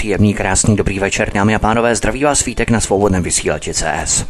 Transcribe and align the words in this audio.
Příjemný, 0.00 0.34
krásný, 0.34 0.76
dobrý 0.76 0.98
večer, 0.98 1.32
dámy 1.34 1.54
a 1.54 1.58
pánové, 1.58 1.94
zdraví 1.94 2.24
vás 2.24 2.38
svítek 2.38 2.70
na 2.70 2.80
svobodném 2.80 3.22
vysílači 3.22 3.74
CS. 3.74 4.24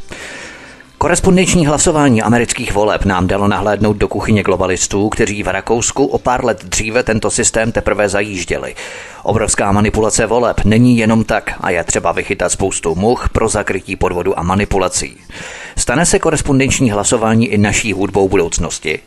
Korespondenční 0.99 1.67
hlasování 1.67 2.23
amerických 2.23 2.73
voleb 2.73 3.05
nám 3.05 3.27
dalo 3.27 3.49
nahlédnout 3.49 3.97
do 3.97 4.09
kuchyně 4.09 4.43
globalistů, 4.43 5.09
kteří 5.09 5.43
v 5.43 5.49
Rakousku 5.49 6.07
o 6.07 6.19
pár 6.19 6.45
let 6.45 6.65
dříve 6.65 7.03
tento 7.03 7.31
systém 7.31 7.73
teprve 7.73 8.09
zajížděli. 8.09 8.75
Obrovská 9.23 9.73
manipulace 9.73 10.27
voleb 10.27 10.61
není 10.65 10.99
jenom 10.99 11.25
tak 11.25 11.53
a 11.61 11.71
je 11.71 11.85
třeba 11.85 12.13
vychytat 12.13 12.53
spoustu 12.53 12.95
much 12.95 13.29
pro 13.33 13.49
zakrytí 13.49 13.97
podvodu 13.97 14.39
a 14.39 14.43
manipulací. 14.43 15.17
Stane 15.77 16.07
se 16.07 16.19
korespondenční 16.19 16.91
hlasování 16.91 17.49
i 17.49 17.59
naší 17.59 17.93
hudbou 17.93 18.29
budoucnosti. 18.29 18.99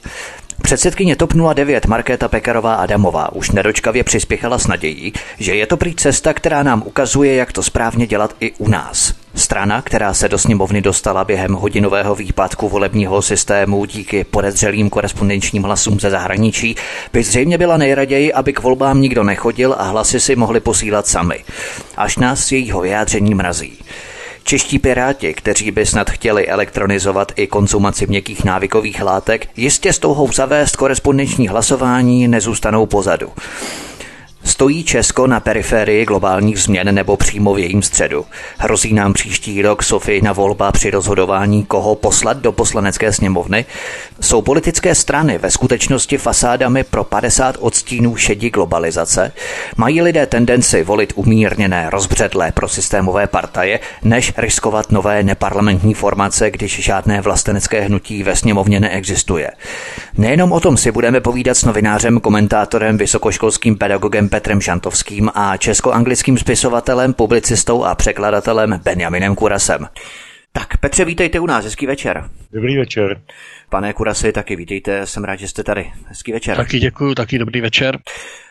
Předsedkyně 0.63 1.15
TOP 1.15 1.33
09 1.53 1.85
Markéta 1.85 2.27
Pekarová 2.27 2.75
Adamová 2.75 3.31
už 3.31 3.51
nedočkavě 3.51 4.03
přispěchala 4.03 4.57
s 4.59 4.67
nadějí, 4.67 5.13
že 5.39 5.55
je 5.55 5.67
to 5.67 5.77
prý 5.77 5.95
cesta, 5.95 6.33
která 6.33 6.63
nám 6.63 6.83
ukazuje, 6.85 7.35
jak 7.35 7.51
to 7.51 7.63
správně 7.63 8.07
dělat 8.07 8.35
i 8.39 8.51
u 8.57 8.69
nás. 8.69 9.13
Strana, 9.35 9.81
která 9.81 10.13
se 10.13 10.29
do 10.29 10.37
sněmovny 10.37 10.81
dostala 10.81 11.25
během 11.25 11.53
hodinového 11.53 12.15
výpadku 12.15 12.69
volebního 12.69 13.21
systému 13.21 13.85
díky 13.85 14.23
podezřelým 14.23 14.89
korespondenčním 14.89 15.63
hlasům 15.63 15.99
ze 15.99 16.09
zahraničí, 16.09 16.75
by 17.13 17.23
zřejmě 17.23 17.57
byla 17.57 17.77
nejraději, 17.77 18.33
aby 18.33 18.53
k 18.53 18.59
volbám 18.59 19.01
nikdo 19.01 19.23
nechodil 19.23 19.75
a 19.77 19.83
hlasy 19.83 20.19
si 20.19 20.35
mohli 20.35 20.59
posílat 20.59 21.07
sami. 21.07 21.43
Až 21.97 22.17
nás 22.17 22.51
jejího 22.51 22.81
vyjádření 22.81 23.35
mrazí. 23.35 23.79
Čeští 24.43 24.79
piráti, 24.79 25.33
kteří 25.33 25.71
by 25.71 25.85
snad 25.85 26.09
chtěli 26.09 26.47
elektronizovat 26.47 27.31
i 27.35 27.47
konzumaci 27.47 28.07
měkkých 28.07 28.43
návykových 28.43 29.01
látek, 29.01 29.49
jistě 29.57 29.93
s 29.93 29.99
touhou 29.99 30.31
zavést 30.31 30.75
korespondenční 30.75 31.47
hlasování 31.47 32.27
nezůstanou 32.27 32.85
pozadu. 32.85 33.29
Stojí 34.43 34.83
Česko 34.83 35.27
na 35.27 35.39
periferii 35.39 36.05
globálních 36.05 36.59
změn 36.59 36.95
nebo 36.95 37.17
přímo 37.17 37.53
v 37.53 37.59
jejím 37.59 37.81
středu? 37.81 38.25
Hrozí 38.57 38.93
nám 38.93 39.13
příští 39.13 39.61
rok 39.61 39.83
na 40.21 40.33
volba 40.33 40.71
při 40.71 40.91
rozhodování, 40.91 41.65
koho 41.65 41.95
poslat 41.95 42.37
do 42.37 42.51
poslanecké 42.51 43.13
sněmovny? 43.13 43.65
Jsou 44.21 44.41
politické 44.41 44.95
strany 44.95 45.37
ve 45.37 45.51
skutečnosti 45.51 46.17
fasádami 46.17 46.83
pro 46.83 47.03
50 47.03 47.55
odstínů 47.59 48.15
šedí 48.15 48.49
globalizace? 48.49 49.31
Mají 49.77 50.01
lidé 50.01 50.25
tendenci 50.25 50.83
volit 50.83 51.13
umírněné, 51.15 51.89
rozbředlé 51.89 52.51
pro 52.51 52.67
systémové 52.67 53.27
partaje, 53.27 53.79
než 54.03 54.33
riskovat 54.37 54.91
nové 54.91 55.23
neparlamentní 55.23 55.93
formace, 55.93 56.51
když 56.51 56.79
žádné 56.79 57.21
vlastenecké 57.21 57.81
hnutí 57.81 58.23
ve 58.23 58.35
sněmovně 58.35 58.79
neexistuje? 58.79 59.51
Nejenom 60.17 60.51
o 60.51 60.59
tom 60.59 60.77
si 60.77 60.91
budeme 60.91 61.21
povídat 61.21 61.57
s 61.57 61.65
novinářem, 61.65 62.19
komentátorem, 62.19 62.97
vysokoškolským 62.97 63.77
pedagogem 63.77 64.29
Petrem 64.33 64.61
Žantovským 64.61 65.29
a 65.35 65.57
česko-anglickým 65.57 66.37
spisovatelem, 66.37 67.13
publicistou 67.13 67.83
a 67.83 67.95
překladatelem 67.95 68.79
Benjaminem 68.83 69.35
Kurasem. 69.35 69.87
Tak 70.51 70.77
Petře, 70.77 71.05
vítejte 71.05 71.39
u 71.39 71.45
nás, 71.45 71.65
hezký 71.65 71.85
večer. 71.85 72.29
Dobrý 72.51 72.77
večer. 72.77 73.21
Pane 73.73 73.93
Kurasi, 73.93 74.31
taky 74.31 74.55
vítejte, 74.55 75.07
jsem 75.07 75.23
rád, 75.23 75.35
že 75.35 75.47
jste 75.47 75.63
tady. 75.63 75.91
Hezký 76.05 76.31
večer. 76.33 76.57
Taky 76.57 76.79
děkuji, 76.79 77.15
taky 77.15 77.39
dobrý 77.39 77.61
večer. 77.61 77.99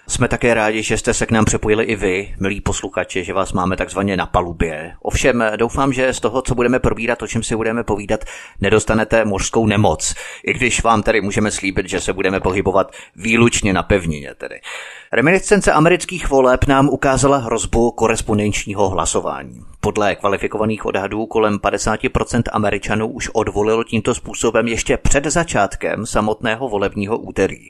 Jsme 0.08 0.28
také 0.28 0.54
rádi, 0.54 0.82
že 0.82 0.98
jste 0.98 1.14
se 1.14 1.26
k 1.26 1.30
nám 1.30 1.44
přepojili 1.44 1.84
i 1.84 1.96
vy, 1.96 2.34
milí 2.40 2.60
posluchači, 2.60 3.24
že 3.24 3.32
vás 3.32 3.52
máme 3.52 3.76
takzvaně 3.76 4.16
na 4.16 4.26
palubě. 4.26 4.92
Ovšem, 5.02 5.44
doufám, 5.56 5.92
že 5.92 6.12
z 6.12 6.20
toho, 6.20 6.42
co 6.42 6.54
budeme 6.54 6.78
probírat, 6.78 7.22
o 7.22 7.26
čem 7.26 7.42
si 7.42 7.56
budeme 7.56 7.84
povídat, 7.84 8.24
nedostanete 8.60 9.24
mořskou 9.24 9.66
nemoc. 9.66 10.14
I 10.46 10.52
když 10.52 10.82
vám 10.82 11.02
tedy 11.02 11.20
můžeme 11.20 11.50
slíbit, 11.50 11.88
že 11.88 12.00
se 12.00 12.12
budeme 12.12 12.40
pohybovat 12.40 12.92
výlučně 13.16 13.72
na 13.72 13.82
pevnině 13.82 14.34
tedy. 14.38 14.60
Reminiscence 15.12 15.72
amerických 15.72 16.28
voleb 16.28 16.64
nám 16.64 16.88
ukázala 16.88 17.36
hrozbu 17.36 17.90
korespondenčního 17.90 18.88
hlasování. 18.88 19.60
Podle 19.80 20.14
kvalifikovaných 20.14 20.86
odhadů 20.86 21.26
kolem 21.26 21.58
50% 21.58 22.42
Američanů 22.52 23.08
už 23.08 23.28
odvolilo 23.32 23.84
tímto 23.84 24.14
způsobem 24.14 24.68
ještě 24.68 24.96
před 25.12 25.24
začátkem 25.24 26.06
samotného 26.06 26.68
volebního 26.68 27.18
úterý. 27.18 27.68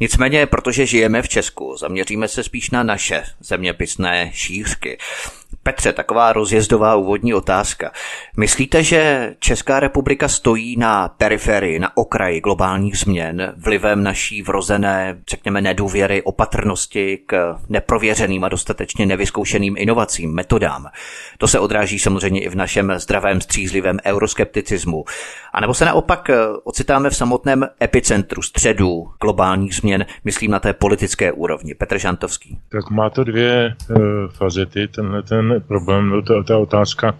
Nicméně, 0.00 0.46
protože 0.46 0.86
žijeme 0.86 1.22
v 1.22 1.28
Česku, 1.28 1.76
zaměříme 1.76 2.28
se 2.28 2.42
spíš 2.42 2.70
na 2.70 2.82
naše 2.82 3.24
zeměpisné 3.40 4.30
šířky. 4.34 4.98
Petře, 5.66 5.92
taková 5.92 6.32
rozjezdová 6.32 6.96
úvodní 6.96 7.34
otázka. 7.34 7.92
Myslíte, 8.36 8.82
že 8.82 9.34
Česká 9.38 9.80
republika 9.80 10.28
stojí 10.28 10.76
na 10.76 11.08
periferii, 11.08 11.78
na 11.78 11.96
okraji 11.96 12.40
globálních 12.40 12.98
změn 12.98 13.52
vlivem 13.56 14.02
naší 14.02 14.42
vrozené, 14.42 15.18
řekněme, 15.30 15.60
nedůvěry, 15.60 16.22
opatrnosti 16.22 17.18
k 17.26 17.58
neprověřeným 17.68 18.44
a 18.44 18.48
dostatečně 18.48 19.06
nevyzkoušeným 19.06 19.74
inovacím, 19.78 20.34
metodám? 20.34 20.86
To 21.38 21.48
se 21.48 21.58
odráží 21.58 21.98
samozřejmě 21.98 22.40
i 22.40 22.48
v 22.48 22.54
našem 22.54 22.92
zdravém, 22.96 23.40
střízlivém 23.40 23.98
euroskepticismu. 24.04 25.04
A 25.52 25.60
nebo 25.60 25.74
se 25.74 25.84
naopak 25.84 26.30
eh, 26.30 26.36
ocitáme 26.64 27.10
v 27.10 27.16
samotném 27.16 27.66
epicentru 27.82 28.42
středu 28.42 29.08
globálních 29.20 29.74
změn, 29.74 30.06
myslím 30.24 30.50
na 30.50 30.58
té 30.58 30.72
politické 30.72 31.32
úrovni. 31.32 31.74
Petr 31.74 31.98
Žantovský. 31.98 32.58
Tak 32.68 32.90
má 32.90 33.10
to 33.10 33.24
dvě 33.24 33.74
uh, 33.90 33.96
fazety, 34.30 34.88
tenhle 34.88 35.22
ten 35.22 35.55
problém, 35.60 36.10
byl 36.10 36.22
to 36.22 36.44
ta 36.44 36.58
otázka, 36.58 37.14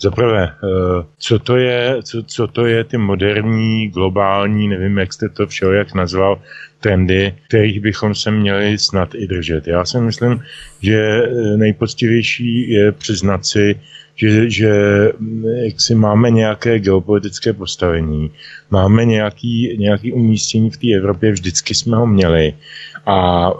za 0.00 0.10
prvé, 0.10 0.48
uh, 0.62 1.04
co 1.18 1.38
to 1.38 1.56
je, 1.56 1.96
co, 2.02 2.22
co 2.22 2.46
to 2.46 2.66
je 2.66 2.84
ty 2.84 2.96
moderní, 2.96 3.88
globální, 3.88 4.68
nevím, 4.68 4.98
jak 4.98 5.12
jste 5.12 5.28
to 5.28 5.46
všeho 5.46 5.72
jak 5.72 5.94
nazval, 5.94 6.40
trendy, 6.80 7.34
kterých 7.48 7.80
bychom 7.80 8.14
se 8.14 8.30
měli 8.30 8.78
snad 8.78 9.14
i 9.14 9.26
držet. 9.26 9.66
Já 9.66 9.84
si 9.84 10.00
myslím, 10.00 10.40
že 10.82 11.22
nejpoctivější 11.56 12.70
je 12.70 12.92
přiznat 12.92 13.46
si, 13.46 13.80
že, 14.14 14.50
že 14.50 14.72
jak 15.64 15.80
si 15.80 15.94
máme 15.94 16.30
nějaké 16.30 16.78
geopolitické 16.78 17.52
postavení, 17.52 18.30
máme 18.70 19.04
nějaký, 19.04 19.76
nějaký 19.78 20.12
umístění 20.12 20.70
v 20.70 20.76
té 20.76 20.88
Evropě, 20.96 21.32
vždycky 21.32 21.74
jsme 21.74 21.96
ho 21.96 22.06
měli 22.06 22.52
a 23.06 23.50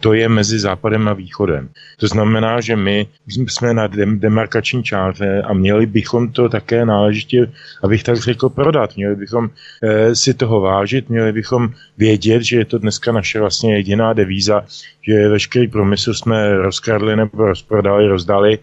to 0.00 0.12
je 0.12 0.28
mezi 0.28 0.58
západem 0.58 1.08
a 1.08 1.12
východem. 1.12 1.68
To 1.96 2.06
znamená, 2.06 2.60
že 2.60 2.76
my 2.76 3.06
jsme 3.26 3.74
na 3.74 3.86
demarkační 4.14 4.82
čáře 4.82 5.42
a 5.42 5.52
měli 5.52 5.86
bychom 5.86 6.32
to 6.32 6.48
také 6.48 6.86
náležitě, 6.86 7.52
abych 7.82 8.02
tak 8.02 8.16
řekl, 8.16 8.48
prodat. 8.48 8.96
Měli 8.96 9.16
bychom 9.16 9.50
e, 9.82 10.14
si 10.14 10.34
toho 10.34 10.60
vážit, 10.60 11.10
měli 11.10 11.32
bychom 11.32 11.68
vědět, 11.98 12.42
že 12.42 12.56
je 12.58 12.64
to 12.64 12.78
dneska 12.78 13.12
naše 13.12 13.40
vlastně 13.40 13.76
jediná 13.76 14.12
devíza, 14.12 14.64
že 15.02 15.28
veškerý 15.28 15.68
promysl 15.68 16.14
jsme 16.14 16.56
rozkradli 16.56 17.16
nebo 17.16 17.46
rozprodali, 17.46 18.08
rozdali 18.08 18.58
Eh, 18.58 18.60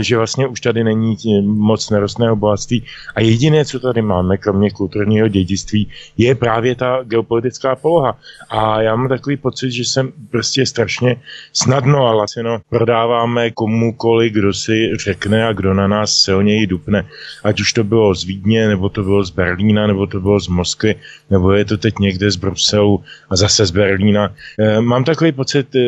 že 0.00 0.16
vlastně 0.16 0.46
už 0.46 0.60
tady 0.60 0.84
není 0.84 1.16
moc 1.42 1.90
nerostného 1.90 2.36
bohatství 2.36 2.84
a 3.14 3.20
jediné, 3.20 3.64
co 3.64 3.80
tady 3.80 4.02
máme, 4.02 4.36
kromě 4.36 4.70
kulturního 4.70 5.28
dědictví, 5.28 5.88
je 6.18 6.34
právě 6.34 6.74
ta 6.74 7.00
geopolitická 7.04 7.76
poloha. 7.76 8.18
A 8.50 8.82
já 8.82 8.96
mám 8.96 9.08
takový 9.08 9.36
pocit, 9.36 9.70
že 9.70 9.82
jsem 9.82 10.12
prostě 10.30 10.66
strašně 10.66 11.16
snadno 11.52 12.06
a 12.06 12.14
lacino 12.14 12.58
prodáváme 12.68 13.50
komukoli, 13.50 14.30
kdo 14.30 14.52
si 14.52 14.90
řekne 14.96 15.46
a 15.46 15.52
kdo 15.52 15.74
na 15.74 15.88
nás 15.88 16.12
silněji 16.16 16.66
dupne. 16.66 17.06
Ať 17.44 17.60
už 17.60 17.72
to 17.72 17.84
bylo 17.84 18.14
z 18.14 18.24
Vídně, 18.24 18.68
nebo 18.68 18.88
to 18.88 19.02
bylo 19.02 19.24
z 19.24 19.30
Berlína, 19.30 19.86
nebo 19.86 20.06
to 20.06 20.20
bylo 20.20 20.40
z 20.40 20.48
Moskvy, 20.48 20.94
nebo 21.30 21.52
je 21.52 21.64
to 21.64 21.76
teď 21.76 21.98
někde 21.98 22.30
z 22.30 22.36
Bruselu 22.36 23.02
a 23.30 23.36
zase 23.36 23.66
z 23.66 23.70
Berlína. 23.70 24.34
Eh, 24.58 24.80
mám 24.80 25.04
takový 25.04 25.32
pocit, 25.32 25.76
eh, 25.76 25.80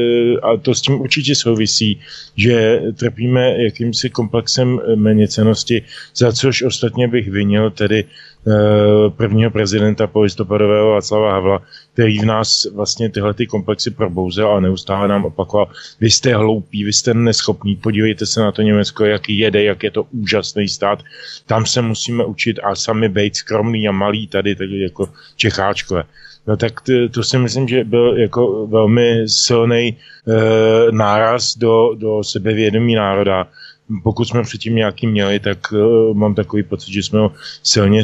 a 0.43 0.57
to 0.57 0.75
s 0.75 0.81
tím 0.81 1.01
určitě 1.01 1.35
souvisí, 1.35 2.01
že 2.37 2.81
trpíme 2.97 3.57
jakýmsi 3.75 4.11
komplexem 4.11 4.81
méněcenosti, 4.95 5.83
za 6.17 6.33
což 6.33 6.63
ostatně 6.63 7.09
bych 7.09 7.31
vinil 7.31 7.71
tedy 7.71 8.05
prvního 9.17 9.51
prezidenta 9.51 10.07
polistopadového 10.07 10.91
Václava 10.91 11.33
Havla, 11.33 11.63
který 11.93 12.19
v 12.19 12.25
nás 12.25 12.67
vlastně 12.75 13.11
tyhle 13.11 13.35
ty 13.35 13.47
komplexy 13.47 13.91
probouzel 13.91 14.53
a 14.53 14.61
neustále 14.61 15.09
nám 15.09 15.25
opakoval, 15.25 15.69
vy 16.01 16.11
jste 16.11 16.37
hloupí, 16.37 16.85
vy 16.85 16.93
jste 16.93 17.15
neschopní, 17.15 17.77
podívejte 17.77 18.27
se 18.27 18.41
na 18.41 18.53
to 18.53 18.63
Německo, 18.63 19.05
jak 19.05 19.29
jede, 19.29 19.65
jak 19.65 19.83
je 19.83 19.91
to 19.91 20.03
úžasný 20.13 20.69
stát, 20.69 21.03
tam 21.47 21.67
se 21.67 21.83
musíme 21.83 22.25
učit 22.25 22.61
a 22.63 22.75
sami 22.75 23.09
být 23.09 23.37
skromný 23.37 23.89
a 23.89 23.93
malý 23.93 24.27
tady, 24.27 24.55
tady 24.55 24.81
jako 24.81 25.09
Čecháčkové. 25.37 26.05
No 26.47 26.57
tak 26.57 26.81
to, 26.81 26.93
to 27.09 27.23
si 27.25 27.39
myslím, 27.39 27.69
že 27.69 27.85
byl 27.85 28.15
jako 28.19 28.67
velmi 28.67 29.23
silný 29.27 29.89
e, 29.89 29.97
náraz 30.91 31.57
do, 31.57 31.95
do 31.95 32.25
sebevědomí 32.25 32.95
národa 32.95 33.47
pokud 34.03 34.25
jsme 34.25 34.43
předtím 34.43 34.75
nějaký 34.75 35.07
měli, 35.07 35.41
tak 35.41 35.59
uh, 35.73 36.17
mám 36.17 36.35
takový 36.35 36.63
pocit, 36.63 36.93
že 36.93 37.03
jsme 37.03 37.19
ho 37.19 37.33
silně 37.63 38.03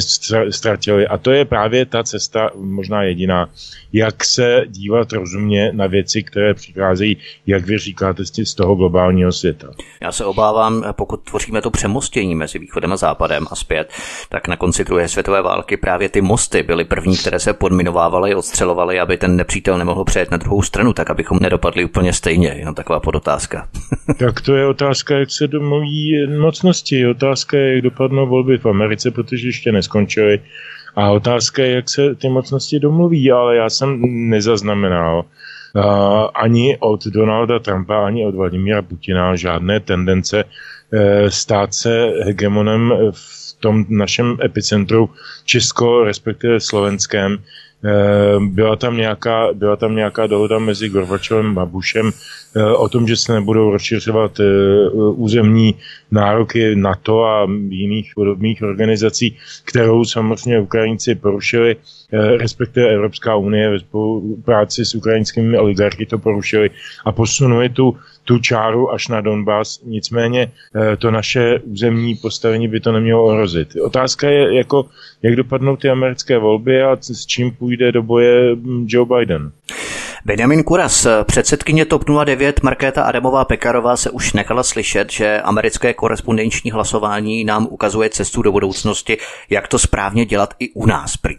ztratili. 0.50 1.06
A 1.06 1.18
to 1.18 1.30
je 1.30 1.44
právě 1.44 1.86
ta 1.86 2.04
cesta, 2.04 2.50
možná 2.54 3.02
jediná, 3.02 3.48
jak 3.92 4.24
se 4.24 4.64
dívat 4.68 5.12
rozumně 5.12 5.72
na 5.72 5.86
věci, 5.86 6.22
které 6.22 6.54
přicházejí, 6.54 7.16
jak 7.46 7.66
vy 7.66 7.78
říkáte, 7.78 8.24
z 8.24 8.54
toho 8.54 8.74
globálního 8.74 9.32
světa. 9.32 9.70
Já 10.00 10.12
se 10.12 10.24
obávám, 10.24 10.84
pokud 10.92 11.20
tvoříme 11.20 11.62
to 11.62 11.70
přemostění 11.70 12.34
mezi 12.34 12.58
východem 12.58 12.92
a 12.92 12.96
západem 12.96 13.46
a 13.50 13.56
zpět, 13.56 13.92
tak 14.28 14.48
na 14.48 14.56
konci 14.56 14.84
druhé 14.84 15.08
světové 15.08 15.42
války 15.42 15.76
právě 15.76 16.08
ty 16.08 16.20
mosty 16.20 16.62
byly 16.62 16.84
první, 16.84 17.16
které 17.16 17.40
se 17.40 17.52
podminovávaly, 17.52 18.34
odstřelovaly, 18.34 19.00
aby 19.00 19.16
ten 19.16 19.36
nepřítel 19.36 19.78
nemohl 19.78 20.04
přejet 20.04 20.30
na 20.30 20.36
druhou 20.36 20.62
stranu, 20.62 20.92
tak 20.92 21.10
abychom 21.10 21.38
nedopadli 21.40 21.84
úplně 21.84 22.12
stejně. 22.12 22.48
Jenom 22.48 22.74
taková 22.74 23.00
podotázka. 23.00 23.68
tak 24.18 24.40
to 24.40 24.54
je 24.54 24.66
otázka, 24.66 25.18
jak 25.18 25.30
se 25.30 25.48
domluví 25.70 26.26
mocnosti. 26.26 27.06
Otázka 27.06 27.56
je, 27.56 27.74
jak 27.74 27.82
dopadnou 27.82 28.26
volby 28.26 28.58
v 28.58 28.66
Americe, 28.66 29.10
protože 29.10 29.48
ještě 29.48 29.72
neskončily 29.72 30.40
a 30.96 31.10
otázka 31.10 31.62
je, 31.62 31.70
jak 31.74 31.90
se 31.90 32.14
ty 32.14 32.28
mocnosti 32.28 32.80
domluví, 32.80 33.32
ale 33.32 33.56
já 33.56 33.70
jsem 33.70 34.02
nezaznamenal 34.30 35.24
uh, 35.74 35.82
ani 36.34 36.76
od 36.80 37.06
Donalda 37.06 37.58
Trumpa, 37.58 38.06
ani 38.06 38.26
od 38.26 38.34
Vladimíra 38.34 38.82
Putina 38.82 39.36
žádné 39.36 39.80
tendence 39.80 40.44
uh, 40.44 41.00
stát 41.28 41.74
se 41.74 42.06
hegemonem 42.24 42.92
v 43.10 43.56
tom 43.60 43.84
našem 43.88 44.36
epicentru 44.44 45.10
Česko, 45.44 46.04
respektive 46.04 46.60
slovenském. 46.60 47.38
Uh, 47.84 48.44
byla 48.44 48.76
tam 48.76 48.96
nějaká, 48.96 49.48
byla 49.52 49.76
tam 49.76 49.96
nějaká 49.96 50.26
dohoda 50.26 50.58
mezi 50.58 50.88
Gorbačovem 50.88 51.58
a 51.58 51.66
Bushem 51.66 52.12
Eh, 52.56 52.72
o 52.72 52.88
tom, 52.88 53.06
že 53.06 53.16
se 53.16 53.32
nebudou 53.32 53.70
rozšiřovat 53.70 54.40
eh, 54.40 54.44
územní 55.14 55.74
nároky 56.10 56.76
NATO 56.76 57.24
a 57.24 57.46
jiných 57.68 58.12
podobných 58.14 58.62
organizací, 58.62 59.36
kterou 59.64 60.04
samozřejmě 60.04 60.60
Ukrajinci 60.60 61.14
porušili, 61.14 61.76
eh, 62.12 62.36
respektive 62.36 62.88
Evropská 62.88 63.36
unie 63.36 63.70
ve 63.70 63.78
spolupráci 63.78 64.84
s 64.84 64.94
ukrajinskými 64.94 65.58
oligarchy 65.58 66.06
to 66.06 66.18
porušili 66.18 66.70
a 67.04 67.12
posunuli 67.12 67.68
tu, 67.68 67.96
tu 68.24 68.38
čáru 68.38 68.92
až 68.92 69.08
na 69.08 69.20
Donbass. 69.20 69.80
Nicméně 69.84 70.52
to 70.98 71.10
naše 71.10 71.58
územní 71.58 72.14
postavení 72.14 72.68
by 72.68 72.80
to 72.80 72.92
nemělo 72.92 73.24
ohrozit. 73.24 73.76
Otázka 73.76 74.28
je, 74.28 74.56
jako, 74.56 74.86
jak 75.22 75.36
dopadnou 75.36 75.76
ty 75.76 75.90
americké 75.90 76.38
volby 76.38 76.82
a 76.82 76.96
s 77.00 77.26
čím 77.26 77.50
půjde 77.50 77.92
do 77.92 78.02
boje 78.02 78.56
hm, 78.56 78.86
Joe 78.88 79.06
Biden. 79.16 79.52
Benjamin 80.24 80.62
Kuras, 80.62 81.06
předsedkyně 81.24 81.84
TOP 81.84 82.04
09 82.24 82.62
Markéta 82.62 83.02
Adamová 83.02 83.44
Pekarová 83.44 83.96
se 83.96 84.10
už 84.10 84.32
nechala 84.32 84.62
slyšet, 84.62 85.12
že 85.12 85.40
americké 85.40 85.94
korespondenční 85.94 86.70
hlasování 86.70 87.44
nám 87.44 87.66
ukazuje 87.70 88.10
cestu 88.10 88.42
do 88.42 88.52
budoucnosti, 88.52 89.18
jak 89.50 89.68
to 89.68 89.78
správně 89.78 90.24
dělat 90.24 90.54
i 90.58 90.70
u 90.70 90.86
nás 90.86 91.16
prý. 91.16 91.36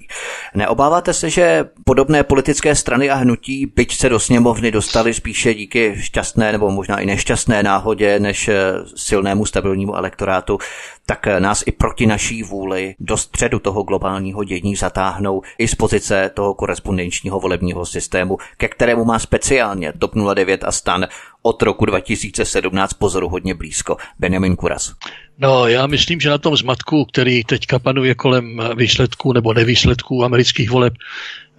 Neobáváte 0.55 1.13
se, 1.13 1.29
že 1.29 1.65
podobné 1.85 2.23
politické 2.23 2.75
strany 2.75 3.09
a 3.09 3.15
hnutí, 3.15 3.65
byť 3.75 3.97
se 3.97 4.09
do 4.09 4.19
sněmovny 4.19 4.71
dostali 4.71 5.13
spíše 5.13 5.53
díky 5.53 5.95
šťastné 5.99 6.51
nebo 6.51 6.71
možná 6.71 6.99
i 6.99 7.05
nešťastné 7.05 7.63
náhodě, 7.63 8.19
než 8.19 8.49
silnému 8.95 9.45
stabilnímu 9.45 9.95
elektorátu, 9.95 10.57
tak 11.05 11.27
nás 11.39 11.63
i 11.65 11.71
proti 11.71 12.05
naší 12.05 12.43
vůli 12.43 12.95
do 12.99 13.17
středu 13.17 13.59
toho 13.59 13.83
globálního 13.83 14.43
dění 14.43 14.75
zatáhnou 14.75 15.41
i 15.57 15.67
z 15.67 15.75
pozice 15.75 16.31
toho 16.33 16.53
korespondenčního 16.53 17.39
volebního 17.39 17.85
systému, 17.85 18.37
ke 18.57 18.70
kterému 18.71 19.05
má 19.05 19.19
speciálně 19.19 19.93
TOP 19.99 20.11
09 20.35 20.63
a 20.63 20.71
STAN 20.71 21.07
od 21.41 21.61
roku 21.61 21.85
2017 21.85 22.93
pozoru 22.93 23.29
hodně 23.29 23.55
blízko. 23.55 23.97
Benjamin 24.19 24.55
Kuras. 24.55 24.93
No, 25.37 25.67
já 25.67 25.87
myslím, 25.87 26.19
že 26.19 26.29
na 26.29 26.37
tom 26.37 26.57
zmatku, 26.57 27.05
který 27.05 27.43
teďka 27.43 27.79
panuje 27.79 28.15
kolem 28.15 28.61
výsledků 28.75 29.33
nebo 29.33 29.53
nevýsledků 29.53 30.23
amerických 30.23 30.69
voleb, 30.69 30.93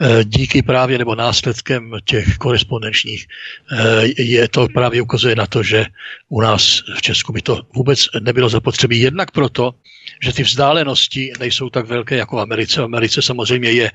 eh, 0.00 0.25
díky 0.25 0.62
právě 0.62 0.99
nebo 0.99 1.14
následkem 1.14 1.93
těch 2.05 2.38
korespondenčních, 2.38 3.26
eh, 3.73 4.23
je 4.23 4.49
to 4.49 4.69
právě 4.69 5.03
ukazuje 5.03 5.37
na 5.37 5.47
to, 5.47 5.62
že 5.62 5.87
u 6.29 6.41
nás 6.41 6.82
v 6.97 7.03
Česku 7.03 7.32
by 7.32 7.43
to 7.43 7.62
vůbec 7.75 8.06
nebylo 8.20 8.49
zapotřebí. 8.49 9.00
Jednak 9.00 9.31
proto, 9.31 9.75
že 10.23 10.32
ty 10.32 10.43
vzdálenosti 10.43 11.32
nejsou 11.41 11.70
tak 11.70 11.87
velké 11.87 12.17
jako 12.17 12.37
v 12.37 12.41
Americe. 12.41 12.81
V 12.81 12.85
Americe 12.85 13.23
samozřejmě 13.23 13.70
je 13.70 13.91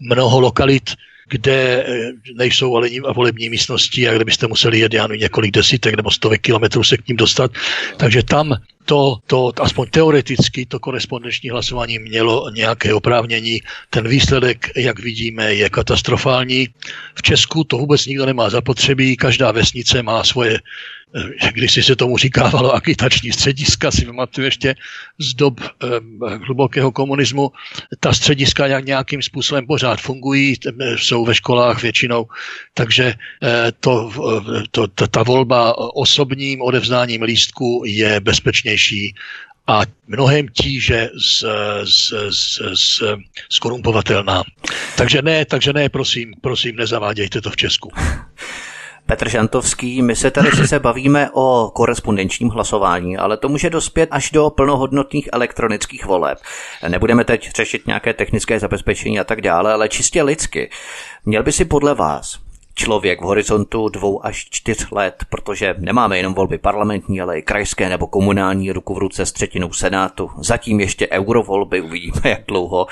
mnoho 0.00 0.40
lokalit, 0.40 0.90
kde 1.28 1.84
eh, 1.86 2.12
nejsou 2.34 2.76
ale 2.76 2.88
volební 3.14 3.48
místnosti 3.48 4.08
a 4.08 4.14
kde 4.14 4.24
byste 4.24 4.46
museli 4.46 4.78
jet 4.78 4.94
já 4.94 5.06
několik 5.16 5.50
desítek 5.50 5.94
nebo 5.94 6.10
stovek 6.10 6.40
kilometrů 6.40 6.84
se 6.84 6.96
k 6.96 7.08
ním 7.08 7.16
dostat. 7.16 7.50
Takže 7.96 8.22
tam 8.22 8.56
to, 8.84 9.18
to, 9.26 9.52
aspoň 9.60 9.86
teoreticky, 9.90 10.66
to 10.66 10.78
korespondenční 10.78 11.50
hlasování 11.50 11.98
mělo 11.98 12.50
nějaké 12.50 12.94
oprávnění. 12.94 13.60
Ten 13.90 14.08
výsledek, 14.08 14.70
jak 14.76 14.98
vidíme, 14.98 15.54
je 15.54 15.70
katastrofální. 15.70 16.68
V 17.14 17.22
Česku 17.22 17.64
to 17.64 17.78
vůbec 17.78 18.06
nikdo 18.06 18.26
nemá 18.26 18.50
zapotřebí, 18.50 19.16
každá 19.16 19.52
vesnice 19.52 20.02
má 20.02 20.24
svoje 20.24 20.58
když 21.52 21.72
si 21.72 21.82
se 21.82 21.96
tomu 21.96 22.16
říkávalo 22.16 22.74
agitační 22.74 23.32
střediska, 23.32 23.90
si 23.90 24.06
pamatuju 24.06 24.44
ještě 24.44 24.74
z 25.18 25.34
dob 25.34 25.60
hlubokého 26.44 26.92
komunismu, 26.92 27.52
ta 28.00 28.12
střediska 28.12 28.66
jak 28.66 28.84
nějakým 28.84 29.22
způsobem 29.22 29.66
pořád 29.66 30.00
fungují, 30.00 30.54
jsou 30.96 31.24
ve 31.24 31.34
školách 31.34 31.82
většinou, 31.82 32.26
takže 32.74 33.14
eh, 33.42 33.72
to, 33.80 34.10
eh, 34.58 34.62
to, 34.70 34.86
ta, 34.86 35.06
ta 35.06 35.22
volba 35.22 35.78
osobním 35.78 36.62
odevzdáním 36.62 37.22
lístku 37.22 37.82
je 37.86 38.20
bezpečnější 38.20 39.14
a 39.66 39.82
mnohem 40.06 40.48
tíže 40.48 41.08
z, 41.16 41.44
z, 41.84 42.12
z, 42.30 42.60
z, 42.74 43.02
skorumpovatelná. 43.50 44.42
Takže 44.96 45.22
ne, 45.22 45.44
takže 45.44 45.72
ne, 45.72 45.88
prosím, 45.88 46.34
prosím, 46.40 46.76
nezavádějte 46.76 47.40
to 47.40 47.50
v 47.50 47.56
Česku. 47.56 47.92
Petr 49.12 49.28
Žantovský, 49.28 50.02
my 50.02 50.16
se 50.16 50.30
tady 50.30 50.50
se 50.50 50.78
bavíme 50.78 51.30
o 51.32 51.70
korespondenčním 51.74 52.48
hlasování, 52.48 53.16
ale 53.16 53.36
to 53.36 53.48
může 53.48 53.70
dospět 53.70 54.08
až 54.12 54.30
do 54.30 54.50
plnohodnotných 54.50 55.28
elektronických 55.32 56.06
voleb. 56.06 56.38
Nebudeme 56.88 57.24
teď 57.24 57.50
řešit 57.56 57.86
nějaké 57.86 58.14
technické 58.14 58.60
zabezpečení 58.60 59.20
a 59.20 59.24
tak 59.24 59.40
dále, 59.40 59.72
ale 59.72 59.88
čistě 59.88 60.22
lidsky. 60.22 60.70
Měl 61.24 61.42
by 61.42 61.52
si 61.52 61.64
podle 61.64 61.94
vás 61.94 62.38
člověk 62.74 63.20
v 63.20 63.24
horizontu 63.24 63.88
dvou 63.88 64.26
až 64.26 64.46
čtyř 64.50 64.90
let, 64.90 65.24
protože 65.28 65.74
nemáme 65.78 66.16
jenom 66.16 66.34
volby 66.34 66.58
parlamentní, 66.58 67.20
ale 67.20 67.38
i 67.38 67.42
krajské 67.42 67.88
nebo 67.88 68.06
komunální 68.06 68.72
ruku 68.72 68.94
v 68.94 68.98
ruce 68.98 69.26
s 69.26 69.32
třetinou 69.32 69.72
senátu. 69.72 70.30
Zatím 70.38 70.80
ještě 70.80 71.08
eurovolby, 71.08 71.80
uvidíme 71.80 72.20
jak 72.24 72.40
dlouho. 72.48 72.86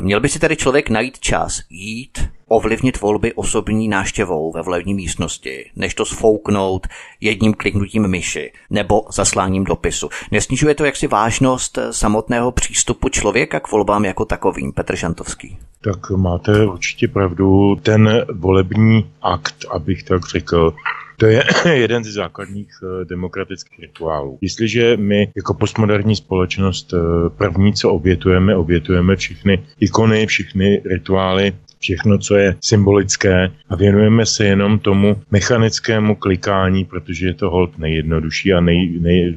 Měl 0.00 0.20
by 0.20 0.28
si 0.28 0.38
tedy 0.38 0.56
člověk 0.56 0.90
najít 0.90 1.18
čas 1.18 1.60
jít 1.70 2.28
ovlivnit 2.48 3.00
volby 3.00 3.32
osobní 3.32 3.88
náštěvou 3.88 4.52
ve 4.52 4.62
volební 4.62 4.94
místnosti, 4.94 5.70
než 5.76 5.94
to 5.94 6.04
sfouknout 6.04 6.86
jedním 7.20 7.54
kliknutím 7.54 8.08
myši 8.08 8.52
nebo 8.70 9.02
zasláním 9.12 9.64
dopisu. 9.64 10.08
Nesnižuje 10.30 10.74
to 10.74 10.84
jaksi 10.84 11.06
vážnost 11.06 11.78
samotného 11.90 12.52
přístupu 12.52 13.08
člověka 13.08 13.60
k 13.60 13.70
volbám 13.72 14.04
jako 14.04 14.24
takovým, 14.24 14.72
Petr 14.72 14.96
Šantovský? 14.96 15.58
Tak 15.80 16.10
máte 16.10 16.66
určitě 16.66 17.08
pravdu. 17.08 17.76
Ten 17.82 18.26
volební 18.34 19.10
akt, 19.22 19.64
abych 19.70 20.02
tak 20.02 20.26
řekl, 20.26 20.74
to 21.16 21.26
je 21.26 21.44
jeden 21.72 22.04
ze 22.04 22.12
základních 22.12 22.70
eh, 22.82 23.04
demokratických 23.04 23.78
rituálů. 23.80 24.38
Jestliže 24.40 24.96
my 24.96 25.32
jako 25.36 25.54
postmoderní 25.54 26.16
společnost 26.16 26.94
eh, 26.94 26.98
první, 27.30 27.72
co 27.74 27.90
obětujeme, 27.90 28.56
obětujeme 28.56 29.16
všechny 29.16 29.64
ikony, 29.80 30.26
všechny 30.26 30.82
rituály 30.84 31.52
všechno, 31.78 32.18
co 32.18 32.36
je 32.36 32.56
symbolické 32.60 33.50
a 33.68 33.76
věnujeme 33.76 34.26
se 34.26 34.44
jenom 34.44 34.78
tomu 34.78 35.16
mechanickému 35.30 36.14
klikání, 36.14 36.84
protože 36.84 37.26
je 37.26 37.34
to 37.34 37.50
hold 37.50 37.78
nejjednodušší 37.78 38.52
a 38.52 38.60
nej, 38.60 38.98
nej, 39.00 39.34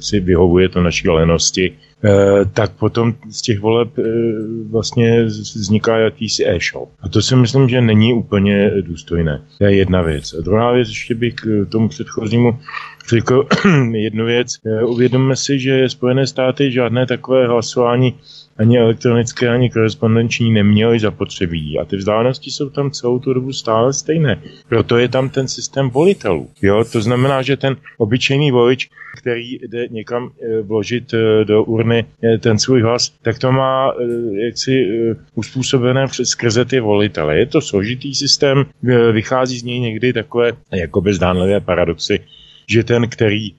si 0.00 0.20
vyhovuje 0.20 0.68
to 0.68 0.82
naší 0.82 1.08
lenosti, 1.08 1.72
e, 2.04 2.44
tak 2.44 2.72
potom 2.72 3.14
z 3.30 3.42
těch 3.42 3.60
voleb 3.60 3.98
e, 3.98 4.02
vlastně 4.70 5.24
vzniká 5.56 5.98
jakýsi 5.98 6.48
e-shop. 6.48 6.88
A 7.00 7.08
to 7.08 7.22
si 7.22 7.36
myslím, 7.36 7.68
že 7.68 7.80
není 7.80 8.12
úplně 8.12 8.70
důstojné. 8.80 9.42
To 9.58 9.64
je 9.64 9.76
jedna 9.76 10.02
věc. 10.02 10.34
A 10.38 10.42
druhá 10.42 10.72
věc, 10.72 10.88
ještě 10.88 11.14
bych 11.14 11.34
k 11.34 11.66
tomu 11.68 11.88
předchozímu 11.88 12.58
řekl 13.08 13.46
jednu 13.92 14.24
věc. 14.24 14.58
E, 14.66 14.84
uvědomme 14.84 15.36
si, 15.36 15.58
že 15.58 15.88
Spojené 15.88 16.26
státy 16.26 16.72
žádné 16.72 17.06
takové 17.06 17.46
hlasování 17.46 18.14
ani 18.58 18.78
elektronické, 18.78 19.48
ani 19.48 19.70
korespondenční 19.70 20.52
neměly 20.52 21.00
zapotřebí. 21.00 21.78
A 21.78 21.84
ty 21.84 21.96
vzdálenosti 21.96 22.50
jsou 22.50 22.70
tam 22.70 22.90
celou 22.90 23.18
tu 23.18 23.34
dobu 23.34 23.52
stále 23.52 23.92
stejné. 23.92 24.42
Proto 24.68 24.98
je 24.98 25.08
tam 25.08 25.30
ten 25.30 25.48
systém 25.48 25.90
volitelů. 25.90 26.50
Jo? 26.62 26.84
To 26.92 27.02
znamená, 27.02 27.42
že 27.42 27.56
ten 27.56 27.76
obyčejný 27.98 28.50
volič, 28.50 28.88
který 29.16 29.54
jde 29.54 29.88
někam 29.90 30.30
eh, 30.30 30.62
vložit 30.62 31.14
eh, 31.14 31.44
do 31.44 31.64
urny 31.64 32.04
eh, 32.24 32.38
ten 32.38 32.58
svůj 32.58 32.82
hlas, 32.82 33.12
tak 33.22 33.38
to 33.38 33.52
má 33.52 33.92
jaksi 34.46 34.86
uspůsobené 35.34 36.06
skrze 36.22 36.64
ty 36.64 36.80
volitele. 36.80 37.38
Je 37.38 37.46
to 37.46 37.60
složitý 37.60 38.14
systém, 38.14 38.66
vychází 39.12 39.58
z 39.58 39.62
něj 39.62 39.80
někdy 39.80 40.12
takové 40.12 40.52
jakoby 40.72 41.14
zdánlivé 41.14 41.60
paradoxy, 41.60 42.20
že 42.70 42.84
ten, 42.84 43.08
který 43.08 43.48
e, 43.48 43.52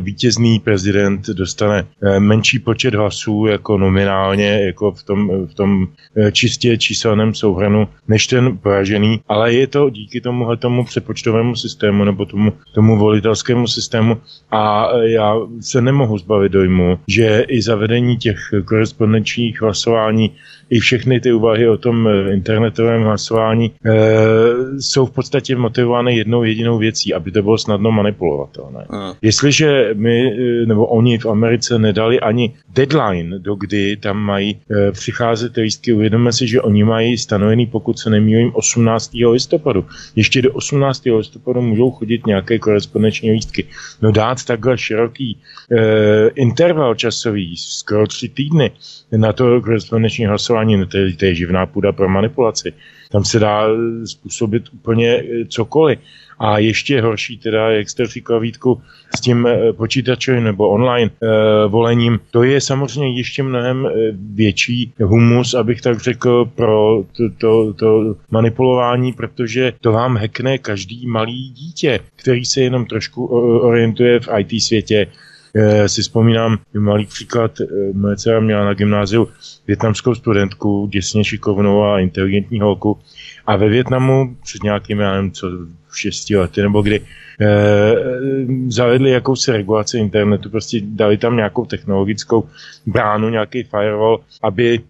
vítězný 0.00 0.60
prezident 0.60 1.26
dostane 1.26 1.86
e, 2.02 2.20
menší 2.20 2.58
počet 2.58 2.94
hlasů 2.94 3.46
jako 3.46 3.78
nominálně, 3.78 4.66
jako 4.66 4.92
v 4.92 5.02
tom, 5.02 5.46
v 5.46 5.54
tom 5.54 5.86
e, 6.16 6.32
čistě 6.32 6.78
číselném 6.78 7.34
souhranu, 7.34 7.88
než 8.08 8.26
ten 8.26 8.58
poražený, 8.58 9.20
ale 9.28 9.54
je 9.54 9.66
to 9.66 9.90
díky 9.90 10.20
tomuhle 10.20 10.56
tomu 10.56 10.84
přepočtovému 10.84 11.56
systému 11.56 12.04
nebo 12.04 12.26
tomu, 12.26 12.52
tomu 12.74 12.96
volitelskému 12.96 13.66
systému. 13.66 14.20
A 14.50 14.88
já 14.96 15.36
se 15.60 15.80
nemohu 15.80 16.18
zbavit 16.18 16.52
dojmu, 16.52 16.98
že 17.08 17.44
i 17.48 17.62
zavedení 17.62 18.16
těch 18.16 18.38
korespondenčních 18.64 19.62
hlasování 19.62 20.30
i 20.70 20.80
všechny 20.80 21.20
ty 21.20 21.32
úvahy 21.32 21.68
o 21.68 21.76
tom 21.76 22.08
eh, 22.08 22.32
internetovém 22.32 23.02
hlasování 23.02 23.72
e, 23.86 23.92
jsou 24.80 25.06
v 25.06 25.10
podstatě 25.10 25.56
motivovány 25.56 26.16
jednou 26.16 26.42
jedinou 26.42 26.78
věcí, 26.78 27.14
aby 27.14 27.30
to 27.30 27.42
bylo 27.42 27.58
snadno 27.58 27.92
manipulovatelné. 27.92 28.86
Uh. 28.92 29.14
Jestliže 29.22 29.90
my, 29.94 30.32
eh, 30.32 30.66
nebo 30.66 30.86
oni 30.86 31.18
v 31.18 31.26
Americe 31.26 31.78
nedali 31.78 32.20
ani 32.20 32.54
deadline, 32.68 33.38
do 33.38 33.54
kdy 33.54 33.96
tam 33.96 34.16
mají 34.16 34.60
e, 34.70 34.92
přicházet 34.92 35.56
lístky, 35.56 35.92
uvědomíme 35.92 36.32
si, 36.32 36.46
že 36.46 36.62
oni 36.62 36.84
mají 36.84 37.18
stanovený, 37.18 37.66
pokud 37.66 37.98
se 37.98 38.10
nemýlím, 38.10 38.50
18. 38.54 39.10
listopadu. 39.30 39.84
Ještě 40.16 40.42
do 40.42 40.52
18. 40.52 41.02
listopadu 41.06 41.62
můžou 41.62 41.90
chodit 41.90 42.26
nějaké 42.26 42.58
korespondenční 42.58 43.30
lístky. 43.30 43.66
No 44.02 44.12
dát 44.12 44.44
takhle 44.44 44.78
široký 44.78 45.38
e, 45.72 46.28
interval 46.28 46.94
časový, 46.94 47.56
skoro 47.56 48.06
tři 48.06 48.28
týdny, 48.28 48.70
na 49.16 49.32
to 49.32 49.60
korespondenční 49.60 50.26
hlasování, 50.26 50.76
no 50.76 50.86
to 50.86 50.96
je, 50.96 51.16
to 51.16 51.24
je 51.24 51.34
živná 51.34 51.66
půda 51.66 51.92
pro 51.92 52.08
manipulaci. 52.08 52.72
Tam 53.10 53.24
se 53.24 53.38
dá 53.38 53.66
způsobit 54.04 54.62
úplně 54.72 55.08
eh, 55.08 55.44
cokoliv. 55.48 55.98
A 56.42 56.58
ještě 56.58 57.00
horší 57.00 57.38
teda, 57.38 57.70
jak 57.70 57.90
jste 57.90 58.06
říkal 58.06 58.40
Vítku, 58.40 58.82
s 59.16 59.20
tím 59.20 59.46
eh, 59.46 59.72
počítačem 59.72 60.44
nebo 60.44 60.68
online 60.68 61.10
e, 61.22 61.26
volením, 61.68 62.20
to 62.30 62.42
je 62.42 62.60
samozřejmě 62.60 63.16
ještě 63.16 63.42
mnohem 63.42 63.88
větší 64.34 64.92
humus, 65.02 65.54
abych 65.54 65.80
tak 65.80 66.00
řekl, 66.00 66.44
pro 66.54 67.04
to, 67.16 67.30
to, 67.38 67.74
to 67.74 68.16
manipulování, 68.30 69.12
protože 69.12 69.72
to 69.80 69.92
vám 69.92 70.16
hekne 70.16 70.58
každý 70.58 71.06
malý 71.06 71.50
dítě, 71.50 72.00
který 72.16 72.44
se 72.44 72.60
jenom 72.60 72.86
trošku 72.86 73.26
orientuje 73.60 74.20
v 74.20 74.28
IT 74.38 74.62
světě, 74.62 75.06
si 75.88 76.02
vzpomínám 76.02 76.58
malý 76.78 77.06
příklad, 77.06 77.60
e, 77.60 77.64
moje 77.92 78.16
dcera 78.16 78.40
měla 78.40 78.64
na 78.64 78.74
gymnáziu 78.74 79.28
větnamskou 79.66 80.14
studentku, 80.14 80.86
děsně 80.92 81.24
šikovnou 81.24 81.82
a 81.82 82.00
inteligentní 82.00 82.60
holku. 82.60 82.98
A 83.46 83.56
ve 83.56 83.68
Větnamu 83.68 84.36
před 84.42 84.62
nějakým, 84.62 85.00
já 85.00 85.14
nevím, 85.14 85.32
co, 85.32 85.46
šesti 85.96 86.36
lety 86.36 86.62
nebo 86.62 86.82
kdy, 86.82 87.00
e, 87.40 87.50
zavedli 88.68 89.10
jakousi 89.10 89.52
regulaci 89.52 89.98
internetu, 89.98 90.50
prostě 90.50 90.80
dali 90.84 91.18
tam 91.18 91.36
nějakou 91.36 91.64
technologickou 91.64 92.48
bránu, 92.86 93.28
nějaký 93.28 93.62
firewall, 93.62 94.20
aby 94.42 94.80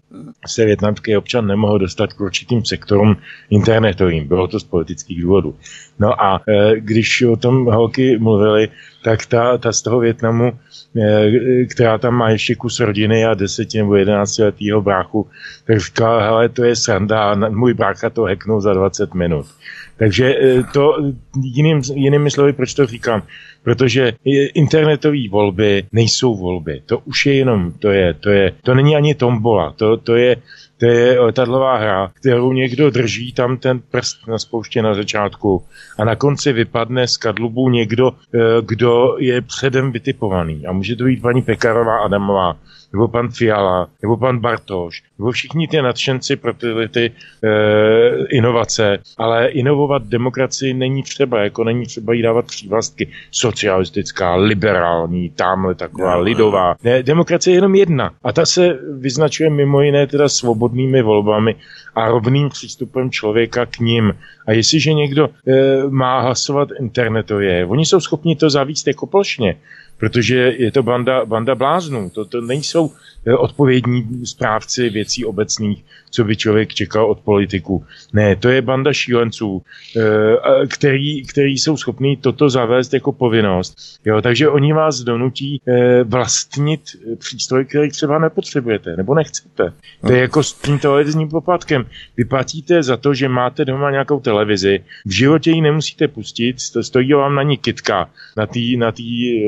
se 0.47 0.65
větnamský 0.65 1.17
občan 1.17 1.47
nemohl 1.47 1.79
dostat 1.79 2.13
k 2.13 2.21
určitým 2.21 2.65
sektorům 2.65 3.17
internetovým. 3.49 4.27
Bylo 4.27 4.47
to 4.47 4.59
z 4.59 4.63
politických 4.63 5.21
důvodů. 5.21 5.55
No 5.99 6.23
a 6.23 6.41
e, 6.47 6.79
když 6.79 7.21
o 7.21 7.35
tom 7.35 7.65
holky 7.65 8.17
mluvili, 8.17 8.69
tak 9.03 9.25
ta, 9.25 9.57
ta 9.57 9.71
z 9.71 9.81
toho 9.81 9.99
Větnamu, 9.99 10.51
e, 10.95 11.65
která 11.65 11.97
tam 11.97 12.15
má 12.15 12.29
ještě 12.29 12.55
kus 12.55 12.79
rodiny 12.79 13.25
a 13.25 13.33
deseti 13.33 13.77
nebo 13.77 13.95
jedenáctiletýho 13.95 14.81
bráchu, 14.81 15.27
tak 15.65 15.79
říkala, 15.79 16.23
hele, 16.23 16.49
to 16.49 16.63
je 16.63 16.75
sranda, 16.75 17.35
můj 17.35 17.73
brácha 17.73 18.09
to 18.09 18.23
heknul 18.23 18.61
za 18.61 18.73
20 18.73 19.13
minut. 19.13 19.45
Takže 20.01 20.35
e, 20.35 20.63
to 20.73 21.13
jiným, 21.41 21.81
jinými 21.93 22.31
slovy, 22.31 22.53
proč 22.53 22.73
to 22.73 22.85
říkám? 22.85 23.23
Protože 23.63 24.13
internetové 24.53 25.29
volby 25.29 25.83
nejsou 25.91 26.35
volby. 26.35 26.81
To 26.85 26.99
už 26.99 27.25
je 27.25 27.33
jenom, 27.33 27.71
to 27.71 27.89
je, 27.89 28.13
to 28.13 28.29
je, 28.29 28.51
to 28.63 28.73
není 28.73 28.95
ani 28.95 29.15
tombola, 29.15 29.73
to, 29.77 29.97
to 29.97 30.15
je, 30.15 30.35
to 30.77 30.85
je 30.85 31.19
letadlová 31.19 31.77
hra, 31.77 32.11
kterou 32.13 32.53
někdo 32.53 32.89
drží 32.89 33.33
tam 33.33 33.57
ten 33.57 33.79
prst 33.79 34.27
na 34.27 34.37
spouště 34.37 34.81
na 34.81 34.93
začátku 34.93 35.63
a 35.99 36.05
na 36.05 36.15
konci 36.15 36.53
vypadne 36.53 37.07
z 37.07 37.17
kadlubu 37.17 37.69
někdo, 37.69 38.11
e, 38.11 38.37
kdo 38.61 39.15
je 39.19 39.41
předem 39.41 39.91
vytipovaný. 39.91 40.65
A 40.65 40.71
může 40.71 40.95
to 40.95 41.03
být 41.03 41.21
paní 41.21 41.41
Pekarová 41.41 41.97
Adamová, 41.97 42.57
nebo 42.93 43.07
pan 43.07 43.29
Fiala, 43.29 43.87
nebo 44.01 44.17
pan 44.17 44.39
Bartoš, 44.39 45.03
nebo 45.19 45.31
všichni 45.31 45.67
ty 45.67 45.81
nadšenci 45.81 46.35
pro 46.35 46.53
tyhle 46.53 46.87
ty 46.87 47.05
e, 47.05 47.11
inovace, 48.29 48.99
ale 49.17 49.47
inovovat 49.47 50.03
demokracii 50.03 50.73
není 50.73 51.03
třeba, 51.03 51.43
jako 51.43 51.63
není 51.63 51.85
třeba 51.85 52.13
jí 52.13 52.21
dávat 52.21 52.45
přívlastky. 52.45 53.07
Socialistická, 53.31 54.35
liberální, 54.35 55.29
tamhle 55.29 55.75
taková 55.75 56.15
no, 56.15 56.21
lidová. 56.21 56.75
Ne, 56.83 57.03
demokracie 57.03 57.53
je 57.53 57.57
jenom 57.57 57.75
jedna. 57.75 58.11
A 58.23 58.33
ta 58.33 58.45
se 58.45 58.79
vyznačuje 58.99 59.49
mimo 59.49 59.81
jiné 59.81 60.07
teda 60.07 60.29
svobodnými 60.29 61.01
volbami 61.01 61.55
a 61.95 62.09
rovným 62.09 62.49
přístupem 62.49 63.11
člověka 63.11 63.65
k 63.65 63.79
ním. 63.79 64.13
A 64.47 64.51
jestliže 64.51 64.93
někdo 64.93 65.29
e, 65.47 65.89
má 65.89 66.21
hlasovat 66.21 66.69
internetově, 66.79 67.65
oni 67.65 67.85
jsou 67.85 67.99
schopni 67.99 68.35
to 68.35 68.49
zavíst 68.49 68.87
jako 68.87 69.07
plošně 69.07 69.55
protože 70.01 70.35
je 70.57 70.71
to 70.71 70.83
banda, 70.83 71.25
banda 71.25 71.55
bláznů. 71.55 72.09
To, 72.09 72.25
to 72.25 72.41
nejsou 72.41 72.91
eh, 73.25 73.33
odpovědní 73.33 74.25
správci 74.25 74.89
věcí 74.89 75.25
obecných, 75.25 75.85
co 76.09 76.23
by 76.23 76.35
člověk 76.35 76.73
čekal 76.73 77.11
od 77.11 77.19
politiků. 77.19 77.85
Ne, 78.13 78.35
to 78.35 78.49
je 78.49 78.61
banda 78.61 78.93
šílenců, 78.93 79.61
eh, 79.97 80.67
který, 80.67 81.25
který 81.25 81.57
jsou 81.57 81.77
schopní 81.77 82.17
toto 82.17 82.49
zavést 82.49 82.93
jako 82.93 83.11
povinnost. 83.11 83.77
Jo, 84.05 84.21
takže 84.21 84.49
oni 84.49 84.73
vás 84.73 84.99
donutí 84.99 85.61
eh, 85.67 86.03
vlastnit 86.03 86.81
přístroj, 87.17 87.65
který 87.65 87.89
třeba 87.89 88.19
nepotřebujete 88.19 88.95
nebo 88.97 89.15
nechcete. 89.15 89.73
To 90.01 90.11
je 90.11 90.21
jako 90.21 90.43
s 90.43 90.53
tím 90.53 90.79
televizním 90.79 91.29
poplatkem. 91.29 91.85
Vy 92.17 92.25
platíte 92.25 92.83
za 92.83 92.97
to, 92.97 93.13
že 93.13 93.29
máte 93.29 93.65
doma 93.65 93.91
nějakou 93.91 94.19
televizi, 94.19 94.83
v 95.05 95.11
životě 95.11 95.51
ji 95.51 95.61
nemusíte 95.61 96.07
pustit, 96.07 96.55
stojí 96.81 97.13
vám 97.13 97.35
na 97.35 97.43
ní 97.43 97.57
kitka, 97.57 98.09
na 98.37 98.45
té 98.45 98.59
na 98.77 98.91
tý, 98.91 99.41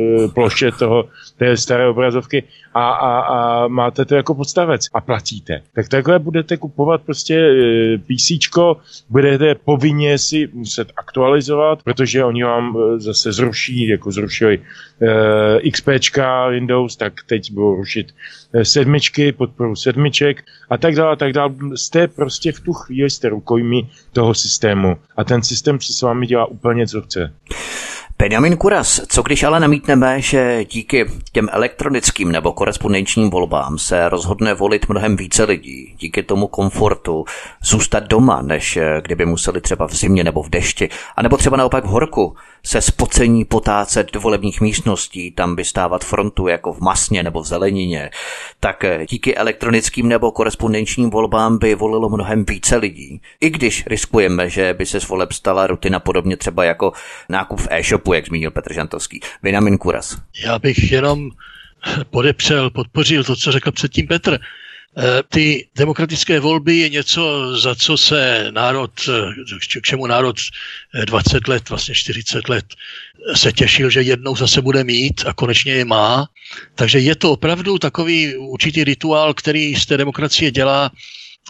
ploše 0.44 0.72
toho, 0.72 1.08
té 1.38 1.58
staré 1.58 1.88
obrazovky 1.90 2.44
a, 2.74 2.90
a, 2.90 3.20
a 3.20 3.68
máte 3.68 4.06
to 4.06 4.16
jako 4.16 4.36
podstavec 4.36 4.88
a 4.94 5.02
platíte. 5.02 5.62
Tak 5.76 5.90
takhle 5.90 6.20
budete 6.20 6.58
kupovat 6.58 7.02
prostě 7.02 7.36
e, 7.36 7.98
PC, 7.98 8.32
budete 9.10 9.56
povinně 9.56 10.18
si 10.18 10.50
muset 10.54 10.92
aktualizovat, 10.98 11.84
protože 11.84 12.24
oni 12.24 12.44
vám 12.44 12.76
e, 12.76 13.00
zase 13.00 13.32
zruší, 13.32 13.88
jako 13.88 14.12
zrušili 14.12 14.60
e, 15.64 15.72
XP 15.72 15.88
Windows, 16.50 16.96
tak 16.96 17.14
teď 17.28 17.52
budou 17.52 17.76
rušit 17.76 18.08
e, 18.54 18.66
sedmičky, 18.66 19.32
podporu 19.32 19.76
sedmiček 19.76 20.44
a 20.70 20.78
tak 20.78 20.96
dále, 20.96 21.14
a 21.14 21.16
tak 21.16 21.34
dále. 21.34 21.54
Jste 21.76 22.08
prostě 22.08 22.52
v 22.52 22.60
tu 22.60 22.74
chvíli 22.74 23.10
jste 23.10 23.30
rukojmí 23.30 23.90
toho 24.14 24.34
systému 24.34 24.98
a 25.18 25.24
ten 25.24 25.44
systém 25.44 25.80
si 25.80 25.94
s 25.94 26.02
vámi 26.02 26.28
dělá 26.28 26.46
úplně 26.46 26.88
co 26.88 27.02
chce. 27.02 27.32
Benjamin 28.24 28.58
Kuras, 28.58 29.02
co 29.08 29.22
když 29.22 29.44
ale 29.44 29.60
namítneme, 29.60 30.22
že 30.22 30.66
díky 30.66 31.06
těm 31.32 31.50
elektronickým 31.52 32.32
nebo 32.32 32.54
korespondenčním 32.54 33.30
volbám 33.30 33.78
se 33.78 34.10
rozhodne 34.10 34.54
volit 34.54 34.90
mnohem 34.90 35.16
více 35.16 35.44
lidí, 35.44 35.96
díky 36.00 36.24
tomu 36.24 36.48
komfortu 36.48 37.26
zůstat 37.64 38.04
doma, 38.04 38.42
než 38.42 38.80
kdyby 39.02 39.26
museli 39.26 39.62
třeba 39.62 39.88
v 39.88 39.96
zimě 39.96 40.24
nebo 40.24 40.44
v 40.44 40.50
dešti, 40.50 40.90
anebo 41.16 41.38
třeba 41.38 41.58
naopak 41.58 41.84
v 41.86 41.88
horku 41.88 42.36
se 42.66 42.82
spocení 42.82 43.46
potácet 43.46 44.12
do 44.14 44.20
volebních 44.20 44.62
místností, 44.62 45.32
tam 45.32 45.56
vystávat 45.56 46.04
frontu 46.04 46.48
jako 46.48 46.74
v 46.74 46.80
masně 46.80 47.24
nebo 47.24 47.42
v 47.42 47.46
zelenině, 47.46 48.10
tak 48.60 48.86
díky 49.10 49.36
elektronickým 49.36 50.10
nebo 50.10 50.32
korespondenčním 50.32 51.10
volbám 51.10 51.58
by 51.58 51.76
volilo 51.76 52.10
mnohem 52.10 52.46
více 52.46 52.76
lidí. 52.76 53.22
I 53.42 53.50
když 53.50 53.84
riskujeme, 53.88 54.50
že 54.50 54.74
by 54.74 54.86
se 54.86 55.00
z 55.00 55.08
voleb 55.08 55.32
stala 55.32 55.68
rutina 55.68 56.00
podobně 56.00 56.38
třeba 56.38 56.64
jako 56.64 56.92
nákup 57.30 57.60
v 57.60 57.68
e-shopu, 57.70 58.13
jak 58.14 58.28
zmínil 58.28 58.52
Petr 58.52 58.74
Žantovský. 58.74 59.20
Vinamin 59.44 59.78
Kuras. 59.78 60.18
Já 60.46 60.60
bych 60.60 60.92
jenom 60.92 61.30
podepřel, 62.10 62.70
podpořil 62.70 63.24
to, 63.24 63.36
co 63.36 63.52
řekl 63.52 63.72
předtím 63.72 64.08
Petr. 64.08 64.40
ty 65.30 65.68
demokratické 65.76 66.40
volby 66.40 66.78
je 66.78 66.90
něco, 66.90 67.54
za 67.58 67.76
co 67.76 67.98
se 67.98 68.48
národ, 68.52 68.92
k 69.82 69.86
čemu 69.86 70.08
národ 70.08 70.36
20 71.06 71.48
let, 71.48 71.70
vlastně 71.70 71.96
40 71.96 72.50
let 72.50 72.66
se 73.36 73.52
těšil, 73.52 73.90
že 73.90 74.02
jednou 74.02 74.36
zase 74.36 74.62
bude 74.62 74.84
mít 74.84 75.24
a 75.26 75.34
konečně 75.34 75.74
je 75.74 75.86
má. 75.86 76.28
Takže 76.76 77.00
je 77.00 77.16
to 77.16 77.32
opravdu 77.32 77.80
takový 77.80 78.36
určitý 78.36 78.84
rituál, 78.84 79.34
který 79.34 79.76
z 79.76 79.86
té 79.86 79.98
demokracie 79.98 80.52
dělá 80.52 80.92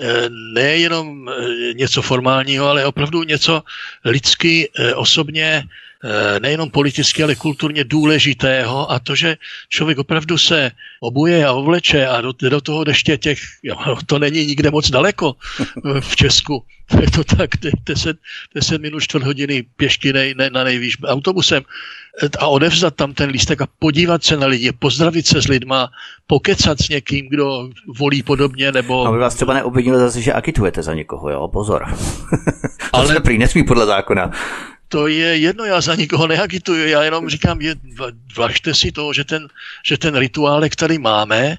Eh, 0.02 0.30
nejenom 0.30 1.30
eh, 1.30 1.34
něco 1.74 2.02
formálního, 2.02 2.68
ale 2.68 2.86
opravdu 2.86 3.24
něco 3.24 3.64
lidsky, 4.06 4.70
eh, 4.80 4.94
osobně, 4.94 5.64
nejenom 6.40 6.70
politicky, 6.70 7.24
ale 7.24 7.36
kulturně 7.36 7.84
důležitého 7.84 8.92
a 8.92 9.00
to, 9.00 9.16
že 9.16 9.38
člověk 9.70 9.98
opravdu 9.98 10.38
se 10.38 10.72
obuje 11.00 11.46
a 11.46 11.52
ovleče 11.52 12.08
a 12.08 12.22
do, 12.22 12.34
do 12.50 12.62
toho 12.62 12.84
deště 12.84 13.18
těch, 13.18 13.40
jo, 13.64 13.76
to 14.06 14.20
není 14.20 14.46
nikde 14.46 14.72
moc 14.72 14.90
daleko 14.90 15.36
v 16.00 16.16
Česku, 16.16 16.64
je 17.02 17.12
to 17.12 17.24
tak 17.24 17.50
10, 17.86 18.18
10 18.56 18.82
minut, 18.82 19.00
čtvrt 19.00 19.24
hodiny 19.24 19.64
pěšky 19.76 20.14
ne, 20.14 20.34
ne, 20.38 20.50
na 20.50 20.64
nejvýš 20.64 20.98
autobusem 21.04 21.64
a 22.40 22.48
odevzat 22.48 22.96
tam 22.96 23.14
ten 23.14 23.30
lístek 23.30 23.62
a 23.62 23.68
podívat 23.80 24.24
se 24.24 24.38
na 24.38 24.48
lidi, 24.48 24.72
pozdravit 24.72 25.28
se 25.28 25.42
s 25.42 25.48
lidma, 25.48 25.90
pokecat 26.28 26.80
s 26.80 26.90
někým, 26.90 27.30
kdo 27.30 27.70
volí 28.00 28.24
podobně, 28.24 28.72
nebo... 28.72 29.08
Aby 29.08 29.18
vás 29.18 29.36
třeba 29.36 29.54
neobvinilo 29.54 29.98
zase, 29.98 30.22
že 30.22 30.34
akitujete 30.34 30.84
za 30.84 30.94
někoho, 30.94 31.30
jo, 31.30 31.48
pozor. 31.48 31.86
Ale 32.94 33.20
prý 33.20 33.38
nesmí 33.38 33.64
podle 33.64 33.86
zákona. 33.86 34.32
To 34.94 35.08
je 35.08 35.38
jedno, 35.38 35.66
já 35.66 35.82
za 35.82 35.96
nikoho 35.96 36.28
neagituju, 36.28 36.88
já 36.88 37.04
jenom 37.04 37.30
říkám, 37.30 37.62
je, 37.62 37.76
važte 38.38 38.74
si 38.74 38.92
to, 38.92 39.14
že 39.14 39.24
ten, 39.24 39.48
že 39.86 39.98
ten 39.98 40.16
rituálek 40.16 40.74
který 40.74 40.98
máme 40.98 41.58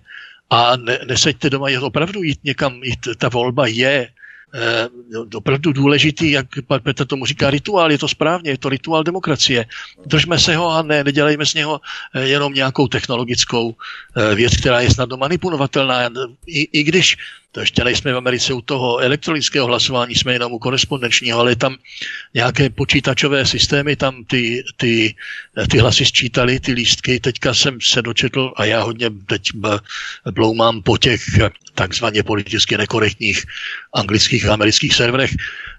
a 0.51 0.77
ne, 0.77 0.99
neseďte 1.07 1.51
doma, 1.51 1.69
je 1.69 1.81
opravdu 1.81 2.23
jít 2.23 2.39
někam, 2.45 2.83
jít, 2.83 2.99
ta 3.19 3.29
volba 3.29 3.67
je 3.67 4.09
eh, 4.55 4.89
opravdu 5.35 5.73
důležitý, 5.73 6.31
jak 6.31 6.47
Petr 6.83 7.07
tomu 7.07 7.27
říká, 7.27 7.51
rituál, 7.51 7.93
je 7.93 7.99
to 7.99 8.09
správně, 8.09 8.51
je 8.51 8.59
to 8.59 8.69
rituál 8.69 9.03
demokracie. 9.03 9.67
Držme 10.07 10.39
se 10.39 10.57
ho 10.57 10.71
a 10.71 10.83
ne, 10.83 11.05
nedělejme 11.05 11.47
z 11.47 11.55
něho 11.55 11.81
eh, 12.15 12.23
jenom 12.39 12.55
nějakou 12.55 12.89
technologickou 12.89 13.75
eh, 13.75 14.35
věc, 14.35 14.57
která 14.57 14.81
je 14.81 14.91
snadno 14.91 15.17
manipulovatelná. 15.17 16.07
I, 16.47 16.79
i 16.79 16.83
když 16.83 17.17
to 17.55 17.61
ještě 17.61 17.85
nejsme 17.85 18.13
v 18.13 18.17
Americe 18.17 18.53
u 18.53 18.61
toho 18.61 18.99
elektronického 18.99 19.67
hlasování, 19.67 20.15
jsme 20.15 20.33
jenom 20.33 20.53
u 20.53 20.59
korespondenčního, 20.59 21.39
ale 21.39 21.57
tam 21.57 21.77
nějaké 22.35 22.71
počítačové 22.71 23.47
systémy, 23.47 23.97
tam 23.97 24.25
ty, 24.25 24.65
ty, 24.77 25.15
ty 25.71 25.79
hlasy 25.79 26.05
sčítali, 26.05 26.61
ty 26.61 26.73
lístky. 26.73 27.21
Teďka 27.21 27.55
jsem 27.55 27.79
se 27.81 28.03
dočetl 28.03 28.53
a 28.57 28.65
já 28.65 28.83
hodně 28.83 29.11
teď 29.27 29.43
bloumám 30.31 30.83
po 30.83 30.99
těch 30.99 31.23
takzvaně 31.75 32.23
politicky 32.23 32.77
nekorektních 32.77 33.45
anglických 33.95 34.47
a 34.47 34.53
amerických 34.53 34.95
serverech, 34.95 35.31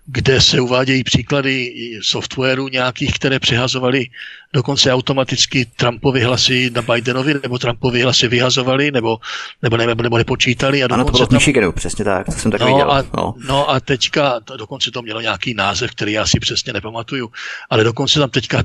kde 0.06 0.42
se 0.42 0.62
uvádějí 0.62 1.04
příklady 1.04 1.74
softwaru 2.02 2.68
nějakých, 2.68 3.14
které 3.14 3.40
přihazovali 3.40 4.08
dokonce 4.54 4.94
automaticky 4.94 5.66
Trumpovi 5.66 6.22
hlasy 6.22 6.72
na 6.74 6.82
Bidenovi, 6.82 7.34
nebo 7.44 7.60
Trumpovi 7.60 8.02
hlasy 8.02 8.28
vyhazovali, 8.28 8.92
nebo, 8.92 9.18
nebo, 9.62 9.78
nebo, 9.78 10.04
nebo 10.04 10.18
nepočítali. 10.18 10.84
A 10.84 10.88
ano, 10.92 11.06
to 11.06 11.12
bylo 11.12 11.26
v 11.28 11.32
Michiganu, 11.32 11.72
přesně 11.72 12.06
tak, 12.06 12.26
to 12.26 12.32
jsem 12.32 12.52
tak 12.52 12.62
no 12.62 12.68
viděl. 12.68 12.92
A, 12.92 13.04
no. 13.18 13.34
no 13.48 13.70
a 13.70 13.80
teďka, 13.80 14.40
to, 14.40 14.58
dokonce 14.58 14.92
to 14.92 15.02
mělo 15.02 15.22
nějaký 15.22 15.54
název, 15.54 15.92
který 15.92 16.12
já 16.12 16.28
si 16.28 16.40
přesně 16.40 16.74
nepamatuju, 16.74 17.32
ale 17.70 17.84
dokonce 17.84 18.20
tam 18.20 18.30
teďka, 18.30 18.64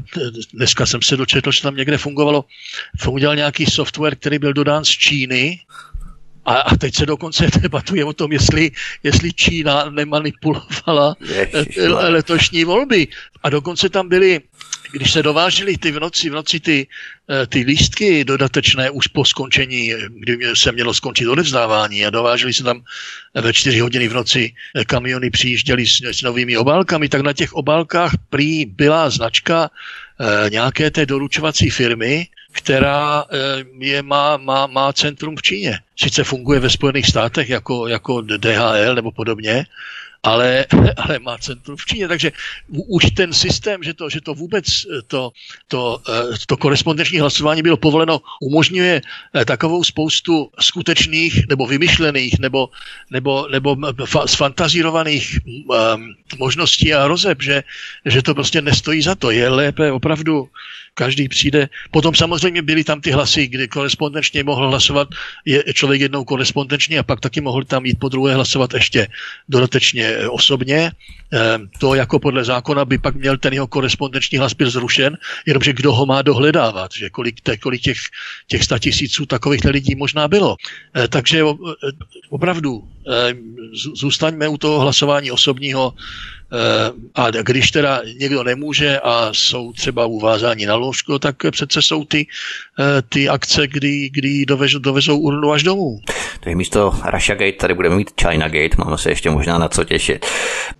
dneska 0.54 0.86
jsem 0.86 1.02
se 1.02 1.16
dočetl, 1.16 1.52
že 1.52 1.62
tam 1.62 1.76
někde 1.76 1.98
fungovalo, 1.98 2.44
fungoval 3.00 3.36
nějaký 3.36 3.66
software, 3.66 4.16
který 4.16 4.38
byl 4.38 4.52
dodán 4.52 4.84
z 4.84 4.88
Číny, 4.88 5.58
a, 6.50 6.54
a 6.60 6.76
teď 6.76 6.94
se 6.94 7.06
dokonce 7.06 7.46
debatuje 7.60 8.04
o 8.04 8.12
tom, 8.12 8.32
jestli, 8.32 8.70
jestli 9.02 9.32
Čína 9.32 9.90
nemanipulovala 9.90 11.16
Ježiš, 11.20 11.76
letošní 12.08 12.64
volby. 12.64 13.08
A 13.42 13.50
dokonce 13.50 13.88
tam 13.88 14.08
byly, 14.08 14.40
když 14.92 15.12
se 15.12 15.22
dovážely 15.22 15.78
ty 15.78 15.92
v 15.92 16.00
noci, 16.00 16.30
v 16.30 16.32
noci 16.32 16.60
ty, 16.60 16.86
eh, 17.30 17.46
ty 17.46 17.58
lístky 17.58 18.24
dodatečné 18.24 18.90
už 18.90 19.06
po 19.06 19.24
skončení, 19.24 19.94
kdy 20.10 20.38
se 20.54 20.72
mělo 20.72 20.94
skončit 20.94 21.26
odevzdávání 21.26 22.06
a 22.06 22.10
dovážely 22.10 22.54
se 22.54 22.64
tam 22.64 22.82
ve 23.34 23.52
čtyři 23.52 23.80
hodiny 23.80 24.08
v 24.08 24.14
noci 24.14 24.54
eh, 24.74 24.84
kamiony 24.84 25.30
přijížděly 25.30 25.86
s, 25.86 26.02
s 26.02 26.22
novými 26.22 26.56
obálkami, 26.56 27.08
tak 27.08 27.20
na 27.20 27.32
těch 27.32 27.52
obálkách 27.52 28.12
prý 28.30 28.66
byla 28.66 29.10
značka 29.10 29.70
nějaké 30.50 30.90
té 30.90 31.06
doručovací 31.06 31.70
firmy, 31.70 32.28
která 32.52 33.24
eh, 33.30 33.64
je, 33.78 34.02
má, 34.02 34.36
má, 34.36 34.66
má 34.66 34.92
centrum 34.92 35.36
v 35.36 35.42
Číně. 35.42 35.78
Sice 35.96 36.24
funguje 36.24 36.60
ve 36.60 36.70
Spojených 36.70 37.06
státech 37.06 37.48
jako, 37.48 37.86
jako 37.86 38.20
DHL 38.20 38.94
nebo 38.94 39.10
podobně, 39.12 39.66
ale, 40.22 40.66
ale 40.96 41.18
má 41.18 41.38
centrum 41.38 41.76
v 41.76 41.86
Číně. 41.86 42.08
Takže 42.08 42.32
už 42.68 43.04
ten 43.16 43.32
systém, 43.32 43.82
že 43.82 43.94
to, 43.94 44.10
že 44.10 44.20
to 44.20 44.34
vůbec 44.34 44.66
eh, 44.66 45.02
to, 45.06 45.30
to, 45.68 46.02
eh, 46.08 46.34
to 46.46 46.56
korespondenční 46.56 47.18
hlasování 47.18 47.62
bylo 47.62 47.76
povoleno, 47.76 48.20
umožňuje 48.42 49.00
takovou 49.44 49.84
spoustu 49.84 50.50
skutečných 50.60 51.46
nebo 51.48 51.66
vymyšlených 51.66 52.38
nebo, 52.38 52.68
nebo, 53.10 53.46
nebo 53.50 53.76
sfantazírovaných 54.26 55.38
možností 56.38 56.94
a 56.94 57.06
rozeb, 57.06 57.42
že, 57.42 57.62
že 58.04 58.22
to 58.22 58.34
prostě 58.34 58.62
nestojí 58.62 59.02
za 59.02 59.14
to. 59.14 59.30
Je 59.30 59.48
lépe 59.48 59.92
opravdu 59.92 60.48
každý 61.00 61.28
přijde. 61.28 61.68
Potom 61.90 62.12
samozřejmě 62.12 62.60
byly 62.62 62.84
tam 62.84 63.00
ty 63.00 63.10
hlasy, 63.10 63.48
kdy 63.48 63.68
korespondenčně 63.68 64.44
mohl 64.44 64.68
hlasovat 64.68 65.08
je 65.48 65.64
člověk 65.72 66.00
jednou 66.12 66.28
korespondenčně 66.28 67.00
a 67.00 67.02
pak 67.02 67.24
taky 67.24 67.40
mohl 67.40 67.64
tam 67.64 67.88
jít 67.88 67.96
po 67.96 68.12
druhé 68.12 68.36
hlasovat 68.36 68.74
ještě 68.76 69.08
dodatečně 69.48 70.04
eh, 70.04 70.28
osobně. 70.28 70.92
Ehm, 71.32 71.72
to 71.80 71.94
jako 71.96 72.18
podle 72.20 72.44
zákona 72.44 72.84
by 72.84 72.98
pak 72.98 73.14
měl 73.16 73.40
ten 73.40 73.56
jeho 73.56 73.66
korespondenční 73.66 74.38
hlas 74.38 74.52
byl 74.52 74.70
zrušen, 74.70 75.16
jenomže 75.46 75.72
kdo 75.72 75.96
ho 75.96 76.04
má 76.04 76.20
dohledávat, 76.20 76.92
že 76.92 77.08
kolik, 77.08 77.40
kolik 77.64 77.80
těch, 77.80 78.00
těch 78.46 78.62
sta 78.64 78.76
tisíců 78.76 79.24
takových 79.24 79.64
lidí 79.64 79.96
možná 79.96 80.28
bylo. 80.28 80.60
Eh, 80.92 81.08
takže 81.08 81.40
eh, 81.40 81.56
opravdu 82.28 82.84
ehm, 83.08 83.56
zůstaňme 83.72 84.52
u 84.52 84.60
toho 84.60 84.84
hlasování 84.84 85.32
osobního 85.32 85.96
a 87.14 87.30
když 87.30 87.70
teda 87.70 88.02
někdo 88.18 88.44
nemůže 88.44 89.00
a 89.00 89.28
jsou 89.32 89.72
třeba 89.72 90.06
uvázáni 90.06 90.66
na 90.66 90.74
lůžko, 90.74 91.18
tak 91.18 91.36
přece 91.50 91.82
jsou 91.82 92.04
ty, 92.04 92.26
eh, 92.80 93.02
ty 93.08 93.28
akce, 93.28 93.66
kdy, 93.66 94.10
kdy 94.12 94.46
dovezou, 94.46 94.78
dovezou 94.78 95.18
urnu 95.18 95.52
až 95.52 95.62
domů. 95.62 95.98
Takže 96.40 96.56
místo 96.56 96.94
Russia 97.10 97.38
Gate 97.38 97.56
tady 97.56 97.74
budeme 97.74 97.96
mít 97.96 98.10
China 98.20 98.48
Gate, 98.48 98.76
máme 98.78 98.98
se 98.98 99.10
ještě 99.10 99.30
možná 99.30 99.58
na 99.58 99.68
co 99.68 99.84
těšit. 99.84 100.26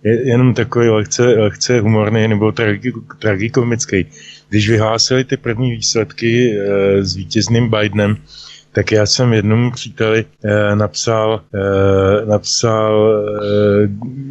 Je, 0.03 0.27
jenom 0.27 0.53
takový 0.53 0.89
lehce, 0.89 1.23
lehce 1.23 1.79
humorný 1.79 2.27
nebo 2.27 2.53
tragikomický. 3.19 4.05
Když 4.49 4.69
vyhlásili 4.69 5.23
ty 5.23 5.37
první 5.37 5.71
výsledky 5.71 6.57
e, 6.57 7.03
s 7.03 7.15
vítězným 7.15 7.69
Bidenem, 7.69 8.17
tak 8.71 8.91
já 8.91 9.05
jsem 9.05 9.33
jednomu 9.33 9.71
příteli 9.71 10.25
eh, 10.43 10.75
napsal, 10.75 11.41
eh, 11.55 12.25
napsal 12.25 13.23
eh, 13.23 13.89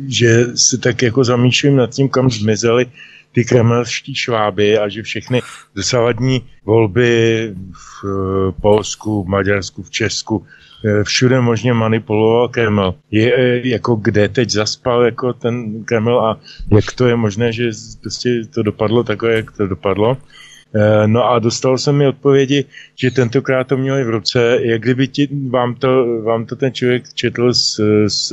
že 0.09 0.46
se 0.55 0.79
tak 0.79 1.03
jako 1.03 1.24
zamýšlím 1.24 1.76
nad 1.76 1.90
tím, 1.90 2.09
kam 2.09 2.31
zmizeli 2.31 2.87
ty 3.33 3.44
kremelští 3.44 4.14
šváby 4.14 4.79
a 4.79 4.88
že 4.88 5.03
všechny 5.03 5.40
dosavadní 5.74 6.42
volby 6.64 7.55
v 7.72 8.05
eh, 8.05 8.53
Polsku, 8.61 9.24
v 9.24 9.29
Maďarsku, 9.29 9.83
v 9.83 9.90
Česku, 9.90 10.46
eh, 10.85 11.05
všude 11.05 11.40
možně 11.40 11.72
manipuloval 11.72 12.48
Kreml. 12.48 12.94
Je 13.11 13.35
eh, 13.37 13.68
jako 13.68 13.94
kde 13.94 14.29
teď 14.29 14.50
zaspal 14.50 15.03
jako 15.03 15.33
ten 15.33 15.85
Kreml 15.85 16.20
a 16.20 16.40
jak 16.76 16.92
to 16.92 17.07
je 17.07 17.16
možné, 17.16 17.53
že 17.53 17.70
prostě 18.00 18.42
to 18.55 18.62
dopadlo 18.62 19.05
takhle, 19.05 19.33
jak 19.33 19.53
to 19.53 19.66
dopadlo. 19.66 20.16
Eh, 20.74 21.06
no 21.06 21.30
a 21.30 21.38
dostal 21.38 21.78
jsem 21.78 21.96
mi 21.96 22.06
odpovědi, 22.06 22.64
že 22.94 23.11
tentokrát 23.11 23.66
to 23.66 23.76
měli 23.76 24.04
v 24.04 24.11
ruce, 24.11 24.59
jak 24.62 24.80
kdyby 24.83 25.09
ti, 25.09 25.28
vám, 25.48 25.74
to, 25.74 26.20
vám 26.22 26.46
to 26.46 26.56
ten 26.56 26.72
člověk 26.72 27.14
četl 27.14 27.52
z, 27.52 27.80
z 28.06 28.33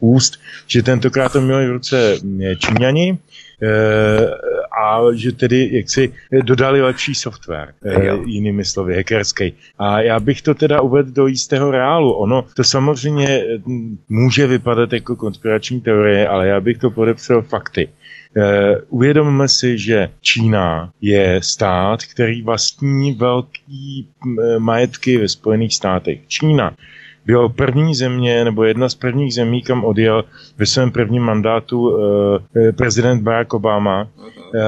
úst, 0.00 0.40
že 0.66 0.82
tentokrát 0.82 1.32
to 1.32 1.40
měli 1.40 1.66
v 1.66 1.72
ruce 1.72 2.16
eh, 2.42 2.56
Číňani, 2.56 3.18
eh, 3.62 4.30
a 4.82 5.00
že 5.14 5.32
tedy 5.32 5.68
jak 5.72 5.90
si 5.90 6.12
dodali 6.42 6.82
lepší 6.82 7.14
software, 7.14 7.74
jo. 8.02 8.22
jinými 8.26 8.64
slovy, 8.64 8.96
hackerský. 8.96 9.52
A 9.78 10.00
já 10.00 10.20
bych 10.20 10.42
to 10.42 10.54
teda 10.54 10.80
uvedl 10.80 11.10
do 11.10 11.26
jistého 11.26 11.70
reálu. 11.70 12.12
Ono 12.12 12.44
to 12.54 12.64
samozřejmě 12.64 13.44
může 14.08 14.46
vypadat 14.46 14.92
jako 14.92 15.16
konspirační 15.16 15.80
teorie, 15.80 16.28
ale 16.28 16.48
já 16.48 16.60
bych 16.60 16.78
to 16.78 16.90
podepsal 16.90 17.42
fakty. 17.42 17.88
Uh, 18.36 18.44
uvědomme 18.88 19.48
si, 19.48 19.78
že 19.78 20.08
Čína 20.20 20.90
je 21.00 21.40
stát, 21.42 22.04
který 22.04 22.42
vlastní 22.42 23.12
velký 23.12 24.08
majetky 24.58 25.18
ve 25.18 25.28
Spojených 25.28 25.74
státech. 25.74 26.18
Čína 26.28 26.74
byl 27.26 27.48
první 27.48 27.94
země, 27.94 28.44
nebo 28.44 28.64
jedna 28.64 28.88
z 28.88 28.94
prvních 28.94 29.34
zemí, 29.34 29.62
kam 29.62 29.84
odjel 29.84 30.24
ve 30.58 30.66
svém 30.66 30.90
prvním 30.90 31.22
mandátu 31.22 31.80
uh, 31.80 31.98
prezident 32.76 33.22
Barack 33.22 33.54
Obama 33.54 34.08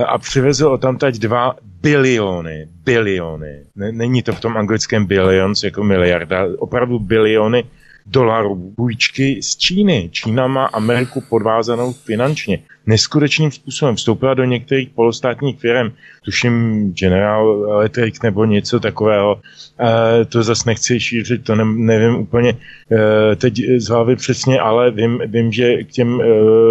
a 0.06 0.18
přivezl 0.18 0.66
o 0.66 0.78
tamtať 0.78 1.14
dva 1.14 1.54
biliony, 1.82 2.68
biliony. 2.84 3.62
Není 3.76 4.22
to 4.22 4.32
v 4.32 4.40
tom 4.40 4.56
anglickém 4.56 5.06
billions 5.06 5.62
jako 5.62 5.84
miliarda, 5.84 6.46
opravdu 6.58 6.98
biliony 6.98 7.64
dolarů 8.06 8.72
půjčky 8.76 9.42
z 9.42 9.56
Číny. 9.56 10.08
Čína 10.12 10.46
má 10.46 10.66
Ameriku 10.66 11.22
podvázanou 11.28 11.92
finančně. 11.92 12.58
Neskutečným 12.86 13.50
způsobem 13.50 13.96
vstoupila 13.96 14.34
do 14.34 14.44
některých 14.44 14.90
polostátních 14.90 15.60
firm, 15.60 15.92
tuším 16.24 16.84
General 16.92 17.66
Electric 17.70 18.22
nebo 18.22 18.44
něco 18.44 18.80
takového. 18.80 19.40
E, 19.80 20.24
to 20.24 20.42
zase 20.42 20.62
nechci 20.66 21.00
šířit, 21.00 21.44
to 21.44 21.54
ne, 21.54 21.64
nevím 21.64 22.14
úplně 22.14 22.50
e, 22.50 23.36
teď 23.36 23.54
z 23.76 23.88
hlavy 23.88 24.16
přesně, 24.16 24.60
ale 24.60 24.90
vím, 24.90 25.22
vím 25.26 25.52
že 25.52 25.84
k 25.84 25.90
těm 25.90 26.20
e, 26.20 26.24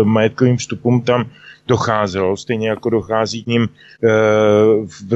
majetkovým 0.03 0.57
vstupům 0.57 1.01
tam 1.01 1.25
docházelo, 1.71 2.38
stejně 2.38 2.69
jako 2.69 2.89
dochází 2.89 3.43
k 3.43 3.47
ním 3.47 3.63
e, 3.63 3.67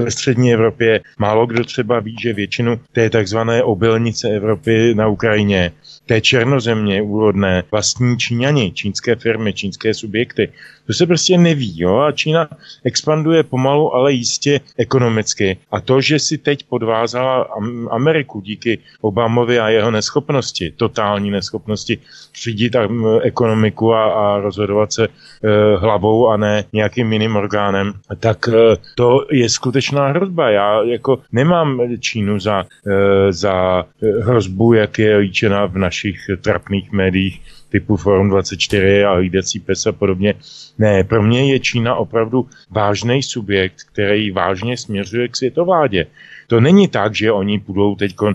v 0.06 0.12
střední 0.12 0.54
Evropě. 0.54 1.02
Málo 1.20 1.46
kdo 1.46 1.64
třeba 1.64 2.00
ví, 2.00 2.16
že 2.22 2.34
většinu 2.34 2.80
té 2.92 3.10
takzvané 3.10 3.64
obilnice 3.64 4.30
Evropy 4.30 4.96
na 4.96 5.08
Ukrajině 5.08 5.72
té 6.06 6.22
černozemě 6.22 7.02
úrodné 7.02 7.64
vlastní 7.72 8.18
Číňani, 8.18 8.72
čínské 8.72 9.16
firmy, 9.16 9.54
čínské 9.54 9.94
subjekty. 9.94 10.50
To 10.88 10.94
se 10.94 11.06
prostě 11.06 11.38
neví, 11.38 11.74
jo, 11.82 11.98
a 11.98 12.12
Čína 12.12 12.48
expanduje 12.86 13.44
pomalu, 13.44 13.96
ale 13.96 14.14
jistě 14.14 14.62
ekonomicky. 14.78 15.58
A 15.72 15.82
to, 15.82 16.02
že 16.02 16.20
si 16.20 16.38
teď 16.38 16.70
podvázala 16.70 17.50
Ameriku 17.90 18.42
díky 18.42 18.80
Obamovi 19.02 19.60
a 19.60 19.70
jeho 19.70 19.92
neschopnosti, 19.92 20.74
totální 20.78 21.32
neschopnosti 21.32 21.98
řídit 22.44 22.76
ekonomiku 23.22 23.94
a, 23.94 24.04
a 24.14 24.26
rozhodovat 24.40 24.94
se 24.94 25.04
e, 25.06 25.10
hlavou 25.78 26.30
a 26.30 26.38
ne 26.38 26.45
nějakým 26.74 27.14
jiným 27.14 27.36
orgánem, 27.36 27.94
tak 28.20 28.48
e, 28.48 28.52
to 28.96 29.26
je 29.32 29.50
skutečná 29.50 30.08
hrozba. 30.08 30.50
Já 30.50 30.84
jako 30.84 31.20
nemám 31.32 31.82
Čínu 32.00 32.40
za, 32.40 32.66
e, 32.88 33.34
za 33.34 33.86
hrozbu, 34.22 34.74
jak 34.74 35.00
je 35.00 35.18
líčena 35.18 35.66
v 35.66 35.78
našich 35.78 36.18
trapných 36.42 36.92
médiích 36.92 37.42
typu 37.70 37.98
Forum 37.98 38.30
24 38.30 39.04
a 39.04 39.14
hlídací 39.14 39.60
pes 39.60 39.88
a 39.88 39.92
podobně. 39.92 40.34
Ne, 40.78 41.04
pro 41.04 41.24
mě 41.24 41.52
je 41.52 41.60
Čína 41.60 41.96
opravdu 41.96 42.48
vážný 42.72 43.24
subjekt, 43.24 43.84
který 43.92 44.32
vážně 44.32 44.78
směřuje 44.78 45.28
k 45.28 45.36
světovládě. 45.36 46.08
To 46.48 46.62
není 46.62 46.88
tak, 46.88 47.16
že 47.16 47.32
oni 47.32 47.60
budou 47.60 47.96
teď 47.96 48.16
e, 48.16 48.34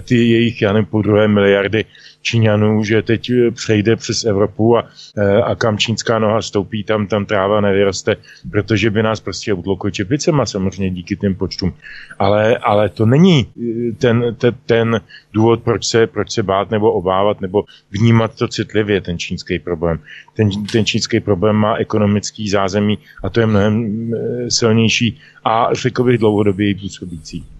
ty 0.00 0.16
jejich, 0.16 0.62
já 0.62 0.72
nevím, 0.72 0.86
půl 0.86 1.02
druhé 1.02 1.28
miliardy 1.28 1.84
Číňanů, 2.26 2.84
že 2.84 3.02
teď 3.02 3.30
eh, 3.30 3.50
přejde 3.50 3.96
přes 3.96 4.24
Evropu 4.24 4.76
a, 4.76 4.88
eh, 5.18 5.42
a 5.42 5.54
kam 5.54 5.78
čínská 5.78 6.18
noha 6.18 6.42
stoupí, 6.42 6.84
tam, 6.84 7.06
tam 7.06 7.26
tráva 7.26 7.60
nevyroste, 7.60 8.16
protože 8.50 8.90
by 8.90 9.02
nás 9.02 9.20
prostě 9.20 9.52
utlokli 9.52 9.92
čepicema 9.92 10.46
samozřejmě 10.46 10.90
díky 10.90 11.16
těm 11.16 11.34
počtům. 11.34 11.72
Ale, 12.18 12.56
ale 12.58 12.88
to 12.88 13.06
není 13.06 13.46
eh, 13.46 13.92
ten, 13.98 14.34
ten, 14.38 14.54
ten 14.66 15.00
důvod, 15.32 15.62
proč 15.62 15.86
se, 15.86 16.06
proč 16.06 16.32
se 16.32 16.42
bát 16.42 16.70
nebo 16.70 16.92
obávat 16.92 17.40
nebo 17.40 17.64
vnímat 17.90 18.34
to 18.34 18.48
citlivě, 18.48 19.00
ten 19.00 19.18
čínský 19.18 19.58
problém. 19.58 19.98
Ten, 20.34 20.50
ten 20.72 20.84
čínský 20.84 21.20
problém 21.20 21.56
má 21.56 21.76
ekonomický 21.76 22.48
zázemí 22.48 22.98
a 23.22 23.30
to 23.30 23.40
je 23.40 23.46
mnohem 23.46 24.10
silnější 24.48 25.18
a 25.44 25.68
řekl 25.72 26.04
bych 26.04 26.18
dlouhodobě 26.18 26.74
působící. 26.74 27.55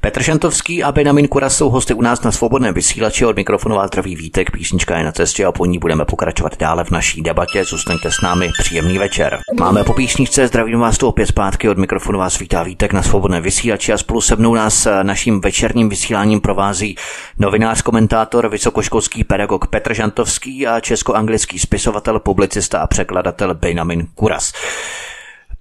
Petr 0.00 0.22
Šantovský 0.22 0.82
a 0.82 0.92
Benjamin 0.92 1.28
Kuras 1.28 1.56
jsou 1.56 1.70
hosty 1.70 1.94
u 1.94 2.00
nás 2.00 2.22
na 2.22 2.32
svobodném 2.32 2.74
vysílači 2.74 3.26
od 3.26 3.36
mikrofonu 3.36 3.76
zdravý 3.86 4.16
Vítek. 4.16 4.50
Písnička 4.50 4.98
je 4.98 5.04
na 5.04 5.12
cestě 5.12 5.44
a 5.44 5.52
po 5.52 5.66
ní 5.66 5.78
budeme 5.78 6.04
pokračovat 6.04 6.58
dále 6.58 6.84
v 6.84 6.90
naší 6.90 7.22
debatě. 7.22 7.64
Zůstaňte 7.64 8.10
s 8.10 8.20
námi, 8.22 8.50
příjemný 8.58 8.98
večer. 8.98 9.38
Máme 9.60 9.84
po 9.84 9.94
písničce, 9.94 10.46
zdravím 10.46 10.80
vás 10.80 10.98
tu 10.98 11.08
opět 11.08 11.26
zpátky 11.26 11.68
od 11.68 11.78
mikrofonu 11.78 12.18
vás 12.18 12.38
vítá 12.38 12.62
Vítek 12.62 12.92
na 12.92 13.02
svobodném 13.02 13.42
vysílači 13.42 13.92
a 13.92 13.98
spolu 13.98 14.20
se 14.20 14.36
mnou 14.36 14.54
nás 14.54 14.88
naším 15.02 15.40
večerním 15.40 15.88
vysíláním 15.88 16.40
provází 16.40 16.96
novinář, 17.38 17.82
komentátor, 17.82 18.48
vysokoškolský 18.48 19.24
pedagog 19.24 19.66
Petr 19.66 19.94
Žantovský 19.94 20.66
a 20.66 20.80
česko-anglický 20.80 21.58
spisovatel, 21.58 22.20
publicista 22.20 22.78
a 22.78 22.86
překladatel 22.86 23.54
Benjamin 23.54 24.06
Kuras. 24.14 24.52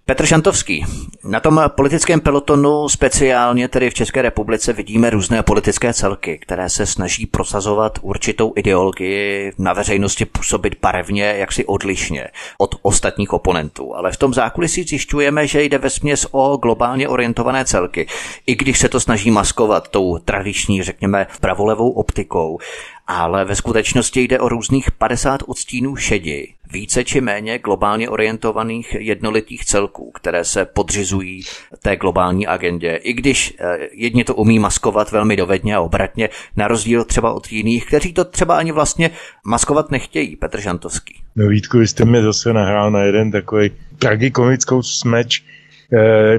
Petr 0.07 0.25
Šantovský. 0.25 0.85
Na 1.23 1.39
tom 1.39 1.61
politickém 1.67 2.21
pelotonu 2.21 2.89
speciálně 2.89 3.67
tedy 3.67 3.89
v 3.89 3.93
České 3.93 4.21
republice 4.21 4.73
vidíme 4.73 5.09
různé 5.09 5.43
politické 5.43 5.93
celky, 5.93 6.37
které 6.37 6.69
se 6.69 6.85
snaží 6.85 7.25
prosazovat 7.25 7.99
určitou 8.01 8.53
ideologii, 8.55 9.51
na 9.57 9.73
veřejnosti 9.73 10.25
působit 10.25 10.77
barevně, 10.81 11.23
jaksi 11.23 11.65
odlišně 11.65 12.27
od 12.57 12.75
ostatních 12.81 13.33
oponentů. 13.33 13.95
Ale 13.95 14.11
v 14.11 14.17
tom 14.17 14.33
zákulisí 14.33 14.83
zjišťujeme, 14.83 15.47
že 15.47 15.63
jde 15.63 15.77
ve 15.77 15.89
směs 15.89 16.27
o 16.31 16.57
globálně 16.57 17.07
orientované 17.07 17.65
celky, 17.65 18.07
i 18.47 18.55
když 18.55 18.79
se 18.79 18.89
to 18.89 18.99
snaží 18.99 19.31
maskovat 19.31 19.87
tou 19.87 20.17
tradiční, 20.17 20.83
řekněme, 20.83 21.27
pravolevou 21.39 21.89
optikou 21.89 22.59
ale 23.07 23.45
ve 23.45 23.55
skutečnosti 23.55 24.21
jde 24.21 24.39
o 24.39 24.49
různých 24.49 24.91
50 24.91 25.43
odstínů 25.47 25.95
šedi, 25.95 26.53
více 26.71 27.03
či 27.03 27.21
méně 27.21 27.59
globálně 27.59 28.09
orientovaných 28.09 28.95
jednolitých 28.99 29.65
celků, 29.65 30.11
které 30.11 30.45
se 30.45 30.65
podřizují 30.65 31.41
té 31.81 31.95
globální 31.95 32.47
agendě. 32.47 32.99
I 33.03 33.13
když 33.13 33.53
eh, 33.59 33.77
jedni 33.91 34.23
to 34.23 34.35
umí 34.35 34.59
maskovat 34.59 35.11
velmi 35.11 35.35
dovedně 35.35 35.75
a 35.75 35.81
obratně, 35.81 36.29
na 36.55 36.67
rozdíl 36.67 37.03
třeba 37.03 37.33
od 37.33 37.51
jiných, 37.51 37.85
kteří 37.85 38.13
to 38.13 38.25
třeba 38.25 38.57
ani 38.57 38.71
vlastně 38.71 39.09
maskovat 39.45 39.91
nechtějí, 39.91 40.35
Petr 40.35 40.61
Žantovský. 40.61 41.21
No 41.35 41.47
Vítku, 41.47 41.77
vy 41.77 41.87
jste 41.87 42.05
mě 42.05 42.21
zase 42.21 42.53
nahrál 42.53 42.91
na 42.91 43.01
jeden 43.01 43.31
takový 43.31 43.71
tragikomickou 43.99 44.81
smeč, 44.81 45.43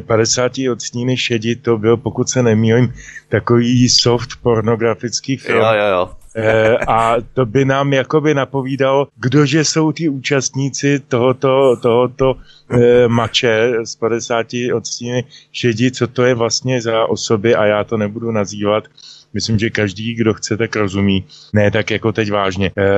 50 0.06 0.58
eh, 0.58 0.70
odstíny 0.70 1.16
šedi, 1.16 1.56
to 1.56 1.78
byl, 1.78 1.96
pokud 1.96 2.28
se 2.28 2.42
nemýlím, 2.42 2.94
takový 3.28 3.88
soft 3.88 4.30
pornografický 4.42 5.36
film. 5.36 5.58
Jo, 5.58 5.66
jo, 5.72 5.86
jo. 5.90 6.10
Eh, 6.38 6.76
a 6.88 7.16
to 7.34 7.46
by 7.46 7.64
nám 7.64 7.92
jakoby 7.92 8.34
napovídalo, 8.34 9.08
kdože 9.16 9.64
jsou 9.64 9.92
ty 9.92 10.08
účastníci 10.08 11.00
tohoto, 11.08 11.76
tohoto 11.82 12.34
e, 12.70 13.08
mače 13.08 13.72
z 13.84 13.96
50 13.96 14.46
odstíny 14.74 15.24
šedi, 15.52 15.90
co 15.90 16.06
to 16.06 16.22
je 16.24 16.34
vlastně 16.34 16.82
za 16.82 17.06
osoby 17.06 17.54
a 17.54 17.64
já 17.64 17.84
to 17.84 17.96
nebudu 17.96 18.30
nazývat, 18.30 18.84
myslím, 19.34 19.58
že 19.58 19.70
každý, 19.70 20.14
kdo 20.14 20.34
chce, 20.34 20.56
tak 20.56 20.76
rozumí. 20.76 21.24
Ne 21.52 21.70
tak 21.70 21.90
jako 21.90 22.12
teď 22.12 22.32
vážně. 22.32 22.66
E, 22.66 22.92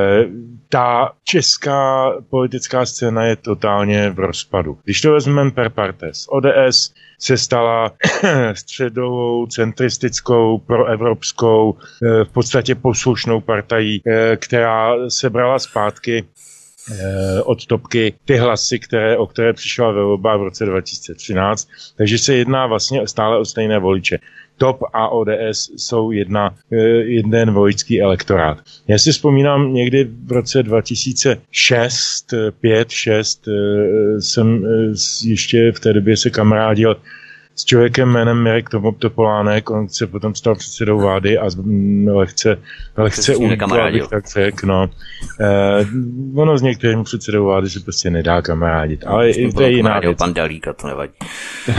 ta 0.68 1.12
česká 1.24 2.12
politická 2.30 2.86
scéna 2.86 3.24
je 3.24 3.36
totálně 3.36 4.10
v 4.10 4.18
rozpadu. 4.18 4.78
Když 4.84 5.00
to 5.00 5.12
vezmeme 5.12 5.50
per 5.50 5.70
partes, 5.70 6.26
ODS 6.28 6.94
se 7.18 7.36
stala 7.36 7.92
středovou, 8.52 9.46
centristickou, 9.46 10.58
proevropskou, 10.58 11.74
e, 12.02 12.24
v 12.24 12.28
podstatě 12.28 12.74
poslušnou 12.74 13.40
partají, 13.40 14.02
e, 14.06 14.36
která 14.36 14.94
se 15.08 15.30
brala 15.30 15.58
zpátky 15.58 16.24
od 17.44 17.66
topky 17.66 18.14
ty 18.24 18.36
hlasy, 18.36 18.78
které, 18.78 19.16
o 19.16 19.26
které 19.26 19.52
přišla 19.52 19.90
ve 19.90 20.02
v 20.38 20.42
roce 20.42 20.66
2013. 20.66 21.68
Takže 21.96 22.18
se 22.18 22.34
jedná 22.34 22.66
vlastně 22.66 23.08
stále 23.08 23.38
o 23.38 23.44
stejné 23.44 23.78
voliče. 23.78 24.18
TOP 24.58 24.82
a 24.92 25.08
ODS 25.08 25.70
jsou 25.76 26.10
jedna, 26.10 26.54
eh, 26.72 26.76
jeden 27.18 27.50
vojský 27.50 28.00
elektorát. 28.02 28.58
Já 28.88 28.98
si 28.98 29.12
vzpomínám 29.12 29.74
někdy 29.74 30.04
v 30.24 30.32
roce 30.32 30.62
2006, 30.62 32.34
5, 32.60 32.90
6 32.90 33.48
jsem 34.18 34.64
eh, 34.66 35.28
ještě 35.28 35.72
v 35.72 35.80
té 35.80 35.92
době 35.92 36.16
se 36.16 36.30
kamarádil 36.30 36.96
s 37.58 37.64
člověkem 37.64 38.08
jménem 38.08 38.42
Mirek 38.42 38.68
Topolánek, 38.98 39.70
on 39.70 39.88
se 39.88 40.06
potom 40.06 40.34
stal 40.34 40.54
předsedou 40.54 40.98
vlády 40.98 41.38
a 41.38 41.48
lehce, 42.12 42.58
lehce 42.96 43.36
ulítl, 43.36 43.74
abych 43.74 44.08
tak 44.08 44.28
řekl, 44.28 44.66
no. 44.66 44.90
Eh, 45.40 45.86
ono 46.34 46.58
s 46.58 46.62
některým 46.62 47.04
předsedou 47.04 47.44
vlády 47.44 47.70
se 47.70 47.80
prostě 47.80 48.10
nedá 48.10 48.42
kamarádit, 48.42 49.04
ale 49.06 49.30
i 49.30 49.52
to 49.52 49.62
je 49.62 49.70
jiná 49.70 50.00
věc. 50.00 50.18
pan 50.18 50.34
Dalíka, 50.34 50.72
to 50.72 50.86
nevadí. 50.86 51.12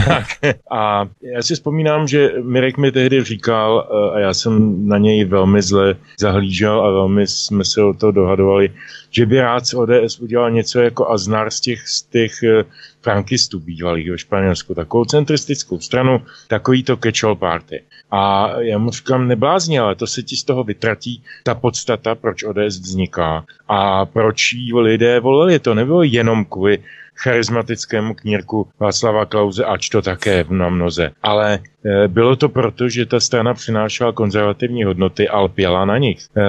tak, 0.04 0.26
a 0.70 1.06
já 1.34 1.42
si 1.42 1.54
vzpomínám, 1.54 2.08
že 2.08 2.30
Mirek 2.42 2.78
mi 2.78 2.92
tehdy 2.92 3.24
říkal, 3.24 3.88
eh, 3.90 4.16
a 4.16 4.18
já 4.18 4.34
jsem 4.34 4.86
na 4.88 4.98
něj 4.98 5.24
velmi 5.24 5.62
zle 5.62 5.94
zahlížel 6.18 6.80
a 6.80 6.90
velmi 6.90 7.26
jsme 7.26 7.64
se 7.64 7.82
o 7.82 7.94
to 7.94 8.10
dohadovali, 8.10 8.70
že 9.10 9.26
by 9.26 9.40
rád 9.40 9.66
z 9.66 9.74
ODS 9.74 10.18
udělal 10.18 10.50
něco 10.50 10.80
jako 10.80 11.10
Aznar 11.10 11.50
z 11.50 11.60
těch, 11.60 11.88
z 11.88 12.02
těch 12.02 12.42
eh, 12.42 12.64
frankistů 13.02 13.60
bývalých 13.60 14.10
ve 14.10 14.18
Španělsku, 14.18 14.74
takovou 14.74 15.04
centristickou 15.04 15.80
stranu, 15.80 16.22
takový 16.48 16.82
to 16.82 16.96
catch-all 16.96 17.36
party. 17.36 17.82
A 18.10 18.52
já 18.60 18.78
mu 18.78 18.90
říkám, 18.90 19.28
neblázni, 19.28 19.78
ale 19.78 19.94
to 19.94 20.06
se 20.06 20.22
ti 20.22 20.36
z 20.36 20.44
toho 20.44 20.64
vytratí 20.64 21.22
ta 21.42 21.54
podstata, 21.54 22.14
proč 22.14 22.44
ODS 22.44 22.78
vzniká 22.78 23.44
a 23.68 24.06
proč 24.06 24.52
jí 24.52 24.74
lidé 24.74 25.20
volili. 25.20 25.58
To 25.58 25.74
nebylo 25.74 26.02
jenom 26.02 26.44
kvůli 26.44 26.78
charismatickému 27.22 28.14
knírku 28.14 28.68
Václava 28.80 29.26
Klauze, 29.26 29.64
ač 29.64 29.88
to 29.88 30.02
také 30.02 30.44
na 30.48 30.68
mnoze. 30.68 31.12
Ale 31.22 31.60
e, 31.84 32.08
bylo 32.08 32.36
to 32.36 32.48
proto, 32.48 32.88
že 32.88 33.06
ta 33.06 33.20
strana 33.20 33.54
přinášela 33.54 34.12
konzervativní 34.12 34.84
hodnoty 34.84 35.28
a 35.28 35.40
lpěla 35.40 35.84
na 35.84 35.98
nich. 35.98 36.18
E, 36.18 36.40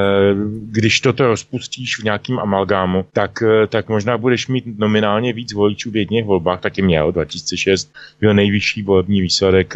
když 0.72 1.00
toto 1.00 1.28
rozpustíš 1.28 2.00
v 2.00 2.04
nějakým 2.04 2.40
amalgámu, 2.40 3.06
tak, 3.14 3.44
e, 3.44 3.68
tak 3.68 3.90
možná 3.90 4.18
budeš 4.18 4.48
mít 4.48 4.66
nominálně 4.80 5.34
víc 5.34 5.54
voličů 5.54 5.92
v 5.92 5.96
jedných 5.96 6.26
volbách, 6.26 6.62
taky 6.62 6.82
měl 6.82 7.12
2006, 7.12 7.94
byl 8.20 8.34
nejvyšší 8.34 8.84
volební 8.84 9.22
výsledek 9.22 9.76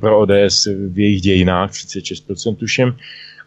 pro 0.00 0.18
ODS 0.18 0.66
v 0.66 0.98
jejich 0.98 1.20
dějinách, 1.20 1.70
36% 1.70 2.56
tuším, 2.56 2.96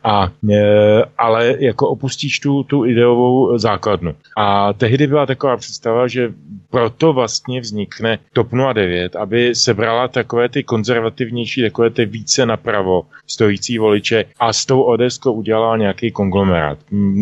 A, 0.06 0.32
e, 0.52 1.04
ale 1.18 1.56
jako 1.60 1.90
opustíš 1.90 2.40
tu, 2.40 2.64
tu 2.64 2.86
ideovou 2.86 3.58
základnu. 3.58 4.16
A 4.38 4.74
tehdy 4.74 5.08
byla 5.08 5.26
taková 5.26 5.58
představa, 5.58 6.08
že 6.08 6.34
proto 6.70 7.14
vlastně 7.14 7.62
vznikne 7.62 8.20
TOP 8.34 8.48
09, 8.74 9.16
aby 9.16 9.56
sebrala 9.56 10.08
takové 10.08 10.50
ty 10.50 10.64
konzervativnější, 10.64 11.62
takové 11.62 11.90
ty 11.90 12.06
více 12.06 12.46
napravo 12.46 13.02
stojící 13.28 13.78
voliče 13.78 14.26
a 14.40 14.54
s 14.54 14.66
tou 14.66 14.82
ODS 14.82 15.20
udělala 15.26 15.78
nějaký 15.78 16.12
konglomerát. 16.12 16.78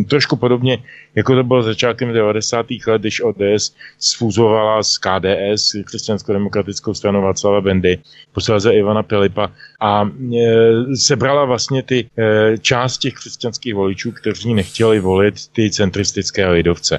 Trošku 0.10 0.36
podobně, 0.36 0.78
jako 1.16 1.36
to 1.36 1.44
bylo 1.44 1.64
začátkem 1.64 2.14
90. 2.14 2.66
let, 2.88 3.02
když 3.02 3.22
ODS 3.22 3.76
sfúzovala 4.00 4.84
s 4.84 4.98
KDS, 4.98 5.76
křesťansko-demokratickou 5.86 6.94
stranou 6.94 7.22
Václava 7.22 7.62
Bendy, 7.62 7.98
posledně 8.32 8.74
Ivana 8.74 9.04
Pilipa 9.04 9.52
a 9.84 10.06
e, 10.06 10.96
sebrala 10.96 11.46
vlastně 11.46 11.84
ty 11.84 12.10
e, 12.18 12.58
část 12.58 12.98
těch 12.98 13.14
křesťanských 13.14 13.76
voličů, 13.76 14.12
kteří 14.12 14.54
nechtěli 14.54 15.00
volit 15.00 15.48
ty 15.48 15.72
centristické 15.72 16.50
lidovce. 16.50 16.96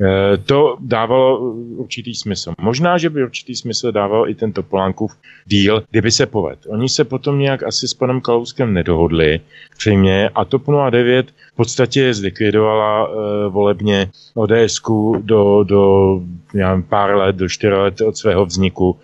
E, 0.00 0.36
to 0.36 0.76
dávalo 0.80 1.40
určitý 1.76 2.14
smysl. 2.14 2.52
Možná, 2.60 2.98
že 2.98 3.10
by 3.10 3.24
určitý 3.24 3.56
smysl 3.56 3.92
dával 3.92 4.28
i 4.28 4.34
ten 4.34 4.52
Topolánkův 4.52 5.12
díl, 5.46 5.84
kdyby 5.90 6.10
se 6.10 6.26
poved. 6.26 6.58
Oni 6.68 6.88
se 6.88 7.04
potom 7.04 7.38
nějak 7.38 7.62
asi 7.62 7.88
s 7.88 7.94
panem 7.94 8.20
Kalouskem 8.20 8.74
nedohodli, 8.74 9.40
přejmě, 9.76 10.30
a 10.34 10.44
TOP 10.44 10.62
09 10.90 11.26
v 11.52 11.56
podstatě 11.56 12.14
zlikvidovala 12.14 13.08
e, 13.08 13.48
volebně 13.48 14.10
ods 14.34 14.80
do, 15.20 15.64
do 15.64 16.20
já 16.54 16.68
nevím, 16.68 16.82
pár 16.82 17.16
let, 17.16 17.36
do 17.36 17.48
čtyři 17.48 17.74
let 17.74 18.00
od 18.00 18.16
svého 18.16 18.46
vzniku 18.46 18.96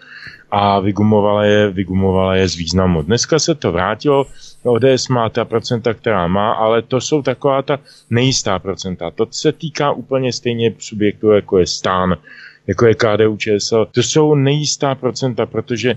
a 0.50 0.80
vygumovala 0.80 1.44
je, 1.44 1.70
vygumovala 1.70 2.34
je 2.36 2.48
z 2.48 2.56
významu. 2.56 3.02
Dneska 3.02 3.38
se 3.38 3.54
to 3.54 3.72
vrátilo, 3.72 4.26
ODS 4.64 5.08
má 5.08 5.28
ta 5.28 5.44
procenta, 5.44 5.94
která 5.94 6.26
má, 6.26 6.52
ale 6.52 6.82
to 6.82 7.00
jsou 7.00 7.22
taková 7.22 7.62
ta 7.62 7.78
nejistá 8.10 8.58
procenta. 8.58 9.10
To 9.10 9.26
se 9.30 9.52
týká 9.52 9.92
úplně 9.92 10.32
stejně 10.32 10.74
subjektů, 10.78 11.30
jako 11.30 11.58
je 11.58 11.66
stán, 11.66 12.16
jako 12.66 12.86
je 12.86 12.94
KDU 12.94 13.36
ČSL. 13.36 13.86
To 13.92 14.02
jsou 14.02 14.34
nejistá 14.34 14.94
procenta, 14.94 15.46
protože 15.46 15.94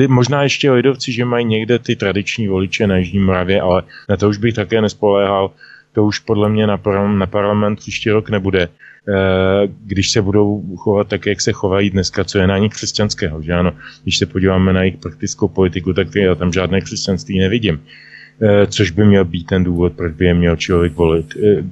e, 0.00 0.08
možná 0.08 0.42
ještě 0.42 0.70
lidovci, 0.70 1.12
že 1.12 1.24
mají 1.24 1.44
někde 1.44 1.78
ty 1.78 1.96
tradiční 1.96 2.48
voliče 2.48 2.86
na 2.86 2.96
Jižní 2.96 3.18
Moravě, 3.18 3.60
ale 3.60 3.82
na 4.08 4.16
to 4.16 4.28
už 4.28 4.38
bych 4.38 4.54
také 4.54 4.80
nespoléhal. 4.80 5.50
To 5.98 6.04
už 6.04 6.18
podle 6.18 6.48
mě 6.48 6.66
na, 6.66 6.80
na 7.06 7.26
parlament 7.26 7.76
příští 7.76 8.10
rok 8.10 8.30
nebude. 8.30 8.62
Eh, 8.62 9.68
když 9.84 10.10
se 10.10 10.22
budou 10.22 10.76
chovat 10.76 11.08
tak, 11.08 11.26
jak 11.26 11.40
se 11.40 11.52
chovají 11.52 11.90
dneska, 11.90 12.24
co 12.24 12.38
je 12.38 12.46
na 12.46 12.58
nich 12.58 12.72
křesťanského. 12.72 13.42
Že 13.42 13.52
ano? 13.52 13.72
Když 14.02 14.18
se 14.18 14.26
podíváme 14.26 14.72
na 14.72 14.82
jejich 14.82 14.96
praktickou 14.96 15.48
politiku, 15.48 15.92
tak 15.92 16.14
já 16.14 16.34
tam 16.34 16.52
žádné 16.52 16.80
křesťanství 16.80 17.38
nevidím. 17.38 17.82
Eh, 18.42 18.66
což 18.66 18.90
by 18.90 19.04
měl 19.04 19.24
být 19.24 19.46
ten 19.46 19.64
důvod, 19.64 19.92
proč 19.92 20.12
by 20.12 20.24
je 20.24 20.34
měl 20.34 20.56
člověk 20.56 20.94
volit, 20.94 21.34
eh, 21.36 21.62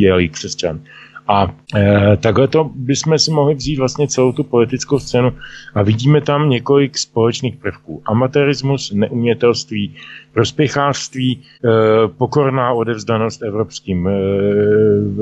je-li 0.00 0.28
křesťan. 0.28 0.80
A 1.28 1.54
e, 1.76 2.16
takhle 2.16 2.48
to 2.48 2.70
bychom 2.74 3.18
si 3.18 3.30
mohli 3.30 3.54
vzít 3.54 3.78
vlastně 3.78 4.08
celou 4.08 4.32
tu 4.32 4.44
politickou 4.44 4.98
scénu 4.98 5.32
a 5.74 5.82
vidíme 5.82 6.20
tam 6.20 6.50
několik 6.50 6.98
společných 6.98 7.56
prvků. 7.56 8.02
Amatérismus, 8.04 8.92
neumětelství, 8.92 9.94
prospěchářství, 10.32 11.32
e, 11.32 11.68
pokorná 12.08 12.72
odevzdanost 12.72 13.42
evropským 13.42 14.08
e, 14.08 14.12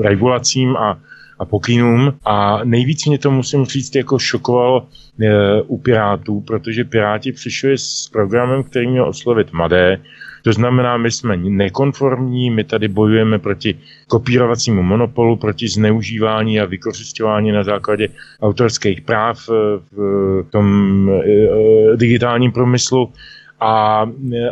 regulacím 0.01 0.77
a 0.77 0.99
a 1.41 1.45
pokynům 1.45 2.13
a 2.25 2.63
nejvíc 2.63 3.05
mě 3.05 3.17
to 3.17 3.31
musím 3.31 3.65
říct 3.65 3.95
jako 3.95 4.19
šokovalo 4.19 4.87
e, 5.21 5.61
u 5.61 5.77
Pirátů, 5.77 6.41
protože 6.41 6.83
Piráti 6.83 7.31
přišli 7.31 7.77
s 7.77 8.09
programem, 8.13 8.63
který 8.63 8.87
měl 8.87 9.09
oslovit 9.09 9.53
mladé, 9.53 10.01
to 10.41 10.53
znamená, 10.53 10.97
my 10.97 11.11
jsme 11.11 11.37
nekonformní, 11.37 12.49
my 12.51 12.63
tady 12.63 12.87
bojujeme 12.87 13.39
proti 13.39 13.79
kopírovacímu 14.07 14.83
monopolu, 14.83 15.35
proti 15.35 15.67
zneužívání 15.67 16.59
a 16.59 16.65
vykořišťování 16.65 17.51
na 17.51 17.63
základě 17.63 18.07
autorských 18.41 19.01
práv 19.01 19.49
e, 19.49 19.53
v 19.91 20.45
tom 20.49 20.65
e, 21.09 21.23
e, 21.23 21.97
digitálním 21.97 22.51
průmyslu 22.51 23.13
a, 23.59 24.05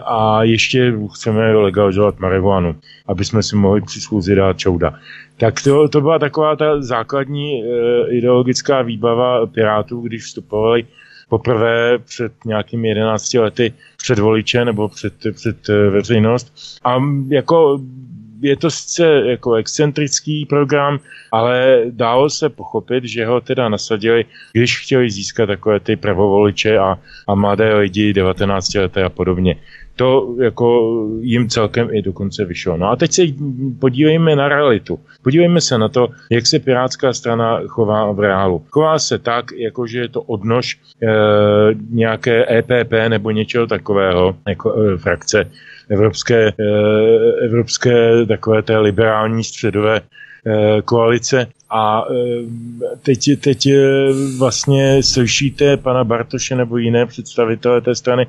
a 0.05 0.43
ještě 0.43 0.93
chceme 1.13 1.53
legalizovat 1.53 2.19
marihuanu, 2.19 2.75
aby 3.07 3.25
jsme 3.25 3.43
si 3.43 3.55
mohli 3.55 3.81
při 3.81 4.01
schůzi 4.01 4.35
dát 4.35 4.57
čouda. 4.57 4.93
Tak 5.37 5.61
to, 5.63 5.89
to 5.89 6.01
byla 6.01 6.19
taková 6.19 6.55
ta 6.55 6.81
základní 6.81 7.63
e, 7.63 7.65
ideologická 8.09 8.81
výbava 8.81 9.45
Pirátů, 9.45 10.01
když 10.01 10.23
vstupovali 10.23 10.85
poprvé 11.29 11.97
před 11.97 12.31
nějakými 12.45 12.87
11 12.87 13.33
lety 13.33 13.73
před 13.97 14.19
voliče 14.19 14.65
nebo 14.65 14.89
před, 14.89 15.13
před 15.31 15.69
e, 15.69 15.89
veřejnost. 15.89 16.53
A 16.83 16.97
jako 17.29 17.79
je 18.41 18.55
to 18.55 18.71
sice 18.71 19.05
jako 19.25 19.53
excentrický 19.53 20.45
program, 20.45 20.99
ale 21.31 21.83
dalo 21.89 22.29
se 22.29 22.49
pochopit, 22.49 23.03
že 23.03 23.25
ho 23.25 23.41
teda 23.41 23.69
nasadili, 23.69 24.25
když 24.51 24.79
chtěli 24.79 25.11
získat 25.11 25.45
takové 25.45 25.79
ty 25.79 25.95
pravovoliče 25.95 26.77
a, 26.77 26.99
a 27.27 27.35
mladé 27.35 27.75
lidi 27.75 28.13
19 28.13 28.73
leté 28.73 29.03
a 29.03 29.09
podobně 29.09 29.55
to 29.99 30.35
jako 30.41 30.95
jim 31.21 31.49
celkem 31.49 31.87
i 31.91 32.01
dokonce 32.01 32.45
vyšlo. 32.45 32.77
No 32.77 32.89
a 32.89 32.95
teď 32.95 33.11
se 33.11 33.21
podívejme 33.79 34.35
na 34.35 34.47
realitu. 34.47 34.99
Podívejme 35.21 35.61
se 35.61 35.77
na 35.77 35.89
to, 35.89 36.07
jak 36.31 36.47
se 36.47 36.59
Pirátská 36.59 37.13
strana 37.13 37.59
chová 37.67 38.11
v 38.11 38.19
reálu. 38.19 38.63
Chová 38.69 38.99
se 38.99 39.19
tak, 39.19 39.51
jako 39.51 39.87
že 39.87 39.99
je 39.99 40.09
to 40.09 40.21
odnož 40.21 40.79
e, 41.03 41.07
nějaké 41.89 42.57
EPP 42.57 42.91
nebo 43.09 43.31
něčeho 43.31 43.67
takového, 43.67 44.35
jako 44.47 44.75
e, 44.75 44.97
frakce 44.97 45.51
evropské, 45.89 46.47
e, 46.47 46.53
evropské 47.45 48.25
takové 48.25 48.61
té 48.61 48.77
liberální 48.77 49.43
středové 49.43 50.01
e, 50.01 50.01
koalice. 50.81 51.47
A 51.69 52.03
e, 52.03 52.15
teď, 53.03 53.39
teď 53.39 53.67
vlastně 54.37 55.03
slyšíte 55.03 55.77
pana 55.77 56.03
Bartoše 56.03 56.55
nebo 56.55 56.77
jiné 56.77 57.05
představitele 57.05 57.81
té 57.81 57.95
strany, 57.95 58.27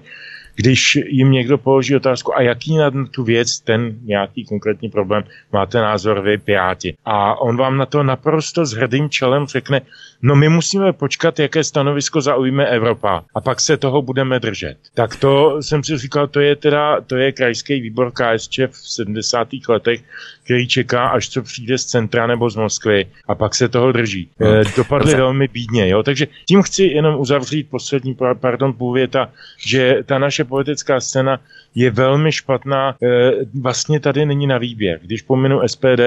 když 0.54 0.96
jim 0.96 1.30
někdo 1.30 1.58
položí 1.58 1.96
otázku, 1.96 2.36
a 2.36 2.42
jaký 2.42 2.76
na 2.76 2.90
tu 3.10 3.24
věc, 3.24 3.60
ten 3.60 3.98
nějaký 4.02 4.44
konkrétní 4.44 4.88
problém, 4.88 5.24
máte 5.52 5.78
názor 5.80 6.20
vy, 6.20 6.38
Piráti. 6.38 6.96
A 7.04 7.40
on 7.40 7.56
vám 7.56 7.76
na 7.76 7.86
to 7.86 8.02
naprosto 8.02 8.66
s 8.66 8.72
hrdým 8.72 9.10
čelem 9.10 9.46
řekne, 9.46 9.80
no 10.22 10.37
my 10.37 10.48
musíme 10.48 10.92
počkat, 10.92 11.38
jaké 11.38 11.64
stanovisko 11.64 12.20
zaujme 12.20 12.66
Evropa 12.66 13.24
a 13.35 13.40
pak 13.40 13.61
se 13.61 13.76
toho 13.76 14.02
budeme 14.02 14.40
držet. 14.40 14.76
Tak 14.94 15.16
to 15.16 15.62
jsem 15.62 15.85
si 15.85 15.98
říkal, 15.98 16.26
to 16.26 16.40
je 16.40 16.56
teda, 16.56 17.00
to 17.00 17.16
je 17.16 17.33
krajský 17.33 17.80
výbor 17.80 18.12
KSČ 18.12 18.59
v 18.59 18.88
70. 18.88 19.48
letech, 19.68 20.00
který 20.44 20.68
čeká, 20.68 21.09
až 21.09 21.28
co 21.28 21.42
přijde 21.42 21.78
z 21.78 21.85
centra 21.85 22.26
nebo 22.26 22.50
z 22.50 22.56
Moskvy 22.56 23.06
a 23.28 23.35
pak 23.35 23.54
se 23.54 23.68
toho 23.68 23.92
drží. 23.92 24.30
No. 24.40 24.46
E, 24.46 24.64
dopadly 24.76 25.14
velmi 25.14 25.48
bídně, 25.48 25.88
jo. 25.88 26.02
Takže 26.02 26.26
tím 26.48 26.62
chci 26.62 26.83
jenom 26.83 27.20
uzavřít 27.20 27.70
poslední, 27.70 28.16
pardon, 28.40 28.72
půvěta, 28.72 29.28
že 29.66 29.98
ta 30.06 30.18
naše 30.18 30.44
politická 30.44 31.00
scéna 31.00 31.40
je 31.74 31.90
velmi 31.90 32.33
špatná. 32.33 32.96
E, 33.02 33.30
vlastně 33.61 34.00
tady 34.00 34.26
není 34.26 34.46
na 34.46 34.59
výběr. 34.59 34.98
Když 35.02 35.22
pominu 35.22 35.61
SPD, 35.66 36.00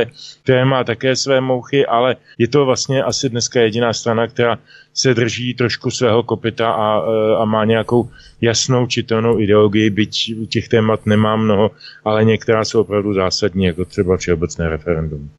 které 0.44 0.66
má 0.66 0.84
také 0.84 1.16
své 1.16 1.42
mouchy, 1.42 1.86
ale 1.86 2.16
je 2.38 2.48
to 2.48 2.66
vlastně 2.66 3.04
asi 3.04 3.30
dneska 3.30 3.62
jediná 3.62 3.94
strana, 3.94 4.28
která 4.28 4.58
se 4.94 5.14
drží 5.14 5.54
trošku 5.54 5.92
svého 5.92 6.24
kopita 6.24 6.72
a, 6.72 7.00
e, 7.00 7.36
a 7.42 7.46
má 7.46 7.66
nějakou 7.66 8.10
jasnou 8.42 8.88
čitelnou 8.88 9.40
ideologii, 9.40 9.90
byť 9.90 10.32
těch 10.50 10.68
témat 10.68 11.06
nemá 11.06 11.36
mnoho, 11.36 11.72
ale 12.06 12.26
některá 12.26 12.66
jsou 12.66 12.82
opravdu 12.82 13.14
zásadní, 13.14 13.66
jako 13.66 13.86
třeba 13.86 14.18
všeobecné 14.18 14.70
referendum. 14.70 15.30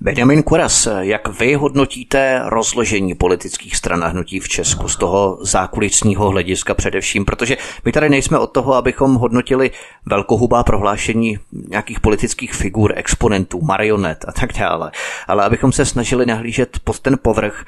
Benjamin 0.00 0.42
Kuras, 0.42 0.88
jak 1.00 1.40
vy 1.40 1.54
hodnotíte 1.54 2.40
rozložení 2.44 3.14
politických 3.14 3.76
stran 3.76 4.04
a 4.04 4.06
hnutí 4.06 4.40
v 4.40 4.48
Česku 4.48 4.88
z 4.88 4.96
toho 4.96 5.38
zákulisního 5.40 6.30
hlediska 6.30 6.74
především, 6.74 7.24
protože 7.24 7.56
my 7.84 7.92
tady 7.92 8.08
nejsme 8.08 8.38
od 8.38 8.46
toho, 8.46 8.74
abychom 8.74 9.14
hodnotili 9.14 9.70
velkohubá 10.06 10.64
prohlášení 10.64 11.38
nějakých 11.68 12.00
politických 12.00 12.54
figur, 12.54 12.92
exponentů, 12.96 13.60
marionet 13.60 14.24
a 14.28 14.32
tak 14.32 14.52
dále, 14.52 14.90
ale 15.26 15.44
abychom 15.44 15.72
se 15.72 15.84
snažili 15.84 16.26
nahlížet 16.26 16.78
pod 16.84 17.00
ten 17.00 17.18
povrch. 17.22 17.64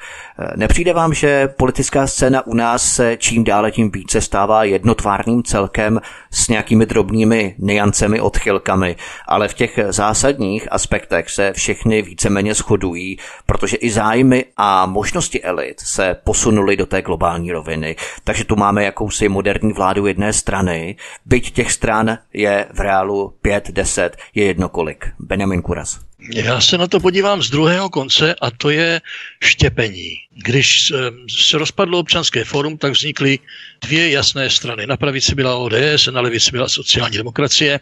Nepřijde 0.55 0.93
vám, 0.93 1.13
že 1.19 1.47
politická 1.47 2.07
scéna 2.07 2.47
u 2.47 2.53
nás 2.53 2.93
se 2.93 3.17
čím 3.17 3.43
dále 3.43 3.71
tím 3.71 3.91
více 3.91 4.21
stává 4.21 4.63
jednotvárným 4.63 5.43
celkem 5.43 6.01
s 6.31 6.47
nějakými 6.47 6.85
drobnými 6.85 7.55
niancemi, 7.57 8.21
odchylkami, 8.21 8.95
ale 9.27 9.47
v 9.47 9.53
těch 9.53 9.79
zásadních 9.89 10.71
aspektech 10.71 11.29
se 11.29 11.53
všechny 11.53 12.01
víceméně 12.01 12.53
shodují, 12.53 13.17
protože 13.45 13.77
i 13.77 13.91
zájmy 13.91 14.45
a 14.57 14.85
možnosti 14.85 15.43
elit 15.43 15.79
se 15.79 16.15
posunuly 16.23 16.77
do 16.77 16.85
té 16.85 17.01
globální 17.01 17.51
roviny. 17.51 17.95
Takže 18.23 18.45
tu 18.45 18.55
máme 18.55 18.83
jakousi 18.83 19.29
moderní 19.29 19.73
vládu 19.73 20.05
jedné 20.05 20.33
strany, 20.33 20.95
byť 21.25 21.51
těch 21.51 21.71
stran 21.71 22.17
je 22.33 22.67
v 22.73 22.79
reálu 22.79 23.33
5, 23.41 23.71
10, 23.71 24.17
je 24.35 24.45
jedno 24.45 24.69
kolik. 24.69 25.07
Benjamin 25.19 25.61
Kuras. 25.61 26.08
Já 26.19 26.61
se 26.61 26.77
na 26.77 26.87
to 26.87 26.99
podívám 26.99 27.43
z 27.43 27.49
druhého 27.49 27.89
konce 27.89 28.35
a 28.41 28.51
to 28.51 28.69
je 28.69 29.01
štěpení. 29.43 30.13
Když 30.43 30.93
se 31.39 31.57
rozpadlo 31.57 31.99
občanské 31.99 32.43
fórum, 32.43 32.77
tak 32.77 32.91
vznikly 32.93 33.39
dvě 33.81 34.09
jasné 34.09 34.49
strany. 34.49 34.87
Na 34.87 34.97
pravici 34.97 35.35
byla 35.35 35.57
ODS, 35.57 36.07
na 36.11 36.21
levici 36.21 36.51
byla 36.51 36.69
sociální 36.69 37.17
demokracie 37.17 37.79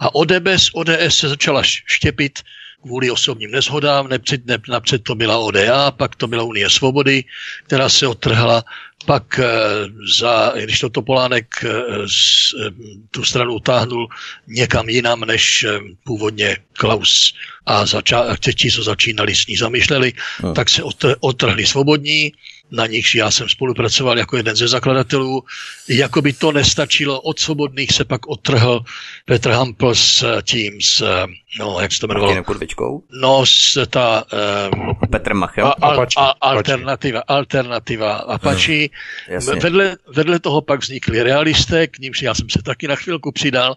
a 0.00 0.14
ODS, 0.14 0.70
ODS 0.72 1.14
se 1.18 1.28
začala 1.28 1.62
štěpit 1.62 2.38
kvůli 2.82 3.10
osobním 3.10 3.50
nezhodám, 3.50 4.08
napřed 4.68 5.02
to 5.02 5.14
byla 5.14 5.38
ODA, 5.38 5.90
pak 5.90 6.16
to 6.16 6.26
byla 6.26 6.42
Unie 6.42 6.70
svobody, 6.70 7.24
která 7.66 7.88
se 7.88 8.06
odtrhla, 8.06 8.64
pak 9.06 9.38
eh, 9.38 9.46
za, 10.18 10.52
když 10.64 10.80
to 10.80 10.88
Topolánek 10.88 11.46
eh, 11.64 11.68
eh, 11.68 12.70
tu 13.10 13.24
stranu 13.24 13.54
utáhnul 13.54 14.08
někam 14.46 14.88
jinam, 14.88 15.20
než 15.20 15.66
původně 16.04 16.56
Klaus 16.72 17.34
a, 17.66 17.86
zača, 17.86 18.20
a 18.20 18.36
ti, 18.36 18.70
co 18.70 18.82
začínali 18.82 19.34
s 19.34 19.46
ní 19.46 19.56
zamýšleli, 19.56 20.12
no. 20.42 20.54
tak 20.54 20.70
se 20.70 20.82
odtrhli 21.20 21.66
svobodní, 21.66 22.32
na 22.70 22.86
nichž 22.86 23.14
já 23.14 23.30
jsem 23.30 23.48
spolupracoval 23.48 24.18
jako 24.18 24.36
jeden 24.36 24.56
ze 24.56 24.68
zakladatelů. 24.68 25.44
Jako 25.88 26.22
by 26.22 26.32
to 26.32 26.52
nestačilo, 26.52 27.20
od 27.20 27.38
svobodných 27.38 27.92
se 27.92 28.04
pak 28.04 28.26
odtrhl 28.26 28.84
Petr 29.24 29.50
Hampl 29.50 29.94
s 29.94 30.42
tím, 30.42 30.80
s, 30.80 31.24
no, 31.58 31.80
jak 31.80 31.92
se 31.92 32.00
to 32.00 32.06
jmenovalo? 32.06 32.34
No, 33.20 33.46
s 33.46 33.86
ta... 33.86 34.24
Um, 34.72 34.94
Petr 35.10 35.34
Machem. 35.34 35.66
A, 35.66 35.68
a, 35.68 36.06
a, 36.16 36.34
alternativa, 36.40 37.22
alternativa 37.28 38.12
Apache. 38.14 38.88
Hmm, 39.28 39.58
vedle, 39.58 39.96
vedle 40.06 40.38
toho 40.38 40.60
pak 40.60 40.80
vznikly 40.80 41.22
realisté, 41.22 41.86
k 41.86 41.98
nímž 41.98 42.22
já 42.22 42.34
jsem 42.34 42.50
se 42.50 42.62
taky 42.62 42.88
na 42.88 42.96
chvilku 42.96 43.32
přidal 43.32 43.76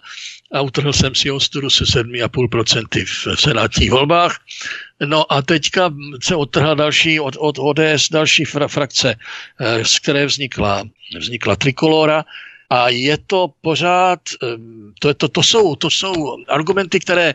a 0.51 0.61
utrhl 0.61 0.93
jsem 0.93 1.15
si 1.15 1.31
ostudu 1.31 1.69
se 1.69 1.83
7,5% 1.83 3.05
v 3.05 3.41
senátních 3.41 3.91
volbách. 3.91 4.39
No 5.05 5.33
a 5.33 5.41
teďka 5.41 5.93
se 6.23 6.35
odtrhla 6.35 6.73
další 6.73 7.19
od, 7.19 7.35
od 7.39 7.59
ODS, 7.59 8.09
další 8.11 8.45
fra, 8.45 8.67
frakce, 8.67 9.15
eh, 9.59 9.85
z 9.85 9.99
které 9.99 10.25
vznikla, 10.25 10.83
vznikla 11.17 11.55
Trikolora. 11.55 12.25
A 12.69 12.89
je 12.89 13.17
to 13.27 13.51
pořád, 13.61 14.19
eh, 14.43 14.47
to, 14.99 15.13
to, 15.13 15.27
to, 15.27 15.43
jsou, 15.43 15.75
to 15.75 15.89
jsou 15.89 16.37
argumenty, 16.47 16.99
které 16.99 17.33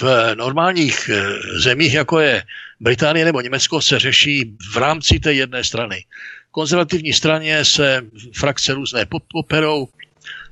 v 0.00 0.34
normálních 0.34 1.10
eh, 1.12 1.22
zemích, 1.58 1.94
jako 1.94 2.20
je 2.20 2.42
Británie 2.80 3.24
nebo 3.24 3.40
Německo, 3.40 3.80
se 3.80 3.98
řeší 3.98 4.56
v 4.72 4.76
rámci 4.76 5.20
té 5.20 5.32
jedné 5.32 5.64
strany. 5.64 6.04
Konzervativní 6.50 7.12
straně 7.12 7.64
se 7.64 8.02
frakce 8.32 8.74
různé 8.74 9.06
poperou, 9.32 9.88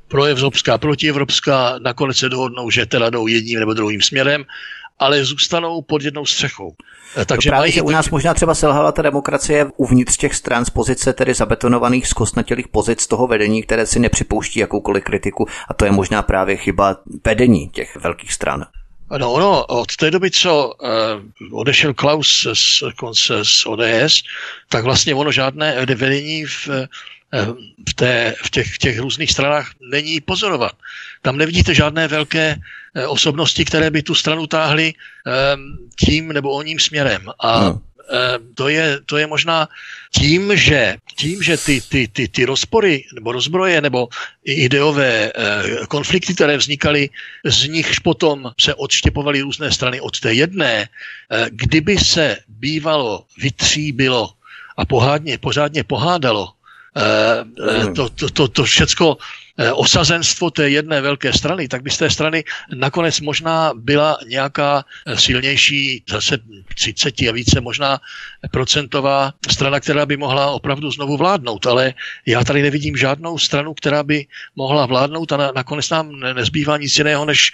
proevropská, 0.09 0.79
protievropská, 0.79 1.79
nakonec 1.79 2.17
se 2.17 2.29
dohodnou, 2.29 2.71
že 2.71 2.87
teda 2.87 3.11
jdou 3.11 3.27
jedním 3.27 3.61
nebo 3.61 3.75
druhým 3.75 4.03
směrem, 4.03 4.45
ale 4.99 5.25
zůstanou 5.25 5.83
pod 5.83 6.03
jednou 6.03 6.27
střechou. 6.27 6.75
Eh, 7.17 7.25
takže 7.25 7.51
právě, 7.51 7.71
že 7.71 7.83
u 7.83 7.90
nás 7.90 8.11
možná 8.11 8.35
třeba 8.35 8.55
selhala 8.55 8.93
ta 8.93 9.03
demokracie 9.03 9.67
uvnitř 9.77 10.17
těch 10.17 10.35
stran 10.35 10.64
z 10.64 10.71
pozice 10.71 11.12
tedy 11.12 11.35
zabetonovaných, 11.35 12.07
zkostnatělých 12.07 12.69
pozic 12.69 13.07
toho 13.07 13.27
vedení, 13.27 13.62
které 13.62 13.87
si 13.87 13.99
nepřipouští 13.99 14.61
jakoukoliv 14.61 15.05
kritiku 15.05 15.47
a 15.69 15.75
to 15.75 15.85
je 15.85 15.90
možná 15.90 16.23
právě 16.23 16.57
chyba 16.57 16.97
vedení 17.25 17.69
těch 17.69 17.97
velkých 17.97 18.33
stran. 18.33 18.67
No, 19.19 19.38
no, 19.38 19.64
od 19.67 19.97
té 19.97 20.11
doby, 20.11 20.31
co 20.31 20.73
uh, 21.51 21.61
odešel 21.61 21.95
Klaus 21.95 22.47
z, 22.53 22.83
konce 22.97 23.45
z 23.45 23.67
ODS, 23.67 24.23
tak 24.69 24.85
vlastně 24.85 25.14
ono 25.14 25.33
žádné 25.33 25.87
vedení 25.87 26.45
v, 26.45 26.69
v, 27.88 27.94
té, 27.94 28.35
v 28.44 28.51
těch, 28.51 28.79
těch 28.79 28.99
různých 28.99 29.33
stranách 29.33 29.70
není 29.90 30.20
pozorovat. 30.20 30.73
Tam 31.23 31.37
nevidíte 31.37 31.75
žádné 31.75 32.09
velké 32.09 32.57
eh, 32.94 33.07
osobnosti, 33.07 33.64
které 33.64 33.90
by 33.90 34.03
tu 34.03 34.14
stranu 34.14 34.47
táhly 34.47 34.94
ehm, 35.27 35.79
tím 35.99 36.33
nebo 36.33 36.51
o 36.51 36.62
ním 36.62 36.81
směrem. 36.81 37.29
A 37.38 37.64
no. 37.64 37.81
to, 38.55 38.68
je, 38.68 39.01
to 39.07 39.16
je 39.16 39.27
možná 39.27 39.68
tím, 40.14 40.57
že, 40.57 40.97
tím, 41.16 41.42
že 41.42 41.57
ty, 41.57 41.81
ty, 41.81 42.09
ty, 42.09 42.29
ty 42.29 42.44
rozpory 42.44 43.05
nebo 43.14 43.33
rozbroje 43.33 43.81
nebo 43.81 44.09
ideové 44.44 45.33
eh, 45.35 45.87
konflikty, 45.88 46.35
které 46.35 46.57
vznikaly, 46.57 47.11
z 47.44 47.68
nichž 47.68 47.99
potom 47.99 48.53
se 48.61 48.75
odštěpovaly 48.75 49.40
různé 49.40 49.73
strany 49.73 50.01
od 50.01 50.20
té 50.20 50.35
jedné, 50.35 50.88
kdyby 51.51 51.99
se 51.99 52.38
bývalo, 52.49 53.25
vytříbilo 53.38 54.31
a 54.77 54.85
pohádně, 54.85 55.38
pořádně 55.38 55.85
pohádalo 55.85 56.49
Eh, 56.49 56.51
eh, 56.51 56.63
to, 57.94 58.09
to, 58.09 58.30
to, 58.30 58.48
to 58.48 58.64
všecko 58.64 59.16
eh, 59.59 59.72
osazenstvo 59.72 60.50
té 60.50 60.70
jedné 60.70 61.00
velké 61.00 61.33
strany, 61.33 61.68
tak 61.68 61.83
by 61.83 61.90
z 61.90 61.98
té 61.98 62.11
strany 62.11 62.44
nakonec 62.74 63.20
možná 63.20 63.72
byla 63.74 64.18
nějaká 64.28 64.85
silnější, 65.14 66.04
zase 66.09 66.38
30 66.74 67.14
a 67.28 67.33
více 67.33 67.61
možná 67.61 68.00
procentová 68.50 69.33
strana, 69.50 69.80
která 69.80 70.07
by 70.07 70.16
mohla 70.16 70.50
opravdu 70.50 70.90
znovu 70.90 71.16
vládnout. 71.16 71.66
Ale 71.66 71.94
já 72.26 72.44
tady 72.44 72.62
nevidím 72.62 72.96
žádnou 72.96 73.38
stranu, 73.38 73.74
která 73.74 74.02
by 74.02 74.26
mohla 74.57 74.87
vládnout 74.87 75.33
a 75.33 75.37
na, 75.37 75.52
nakonec 75.54 75.90
nám 75.90 76.20
nezbývá 76.20 76.76
nic 76.76 76.98
jiného, 76.98 77.24
než, 77.24 77.52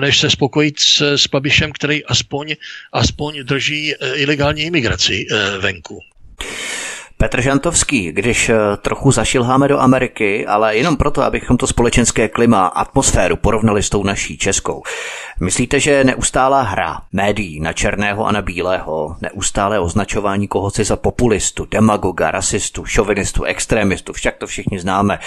než 0.00 0.18
se 0.18 0.30
spokojit 0.30 0.80
s, 0.80 1.00
s 1.00 1.26
Babišem, 1.26 1.72
který 1.72 2.04
aspoň, 2.04 2.54
aspoň 2.92 3.42
drží 3.44 3.94
ilegální 4.14 4.62
imigraci 4.62 5.26
venku. 5.60 6.00
Petr 7.20 7.40
Žantovský, 7.40 8.12
když 8.12 8.48
eh, 8.48 8.56
trochu 8.82 9.10
zašilháme 9.10 9.68
do 9.68 9.78
Ameriky, 9.78 10.46
ale 10.46 10.76
jenom 10.76 10.96
proto, 10.96 11.22
abychom 11.22 11.56
to 11.56 11.66
společenské 11.66 12.28
klima, 12.28 12.66
atmosféru 12.66 13.36
porovnali 13.36 13.82
s 13.82 13.90
tou 13.90 14.02
naší 14.02 14.38
českou. 14.38 14.82
Myslíte, 15.40 15.80
že 15.80 16.04
neustálá 16.04 16.62
hra 16.62 17.02
médií 17.12 17.60
na 17.60 17.72
černého 17.72 18.26
a 18.26 18.32
na 18.32 18.42
bílého, 18.42 19.16
neustále 19.20 19.80
označování 19.80 20.48
koho 20.48 20.70
si 20.70 20.84
za 20.84 20.96
populistu, 20.96 21.66
demagoga, 21.70 22.30
rasistu, 22.30 22.84
šovinistu, 22.84 23.44
extremistu, 23.44 24.12
však 24.12 24.36
to 24.36 24.46
všichni 24.46 24.78
známe, 24.80 25.18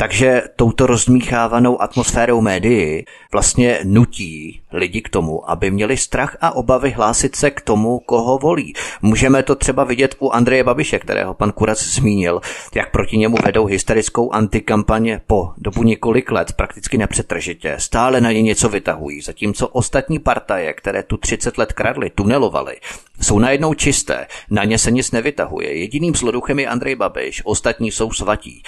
takže 0.00 0.42
touto 0.56 0.86
rozmíchávanou 0.86 1.82
atmosférou 1.82 2.40
médií 2.40 3.04
vlastně 3.32 3.80
nutí 3.84 4.60
lidi 4.72 5.00
k 5.00 5.08
tomu, 5.08 5.50
aby 5.50 5.70
měli 5.70 5.96
strach 5.96 6.36
a 6.40 6.56
obavy 6.56 6.90
hlásit 6.90 7.36
se 7.36 7.50
k 7.50 7.60
tomu, 7.60 7.98
koho 7.98 8.38
volí. 8.38 8.74
Můžeme 9.02 9.42
to 9.42 9.54
třeba 9.54 9.84
vidět 9.84 10.14
u 10.18 10.30
Andreje 10.30 10.64
Babiše, 10.64 10.98
kterého 10.98 11.34
pan 11.34 11.52
Kurac 11.52 11.82
zmínil, 11.82 12.40
jak 12.74 12.90
proti 12.90 13.18
němu 13.18 13.36
vedou 13.44 13.66
hysterickou 13.66 14.32
antikampaně 14.32 15.20
po 15.26 15.52
dobu 15.58 15.82
několik 15.82 16.30
let, 16.30 16.52
prakticky 16.52 16.98
nepřetržitě. 16.98 17.74
Stále 17.78 18.20
na 18.20 18.32
ně 18.32 18.42
něco 18.42 18.68
vytahují, 18.68 19.20
zatímco 19.20 19.68
ostatní 19.68 20.18
partaje, 20.18 20.72
které 20.72 21.02
tu 21.02 21.16
30 21.16 21.58
let 21.58 21.72
kradly, 21.72 22.10
tunelovaly, 22.10 22.76
jsou 23.22 23.38
najednou 23.38 23.74
čisté, 23.74 24.26
na 24.50 24.64
ně 24.64 24.78
se 24.78 24.90
nic 24.90 25.10
nevytahuje. 25.10 25.78
Jediným 25.78 26.14
zloduchem 26.14 26.58
je 26.58 26.68
Andrej 26.68 26.94
Babiš, 26.94 27.42
ostatní 27.44 27.90
jsou 27.90 28.12
svatí. 28.12 28.62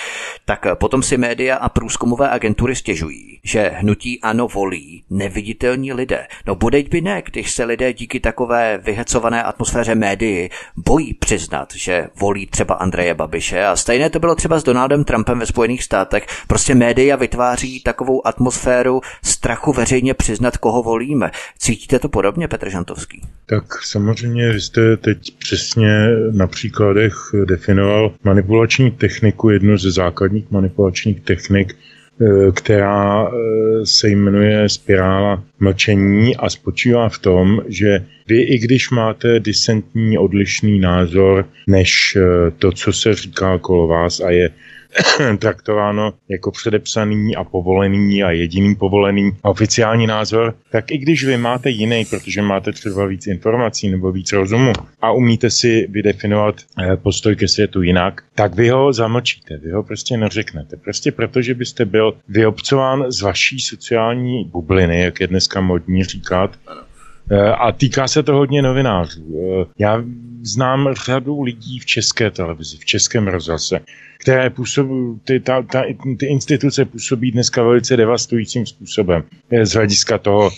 Tak 0.45 0.67
potom 0.75 1.03
si 1.03 1.22
média 1.23 1.57
a 1.57 1.69
průzkumové 1.69 2.31
agentury 2.31 2.77
stěžují, 2.77 3.32
že 3.45 3.71
hnutí 3.75 4.21
ano 4.21 4.49
volí 4.49 5.05
neviditelní 5.11 5.93
lidé. 5.93 6.27
No 6.47 6.55
budeť 6.55 6.89
by 6.89 7.01
ne, 7.01 7.23
když 7.31 7.53
se 7.53 7.65
lidé 7.65 7.93
díky 7.93 8.21
takové 8.21 8.79
vyhecované 8.79 9.43
atmosféře 9.43 9.95
médií 9.95 10.49
bojí 10.77 11.15
přiznat, 11.15 11.75
že 11.75 12.07
volí 12.21 12.47
třeba 12.47 12.75
Andreje 12.75 13.15
Babiše 13.15 13.65
a 13.65 13.77
stejné 13.77 14.11
to 14.11 14.19
bylo 14.19 14.35
třeba 14.35 14.59
s 14.59 14.65
Donaldem 14.65 15.05
Trumpem 15.05 15.39
ve 15.39 15.47
Spojených 15.47 15.83
státech. 15.85 16.27
Prostě 16.47 16.75
média 16.75 17.17
vytváří 17.17 17.81
takovou 17.81 18.27
atmosféru 18.27 19.01
strachu 19.23 19.73
veřejně 19.73 20.15
přiznat, 20.15 20.57
koho 20.57 20.83
volíme. 20.83 21.31
Cítíte 21.59 21.99
to 21.99 22.09
podobně, 22.09 22.49
Petr 22.49 22.71
Žantovský? 22.71 23.23
Tak 23.47 23.83
samozřejmě 23.83 24.61
jste 24.61 24.97
teď 24.97 25.37
přesně 25.39 26.09
na 26.31 26.47
příkladech 26.47 27.15
definoval 27.45 28.13
manipulační 28.25 28.91
techniku, 28.91 29.51
jednu 29.51 29.79
ze 29.79 29.91
základních 29.91 30.51
manipulačních 30.51 31.21
technik, 31.21 31.77
která 32.55 33.27
eh, 33.27 33.87
se 33.87 34.09
jmenuje 34.09 34.69
spirála 34.69 35.43
mlčení 35.61 36.37
a 36.37 36.51
spočívá 36.51 37.09
v 37.09 37.19
tom, 37.19 37.61
že 37.69 38.05
vy 38.29 38.41
i 38.41 38.59
když 38.59 38.91
máte 38.91 39.41
disentní 39.41 40.19
odlišný 40.19 40.79
názor 40.79 41.47
než 41.67 42.17
eh, 42.17 42.51
to, 42.59 42.73
co 42.73 42.93
se 42.93 43.15
říká 43.15 43.55
okolo 43.55 43.87
vás 43.87 44.21
a 44.21 44.31
je 44.31 44.51
traktováno 45.39 46.13
jako 46.29 46.51
předepsaný 46.51 47.37
a 47.37 47.45
povolený 47.45 48.23
a 48.23 48.31
jediný 48.31 48.75
povolený 48.75 49.31
oficiální 49.43 50.07
názor, 50.07 50.55
tak 50.71 50.91
i 50.91 50.99
když 50.99 51.25
vy 51.25 51.37
máte 51.37 51.71
jiný, 51.71 52.05
protože 52.05 52.43
máte 52.43 52.73
třeba 52.73 53.07
víc 53.07 53.27
informací 53.27 53.91
nebo 53.91 54.13
víc 54.13 54.33
rozumu 54.33 54.73
a 55.01 55.13
umíte 55.13 55.51
si 55.51 55.87
vydefinovat 55.91 56.55
eh, 56.79 56.97
postoj 56.97 57.37
ke 57.37 57.49
světu 57.49 57.83
jinak, 57.83 58.23
tak 58.35 58.55
vy 58.55 58.69
ho 58.69 58.93
zamlčíte, 58.93 59.57
vy 59.57 59.71
ho 59.71 59.83
prostě 59.83 60.17
neřeknete. 60.17 60.77
Prostě 60.77 61.13
proto, 61.13 61.43
že 61.43 61.55
byste 61.55 61.85
byl 61.85 62.15
vyobcován 62.29 63.05
z 63.09 63.23
vaší 63.23 63.61
sociální 63.61 64.45
bubliny, 64.45 65.01
jak 65.01 65.21
je 65.21 65.27
dneska 65.27 65.61
modní 65.61 66.05
říkat, 66.05 66.59
eh, 67.31 67.53
a 67.53 67.73
týká 67.73 68.09
se 68.09 68.23
to 68.23 68.35
hodně 68.35 68.63
novinářů. 68.63 69.23
Eh, 69.63 69.67
já 69.79 70.03
znám 70.43 70.89
řadu 71.07 71.43
lidí 71.43 71.79
v 71.79 71.87
české 71.87 72.31
televizi, 72.31 72.77
v 72.77 72.85
českém 72.85 73.29
rozhlase, 73.29 73.81
které 74.23 74.51
působí, 74.51 75.21
ty, 75.25 75.41
ta, 75.41 75.63
ta, 75.63 75.85
ty 76.19 76.27
instituce 76.27 76.85
působí 76.85 77.31
dneska 77.31 77.63
velice 77.63 77.97
devastujícím 77.97 78.67
způsobem 78.67 79.23
z 79.63 79.73
hlediska 79.73 80.19
toho, 80.19 80.51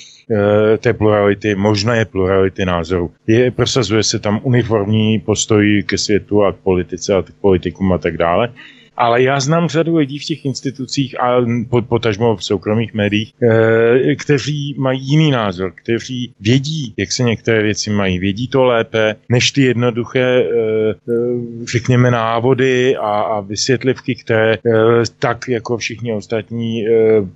té 0.79 0.93
plurality, 0.93 1.55
možné 1.55 2.05
plurality 2.05 2.65
názorů. 2.65 3.11
Je, 3.27 3.51
prosazuje 3.51 4.03
se 4.03 4.19
tam 4.19 4.41
uniformní 4.43 5.21
postoj 5.21 5.83
ke 5.87 5.99
světu 5.99 6.45
a 6.45 6.53
k 6.53 6.57
politice 6.57 7.15
a 7.15 7.23
k 7.23 7.31
politikům 7.41 7.93
a 7.93 7.99
tak 7.99 8.17
dále. 8.17 8.49
Ale 8.97 9.23
já 9.23 9.41
znám 9.41 9.69
řadu 9.69 9.97
lidí 9.97 10.19
v 10.19 10.25
těch 10.25 10.45
institucích 10.45 11.21
a 11.21 11.37
potažmo 11.89 12.37
v 12.37 12.45
soukromých 12.45 12.95
médiích, 12.95 13.33
e, 13.43 14.15
kteří 14.17 14.75
mají 14.79 15.01
jiný 15.03 15.31
názor, 15.31 15.73
kteří 15.75 16.33
vědí, 16.41 16.95
jak 16.97 17.13
se 17.13 17.23
některé 17.23 17.63
věci 17.63 17.91
mají, 17.91 18.19
vědí 18.19 18.49
to 18.49 18.65
lépe, 18.65 19.17
než 19.29 19.51
ty 19.51 19.63
jednoduché, 19.63 20.21
e, 20.21 20.45
řekněme, 21.73 22.11
návody 22.11 22.97
a, 22.97 23.21
a 23.21 23.41
vysvětlivky, 23.41 24.15
které 24.15 24.59
tak 25.19 25.49
jako 25.49 25.77
všichni 25.77 26.13
ostatní 26.13 26.85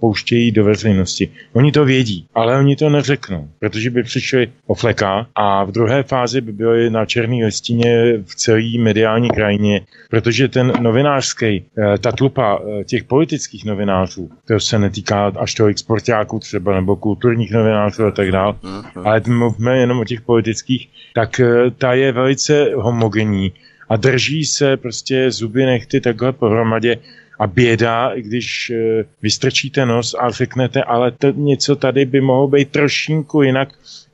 pouštějí 0.01 0.53
do 0.53 0.65
veřejnosti. 0.65 1.31
Oni 1.53 1.73
to 1.73 1.85
vědí, 1.85 2.27
ale 2.35 2.59
oni 2.59 2.77
to 2.77 2.91
neřeknou, 2.91 3.49
protože 3.59 3.91
by 3.91 4.03
přišli 4.03 4.49
o 4.67 4.75
fleka 4.75 5.27
a 5.35 5.65
v 5.65 5.73
druhé 5.73 6.03
fázi 6.03 6.41
by 6.41 6.53
byli 6.53 6.91
na 6.91 7.05
černý 7.05 7.45
listině 7.45 8.19
v 8.25 8.35
celé 8.35 8.79
mediální 8.79 9.31
krajině, 9.31 9.81
protože 10.11 10.49
ten 10.49 10.73
novinářský 10.81 11.48
hej, 11.49 11.65
eh, 11.79 11.99
ta 11.99 12.13
tlupa 12.13 12.61
eh, 12.61 12.85
těch 12.85 13.05
politických 13.05 13.65
novinářů, 13.65 14.31
to 14.49 14.61
se 14.61 14.79
netýká 14.79 15.33
až 15.37 15.55
tolik 15.55 15.79
sportáků 15.79 16.39
třeba, 16.39 16.75
nebo 16.75 16.97
kulturních 16.97 17.53
novinářů 17.53 18.05
a 18.05 18.11
tak 18.11 18.33
dále, 18.33 18.53
uh-huh. 18.53 19.03
ale 19.05 19.23
mluvíme 19.27 19.79
jenom 19.79 20.01
o 20.01 20.05
těch 20.05 20.21
politických, 20.21 20.89
tak 21.15 21.41
eh, 21.41 21.71
ta 21.79 21.93
je 21.93 22.13
velice 22.13 22.71
homogenní 22.75 23.53
a 23.89 23.97
drží 23.97 24.45
se 24.45 24.77
prostě 24.77 25.31
zuby 25.31 25.67
nechty 25.67 26.01
takhle 26.01 26.33
pohromadě 26.33 26.97
a 27.39 27.47
běda, 27.47 28.13
když 28.17 28.73
vystrčíte 29.23 29.87
nos 29.87 30.15
a 30.19 30.31
řeknete, 30.31 30.83
ale 30.83 31.11
to 31.11 31.31
něco 31.31 31.77
tady 31.77 32.05
by 32.05 32.21
mohlo 32.21 32.49
být 32.49 32.71
trošinku 32.71 33.43
jinak, 33.43 33.69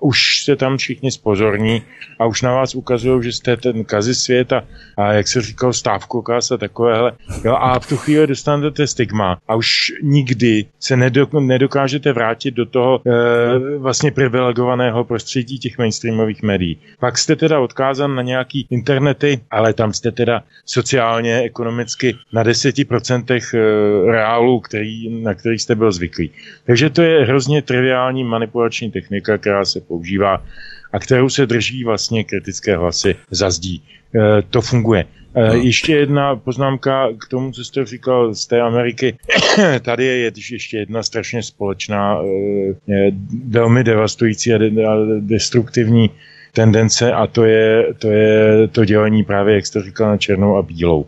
už 0.05 0.45
se 0.45 0.57
tam 0.57 0.77
všichni 0.77 1.11
spozorní 1.11 1.83
a 2.19 2.27
už 2.27 2.43
na 2.43 2.53
vás 2.53 2.75
ukazují, 2.75 3.23
že 3.23 3.33
jste 3.33 3.57
ten 3.57 3.85
kazi 3.85 4.15
svět 4.15 4.53
a, 4.53 4.65
a 4.97 5.13
jak 5.13 5.29
se 5.29 5.43
říkal 5.43 5.73
stávku 5.73 6.23
kas 6.23 6.51
a 6.51 6.57
takovéhle. 6.57 7.13
Jo, 7.45 7.55
a 7.55 7.79
v 7.79 7.87
tu 7.87 7.97
chvíli 7.97 8.27
dostanete 8.27 8.87
stigma 8.87 9.39
a 9.49 9.55
už 9.55 9.93
nikdy 10.03 10.67
se 10.81 10.97
nedokážete 11.41 12.13
vrátit 12.13 12.55
do 12.55 12.67
toho 12.67 13.01
e, 13.07 13.79
vlastně 13.79 14.11
privilegovaného 14.11 15.05
prostředí 15.05 15.59
těch 15.59 15.79
mainstreamových 15.79 16.43
médií. 16.43 16.79
Pak 17.01 17.19
jste 17.19 17.37
teda 17.37 17.61
odkázan 17.61 18.15
na 18.15 18.23
nějaký 18.23 18.67
internety, 18.71 19.41
ale 19.51 19.73
tam 19.73 19.93
jste 19.93 20.13
teda 20.13 20.43
sociálně, 20.65 21.41
ekonomicky 21.41 22.17
na 22.33 22.45
10% 22.45 23.25
e, 23.33 24.13
reálů, 24.13 24.61
který, 24.61 25.23
na 25.23 25.35
který 25.35 25.59
jste 25.59 25.75
byl 25.75 25.93
zvyklý. 25.93 26.31
Takže 26.67 26.91
to 26.91 27.03
je 27.03 27.25
hrozně 27.25 27.63
triviální 27.63 28.25
manipulační 28.25 28.91
technika, 28.91 29.39
která 29.39 29.65
se 29.65 29.81
používá 29.81 29.94
a 30.93 30.99
kterou 30.99 31.29
se 31.29 31.47
drží 31.47 31.85
vlastně 31.85 32.25
kritické 32.25 32.77
hlasy 32.77 33.17
za 33.31 33.51
zdí. 33.51 33.83
E, 34.15 34.43
to 34.43 34.61
funguje. 34.61 35.05
E, 35.35 35.49
no. 35.49 35.55
Ještě 35.55 35.93
jedna 35.93 36.37
poznámka 36.37 37.09
k 37.19 37.29
tomu, 37.29 37.53
co 37.53 37.65
jste 37.65 37.85
říkal 37.85 38.35
z 38.35 38.47
té 38.47 38.61
Ameriky. 38.61 39.17
Tady 39.83 40.05
je 40.05 40.33
ještě 40.51 40.77
jedna 40.79 41.03
strašně 41.03 41.43
společná, 41.43 42.19
e, 42.19 43.11
velmi 43.49 43.85
devastující 43.85 44.55
a, 44.55 44.59
de, 44.59 44.85
a 44.85 44.97
destruktivní 45.21 46.11
tendence 46.53 47.13
a 47.13 47.27
to 47.27 47.45
je, 47.45 47.95
to 47.99 48.11
je 48.11 48.69
to 48.69 48.85
dělení 48.85 49.25
právě, 49.25 49.55
jak 49.55 49.67
jste 49.67 49.83
říkal, 49.83 50.09
na 50.09 50.17
černou 50.17 50.57
a 50.57 50.63
bílou. 50.63 51.07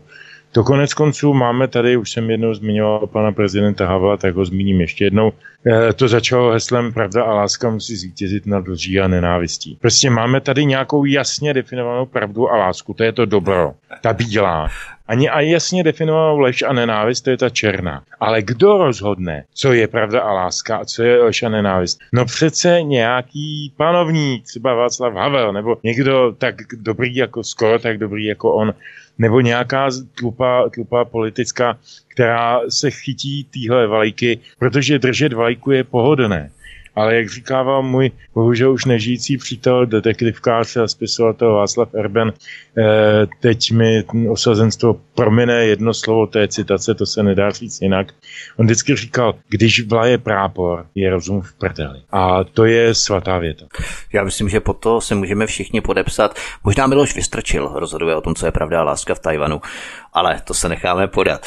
To 0.57 0.63
konec 0.63 0.93
konců 0.93 1.33
máme 1.33 1.67
tady, 1.67 1.97
už 1.97 2.11
jsem 2.11 2.29
jednou 2.29 2.53
zmiňoval 2.53 3.07
pana 3.07 3.31
prezidenta 3.31 3.87
Havla, 3.87 4.17
tak 4.17 4.35
ho 4.35 4.45
zmíním 4.45 4.81
ještě 4.81 5.03
jednou. 5.03 5.31
E, 5.67 5.93
to 5.93 6.07
začalo 6.07 6.51
heslem 6.51 6.93
Pravda 6.93 7.23
a 7.23 7.33
láska 7.33 7.69
musí 7.69 7.95
zvítězit 7.95 8.45
nad 8.45 8.67
lží 8.67 8.99
a 8.99 9.07
nenávistí. 9.07 9.77
Prostě 9.81 10.09
máme 10.09 10.41
tady 10.41 10.65
nějakou 10.65 11.05
jasně 11.05 11.53
definovanou 11.53 12.05
pravdu 12.05 12.51
a 12.51 12.57
lásku, 12.57 12.93
to 12.93 13.03
je 13.03 13.11
to 13.11 13.25
dobro, 13.25 13.73
ta 14.01 14.13
bílá. 14.13 14.69
Ani 15.07 15.29
a 15.29 15.41
jasně 15.41 15.83
definovanou 15.83 16.39
lež 16.39 16.61
a 16.61 16.73
nenávist, 16.73 17.21
to 17.21 17.29
je 17.29 17.37
ta 17.37 17.49
černá. 17.49 18.03
Ale 18.19 18.41
kdo 18.41 18.77
rozhodne, 18.77 19.43
co 19.53 19.73
je 19.73 19.87
pravda 19.87 20.21
a 20.21 20.33
láska 20.33 20.77
a 20.77 20.85
co 20.85 21.03
je 21.03 21.23
lež 21.23 21.43
a 21.43 21.49
nenávist? 21.49 21.99
No 22.13 22.25
přece 22.25 22.81
nějaký 22.81 23.73
panovník, 23.77 24.43
třeba 24.43 24.73
Václav 24.73 25.13
Havel, 25.13 25.53
nebo 25.53 25.77
někdo 25.83 26.35
tak 26.37 26.55
dobrý 26.77 27.15
jako, 27.15 27.43
skoro 27.43 27.79
tak 27.79 27.97
dobrý 27.97 28.25
jako 28.25 28.53
on, 28.53 28.73
nebo 29.17 29.41
nějaká 29.41 29.89
tlupa, 30.19 30.69
tlupa 30.69 31.05
politická, 31.05 31.77
která 32.07 32.59
se 32.69 32.91
chytí 32.91 33.43
týhle 33.43 33.87
vlajky, 33.87 34.39
protože 34.59 34.99
držet 34.99 35.33
vlajku 35.33 35.71
je 35.71 35.83
pohodlné 35.83 36.51
ale 36.97 37.15
jak 37.15 37.29
říkával 37.29 37.83
můj 37.83 38.11
bohužel 38.33 38.71
už 38.71 38.85
nežijící 38.85 39.37
přítel, 39.37 39.85
detektivkář 39.85 40.77
a 40.77 40.87
spisovatel 40.87 41.53
Václav 41.53 41.93
Erben, 41.93 42.33
eh, 42.77 42.83
teď 43.39 43.71
mi 43.71 44.03
osazenstvo 44.29 44.99
promine 45.15 45.65
jedno 45.65 45.93
slovo 45.93 46.27
té 46.27 46.47
citace, 46.47 46.95
to 46.95 47.05
se 47.05 47.23
nedá 47.23 47.49
říct 47.49 47.81
jinak. 47.81 48.07
On 48.57 48.65
vždycky 48.65 48.95
říkal, 48.95 49.35
když 49.49 49.87
vlaje 49.87 50.17
prápor, 50.17 50.85
je 50.95 51.09
rozum 51.09 51.41
v 51.41 51.53
prdeli. 51.53 51.99
A 52.11 52.43
to 52.43 52.65
je 52.65 52.93
svatá 52.93 53.37
věta. 53.37 53.65
Já 54.13 54.23
myslím, 54.23 54.49
že 54.49 54.59
po 54.59 54.73
to 54.73 55.01
se 55.01 55.15
můžeme 55.15 55.47
všichni 55.47 55.81
podepsat. 55.81 56.39
Možná 56.63 56.87
Miloš 56.87 57.15
Vystrčil 57.15 57.71
rozhoduje 57.75 58.15
o 58.15 58.21
tom, 58.21 58.35
co 58.35 58.45
je 58.45 58.51
pravda 58.51 58.79
a 58.79 58.83
láska 58.83 59.15
v 59.15 59.19
Tajvanu, 59.19 59.61
ale 60.13 60.41
to 60.43 60.53
se 60.53 60.69
necháme 60.69 61.07
podat. 61.07 61.45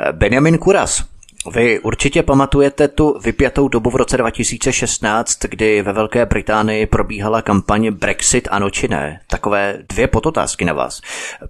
Eh, 0.00 0.12
Benjamin 0.12 0.58
Kuras, 0.58 1.13
vy 1.52 1.80
určitě 1.80 2.22
pamatujete 2.22 2.88
tu 2.88 3.18
vypjatou 3.24 3.68
dobu 3.68 3.90
v 3.90 3.96
roce 3.96 4.16
2016, 4.16 5.38
kdy 5.38 5.82
ve 5.82 5.92
Velké 5.92 6.26
Británii 6.26 6.86
probíhala 6.86 7.42
kampaně 7.42 7.90
Brexit 7.90 8.48
ano 8.50 8.70
či 8.70 8.88
ne. 8.88 9.20
Takové 9.26 9.78
dvě 9.88 10.06
pototázky 10.06 10.64
na 10.64 10.72
vás. 10.72 11.00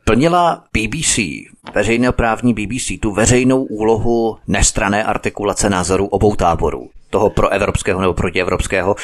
Plnila 0.05 0.64
BBC, 0.72 1.18
veřejnoprávní 1.74 2.55
BBC, 2.55 3.01
tu 3.01 3.12
veřejnou 3.12 3.62
úlohu 3.62 4.38
nestrané 4.47 5.05
artikulace 5.05 5.70
názorů 5.70 6.07
obou 6.07 6.36
táborů 6.36 6.90
toho 7.15 7.31
pro 7.31 7.49
evropského 7.49 8.01
nebo 8.01 8.15
protievropského, 8.15 8.97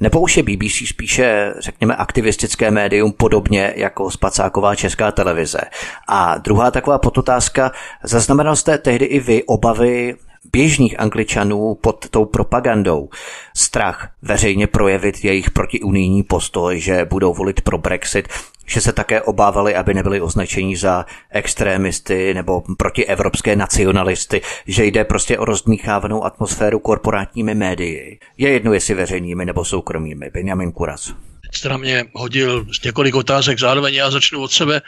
nebo 0.00 0.20
už 0.20 0.36
je 0.36 0.42
BBC 0.42 0.88
spíše, 0.88 1.54
řekněme, 1.58 1.96
aktivistické 1.96 2.70
médium 2.70 3.12
podobně 3.12 3.72
jako 3.76 4.10
spacáková 4.10 4.74
česká 4.74 5.12
televize. 5.12 5.60
A 6.08 6.38
druhá 6.38 6.70
taková 6.70 6.98
pototázka, 6.98 7.72
zaznamenal 8.02 8.56
jste 8.56 8.78
tehdy 8.78 9.04
i 9.04 9.20
vy 9.20 9.44
obavy 9.44 10.16
běžných 10.52 11.00
angličanů 11.00 11.74
pod 11.74 12.08
tou 12.08 12.24
propagandou? 12.24 13.08
Strach 13.56 14.08
veřejně 14.22 14.66
projevit 14.66 15.24
jejich 15.24 15.50
protiunijní 15.50 16.22
postoj, 16.22 16.80
že 16.80 17.04
budou 17.04 17.34
volit 17.34 17.60
pro 17.60 17.78
Brexit, 17.78 18.28
že 18.68 18.80
se 18.80 18.92
také 18.92 19.22
obávali, 19.22 19.74
aby 19.74 19.94
nebyli 19.94 20.20
označeni 20.20 20.76
za 20.76 21.06
extrémisty 21.30 22.34
nebo 22.34 22.62
protievropské 22.78 23.56
nacionalisty, 23.56 24.40
že 24.66 24.84
jde 24.84 25.04
prostě 25.04 25.38
o 25.38 25.44
rozdmíchávanou 25.44 26.24
atmosféru 26.24 26.78
korporátními 26.78 27.54
médii. 27.54 28.18
Je 28.38 28.50
jedno, 28.50 28.72
jestli 28.72 28.94
veřejnými 28.94 29.44
nebo 29.44 29.64
soukromými. 29.64 30.30
Benjamin 30.30 30.72
Kuras. 30.72 31.14
Jste 31.52 31.68
na 31.68 31.76
mě 31.76 32.04
hodil 32.12 32.66
několik 32.84 33.14
otázek 33.14 33.58
zároveň, 33.58 33.94
já 33.94 34.10
začnu 34.10 34.40
od 34.40 34.52
sebe. 34.52 34.82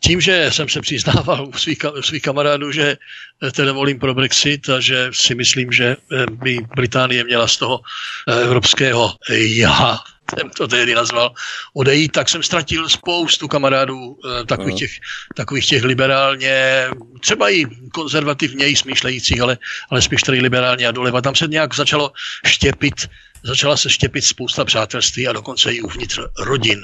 Tím, 0.00 0.20
že 0.20 0.50
jsem 0.52 0.68
se 0.68 0.80
přiznával 0.80 1.48
u 1.48 1.52
svých, 1.52 1.78
u 1.98 2.02
svých 2.02 2.22
kamarádů, 2.22 2.72
že 2.72 2.96
eh, 3.42 3.50
teda 3.50 3.72
volím 3.72 3.98
pro 3.98 4.14
Brexit 4.14 4.68
a 4.68 4.80
že 4.80 5.10
si 5.12 5.34
myslím, 5.34 5.72
že 5.72 5.96
eh, 5.96 6.26
by 6.30 6.58
Británie 6.76 7.24
měla 7.24 7.48
z 7.48 7.56
toho 7.56 7.80
eh, 8.28 8.42
evropského 8.42 9.14
já 9.30 9.98
jsem 10.34 10.50
to 10.50 10.68
tehdy 10.68 10.94
nazval, 10.94 11.32
odejít, 11.74 12.12
tak 12.12 12.28
jsem 12.28 12.42
ztratil 12.42 12.88
spoustu 12.88 13.48
kamarádů 13.48 14.18
takových 14.46 14.74
těch, 14.74 14.90
takových 15.34 15.66
těch 15.66 15.84
liberálně, 15.84 16.86
třeba 17.20 17.50
i 17.50 17.64
konzervativněji 17.92 18.76
smýšlejících, 18.76 19.40
ale, 19.40 19.58
ale 19.90 20.02
spíš 20.02 20.22
tady 20.22 20.40
liberálně 20.40 20.88
a 20.88 20.92
doleva. 20.92 21.20
Tam 21.20 21.34
se 21.34 21.46
nějak 21.46 21.74
začalo 21.74 22.12
štěpit, 22.46 23.08
začala 23.42 23.76
se 23.76 23.90
štěpit 23.90 24.24
spousta 24.24 24.64
přátelství 24.64 25.28
a 25.28 25.32
dokonce 25.32 25.72
i 25.72 25.80
uvnitř 25.80 26.18
rodin. 26.38 26.82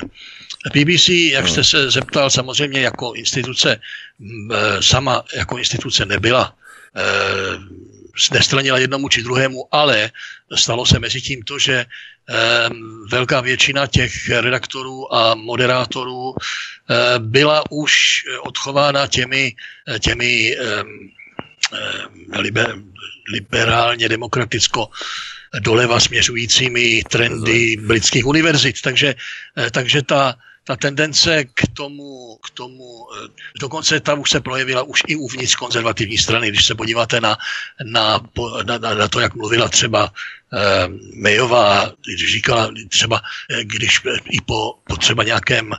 BBC, 0.72 1.08
jak 1.08 1.48
jste 1.48 1.64
se 1.64 1.90
zeptal, 1.90 2.30
samozřejmě 2.30 2.80
jako 2.80 3.12
instituce 3.12 3.76
e, 3.76 4.82
sama 4.82 5.24
jako 5.36 5.58
instituce 5.58 6.06
nebyla 6.06 6.54
e, 6.96 7.02
nestranila 8.32 8.78
jednomu 8.78 9.08
či 9.08 9.22
druhému, 9.22 9.68
ale 9.72 10.10
stalo 10.54 10.86
se 10.86 10.98
mezi 10.98 11.20
tím 11.20 11.42
to, 11.42 11.58
že 11.58 11.74
e, 11.74 11.86
velká 13.10 13.40
většina 13.40 13.86
těch 13.86 14.28
redaktorů 14.28 15.14
a 15.14 15.34
moderátorů 15.34 16.34
byla 17.18 17.64
už 17.70 18.24
odchována 18.42 19.06
těmi, 19.06 19.52
těmi 20.00 20.56
liber, 22.38 22.76
liberálně 23.32 24.08
demokraticko 24.08 24.88
doleva 25.60 26.00
směřujícími 26.00 27.02
trendy 27.10 27.76
britských 27.76 28.26
univerzit. 28.26 28.82
Takže, 28.82 29.14
takže 29.70 30.02
ta, 30.02 30.34
ta 30.64 30.76
tendence 30.76 31.44
k 31.44 31.62
tomu, 31.72 32.38
k 32.46 32.50
tomu, 32.50 33.06
eh, 33.12 33.28
dokonce 33.60 34.00
ta 34.00 34.14
už 34.14 34.30
se 34.30 34.40
projevila 34.40 34.82
už 34.82 35.02
i 35.06 35.16
uvnitř 35.16 35.54
konzervativní 35.54 36.18
strany, 36.18 36.48
když 36.48 36.66
se 36.66 36.74
podíváte 36.74 37.20
na, 37.20 37.36
na, 37.84 38.20
na, 38.62 38.78
na 38.78 39.08
to, 39.08 39.20
jak 39.20 39.34
mluvila 39.34 39.68
třeba 39.68 40.12
eh, 40.52 40.88
Mayová, 41.14 41.92
když 42.04 42.32
říkala 42.32 42.70
třeba, 42.88 43.20
eh, 43.50 43.64
když 43.64 44.00
i 44.30 44.40
po, 44.40 44.74
po 44.84 44.96
třeba 44.96 45.24
nějakém 45.24 45.72
eh, 45.72 45.76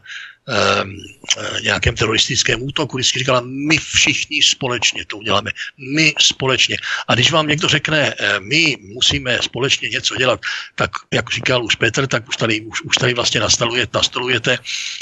nějakém 1.62 1.96
teroristickém 1.96 2.64
útoku, 2.64 2.98
vždycky 2.98 3.20
říkala, 3.20 3.42
my 3.46 3.78
všichni 3.78 4.42
společně 4.42 5.06
to 5.06 5.18
uděláme, 5.18 5.52
my 5.78 6.14
společně. 6.20 6.78
A 7.08 7.16
když 7.16 7.32
vám 7.32 7.48
někdo 7.48 7.68
řekne, 7.68 8.14
eh, 8.20 8.40
my 8.40 8.78
musíme 8.82 9.40
společně 9.42 9.90
něco 9.90 10.16
dělat, 10.16 10.42
tak, 10.76 10.92
jak 11.14 11.32
říkal 11.32 11.64
už 11.66 11.76
Petr, 11.76 12.08
tak 12.08 12.28
už 12.28 12.38
tady, 12.38 12.62
už, 12.62 12.82
už 12.82 12.96
tady 12.96 13.14
vlastně 13.14 13.40
nastalujete, 13.40 13.98
nastolujete 13.98 14.58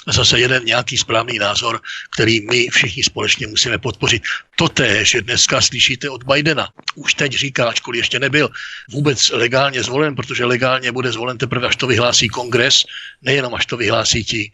zase 0.07 0.39
jeden 0.39 0.65
nějaký 0.65 0.97
správný 0.97 1.39
názor, 1.39 1.81
který 2.09 2.41
my 2.47 2.67
všichni 2.67 3.03
společně 3.03 3.47
musíme 3.47 3.77
podpořit. 3.77 4.23
Toté, 4.55 5.05
že 5.05 5.21
dneska 5.21 5.61
slyšíte 5.61 6.09
od 6.09 6.23
Bidena, 6.23 6.69
už 6.95 7.13
teď 7.13 7.31
říká, 7.31 7.69
ačkoliv 7.69 7.99
ještě 7.99 8.19
nebyl 8.19 8.49
vůbec 8.89 9.29
legálně 9.29 9.83
zvolen, 9.83 10.15
protože 10.15 10.45
legálně 10.45 10.91
bude 10.91 11.11
zvolen 11.11 11.37
teprve, 11.37 11.67
až 11.67 11.75
to 11.75 11.87
vyhlásí 11.87 12.29
kongres, 12.29 12.83
nejenom 13.21 13.55
až 13.55 13.65
to 13.65 13.77
vyhlásí 13.77 14.23
ti 14.23 14.51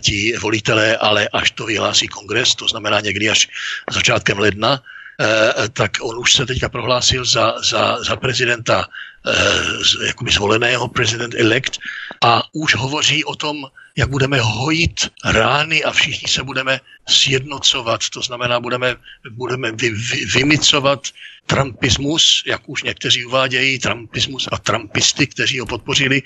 ti 0.00 0.32
volitelé, 0.38 0.96
ale 0.96 1.28
až 1.28 1.50
to 1.50 1.66
vyhlásí 1.66 2.08
kongres, 2.08 2.54
to 2.54 2.68
znamená 2.68 3.00
někdy 3.00 3.30
až 3.30 3.48
začátkem 3.90 4.38
ledna, 4.38 4.82
eh, 5.20 5.68
tak 5.68 5.98
on 6.00 6.18
už 6.18 6.32
se 6.32 6.46
teďka 6.46 6.68
prohlásil 6.68 7.24
za, 7.24 7.54
za, 7.62 8.02
za 8.02 8.16
prezidenta 8.16 8.86
eh, 9.26 10.06
jakoby 10.06 10.30
zvoleného, 10.30 10.88
prezident 10.88 11.34
elect 11.34 11.78
a 12.24 12.42
už 12.52 12.74
hovoří 12.74 13.24
o 13.24 13.34
tom, 13.34 13.66
jak 13.96 14.08
budeme 14.08 14.40
hojit 14.40 15.10
rány 15.24 15.84
a 15.84 15.90
všichni 15.92 16.28
se 16.28 16.42
budeme 16.42 16.80
sjednocovat, 17.08 18.00
to 18.08 18.22
znamená, 18.22 18.60
budeme, 18.60 18.96
budeme 19.30 19.72
vy, 19.72 19.90
vy, 19.90 20.24
vymicovat 20.24 21.08
trumpismus, 21.46 22.42
jak 22.46 22.60
už 22.66 22.82
někteří 22.82 23.24
uvádějí, 23.24 23.78
trumpismus 23.78 24.48
a 24.52 24.58
trumpisty, 24.58 25.26
kteří 25.26 25.60
ho 25.60 25.66
podpořili 25.66 26.22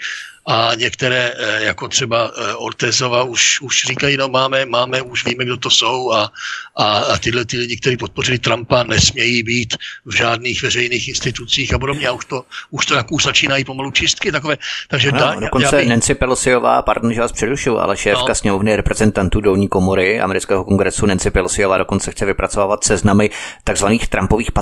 a 0.49 0.71
některé, 0.75 1.33
eh, 1.39 1.65
jako 1.65 1.89
třeba 1.89 2.31
eh, 2.37 2.55
Ortezova, 2.55 3.23
už, 3.23 3.61
už 3.61 3.85
říkají, 3.87 4.17
no 4.17 4.29
máme, 4.29 4.67
máme, 4.67 5.03
už 5.03 5.25
víme, 5.25 5.45
kdo 5.45 5.57
to 5.57 5.71
jsou 5.71 6.13
a, 6.13 6.33
a, 6.77 6.99
a 6.99 7.19
tyhle 7.19 7.45
ty 7.45 7.59
lidi, 7.59 7.77
kteří 7.77 7.97
podpořili 7.97 8.39
Trumpa, 8.39 8.83
nesmějí 8.83 9.43
být 9.43 9.77
v 10.05 10.17
žádných 10.17 10.63
veřejných 10.63 11.09
institucích 11.09 11.75
a 11.75 11.79
podobně. 11.79 12.09
A 12.09 12.13
už 12.13 12.25
to, 12.25 12.45
už 12.71 12.87
to 12.87 12.95
jak 12.95 13.13
už 13.13 13.25
začínají 13.25 13.65
pomalu 13.65 13.91
čistky 13.91 14.33
takové. 14.33 14.57
Takže 14.89 15.11
ano, 15.11 15.19
dá, 15.19 15.35
dokonce 15.35 15.77
bych... 15.77 15.89
Nancy 15.89 16.15
Pelosiová, 16.15 16.83
pardon, 16.83 17.15
že 17.15 17.21
vás 17.21 17.33
přerušu, 17.33 17.79
ale 17.79 17.97
šéfka 17.97 18.29
no. 18.29 18.35
sněmovny 18.35 18.77
reprezentantů 18.77 19.41
dolní 19.41 19.69
komory 19.69 20.21
amerického 20.21 20.65
kongresu 20.65 21.07
Nancy 21.07 21.31
Pelosiová 21.31 21.79
dokonce 21.79 22.11
chce 22.11 22.27
vypracovávat 22.27 22.85
seznamy 22.85 23.31
takzvaných 23.65 24.09
Trumpových 24.09 24.53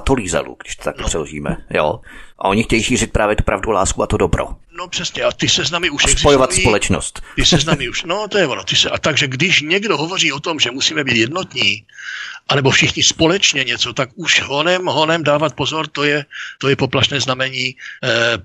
patolízalů, 0.44 0.56
když 0.62 0.76
to 0.76 0.84
tak 0.84 0.98
no. 0.98 1.06
přeložíme. 1.06 1.56
Jo. 1.70 2.00
A 2.38 2.48
oni 2.48 2.62
chtějí 2.62 2.82
šířit 2.82 3.12
právě 3.12 3.36
tu 3.36 3.44
pravdu, 3.44 3.70
lásku 3.70 4.02
a 4.02 4.06
to 4.06 4.16
dobro. 4.16 4.48
No 4.76 4.88
přesně, 4.88 5.22
a 5.22 5.32
ty 5.32 5.48
seznamy 5.48 5.90
už 5.90 6.02
existují. 6.02 6.20
Spojovat 6.20 6.52
společnost. 6.52 7.22
Ty 7.36 7.44
seznamy 7.44 7.88
už, 7.88 8.02
no 8.02 8.28
to 8.28 8.38
je 8.38 8.46
ono. 8.46 8.64
Ty 8.64 8.76
se, 8.76 8.90
a 8.90 8.98
takže 8.98 9.26
když 9.26 9.60
někdo 9.60 9.96
hovoří 9.96 10.32
o 10.32 10.40
tom, 10.40 10.60
že 10.60 10.70
musíme 10.70 11.04
být 11.04 11.16
jednotní, 11.16 11.84
anebo 12.48 12.70
všichni 12.70 13.02
společně 13.02 13.64
něco, 13.64 13.92
tak 13.92 14.10
už 14.14 14.40
honem, 14.40 14.86
honem 14.86 15.24
dávat 15.24 15.54
pozor, 15.54 15.86
to 15.86 16.04
je, 16.04 16.24
to 16.58 16.68
je 16.68 16.76
poplašné 16.76 17.20
znamení 17.20 17.76
eh, 18.04 18.38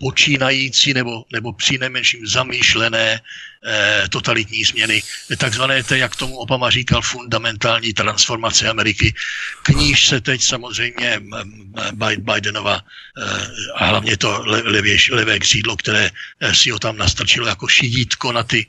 počínající 0.00 0.94
nebo, 0.94 1.24
nebo 1.32 1.52
při 1.52 1.78
nejmenším 1.78 2.26
zamýšlené 2.26 3.20
eh, 3.66 4.04
totalitní 4.08 4.64
změny, 4.64 5.02
takzvané, 5.36 5.84
to, 5.84 5.94
jak 5.94 6.16
tomu 6.16 6.36
Obama 6.36 6.70
říkal, 6.70 7.02
fundamentální 7.02 7.92
transformace 7.92 8.68
Ameriky. 8.68 9.14
Kníž 9.62 10.08
se 10.08 10.20
teď 10.20 10.42
samozřejmě 10.42 11.20
Bidenova 12.18 12.80
eh, 12.80 13.24
a 13.74 13.84
hlavně 13.84 14.16
to 14.16 14.42
levé, 14.44 14.96
levé 15.10 15.38
křídlo, 15.38 15.59
které 15.76 16.10
eh, 16.40 16.54
si 16.54 16.70
ho 16.70 16.78
tam 16.78 16.96
nastrčilo 16.96 17.46
jako 17.46 17.68
šidítko 17.68 18.32
na 18.32 18.42
ty, 18.42 18.66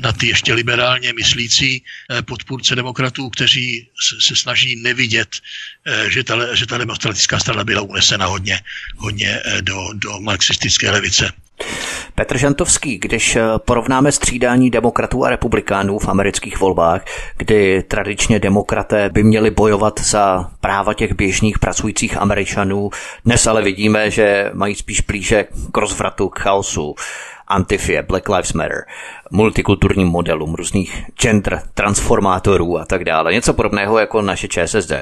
na 0.00 0.12
ty 0.12 0.26
ještě 0.26 0.54
liberálně 0.54 1.12
myslící 1.12 1.84
eh, 2.10 2.22
podpůrce 2.22 2.74
demokratů, 2.76 3.30
kteří 3.30 3.88
se 4.20 4.36
snaží 4.36 4.76
nevidět, 4.76 5.28
eh, 5.86 6.10
že 6.10 6.24
ta, 6.24 6.54
že 6.54 6.66
ta 6.66 6.78
demokratická 6.78 7.38
strana 7.38 7.64
byla 7.64 7.82
unesena 7.82 8.26
hodně, 8.26 8.60
hodně 8.96 9.42
do, 9.60 9.88
do 9.94 10.20
marxistické 10.20 10.90
levice. 10.90 11.32
Petr 12.14 12.38
Žantovský, 12.38 12.98
když 12.98 13.36
eh, 13.36 13.42
porovnáme 13.58 14.12
střídání 14.12 14.70
demokratů 14.70 15.24
a 15.24 15.30
republikánů 15.30 15.98
v 15.98 16.08
amerických 16.08 16.60
volbách, 16.60 17.04
kdy 17.36 17.82
tradičně 17.82 18.38
demokraté 18.38 19.10
by 19.12 19.22
měli 19.22 19.50
bojovat 19.50 20.00
za 20.00 20.50
práva 20.60 20.94
těch 20.94 21.12
běžných 21.12 21.58
pracujících 21.58 22.16
američanů, 22.16 22.90
dnes 23.24 23.46
ale 23.46 23.62
vidíme, 23.62 24.10
že 24.10 24.50
mají 24.54 24.74
spíš 24.74 25.00
blíže 25.00 25.44
k 25.72 25.76
rozvratu, 25.76 26.28
k 26.28 26.38
chaosu, 26.38 26.94
Antifie, 27.52 28.02
Black 28.02 28.28
Lives 28.28 28.52
Matter, 28.52 28.84
multikulturním 29.30 30.08
modelům, 30.08 30.54
různých 30.54 31.04
gender 31.20 31.62
transformátorů 31.74 32.78
a 32.78 32.84
tak 32.84 33.04
dále. 33.04 33.32
Něco 33.32 33.54
podobného 33.54 33.98
jako 33.98 34.22
naše 34.22 34.48
ČSSD. 34.48 34.92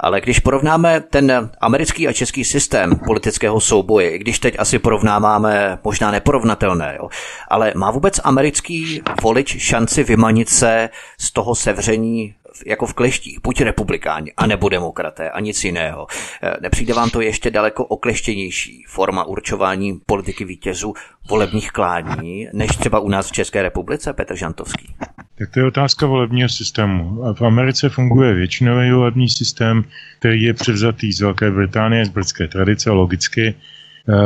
Ale 0.00 0.20
když 0.20 0.38
porovnáme 0.40 1.00
ten 1.00 1.50
americký 1.60 2.08
a 2.08 2.12
český 2.12 2.44
systém 2.44 2.98
politického 3.06 3.60
souboje, 3.60 4.10
i 4.10 4.18
když 4.18 4.38
teď 4.38 4.54
asi 4.58 4.78
porovnáváme 4.78 5.78
možná 5.84 6.10
neporovnatelné, 6.10 6.96
jo, 7.00 7.08
ale 7.48 7.72
má 7.76 7.90
vůbec 7.90 8.20
americký 8.24 9.02
volič 9.22 9.56
šanci 9.58 10.04
vymanit 10.04 10.48
se 10.48 10.88
z 11.18 11.32
toho 11.32 11.54
sevření 11.54 12.34
jako 12.66 12.86
v 12.86 12.94
kleštích, 12.94 13.38
buď 13.42 13.60
republikáni, 13.60 14.32
anebo 14.36 14.68
demokraté 14.68 15.30
a 15.30 15.40
nic 15.40 15.64
jiného. 15.64 16.06
Eh, 16.42 16.56
nepřijde 16.60 16.94
vám 16.94 17.10
to 17.10 17.20
ještě 17.20 17.50
daleko 17.50 17.84
okleštěnější 17.84 18.84
forma 18.88 19.24
určování 19.24 20.00
politiky 20.06 20.44
vítězů 20.44 20.94
volebních 21.28 21.70
klání, 21.70 22.48
než 22.52 22.76
třeba 22.76 23.00
u 23.00 23.08
nás 23.08 23.28
v 23.28 23.32
České 23.32 23.62
republice, 23.62 24.12
Petr 24.12 24.36
Žantovský? 24.36 24.94
Tak 25.38 25.50
to 25.50 25.60
je 25.60 25.66
otázka 25.66 26.06
volebního 26.06 26.48
systému. 26.48 27.22
V 27.34 27.42
Americe 27.42 27.88
funguje 27.88 28.34
většinový 28.34 28.90
volební 28.90 29.28
systém, 29.28 29.84
který 30.18 30.42
je 30.42 30.54
převzatý 30.54 31.12
z 31.12 31.20
Velké 31.20 31.50
Británie, 31.50 32.04
z 32.04 32.08
britské 32.08 32.48
tradice, 32.48 32.90
logicky, 32.90 33.54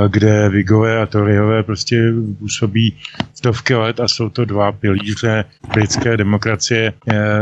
kde 0.09 0.49
Vigové 0.49 1.03
a 1.03 1.07
Toryové 1.07 1.63
prostě 1.63 2.13
působí 2.39 2.97
stovky 3.35 3.75
let 3.75 4.01
a 4.01 4.09
jsou 4.09 4.29
to 4.29 4.45
dva 4.45 4.73
pilíře 4.73 5.45
britské 5.75 6.17
demokracie, 6.17 6.93
eh, 7.09 7.41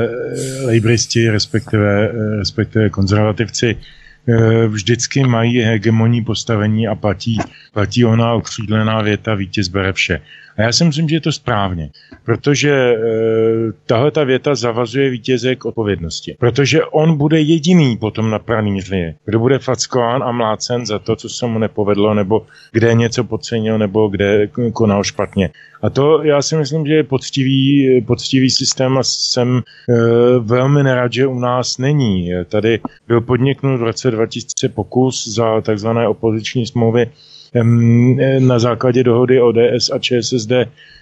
lejbristi, 0.65 1.31
respektive, 1.31 2.11
eh, 2.11 2.37
respektive 2.37 2.91
konzervativci, 2.91 3.77
vždycky 4.69 5.25
mají 5.25 5.61
hegemonní 5.61 6.25
postavení 6.25 6.89
a 6.89 6.95
platí, 6.95 7.39
platí 7.73 8.05
ona 8.05 8.35
okřídlená 8.35 9.03
věta 9.03 9.35
vítěz 9.35 9.69
bere 9.69 9.93
vše. 9.93 10.21
A 10.59 10.63
já 10.63 10.73
si 10.73 10.85
myslím, 10.85 11.09
že 11.09 11.17
je 11.17 11.21
to 11.21 11.33
správně, 11.33 11.91
protože 12.25 12.71
e, 12.71 12.97
tahle 13.87 14.11
ta 14.11 14.25
věta 14.25 14.55
zavazuje 14.55 15.11
vítěze 15.11 15.57
k 15.57 15.65
odpovědnosti. 15.65 16.37
Protože 16.39 16.85
on 16.85 17.17
bude 17.17 17.41
jediný 17.41 17.97
potom 17.97 18.31
na 18.31 18.39
pranýři, 18.39 19.15
kdo 19.25 19.39
bude 19.39 19.59
fackován 19.59 20.23
a 20.23 20.33
mlácen 20.33 20.87
za 20.87 20.99
to, 20.99 21.17
co 21.17 21.29
se 21.29 21.47
mu 21.47 21.59
nepovedlo, 21.59 22.15
nebo 22.15 22.47
kde 22.73 22.95
něco 22.95 23.25
podcenil, 23.25 23.79
nebo 23.79 24.09
kde 24.09 24.49
konal 24.73 25.05
špatně. 25.05 25.51
A 25.83 25.91
to 25.91 26.23
já 26.23 26.43
si 26.43 26.57
myslím, 26.57 26.87
že 26.87 26.95
je 26.95 27.05
poctivý, 27.05 28.01
poctivý 28.07 28.51
systém 28.51 28.99
a 28.99 29.03
jsem 29.03 29.59
e, 29.59 29.63
velmi 30.39 30.83
nerad, 30.83 31.13
že 31.13 31.27
u 31.27 31.39
nás 31.39 31.79
není. 31.79 32.31
Tady 32.49 32.81
byl 33.09 33.21
podniknut 33.21 33.81
v 33.81 33.83
roce 33.83 34.11
2000 34.11 34.69
pokus 34.69 35.29
za 35.29 35.61
takzvané 35.61 36.09
opoziční 36.09 36.67
smlouvy 36.67 37.07
na 38.39 38.59
základě 38.59 39.05
dohody 39.05 39.41
ODS 39.41 39.91
a 39.93 39.99
ČSSD 39.99 40.53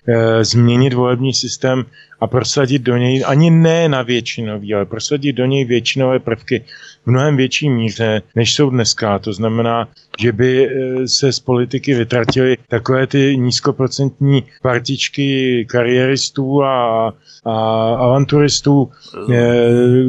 eh, 0.09 0.45
změnit 0.45 0.93
volební 0.93 1.35
systém 1.35 1.85
a 2.21 2.27
prosadit 2.27 2.83
do 2.83 2.97
něj, 2.97 3.25
ani 3.27 3.51
ne 3.51 3.89
na 3.89 4.03
většinový, 4.03 4.75
ale 4.75 4.85
prosadit 4.85 5.33
do 5.33 5.45
něj 5.45 5.65
většinové 5.65 6.19
prvky 6.19 6.65
v 7.05 7.11
mnohem 7.11 7.37
větší 7.37 7.71
míře, 7.71 8.23
než 8.35 8.55
jsou 8.55 8.71
dneska. 8.71 9.19
To 9.19 9.33
znamená, 9.33 9.89
že 10.19 10.33
by 10.33 10.69
eh, 10.69 11.09
se 11.09 11.33
z 11.33 11.41
politiky 11.41 11.95
vytratily 11.95 12.57
takové 12.69 13.07
ty 13.07 13.37
nízkoprocentní 13.37 14.43
partičky 14.63 15.65
kariéristů 15.69 16.63
a, 16.63 17.09
a 17.45 17.95
avanturistů, 17.95 18.91
eh, 19.33 19.35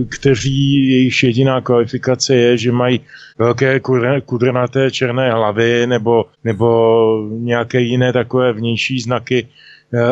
kteří 0.09 0.89
jejich 0.91 1.23
jediná 1.23 1.61
kvalifikace 1.61 2.35
je, 2.35 2.57
že 2.57 2.71
mají 2.71 2.99
velké 3.37 3.79
kudrnaté 4.25 4.91
černé 4.91 5.31
hlavy 5.31 5.87
nebo, 5.87 6.25
nebo 6.43 7.27
nějaké 7.29 7.81
jiné 7.81 8.13
takové 8.13 8.53
vnější 8.53 8.99
znaky 8.99 9.47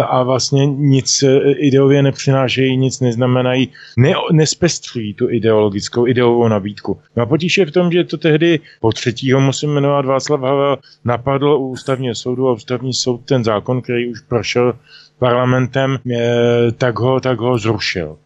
a 0.07 0.23
vlastně 0.23 0.65
nic 0.65 1.23
eh, 1.23 1.51
ideově 1.51 2.03
nepřinášejí, 2.03 2.77
nic 2.77 2.99
neznamenají, 2.99 3.69
ne, 3.97 4.13
nespestřují 4.31 5.13
tu 5.13 5.29
ideologickou, 5.29 6.07
ideovou 6.07 6.47
nabídku. 6.47 6.99
No 7.15 7.23
a 7.23 7.25
potíž 7.25 7.57
je 7.57 7.65
v 7.65 7.71
tom, 7.71 7.91
že 7.91 8.03
to 8.03 8.17
tehdy 8.17 8.59
po 8.79 8.91
třetího 8.91 9.39
musím 9.39 9.73
jmenovat 9.73 10.05
Václav 10.05 10.41
Havel 10.41 10.77
napadl 11.05 11.47
u 11.47 11.67
ústavního 11.67 12.15
soudu 12.15 12.47
a 12.47 12.53
ústavní 12.53 12.93
soud 12.93 13.21
ten 13.25 13.43
zákon, 13.43 13.81
který 13.81 14.11
už 14.11 14.19
prošel 14.19 14.73
parlamentem, 15.19 15.99
tak 16.77 16.99
ho, 16.99 17.19
tak 17.19 17.39
ho 17.39 17.57
zrušil. 17.57 18.17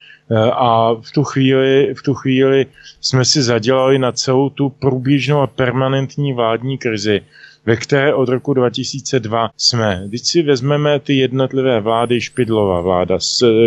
A 0.51 0.93
v 0.93 1.11
tu, 1.11 1.23
chvíli, 1.23 1.93
v 1.93 2.03
tu 2.03 2.13
chvíli 2.13 2.65
jsme 3.01 3.25
si 3.25 3.41
zadělali 3.41 3.99
na 3.99 4.11
celou 4.11 4.49
tu 4.49 4.69
průběžnou 4.69 5.41
a 5.41 5.47
permanentní 5.47 6.33
vládní 6.33 6.77
krizi, 6.77 7.21
ve 7.65 7.75
které 7.75 8.13
od 8.13 8.29
roku 8.29 8.53
2002 8.53 9.49
jsme. 9.57 10.03
Když 10.07 10.21
si 10.21 10.41
vezmeme 10.41 10.99
ty 10.99 11.17
jednotlivé 11.17 11.81
vlády, 11.81 12.21
Špidlova 12.21 12.81
vláda, 12.81 13.17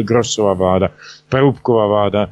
Grosova 0.02 0.52
vláda, 0.52 0.88
Perubková 1.28 1.86
vláda, 1.86 2.28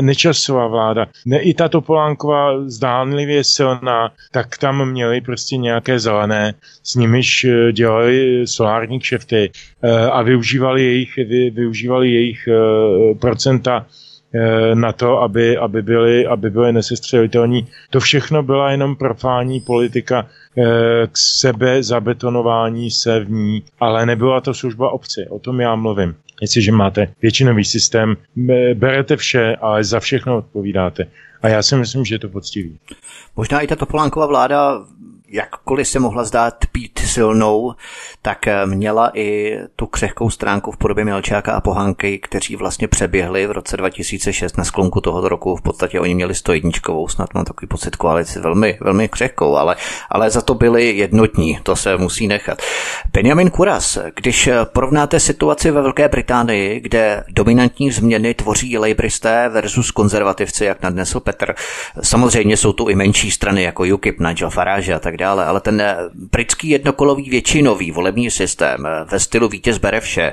Nečasová 0.00 0.66
vláda, 0.66 1.06
ne, 1.26 1.40
i 1.40 1.54
ta 1.54 1.68
Topolánková 1.68 2.68
zdánlivě 2.68 3.44
silná, 3.44 4.12
tak 4.30 4.58
tam 4.58 4.90
měli 4.90 5.20
prostě 5.20 5.56
nějaké 5.56 5.98
zelené, 5.98 6.54
s 6.82 6.94
nimiž 6.94 7.44
eh, 7.44 7.72
dělali 7.72 8.46
solární 8.46 9.00
kšefty 9.00 9.50
eh, 9.82 9.90
a 10.10 10.22
využívali 10.22 10.84
jejich, 10.84 11.16
využívali 11.50 12.10
jejich 12.10 12.48
eh, 12.48 13.14
procenta 13.14 13.86
na 14.74 14.92
to, 14.92 15.22
aby, 15.22 15.56
aby, 15.56 15.82
byly, 15.82 16.26
aby 16.26 16.50
byly 16.50 16.72
nesestřelitelní. 16.72 17.66
To 17.90 18.00
všechno 18.00 18.42
byla 18.42 18.70
jenom 18.70 18.96
profání 18.96 19.60
politika 19.60 20.26
k 21.12 21.18
sebe 21.18 21.82
zabetonování 21.82 22.90
se 22.90 23.20
v 23.20 23.30
ní, 23.30 23.62
ale 23.80 24.06
nebyla 24.06 24.40
to 24.40 24.54
služba 24.54 24.90
obci, 24.90 25.26
o 25.30 25.38
tom 25.38 25.60
já 25.60 25.74
mluvím. 25.74 26.14
Jestliže 26.40 26.72
máte 26.72 27.08
většinový 27.22 27.64
systém, 27.64 28.16
berete 28.74 29.16
vše, 29.16 29.56
ale 29.60 29.84
za 29.84 30.00
všechno 30.00 30.38
odpovídáte. 30.38 31.06
A 31.42 31.48
já 31.48 31.62
si 31.62 31.76
myslím, 31.76 32.04
že 32.04 32.14
je 32.14 32.18
to 32.18 32.28
poctivý. 32.28 32.78
Možná 33.36 33.60
i 33.60 33.66
ta 33.66 33.76
Topolánková 33.76 34.26
vláda 34.26 34.80
jakkoliv 35.30 35.88
se 35.88 35.98
mohla 35.98 36.24
zdát 36.24 36.54
být 36.72 36.98
silnou, 36.98 37.74
tak 38.22 38.46
eh, 38.46 38.66
měla 38.66 39.10
i 39.14 39.58
tu 39.76 39.86
křehkou 39.86 40.30
stránku 40.30 40.70
v 40.70 40.76
podobě 40.76 41.04
Milčáka 41.04 41.52
a 41.52 41.60
Pohanky, 41.60 42.18
kteří 42.18 42.56
vlastně 42.56 42.88
přeběhli 42.88 43.46
v 43.46 43.50
roce 43.50 43.76
2006 43.76 44.56
na 44.56 44.64
sklonku 44.64 45.00
tohoto 45.00 45.28
roku. 45.28 45.56
V 45.56 45.62
podstatě 45.62 46.00
oni 46.00 46.14
měli 46.14 46.34
stojedničkovou, 46.34 47.08
snad 47.08 47.34
mám 47.34 47.44
takový 47.44 47.68
pocit 47.68 47.96
koalici 47.96 48.40
velmi, 48.40 48.78
velmi 48.80 49.08
křehkou, 49.08 49.56
ale, 49.56 49.76
ale 50.10 50.30
za 50.30 50.40
to 50.40 50.54
byli 50.54 50.96
jednotní, 50.96 51.58
to 51.62 51.76
se 51.76 51.96
musí 51.96 52.28
nechat. 52.28 52.62
Benjamin 53.12 53.50
Kuras, 53.50 53.98
když 54.14 54.48
porovnáte 54.64 55.20
situaci 55.20 55.70
ve 55.70 55.82
Velké 55.82 56.08
Británii, 56.08 56.80
kde 56.80 57.24
dominantní 57.28 57.90
změny 57.90 58.34
tvoří 58.34 58.78
lejbristé 58.78 59.48
versus 59.48 59.90
konzervativci, 59.90 60.64
jak 60.64 60.82
nadnesl 60.82 61.20
Petr, 61.20 61.54
samozřejmě 62.02 62.56
jsou 62.56 62.72
tu 62.72 62.88
i 62.88 62.94
menší 62.94 63.30
strany 63.30 63.62
jako 63.62 63.84
UKIP, 63.94 64.20
Nigel 64.20 64.50
Farage 64.50 64.94
a 64.94 64.98
tak 64.98 65.17
dále, 65.18 65.44
ale 65.44 65.60
ten 65.60 65.80
eh, 65.80 65.96
britský 66.14 66.68
jednokolový 66.68 67.30
většinový 67.30 67.90
volební 67.90 68.30
systém 68.30 68.86
eh, 68.86 69.04
ve 69.04 69.20
stylu 69.20 69.48
vítěz 69.48 69.78
bere 69.78 70.00
vše 70.00 70.32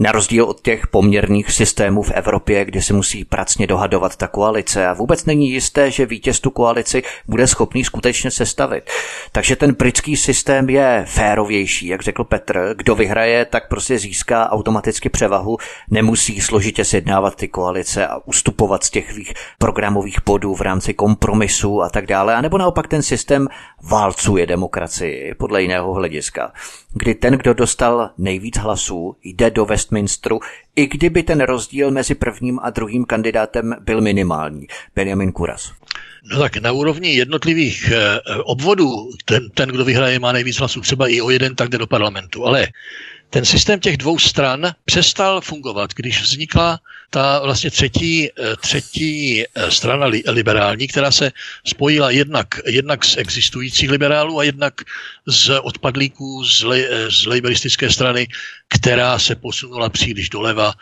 na 0.00 0.12
rozdíl 0.12 0.44
od 0.44 0.60
těch 0.60 0.86
poměrných 0.86 1.52
systémů 1.52 2.02
v 2.02 2.10
Evropě, 2.10 2.64
kde 2.64 2.82
se 2.82 2.92
musí 2.92 3.24
pracně 3.24 3.66
dohadovat 3.66 4.16
ta 4.16 4.26
koalice 4.28 4.86
a 4.86 4.92
vůbec 4.92 5.24
není 5.24 5.50
jisté, 5.50 5.90
že 5.90 6.06
vítěz 6.06 6.40
tu 6.40 6.50
koalici 6.50 7.02
bude 7.28 7.46
schopný 7.46 7.84
skutečně 7.84 8.30
sestavit. 8.30 8.90
Takže 9.32 9.56
ten 9.56 9.74
britský 9.74 10.16
systém 10.16 10.70
je 10.70 11.04
férovější, 11.08 11.86
jak 11.86 12.02
řekl 12.02 12.24
Petr. 12.24 12.74
Kdo 12.76 12.94
vyhraje, 12.94 13.44
tak 13.44 13.68
prostě 13.68 13.98
získá 13.98 14.50
automaticky 14.50 15.08
převahu, 15.08 15.56
nemusí 15.90 16.40
složitě 16.40 16.84
sjednávat 16.84 17.36
ty 17.36 17.48
koalice 17.48 18.06
a 18.06 18.18
ustupovat 18.24 18.84
z 18.84 18.90
těch 18.90 19.14
programových 19.58 20.18
bodů 20.26 20.54
v 20.54 20.60
rámci 20.60 20.94
kompromisu 20.94 21.82
a 21.82 21.88
tak 21.88 22.06
dále. 22.06 22.34
A 22.34 22.40
nebo 22.40 22.58
naopak 22.58 22.88
ten 22.88 23.02
systém 23.02 23.48
válcuje 23.90 24.46
demokracii 24.46 25.34
podle 25.34 25.62
jiného 25.62 25.94
hlediska 25.94 26.52
kdy 26.92 27.14
ten, 27.14 27.34
kdo 27.34 27.54
dostal 27.54 28.10
nejvíc 28.18 28.56
hlasů, 28.56 29.16
jde 29.22 29.50
do 29.50 29.64
Westminsteru, 29.64 30.40
i 30.76 30.86
kdyby 30.86 31.22
ten 31.22 31.40
rozdíl 31.40 31.90
mezi 31.90 32.14
prvním 32.14 32.58
a 32.62 32.70
druhým 32.70 33.04
kandidátem 33.04 33.76
byl 33.80 34.00
minimální. 34.00 34.66
Benjamin 34.96 35.32
Kuras. 35.32 35.72
No 36.32 36.38
tak 36.38 36.56
na 36.56 36.72
úrovni 36.72 37.14
jednotlivých 37.14 37.90
eh, 37.90 38.20
obvodů, 38.44 39.10
ten, 39.24 39.50
ten, 39.50 39.68
kdo 39.68 39.84
vyhraje, 39.84 40.18
má 40.18 40.32
nejvíc 40.32 40.56
hlasů, 40.56 40.80
třeba 40.80 41.08
i 41.08 41.20
o 41.20 41.30
jeden, 41.30 41.54
tak 41.54 41.68
jde 41.68 41.78
do 41.78 41.86
parlamentu. 41.86 42.46
Ale 42.46 42.68
ten 43.30 43.44
systém 43.44 43.80
těch 43.80 43.96
dvou 43.96 44.18
stran 44.18 44.72
přestal 44.84 45.40
fungovat, 45.40 45.94
když 45.94 46.22
vznikla 46.22 46.80
ta 47.10 47.40
vlastně 47.44 47.70
třetí, 47.70 48.28
eh, 48.28 48.56
třetí 48.56 49.44
eh, 49.44 49.70
strana 49.70 50.06
liberální, 50.06 50.88
která 50.88 51.10
se 51.10 51.32
spojila 51.64 52.10
jednak, 52.10 52.48
jednak 52.66 53.04
z 53.04 53.16
existujících 53.16 53.90
liberálů 53.90 54.38
a 54.38 54.44
jednak 54.44 54.74
z 55.26 55.60
odpadlíků 55.62 56.44
z, 56.44 56.62
le, 56.62 56.78
eh, 56.78 57.10
z 57.10 57.26
liberalistické 57.26 57.90
strany, 57.90 58.28
která 58.68 59.18
se 59.18 59.34
posunula 59.34 59.88
příliš 59.88 60.28
doleva. 60.28 60.74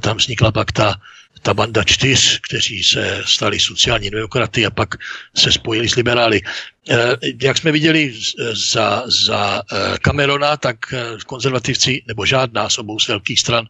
Tam 0.00 0.16
vznikla 0.16 0.52
pak 0.52 0.72
ta 0.72 0.96
ta 1.42 1.54
banda 1.54 1.84
čtyř, 1.84 2.40
kteří 2.40 2.82
se 2.82 3.22
stali 3.26 3.60
sociální 3.60 4.10
demokraty 4.10 4.66
a 4.66 4.70
pak 4.70 4.94
se 5.36 5.52
spojili 5.52 5.88
s 5.88 5.94
liberály. 5.94 6.40
Eh, 6.90 7.16
jak 7.42 7.58
jsme 7.58 7.72
viděli 7.72 8.14
za, 8.52 9.02
za 9.06 9.62
eh, 9.72 9.98
Camerona, 10.04 10.56
tak 10.56 10.76
eh, 10.92 11.04
konzervativci, 11.26 12.02
nebo 12.06 12.26
žádná 12.26 12.68
z 12.68 12.78
obou 12.78 12.98
z 12.98 13.08
velkých 13.08 13.40
stran, 13.40 13.66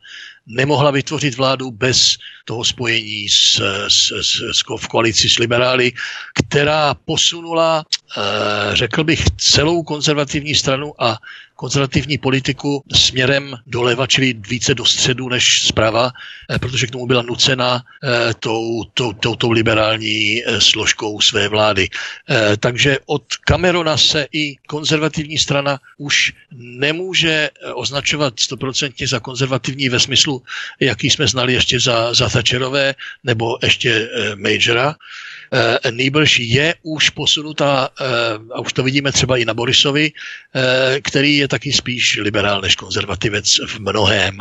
nemohla 0.46 0.90
vytvořit 0.90 1.36
vládu 1.36 1.70
bez 1.70 2.16
toho 2.44 2.64
spojení 2.64 3.28
s, 3.28 3.60
s, 3.88 4.12
s, 4.20 4.40
s, 4.52 4.62
v 4.76 4.88
koalici 4.88 5.28
s 5.28 5.38
liberály, 5.38 5.92
která 6.34 6.94
posunula, 6.94 7.84
řekl 8.72 9.04
bych, 9.04 9.24
celou 9.36 9.82
konzervativní 9.82 10.54
stranu 10.54 11.02
a 11.02 11.18
konzervativní 11.56 12.18
politiku 12.18 12.84
směrem 12.92 13.56
doleva, 13.66 14.06
čili 14.06 14.34
více 14.48 14.74
do 14.74 14.84
středu 14.84 15.28
než 15.28 15.66
zprava, 15.66 16.10
protože 16.60 16.86
k 16.86 16.90
tomu 16.90 17.06
byla 17.06 17.22
nucena 17.22 17.82
tou, 18.40 18.84
tou, 18.94 19.12
tou, 19.12 19.36
tou 19.36 19.50
liberální 19.50 20.42
složkou 20.58 21.20
své 21.20 21.48
vlády. 21.48 21.88
Takže 22.60 22.98
od 23.06 23.22
Camerona 23.48 23.96
se 23.96 24.26
i 24.32 24.56
konzervativní 24.66 25.38
strana 25.38 25.80
už 25.98 26.32
nemůže 26.52 27.50
označovat 27.74 28.40
stoprocentně 28.40 29.08
za 29.08 29.20
konzervativní 29.20 29.88
ve 29.88 30.00
smyslu, 30.00 30.42
jaký 30.80 31.10
jsme 31.10 31.26
znali 31.26 31.52
ještě 31.52 31.80
za, 31.80 32.14
za 32.14 32.28
Thatcherové 32.28 32.94
nebo 33.24 33.58
ještě 33.62 34.08
eh, 34.12 34.36
Majora. 34.36 34.96
Eh, 35.52 35.90
nejbrž 35.90 36.38
je 36.38 36.74
už 36.82 37.10
posunutá, 37.10 37.88
eh, 38.00 38.04
a 38.54 38.60
už 38.60 38.72
to 38.72 38.82
vidíme 38.82 39.12
třeba 39.12 39.36
i 39.36 39.44
na 39.44 39.54
Borisovi, 39.54 40.12
eh, 40.12 41.00
který 41.00 41.36
je 41.36 41.45
taky 41.48 41.72
spíš 41.72 42.16
liberál 42.16 42.60
než 42.60 42.76
konzervativec 42.76 43.60
v 43.66 43.78
mnohém. 43.78 44.38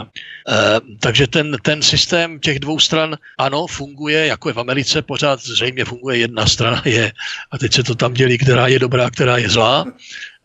Takže 0.99 1.28
ten, 1.28 1.58
ten 1.62 1.82
systém 1.82 2.39
těch 2.39 2.60
dvou 2.60 2.80
stran, 2.80 3.18
ano, 3.38 3.68
funguje, 3.68 4.26
jako 4.26 4.49
je 4.49 4.53
v 4.53 4.60
Americe, 4.60 5.01
pořád 5.01 5.41
zřejmě 5.41 5.86
funguje 5.86 6.18
jedna 6.18 6.45
strana 6.47 6.82
je, 6.86 7.12
a 7.51 7.58
teď 7.58 7.74
se 7.74 7.84
to 7.84 7.95
tam 7.95 8.14
dělí, 8.14 8.38
která 8.38 8.68
je 8.68 8.80
dobrá, 8.80 9.10
která 9.10 9.38
je 9.38 9.49
zlá. 9.49 9.86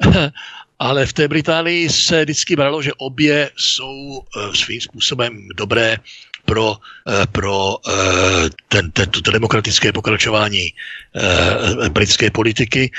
ale 0.78 1.06
v 1.06 1.12
té 1.12 1.28
Británii 1.28 1.90
se 1.90 2.24
vždycky 2.24 2.56
bralo, 2.56 2.82
že 2.82 2.92
obě 2.96 3.50
jsou 3.56 4.22
svým 4.54 4.80
způsobem 4.80 5.48
dobré 5.56 5.96
pro, 6.44 6.76
eh, 7.08 7.26
pro 7.32 7.76
eh, 7.88 8.50
ten, 8.68 8.90
ten, 8.90 9.10
to 9.10 9.30
demokratické 9.30 9.92
pokračování 9.92 10.72
eh, 11.16 11.88
britské 11.88 12.30
politiky. 12.30 12.90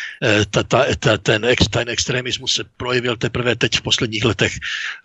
Ta, 0.49 0.63
ta, 0.63 0.85
ta, 0.99 1.17
ten, 1.17 1.45
ex, 1.45 1.67
ten 1.67 1.89
extremismus 1.89 2.53
se 2.53 2.63
projevil 2.77 3.17
teprve 3.17 3.55
teď 3.55 3.77
v 3.77 3.81
posledních 3.81 4.25
letech 4.25 4.53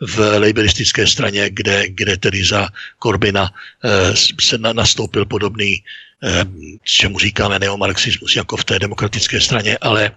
v 0.00 0.38
laboristické 0.38 1.06
straně, 1.06 1.50
kde, 1.50 1.88
kde 1.88 2.16
tedy 2.16 2.44
za 2.44 2.68
Corbina 3.02 3.50
se 4.40 4.58
nastoupil 4.58 5.24
podobný 5.24 5.82
čemu 6.82 7.18
říkáme 7.18 7.58
neomarxismus, 7.58 8.36
jako 8.36 8.56
v 8.56 8.64
té 8.64 8.78
demokratické 8.78 9.40
straně, 9.40 9.78
ale, 9.80 10.10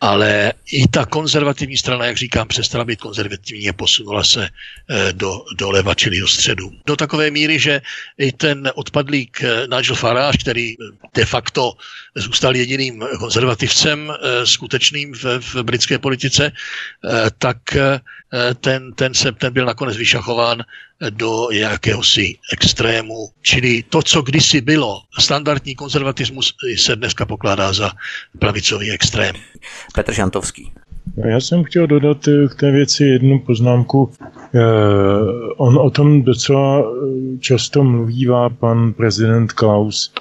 ale 0.00 0.52
i 0.72 0.88
ta 0.88 1.06
konzervativní 1.06 1.76
strana, 1.76 2.04
jak 2.04 2.16
říkám, 2.16 2.48
přestala 2.48 2.84
být 2.84 3.00
konzervativní 3.00 3.68
a 3.68 3.72
posunula 3.72 4.24
se 4.24 4.48
eh, 4.48 5.12
do, 5.12 5.44
do 5.58 5.70
leva, 5.70 5.94
čili 5.94 6.20
do 6.20 6.28
středu. 6.28 6.72
Do 6.86 6.96
takové 6.96 7.30
míry, 7.30 7.58
že 7.58 7.80
i 8.18 8.32
ten 8.32 8.72
odpadlík 8.74 9.42
eh, 9.42 9.66
Nigel 9.76 9.96
Farage, 9.96 10.38
který 10.38 10.74
de 11.14 11.24
facto 11.24 11.72
zůstal 12.14 12.56
jediným 12.56 13.04
konzervativcem 13.18 14.10
eh, 14.10 14.46
skutečným 14.46 15.14
v, 15.14 15.24
v 15.24 15.62
britské 15.62 15.98
politice, 15.98 16.52
tak 17.38 17.58
ten, 18.60 18.92
ten, 18.92 19.14
se, 19.14 19.32
ten 19.32 19.52
byl 19.52 19.66
nakonec 19.66 19.96
vyšachován 19.96 20.64
do 21.10 21.50
jakéhosi 21.50 22.34
extrému. 22.52 23.28
Čili 23.42 23.82
to, 23.82 24.02
co 24.02 24.22
kdysi 24.22 24.60
bylo 24.60 25.02
standardní 25.18 25.74
konzervatismus, 25.74 26.54
se 26.76 26.96
dneska 26.96 27.26
pokládá 27.26 27.72
za 27.72 27.92
pravicový 28.38 28.90
extrém. 28.90 29.34
Petr 29.94 30.12
Žantovský. 30.12 30.72
Já 31.16 31.40
jsem 31.40 31.64
chtěl 31.64 31.86
dodat 31.86 32.18
k 32.50 32.54
té 32.60 32.70
věci 32.70 33.04
jednu 33.04 33.38
poznámku. 33.38 34.10
On 35.56 35.78
o 35.78 35.90
tom 35.90 36.22
docela 36.22 36.84
často 37.40 37.84
mluvívá 37.84 38.48
pan 38.48 38.92
prezident 38.92 39.52
Klaus, 39.52 40.12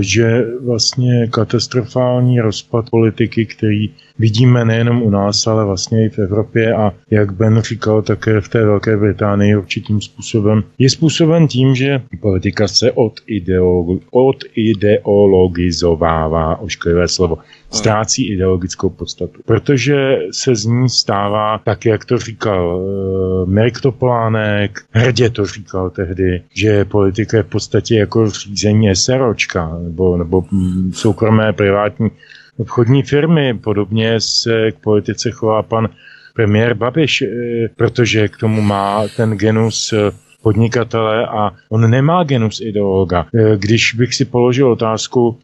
že 0.00 0.44
vlastně 0.64 1.26
katastrofální 1.26 2.40
rozpad 2.40 2.90
politiky, 2.90 3.46
který 3.46 3.90
vidíme 4.18 4.64
nejenom 4.64 5.02
u 5.02 5.10
nás, 5.10 5.46
ale 5.46 5.64
vlastně 5.64 6.06
i 6.06 6.08
v 6.08 6.18
Evropě 6.18 6.74
a 6.74 6.92
jak 7.10 7.32
Ben 7.32 7.60
říkal, 7.60 8.02
také 8.02 8.40
v 8.40 8.48
té 8.48 8.64
Velké 8.64 8.96
Británii 8.96 9.56
určitým 9.56 10.00
způsobem, 10.00 10.64
je 10.78 10.90
způsoben 10.90 11.48
tím, 11.48 11.74
že 11.74 12.02
politika 12.20 12.68
se 12.68 12.92
od, 12.92 13.12
ideolo- 13.28 14.00
od 14.10 14.36
ideologizovává, 14.54 16.60
ošklivé 16.60 17.08
slovo, 17.08 17.38
ztrácí 17.74 18.32
ideologickou 18.32 18.88
podstatu. 18.90 19.40
Protože 19.44 20.18
se 20.30 20.54
z 20.54 20.64
ní 20.64 20.88
stává, 20.88 21.58
tak 21.64 21.86
jak 21.86 22.04
to 22.04 22.18
říkal 22.18 22.76
uh, 22.76 23.48
Mirek 23.48 23.80
Topolánek, 23.80 24.84
hrdě 24.90 25.30
to 25.30 25.46
říkal 25.46 25.90
tehdy, 25.90 26.42
že 26.54 26.84
politika 26.84 27.36
je 27.36 27.42
v 27.42 27.46
podstatě 27.46 27.94
jako 27.96 28.30
řízení 28.30 28.96
SROčka 28.96 29.78
nebo, 29.82 30.16
nebo 30.16 30.44
soukromé 30.92 31.52
privátní 31.52 32.10
obchodní 32.56 33.02
firmy. 33.02 33.54
Podobně 33.54 34.20
se 34.20 34.72
k 34.72 34.74
politice 34.74 35.30
chová 35.30 35.62
pan 35.62 35.88
premiér 36.34 36.74
Babiš, 36.74 37.22
eh, 37.22 37.68
protože 37.76 38.28
k 38.28 38.36
tomu 38.36 38.62
má 38.62 39.08
ten 39.16 39.30
genus 39.30 39.92
eh, 39.92 40.23
podnikatele 40.44 41.26
a 41.26 41.50
on 41.68 41.90
nemá 41.90 42.24
genus 42.24 42.60
ideologa. 42.60 43.26
Eh, 43.34 43.56
když 43.56 43.94
bych 43.94 44.14
si 44.14 44.24
položil 44.24 44.72
otázku, 44.72 45.38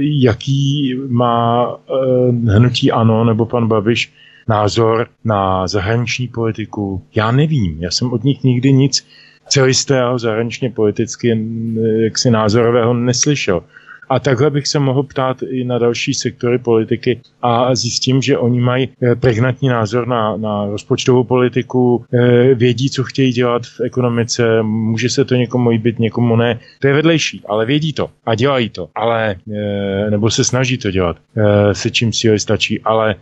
jaký 0.00 0.94
má 1.08 1.76
hnutí 2.48 2.92
ANO 2.92 3.24
nebo 3.24 3.46
pan 3.46 3.68
Babiš 3.68 4.12
názor 4.48 5.06
na 5.24 5.68
zahraniční 5.68 6.28
politiku, 6.28 7.02
já 7.14 7.30
nevím. 7.30 7.82
Já 7.82 7.90
jsem 7.90 8.12
od 8.12 8.24
nich 8.24 8.42
nikdy 8.42 8.72
nic 8.72 9.06
celistého 9.48 10.18
zahraničně 10.18 10.70
politicky 10.70 11.46
jaksi 12.04 12.30
názorového 12.30 12.94
neslyšel. 12.94 13.62
A 14.08 14.20
takhle 14.20 14.50
bych 14.50 14.66
se 14.66 14.78
mohl 14.78 15.02
ptát 15.02 15.42
i 15.42 15.64
na 15.64 15.78
další 15.78 16.14
sektory 16.14 16.58
politiky 16.58 17.20
a 17.42 17.74
zjistím, 17.74 18.22
že 18.22 18.38
oni 18.38 18.60
mají 18.60 18.88
eh, 19.02 19.14
pregnantní 19.14 19.68
názor 19.68 20.08
na, 20.08 20.36
na 20.36 20.66
rozpočtovou 20.66 21.24
politiku, 21.24 22.04
eh, 22.14 22.54
vědí, 22.54 22.90
co 22.90 23.04
chtějí 23.04 23.32
dělat 23.32 23.62
v 23.66 23.80
ekonomice, 23.80 24.62
může 24.62 25.08
se 25.08 25.24
to 25.24 25.34
někomu 25.34 25.70
líbit, 25.70 25.98
někomu 25.98 26.36
ne. 26.36 26.58
To 26.80 26.86
je 26.86 26.94
vedlejší, 26.94 27.42
ale 27.48 27.66
vědí 27.66 27.92
to 27.92 28.10
a 28.26 28.34
dělají 28.34 28.68
to, 28.68 28.88
ale 28.94 29.36
eh, 29.52 30.10
nebo 30.10 30.30
se 30.30 30.44
snaží 30.44 30.78
to 30.78 30.90
dělat, 30.90 31.16
se 31.72 31.90
čím 31.90 32.12
síly 32.12 32.40
stačí, 32.40 32.80
ale 32.80 33.14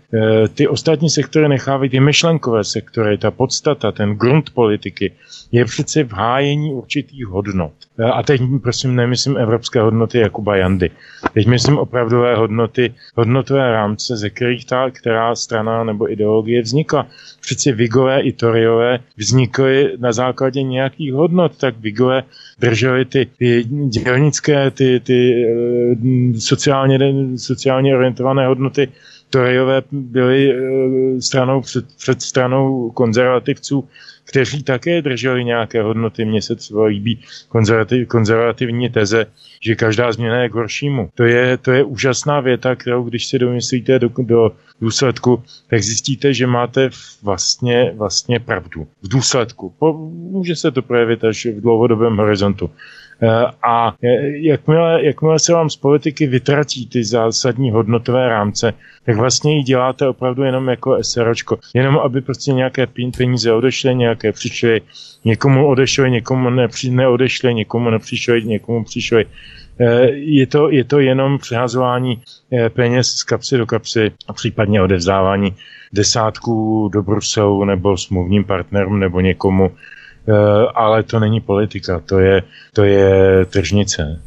ty 0.55 0.69
ostatní 0.69 1.11
sektory 1.11 1.49
nechávají 1.49 1.91
ty 1.91 2.01
myšlenkové 2.01 2.65
sektory, 2.65 3.19
ta 3.19 3.31
podstata, 3.31 3.93
ten 3.93 4.15
grunt 4.15 4.51
politiky 4.51 5.13
je 5.53 5.65
přece 5.65 6.05
v 6.05 6.13
hájení 6.13 6.75
určitých 6.75 7.27
hodnot. 7.27 7.73
A 8.13 8.23
teď 8.23 8.41
prosím 8.63 8.97
nemyslím 8.97 9.37
evropské 9.37 9.81
hodnoty 9.81 10.19
Jakuba 10.19 10.57
Jandy. 10.57 10.91
Teď 11.35 11.47
myslím 11.47 11.79
opravdové 11.79 12.37
hodnoty, 12.37 12.95
hodnotové 13.17 13.73
rámce, 13.73 14.17
ze 14.17 14.31
kterých 14.31 14.65
ta 14.67 14.91
která 14.91 15.35
strana 15.37 15.85
nebo 15.85 16.13
ideologie 16.13 16.63
vznikla. 16.63 17.07
Přeci 17.41 17.73
Vigové 17.73 18.21
i 18.21 18.33
Toriové 18.33 18.99
vznikly 19.17 19.93
na 19.99 20.13
základě 20.13 20.63
nějakých 20.63 21.13
hodnot, 21.13 21.57
tak 21.57 21.77
Vigové 21.79 22.23
drželi 22.59 23.05
ty, 23.05 23.27
ty 23.39 23.65
dělnické, 23.89 24.71
ty, 24.71 25.01
ty 25.01 25.45
eh, 25.47 26.41
sociálně, 26.41 26.99
sociálně 27.37 27.97
orientované 27.97 28.47
hodnoty 28.47 28.89
Toryové 29.33 29.83
byly 29.93 30.53
eh, 30.53 31.21
stranou 31.21 31.61
před, 31.61 31.85
před 31.97 32.23
stranou 32.23 32.91
konzervativců 32.91 33.89
kteří 34.33 34.63
také 34.63 35.03
drželi 35.03 35.45
nějaké 35.45 35.83
hodnoty. 35.83 36.25
Mně 36.25 36.43
se 36.43 36.57
třeba 36.57 36.87
líbí 36.87 37.21
konzervativ, 37.49 38.09
konzervativní 38.09 38.89
teze, 38.89 39.27
že 39.61 39.75
každá 39.75 40.13
změna 40.13 40.43
je 40.43 40.49
k 40.49 40.55
horšímu. 40.55 41.11
To 41.15 41.25
je, 41.25 41.57
to 41.57 41.73
je 41.73 41.85
úžasná 41.85 42.41
věta, 42.41 42.77
kterou 42.77 43.03
když 43.05 43.27
si 43.27 43.39
domyslíte 43.39 43.99
do, 43.99 44.09
do 44.19 44.53
důsledku, 44.81 45.43
tak 45.69 45.83
zjistíte, 45.83 46.35
že 46.35 46.47
máte 46.47 46.91
vlastně, 47.23 47.93
vlastně 47.97 48.41
pravdu. 48.41 48.87
V 49.03 49.09
důsledku. 49.09 49.75
Po, 49.79 49.93
může 50.33 50.57
se 50.57 50.71
to 50.71 50.83
projevit 50.83 51.25
až 51.25 51.47
v 51.47 51.61
dlouhodobém 51.61 52.17
horizontu. 52.17 52.71
Eh, 53.23 53.47
a 53.63 53.95
jakmile, 54.35 55.05
jakmile 55.05 55.39
se 55.39 55.53
vám 55.53 55.71
z 55.71 55.77
politiky 55.77 56.27
vytratí 56.27 56.87
ty 56.87 57.05
zásadní 57.05 57.71
hodnotové 57.71 58.29
rámce, 58.29 58.75
tak 59.07 59.17
vlastně 59.17 59.57
ji 59.57 59.63
děláte 59.63 60.09
opravdu 60.09 60.43
jenom 60.43 60.69
jako 60.69 61.05
SROčko. 61.05 61.59
Jenom 61.75 61.99
aby 61.99 62.21
prostě 62.21 62.53
nějaké 62.53 62.87
peníze 63.17 63.53
odešly, 63.53 63.95
nějaké 63.95 64.33
přišly, 64.33 64.81
někomu 65.25 65.67
odešly, 65.67 66.11
někomu 66.11 66.51
nepři, 66.51 66.91
neodešly, 66.91 67.55
někomu 67.55 67.91
nepřišly, 67.91 68.45
někomu 68.45 68.85
přišly. 68.85 69.27
Eh, 69.81 70.11
je 70.11 70.47
to, 70.47 70.71
je 70.71 70.85
to 70.85 71.01
jenom 71.01 71.39
přehazování 71.39 72.23
eh, 72.53 72.71
peněz 72.71 73.09
z 73.09 73.23
kapsy 73.23 73.57
do 73.57 73.67
kapsy 73.67 74.13
a 74.29 74.33
případně 74.33 74.83
odevzdávání 74.83 75.55
desátků 75.93 76.89
do 76.93 77.03
Bruselu 77.03 77.65
nebo 77.65 77.97
smluvním 77.97 78.45
partnerům 78.45 79.01
nebo 79.01 79.21
někomu, 79.21 79.71
ale 80.75 81.03
to 81.03 81.21
není 81.21 81.41
politika, 81.41 82.01
to 82.01 82.19
je, 82.19 82.43
to 82.73 82.85
je 82.85 83.45
tržnice. 83.45 84.21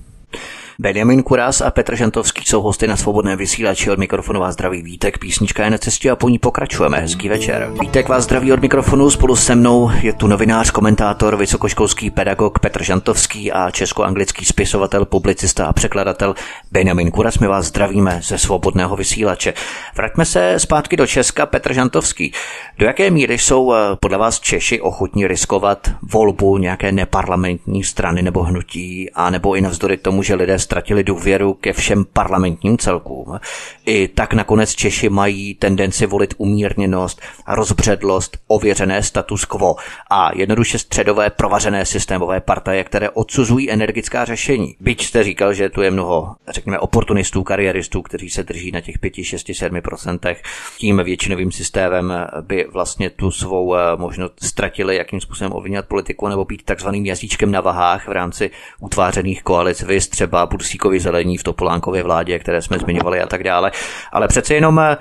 Benjamin 0.80 1.24
Kuras 1.24 1.62
a 1.62 1.72
Petr 1.72 1.96
Žantovský 1.96 2.46
jsou 2.46 2.62
hosty 2.62 2.88
na 2.88 2.98
svobodné 2.98 3.36
vysílači 3.36 3.92
od 3.92 4.00
mikrofonu 4.00 4.40
vás 4.40 4.54
zdraví 4.54 4.82
Vítek, 4.82 5.18
písnička 5.18 5.64
je 5.64 5.70
na 5.70 5.78
cestě 5.78 6.12
a 6.12 6.16
po 6.16 6.30
ní 6.30 6.40
pokračujeme. 6.40 6.98
Hezký 6.98 7.30
večer. 7.30 7.72
Vítek 7.82 8.10
vás 8.10 8.24
zdraví 8.24 8.54
od 8.54 8.62
mikrofonu, 8.62 9.10
spolu 9.10 9.36
se 9.36 9.56
mnou 9.56 9.92
je 10.02 10.14
tu 10.14 10.28
novinář, 10.28 10.72
komentátor, 10.72 11.36
vysokoškolský 11.36 12.12
pedagog 12.12 12.60
Petr 12.60 12.84
Žantovský 12.84 13.52
a 13.52 13.72
česko-anglický 13.72 14.46
spisovatel, 14.46 15.06
publicista 15.06 15.66
a 15.66 15.74
překladatel 15.74 16.36
Benjamin 16.72 17.12
Kuras. 17.12 17.40
My 17.40 17.48
vás 17.48 17.66
zdravíme 17.66 18.20
ze 18.24 18.38
svobodného 18.38 18.96
vysílače. 18.96 19.54
Vraťme 19.96 20.26
se 20.26 20.60
zpátky 20.60 20.98
do 20.98 21.08
Česka, 21.08 21.46
Petr 21.46 21.74
Žantovský. 21.74 22.32
Do 22.78 22.86
jaké 22.86 23.10
míry 23.10 23.38
jsou 23.38 23.74
eh, 23.74 23.78
podle 24.00 24.18
vás 24.18 24.40
Češi 24.40 24.82
ochotní 24.82 25.28
riskovat 25.28 25.92
volbu 26.02 26.58
nějaké 26.58 26.92
neparlamentní 26.92 27.84
strany 27.84 28.22
nebo 28.22 28.44
hnutí, 28.44 29.10
a 29.14 29.30
nebo 29.30 29.56
i 29.56 29.62
navzdory 29.62 29.98
tomu, 29.98 30.24
že 30.24 30.36
lidé 30.36 30.60
ztratili 30.66 31.04
důvěru 31.04 31.54
ke 31.54 31.74
všem 31.74 32.06
parlamentním 32.14 32.78
celkům. 32.78 33.40
I 33.86 34.08
tak 34.08 34.34
nakonec 34.34 34.76
Češi 34.76 35.10
mají 35.10 35.56
tendenci 35.56 36.06
volit 36.06 36.34
umírněnost, 36.38 37.22
rozbředlost, 37.48 38.38
ověřené 38.48 39.04
status 39.04 39.46
quo 39.46 39.76
a 40.10 40.32
jednoduše 40.36 40.80
středové 40.80 41.30
provařené 41.30 41.86
systémové 41.86 42.42
partaje, 42.42 42.84
které 42.84 43.10
odsuzují 43.10 43.72
energická 43.72 44.26
řešení. 44.26 44.76
Byť 44.80 45.06
jste 45.06 45.24
říkal, 45.24 45.54
že 45.54 45.70
tu 45.70 45.82
je 45.82 45.92
mnoho, 45.92 46.36
řekněme, 46.48 46.80
oportunistů, 46.80 47.44
kariéristů, 47.44 48.02
kteří 48.02 48.30
se 48.30 48.44
drží 48.44 48.72
na 48.72 48.82
těch 48.82 49.00
5, 49.00 49.14
6, 49.24 49.52
7 49.54 49.82
procentech. 49.82 50.42
Tím 50.78 51.02
většinovým 51.04 51.52
systémem 51.52 52.14
by 52.42 52.66
vlastně 52.72 53.10
tu 53.10 53.32
svou 53.32 53.76
eh, 53.76 53.80
možnost 53.96 54.34
ztratili, 54.44 54.96
jakým 54.96 55.22
způsobem 55.22 55.54
ovlivňovat 55.54 55.86
politiku 55.86 56.28
nebo 56.28 56.46
být 56.46 56.64
takzvaným 56.64 57.06
jazyčkem 57.06 57.52
na 57.52 57.62
vahách 57.62 58.08
v 58.08 58.12
rámci 58.12 58.52
utvářených 58.80 59.44
koalic. 59.44 59.82
Vy 59.82 60.00
třeba 60.00 60.48
Bursíkovi 60.56 61.00
zelení 61.00 61.38
v 61.38 61.44
Topolánkově 61.44 62.04
vládě, 62.04 62.40
které 62.40 62.62
jsme 62.62 62.80
zmiňovali 62.80 63.22
a 63.22 63.28
tak 63.28 63.44
dále. 63.44 63.72
Ale 64.12 64.28
přece 64.28 64.54
jenom 64.54 64.80
eh, 64.80 64.98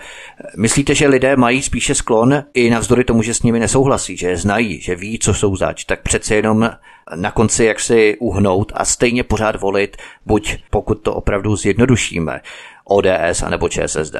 myslíte, 0.57 0.95
že 0.95 1.09
lidé 1.09 1.37
mají 1.37 1.63
spíše 1.63 1.95
sklon 1.95 2.43
i 2.55 2.71
navzdory 2.71 3.05
tomu, 3.05 3.23
že 3.23 3.35
s 3.35 3.43
nimi 3.43 3.59
nesouhlasí, 3.59 4.17
že 4.17 4.29
je 4.29 4.37
znají, 4.37 4.81
že 4.81 4.97
ví, 4.97 5.19
co 5.19 5.35
jsou 5.35 5.57
zač, 5.57 5.85
tak 5.85 6.03
přece 6.03 6.35
jenom 6.35 6.71
na 7.17 7.31
konci 7.31 7.65
jak 7.65 7.81
si 7.81 8.17
uhnout 8.21 8.73
a 8.75 8.85
stejně 8.85 9.23
pořád 9.25 9.61
volit, 9.61 9.97
buď 10.27 10.57
pokud 10.71 10.95
to 10.95 11.15
opravdu 11.15 11.57
zjednodušíme, 11.57 12.41
ODS 12.85 13.43
anebo 13.43 13.69
ČSSD? 13.69 14.17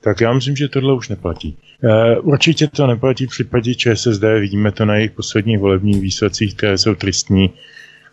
Tak 0.00 0.20
já 0.20 0.32
myslím, 0.32 0.56
že 0.56 0.68
tohle 0.68 0.94
už 0.94 1.08
neplatí. 1.08 1.58
Eh, 1.84 2.18
určitě 2.18 2.68
to 2.68 2.86
neplatí 2.86 3.26
v 3.26 3.30
případě 3.30 3.74
ČSSD, 3.74 4.22
vidíme 4.40 4.72
to 4.72 4.84
na 4.84 4.96
jejich 4.96 5.10
posledních 5.10 5.58
volebních 5.58 6.00
výsledcích, 6.00 6.54
které 6.54 6.78
jsou 6.78 6.94
tristní 6.94 7.50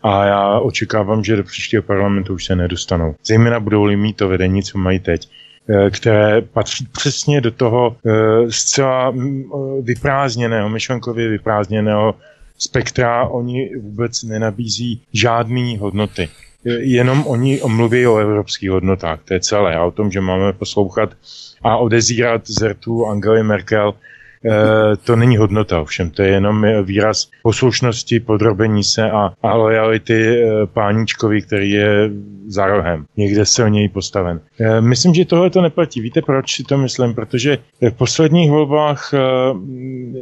a 0.02 0.24
já 0.24 0.60
očekávám, 0.60 1.24
že 1.24 1.36
do 1.36 1.44
příštího 1.44 1.82
parlamentu 1.82 2.34
už 2.34 2.44
se 2.44 2.56
nedostanou. 2.56 3.14
Zejména 3.24 3.60
budou-li 3.60 3.96
mít 3.96 4.16
to 4.16 4.28
vedení, 4.28 4.62
co 4.62 4.78
mají 4.78 4.98
teď 4.98 5.28
eh, 5.68 5.90
které 5.90 6.40
patří 6.42 6.86
přesně 6.92 7.40
do 7.40 7.50
toho 7.50 7.96
eh, 8.06 8.10
zcela 8.48 9.10
mm, 9.10 9.44
vyprázdněného, 9.82 10.68
myšlenkově 10.68 11.28
vyprázdněného 11.28 12.14
spektra. 12.58 13.28
Oni 13.28 13.76
vůbec 13.76 14.22
nenabízí 14.22 15.02
žádný 15.12 15.78
hodnoty. 15.78 16.28
Jenom 16.64 17.26
oni 17.26 17.60
mluví 17.66 18.06
o 18.06 18.16
evropských 18.16 18.70
hodnotách, 18.70 19.20
to 19.24 19.34
je 19.34 19.40
celé. 19.40 19.76
A 19.76 19.84
o 19.84 19.90
tom, 19.90 20.10
že 20.10 20.20
máme 20.20 20.52
poslouchat 20.52 21.10
a 21.62 21.76
odezírat 21.76 22.42
zrtu 22.46 23.06
Angely 23.06 23.42
Merkel, 23.42 23.94
to 25.04 25.16
není 25.16 25.36
hodnota, 25.36 25.80
ovšem 25.80 26.10
to 26.10 26.22
je 26.22 26.28
jenom 26.28 26.66
výraz 26.82 27.30
poslušnosti, 27.42 28.20
podrobení 28.20 28.84
se 28.84 29.10
a, 29.10 29.32
a 29.42 29.54
lojality 29.54 30.42
páníčkovi, 30.64 31.42
který 31.42 31.70
je 31.70 32.10
za 32.46 32.66
rohem. 32.66 33.04
Někde 33.16 33.44
něj 33.68 33.88
postaven. 33.88 34.40
Myslím, 34.80 35.14
že 35.14 35.24
tohle 35.24 35.50
to 35.50 35.62
neplatí. 35.62 36.00
Víte, 36.00 36.22
proč 36.22 36.56
si 36.56 36.64
to 36.64 36.78
myslím? 36.78 37.14
Protože 37.14 37.58
v 37.80 37.94
posledních 37.94 38.50
volbách 38.50 39.14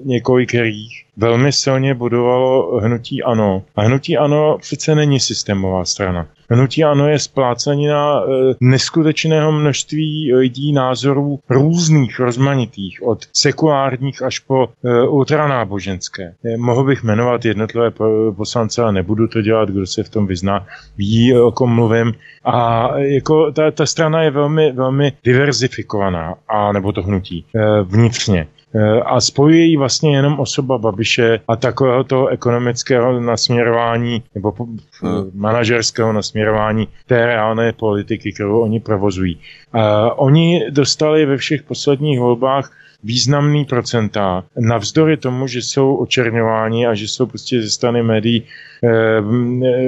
několikrých 0.05 1.05
velmi 1.19 1.53
silně 1.53 1.95
budovalo 1.95 2.81
hnutí 2.81 3.23
ANO. 3.23 3.63
A 3.77 3.83
hnutí 3.83 4.17
ANO 4.17 4.59
přece 4.61 4.95
není 4.95 5.21
systémová 5.21 5.85
strana. 5.85 6.27
Hnutí 6.51 6.85
ANO 6.85 7.09
je 7.09 7.19
splácanina 7.19 8.21
e, 8.21 8.25
neskutečného 8.61 9.53
množství 9.53 10.35
lidí 10.35 10.73
názorů 10.73 11.41
různých, 11.49 12.21
rozmanitých, 12.21 13.03
od 13.03 13.19
sekulárních 13.33 14.23
až 14.23 14.39
po 14.39 14.69
e, 14.85 15.03
ultranáboženské. 15.09 16.35
E, 16.45 16.57
mohl 16.57 16.85
bych 16.85 17.03
jmenovat 17.03 17.45
jednotlivé 17.45 17.91
poslance, 18.37 18.83
ale 18.83 18.93
nebudu 18.93 19.29
to 19.29 19.43
dělat, 19.43 19.69
kdo 19.69 19.87
se 19.87 20.03
v 20.03 20.09
tom 20.09 20.27
vyzná, 20.27 20.67
ví, 20.99 21.39
o 21.39 21.53
kom 21.53 21.75
mluvím. 21.75 22.15
A 22.45 22.89
jako 22.99 23.53
ta, 23.53 23.71
ta 23.71 23.87
strana 23.87 24.23
je 24.23 24.31
velmi, 24.31 24.73
velmi 24.73 25.13
diverzifikovaná, 25.25 26.35
a 26.49 26.73
nebo 26.73 26.93
to 26.93 27.03
hnutí, 27.03 27.45
e, 27.55 27.83
vnitřně. 27.83 28.47
Eh, 28.75 29.01
a 29.01 29.21
spojuje 29.21 29.65
ji 29.65 29.77
vlastně 29.77 30.17
jenom 30.17 30.41
osoba 30.41 30.79
Babiše 30.79 31.41
a 31.49 31.57
takového 31.57 32.05
toho 32.05 32.29
ekonomického 32.29 33.21
nasměrování 33.21 34.23
nebo 34.35 34.53
hmm. 34.53 35.31
manažerského 35.35 36.13
nasměrování 36.13 36.89
té 37.07 37.27
reálné 37.27 37.73
politiky, 37.73 38.33
kterou 38.33 38.61
oni 38.61 38.81
provozují. 38.81 39.41
A 39.73 40.15
oni 40.19 40.71
dostali 40.71 41.27
ve 41.27 41.37
všech 41.37 41.63
posledních 41.63 42.21
volbách 42.21 42.73
významný 43.05 43.65
procenta, 43.65 44.45
navzdory 44.59 45.17
tomu, 45.17 45.47
že 45.47 45.63
jsou 45.63 45.97
očerňováni 45.97 46.87
a 46.87 46.95
že 46.95 47.09
jsou 47.09 47.27
prostě 47.27 47.63
ze 47.63 47.71
strany 47.71 48.03
médií 48.03 48.43
eh, 48.85 49.21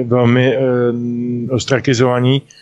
velmi 0.03 0.55
eh, 0.55 0.61
ostrakizovaní, 1.51 2.41
eh, 2.41 2.61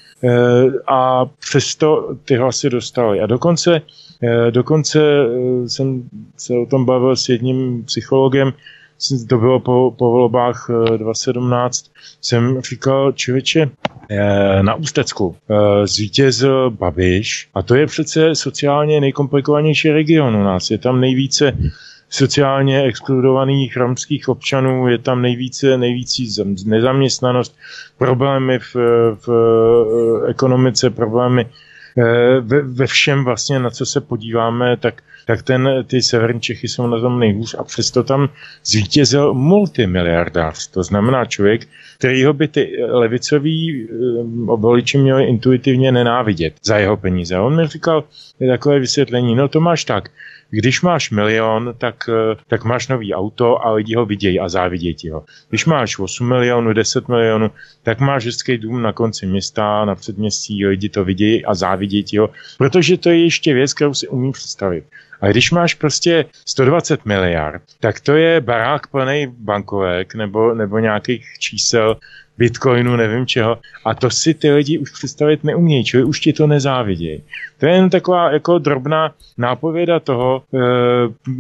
a 0.88 1.26
přesto 1.26 2.16
ty 2.26 2.36
hlasy 2.36 2.70
dostali. 2.70 3.22
A 3.22 3.26
dokonce 3.26 3.82
Eh, 4.24 4.52
dokonce 4.52 5.00
eh, 5.00 5.70
jsem 5.70 6.10
se 6.38 6.54
o 6.54 6.66
tom 6.66 6.86
bavil 6.86 7.16
s 7.16 7.30
jedním 7.30 7.84
psychologem, 7.84 8.54
to 9.30 9.38
bylo 9.38 9.60
po, 9.60 9.96
po 9.98 10.12
volbách 10.12 10.70
2017, 10.98 11.86
eh, 11.86 12.00
jsem 12.22 12.62
říkal, 12.62 13.12
člověče, 13.12 13.70
na 14.62 14.76
Ústecku 14.76 15.36
zvítězil 15.84 16.72
Babiš 16.72 17.50
a 17.54 17.62
to 17.62 17.76
je 17.76 17.86
přece 17.86 18.36
sociálně 18.36 19.02
nejkomplikovanější 19.02 19.92
region 19.92 20.36
u 20.36 20.44
nás. 20.44 20.72
Je 20.72 20.78
tam 20.78 21.02
nejvíce 21.02 21.58
sociálně 22.10 22.84
exkludovaných 22.84 23.78
romských 23.78 24.30
občanů, 24.30 24.88
je 24.88 24.98
tam 24.98 25.22
nejvíce, 25.22 25.78
nejvíce 25.78 26.22
nezaměstnanost, 26.66 27.58
problémy 27.98 28.60
v, 28.60 28.76
v 29.26 29.30
ekonomice, 30.28 30.90
problémy 30.90 31.46
Eh, 31.98 32.40
ve, 32.40 32.62
ve 32.62 32.88
všem 32.88 33.24
vlastně, 33.24 33.60
na 33.60 33.70
co 33.70 33.86
se 33.86 34.02
podíváme, 34.02 34.78
tak, 34.78 35.02
tak 35.26 35.44
ten, 35.44 35.70
ty 35.88 36.02
severní 36.02 36.42
Čechy 36.42 36.68
jsou 36.68 36.88
na 36.88 37.00
tom 37.00 37.20
nejhůř 37.20 37.56
a 37.60 37.64
přesto 37.64 38.04
tam 38.04 38.30
zvítězil 38.66 39.34
multimiliardář. 39.34 40.68
To 40.68 40.84
znamená 40.84 41.26
člověk, 41.26 41.68
kterýho 41.98 42.34
by 42.34 42.48
ty 42.48 42.72
levicoví 42.88 43.88
eh, 43.90 43.96
voliči 44.56 44.98
měli 44.98 45.24
intuitivně 45.24 45.92
nenávidět 45.92 46.54
za 46.64 46.78
jeho 46.78 46.98
peníze. 46.98 47.40
On 47.40 47.56
mi 47.56 47.68
říkal 47.68 48.04
takové 48.48 48.80
vysvětlení, 48.80 49.36
no 49.36 49.48
to 49.48 49.60
máš 49.60 49.86
tak, 49.86 50.10
když 50.50 50.82
máš 50.82 51.12
milion, 51.12 51.74
tak, 51.78 52.10
eh, 52.10 52.36
tak 52.48 52.64
máš 52.64 52.88
nový 52.88 53.14
auto 53.14 53.66
a 53.66 53.72
lidi 53.72 53.96
ho 53.96 54.06
vidějí 54.06 54.40
a 54.40 54.50
závidějí 54.50 54.96
ti 54.96 55.10
ho. 55.10 55.24
Když 55.50 55.66
máš 55.66 56.00
8 56.00 56.28
milionů, 56.28 56.74
10 56.74 57.08
milionů, 57.08 57.52
tak 57.84 58.00
máš 58.00 58.26
hezký 58.26 58.58
dům 58.58 58.82
na 58.82 58.94
konci 58.94 59.26
města, 59.26 59.86
na 59.86 59.96
předměstí, 59.96 60.66
lidi 60.66 60.90
to 60.90 61.06
vidějí 61.06 61.46
a 61.46 61.54
závidějí 61.54 62.04
ti 62.04 62.18
ho, 62.18 62.30
protože 62.58 62.98
to 62.98 63.10
je 63.10 63.24
ještě 63.24 63.54
věc, 63.54 63.74
kterou 63.74 63.94
si 63.94 64.08
umím 64.08 64.32
představit. 64.32 64.84
A 65.22 65.28
když 65.28 65.52
máš 65.52 65.74
prostě 65.74 66.26
120 66.46 67.06
miliard, 67.06 67.62
tak 67.80 68.00
to 68.00 68.16
je 68.16 68.42
barák 68.42 68.88
plný 68.88 69.28
bankovek 69.40 70.16
nebo, 70.16 70.54
nebo 70.54 70.80
nějakých 70.80 71.26
čísel, 71.40 71.98
bitcoinu, 72.40 72.96
nevím 72.96 73.26
čeho. 73.26 73.58
A 73.86 73.94
to 73.96 74.10
si 74.10 74.34
ty 74.34 74.52
lidi 74.52 74.78
už 74.78 74.92
představit 74.92 75.44
neumějí, 75.44 75.84
čili 75.84 76.04
už 76.04 76.20
ti 76.20 76.34
to 76.34 76.48
nezávidějí. 76.48 77.24
To 77.60 77.66
je 77.66 77.74
jen 77.74 77.90
taková 77.90 78.32
jako 78.32 78.58
drobná 78.58 79.12
nápověda 79.38 80.00
toho, 80.00 80.44
eh, 80.54 80.60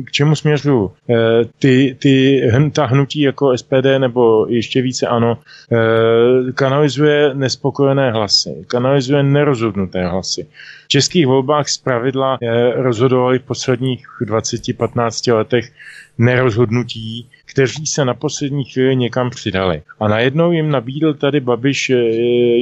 k 0.05 0.11
čemu 0.11 0.35
směřuju. 0.35 0.91
Eh, 0.91 1.15
ty, 1.59 1.95
ty, 1.99 2.41
ta 2.73 2.85
hnutí 2.85 3.21
jako 3.21 3.57
SPD 3.57 3.99
nebo 3.99 4.45
ještě 4.49 4.81
více 4.81 5.07
ano, 5.07 5.37
eh, 5.71 6.51
kanalizuje 6.51 7.31
nespokojené 7.33 8.11
hlasy, 8.11 8.65
kanalizuje 8.67 9.23
nerozhodnuté 9.23 10.07
hlasy. 10.07 10.47
V 10.85 10.87
českých 10.87 11.27
volbách 11.27 11.69
z 11.69 11.77
pravidla 11.77 12.37
rozhodovali 12.75 13.39
v 13.39 13.43
posledních 13.43 14.05
20-15 14.25 15.33
letech 15.33 15.71
nerozhodnutí, 16.17 17.29
kteří 17.49 17.85
se 17.85 18.05
na 18.05 18.13
poslední 18.13 18.63
chvíli 18.63 18.95
někam 18.95 19.29
přidali. 19.29 19.81
A 19.99 20.07
najednou 20.07 20.51
jim 20.51 20.69
nabídl 20.69 21.13
tady 21.13 21.39
Babiš 21.39 21.89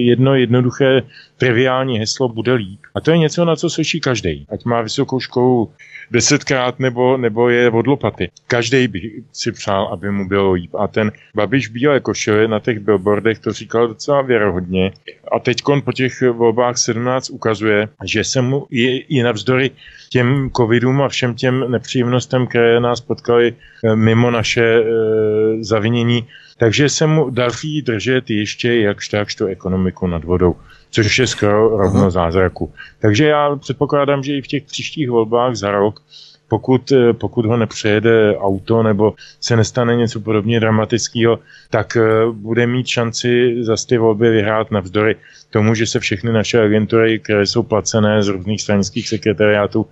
jedno 0.07 0.35
jednoduché 0.35 1.01
triviální 1.37 1.99
heslo 1.99 2.29
bude 2.29 2.53
líp. 2.53 2.79
A 2.95 3.01
to 3.01 3.11
je 3.11 3.17
něco, 3.17 3.45
na 3.45 3.55
co 3.55 3.69
slyší 3.69 3.99
každý. 3.99 4.45
Ať 4.49 4.65
má 4.65 4.81
vysokou 4.81 5.19
školu 5.19 5.71
desetkrát 6.11 6.79
nebo, 6.79 7.17
nebo 7.17 7.49
je 7.49 7.71
od 7.71 7.87
lopaty. 7.87 8.29
Každý 8.47 8.87
by 8.87 9.11
si 9.31 9.51
přál, 9.51 9.89
aby 9.91 10.11
mu 10.11 10.27
bylo 10.27 10.51
líp. 10.51 10.75
A 10.75 10.87
ten 10.87 11.11
Babiš 11.35 11.67
bílé 11.67 11.99
košile 11.99 12.47
na 12.47 12.59
těch 12.59 12.79
billboardech 12.79 13.39
to 13.39 13.53
říkal 13.53 13.87
docela 13.87 14.21
věrohodně. 14.21 14.91
A 15.31 15.39
teď 15.39 15.61
po 15.85 15.91
těch 15.91 16.21
volbách 16.21 16.77
17 16.77 17.29
ukazuje, 17.29 17.87
že 18.03 18.23
se 18.23 18.41
mu 18.41 18.67
i, 18.69 18.85
i 18.97 19.23
navzdory 19.23 19.71
těm 20.09 20.49
covidům 20.57 21.01
a 21.01 21.09
všem 21.09 21.35
těm 21.35 21.71
nepříjemnostem, 21.71 22.47
které 22.47 22.79
nás 22.79 23.01
potkaly 23.01 23.53
eh, 23.83 23.95
mimo 23.95 24.31
naše 24.31 24.76
e, 24.79 25.63
zavinění, 25.63 26.27
takže 26.57 26.89
se 26.89 27.07
mu 27.07 27.29
daří 27.29 27.81
držet 27.81 28.29
ještě 28.29 28.75
jakž 28.75 29.07
takž 29.07 29.35
tu 29.35 29.45
ekonomiku 29.45 30.07
nad 30.07 30.23
vodou 30.23 30.55
což 30.91 31.19
je 31.19 31.27
skoro 31.27 31.77
rovno 31.77 32.11
zázraku. 32.11 32.73
Takže 32.99 33.27
já 33.27 33.55
předpokládám, 33.55 34.23
že 34.23 34.33
i 34.37 34.41
v 34.41 34.47
těch 34.47 34.63
příštích 34.63 35.09
volbách 35.09 35.55
za 35.55 35.71
rok 35.71 36.01
pokud, 36.47 36.91
eh, 36.91 37.13
pokud 37.13 37.45
ho 37.45 37.57
nepřejede 37.57 38.37
auto 38.37 38.83
nebo 38.83 39.13
se 39.39 39.55
nestane 39.55 39.95
něco 39.95 40.19
podobně 40.19 40.59
dramatického, 40.59 41.39
tak 41.69 41.97
eh, 41.97 42.01
bude 42.31 42.67
mít 42.67 42.87
šanci 42.87 43.55
za 43.63 43.75
ty 43.89 43.97
volby 43.97 44.29
vyhrát 44.29 44.71
navzdory 44.71 45.15
tomu, 45.49 45.75
že 45.75 45.87
se 45.87 45.99
všechny 45.99 46.31
naše 46.31 46.61
agentury, 46.61 47.19
které 47.19 47.45
jsou 47.45 47.63
placené 47.63 48.23
z 48.23 48.27
různých 48.27 48.61
stranických 48.61 49.09
sekretariátů, 49.09 49.85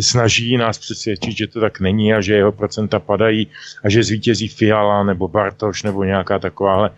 snaží 0.00 0.56
nás 0.56 0.78
přesvědčit, 0.78 1.36
že 1.36 1.46
to 1.46 1.60
tak 1.60 1.80
není 1.80 2.14
a 2.14 2.20
že 2.20 2.34
jeho 2.34 2.52
procenta 2.52 2.98
padají 2.98 3.48
a 3.84 3.88
že 3.88 4.04
zvítězí 4.04 4.48
Fiala 4.48 5.04
nebo 5.04 5.28
Bartoš 5.28 5.82
nebo 5.82 6.04
nějaká 6.04 6.38
takováhle 6.38 6.90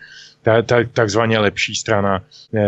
ta, 0.44 0.62
ta, 0.62 0.76
takzvaně 0.92 1.38
lepší 1.38 1.74
strana. 1.74 2.22
Eh, 2.54 2.60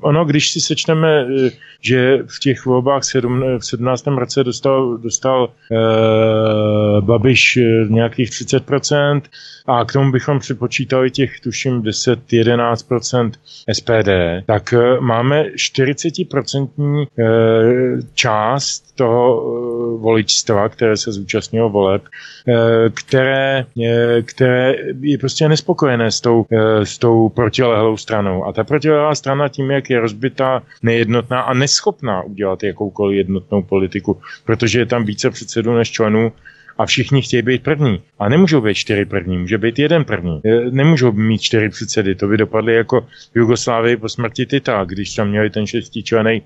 ono, 0.00 0.24
když 0.24 0.50
si 0.50 0.60
sečteme, 0.60 1.26
eh, 1.46 1.50
že 1.80 2.18
v 2.26 2.40
těch 2.40 2.66
volbách 2.66 3.04
sedm, 3.04 3.58
v 3.58 3.66
17. 3.66 4.06
roce 4.06 4.44
dostal, 4.44 4.96
dostal 4.96 5.48
eh, 5.72 7.00
Babiš 7.00 7.56
eh, 7.56 7.84
nějakých 7.88 8.30
30% 8.30 9.22
a 9.66 9.84
k 9.84 9.92
tomu 9.92 10.12
bychom 10.12 10.38
připočítali 10.38 11.10
těch, 11.10 11.40
tuším, 11.40 11.82
10-11% 11.82 13.30
SPD, 13.72 14.08
tak 14.46 14.72
eh, 14.72 15.00
máme 15.00 15.44
40% 15.44 17.06
eh, 17.18 17.24
část 18.14 18.96
toho 18.96 19.42
eh, 19.42 19.98
voličstva, 19.98 20.68
které 20.68 20.96
se 20.96 21.12
zúčastnilo 21.12 21.70
voleb, 21.70 22.02
které, 22.94 23.66
které 24.22 24.74
je 25.00 25.18
prostě 25.18 25.48
nespokojené 25.48 26.10
s 26.10 26.20
tou, 26.20 26.46
s 26.86 26.98
tou 26.98 27.28
protilehlou 27.28 27.96
stranou. 27.96 28.44
A 28.44 28.52
ta 28.52 28.64
protilehlá 28.64 29.14
strana 29.14 29.48
tím, 29.48 29.70
jak 29.70 29.90
je 29.90 30.00
rozbitá, 30.00 30.62
nejednotná 30.82 31.40
a 31.40 31.54
neschopná 31.54 32.22
udělat 32.22 32.62
jakoukoliv 32.62 33.16
jednotnou 33.16 33.62
politiku, 33.62 34.20
protože 34.44 34.78
je 34.78 34.86
tam 34.86 35.04
více 35.04 35.30
předsedů 35.30 35.74
než 35.74 35.90
členů, 35.90 36.32
a 36.78 36.86
všichni 36.86 37.22
chtějí 37.22 37.42
být 37.42 37.62
první. 37.62 38.02
A 38.18 38.28
nemůžou 38.28 38.60
být 38.60 38.74
čtyři 38.74 39.04
první, 39.04 39.38
může 39.38 39.58
být 39.58 39.78
jeden 39.78 40.04
první. 40.04 40.40
Nemůžou 40.70 41.12
mít 41.12 41.42
čtyři 41.42 41.68
předsedy, 41.68 42.14
to 42.14 42.28
by 42.28 42.36
dopadly 42.36 42.74
jako 42.74 43.00
v 43.32 43.36
Jugoslávii 43.36 43.96
po 43.96 44.08
smrti 44.08 44.46
Tita, 44.46 44.84
když 44.84 45.14
tam 45.14 45.28
měli 45.28 45.50
ten 45.50 45.66
šestičlený 45.66 46.42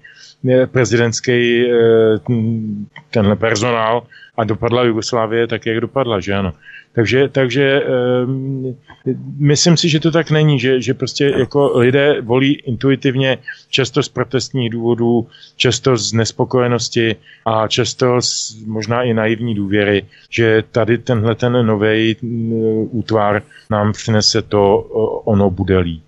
prezidentský 0.72 1.64
eh, 1.66 2.18
tenhle 3.10 3.36
personál 3.36 4.02
a 4.36 4.44
dopadla 4.44 4.84
Jugoslávie 4.84 5.46
tak, 5.46 5.66
jak 5.66 5.80
dopadla, 5.80 6.20
že 6.20 6.34
ano. 6.34 6.52
Takže, 6.96 7.28
takže 7.28 7.82
um, 8.24 8.76
myslím 9.38 9.76
si, 9.76 9.88
že 9.88 10.00
to 10.00 10.10
tak 10.10 10.30
není, 10.30 10.60
že, 10.60 10.80
že 10.80 10.94
prostě 10.94 11.34
jako 11.38 11.78
lidé 11.78 12.20
volí 12.20 12.52
intuitivně, 12.54 13.38
často 13.70 14.02
z 14.02 14.08
protestních 14.08 14.70
důvodů, 14.70 15.26
často 15.56 15.96
z 15.96 16.12
nespokojenosti 16.12 17.16
a 17.46 17.68
často 17.68 18.22
z 18.22 18.56
možná 18.66 19.02
i 19.02 19.14
naivní 19.14 19.54
důvěry, 19.54 20.06
že 20.30 20.64
tady 20.72 20.98
tenhle 20.98 21.34
ten 21.34 21.66
nový 21.66 22.16
útvar 22.90 23.42
nám 23.70 23.92
přinese 23.92 24.42
to, 24.42 24.78
ono 25.24 25.50
bude 25.50 25.78
líp. 25.78 26.04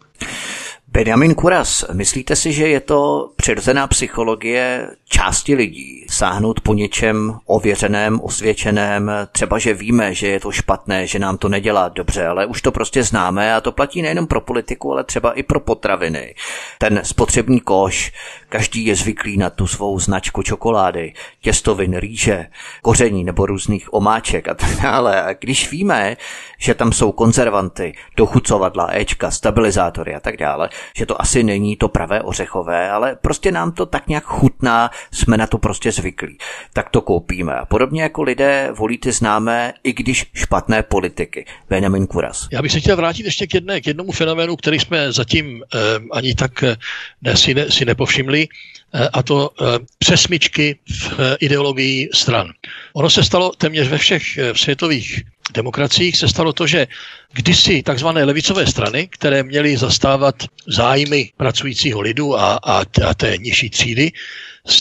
Benjamin 0.93 1.35
Kuras, 1.35 1.85
myslíte 1.93 2.37
si, 2.37 2.53
že 2.53 2.69
je 2.69 2.81
to 2.81 3.31
přirozená 3.37 3.87
psychologie 3.87 4.91
části 5.09 5.55
lidí 5.55 6.07
sáhnout 6.11 6.61
po 6.61 6.75
něčem 6.75 7.39
ověřeném, 7.47 8.21
osvědčeném, 8.21 9.11
třeba 9.33 9.59
že 9.59 9.75
víme, 9.75 10.15
že 10.15 10.29
je 10.29 10.41
to 10.41 10.53
špatné, 10.53 11.07
že 11.07 11.19
nám 11.19 11.39
to 11.39 11.49
nedělá 11.49 11.89
dobře, 11.89 12.27
ale 12.27 12.47
už 12.47 12.63
to 12.63 12.73
prostě 12.73 13.03
známe 13.03 13.55
a 13.55 13.61
to 13.61 13.73
platí 13.73 14.03
nejenom 14.03 14.27
pro 14.27 14.41
politiku, 14.41 14.93
ale 14.93 15.05
třeba 15.05 15.33
i 15.33 15.43
pro 15.43 15.61
potraviny. 15.61 16.35
Ten 16.79 17.01
spotřební 17.03 17.61
koš, 17.61 18.13
každý 18.49 18.87
je 18.87 18.97
zvyklý 18.97 19.37
na 19.37 19.51
tu 19.51 19.67
svou 19.67 19.99
značku 19.99 20.43
čokolády, 20.43 21.13
těstovin, 21.41 21.97
rýže, 21.97 22.47
koření 22.83 23.25
nebo 23.25 23.47
různých 23.47 23.95
omáček 23.95 24.49
a 24.49 24.55
tak 24.55 24.83
dále. 24.83 25.23
A 25.23 25.33
když 25.33 25.71
víme, 25.71 26.17
že 26.59 26.75
tam 26.75 26.93
jsou 26.93 27.13
konzervanty, 27.13 27.95
dochucovadla, 28.17 28.89
Ečka, 28.93 29.31
stabilizátory 29.31 30.15
a 30.15 30.21
tak 30.21 30.37
dále, 30.37 30.69
že 30.97 31.07
to 31.07 31.21
asi 31.21 31.43
není 31.43 31.77
to 31.77 31.89
pravé 31.89 32.23
ořechové, 32.23 32.91
ale 32.91 33.17
prostě 33.23 33.53
nám 33.53 33.73
to 33.73 33.87
tak 33.87 34.09
nějak 34.09 34.25
chutná, 34.25 34.91
jsme 35.13 35.37
na 35.37 35.47
to 35.47 35.59
prostě 35.59 35.93
zvyklí. 35.93 36.39
Tak 36.73 36.91
to 36.91 37.01
koupíme. 37.01 37.55
A 37.55 37.65
podobně 37.65 38.03
jako 38.03 38.23
lidé 38.23 38.69
volí 38.73 38.99
ty 38.99 39.13
známé, 39.13 39.75
i 39.85 39.93
když 39.93 40.27
špatné 40.35 40.83
politiky. 40.83 41.47
Benjamin 41.69 42.07
Kuras. 42.07 42.49
Já 42.53 42.63
bych 42.63 42.73
se 42.73 42.81
chtěl 42.81 42.97
vrátit 42.97 43.27
ještě 43.27 43.47
k, 43.47 43.55
jedné, 43.55 43.81
k 43.81 43.87
jednomu 43.87 44.13
fenoménu, 44.13 44.57
který 44.57 44.81
jsme 44.81 45.13
zatím 45.13 45.63
eh, 45.75 45.79
ani 46.13 46.35
tak 46.35 46.63
eh, 46.63 46.77
ne, 47.23 47.37
si, 47.37 47.55
ne, 47.55 47.71
si 47.71 47.85
nepovšimli, 47.85 48.38
eh, 48.49 49.09
a 49.13 49.23
to 49.23 49.51
eh, 49.51 49.65
přesmičky 49.99 50.79
v 50.91 51.13
eh, 51.19 51.37
ideologii 51.41 52.09
stran. 52.15 52.53
Ono 52.95 53.11
se 53.11 53.25
stalo 53.25 53.51
téměř 53.59 53.89
ve 53.89 53.99
všech 53.99 54.39
eh, 54.39 54.55
světových 54.55 55.23
demokraciích 55.55 56.17
se 56.17 56.29
stalo 56.29 56.53
to, 56.53 56.67
že 56.67 56.87
kdysi 57.33 57.83
takzvané 57.83 58.25
levicové 58.25 58.67
strany, 58.67 59.09
které 59.09 59.43
měly 59.43 59.77
zastávat 59.77 60.35
zájmy 60.67 61.31
pracujícího 61.37 62.01
lidu 62.01 62.37
a, 62.37 62.55
a, 62.55 62.85
a 63.09 63.15
té 63.15 63.37
nižší 63.37 63.71
třídy, 63.71 64.13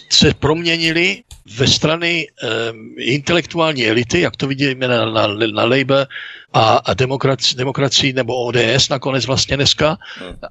se 0.10 0.34
proměnily 0.34 1.24
ve 1.58 1.68
strany 1.68 2.28
e, 2.28 2.48
intelektuální 3.04 3.88
elity, 3.88 4.20
jak 4.22 4.36
to 4.36 4.48
vidíme 4.48 4.88
na, 4.88 5.06
na, 5.06 5.28
na 5.28 5.64
Labour 5.64 6.08
a, 6.54 6.76
a 6.86 6.94
demokraci, 6.94 7.56
demokracii 7.56 8.14
nebo 8.14 8.36
ODS 8.36 8.90
nakonec 8.90 9.26
vlastně 9.26 9.56
dneska 9.56 9.98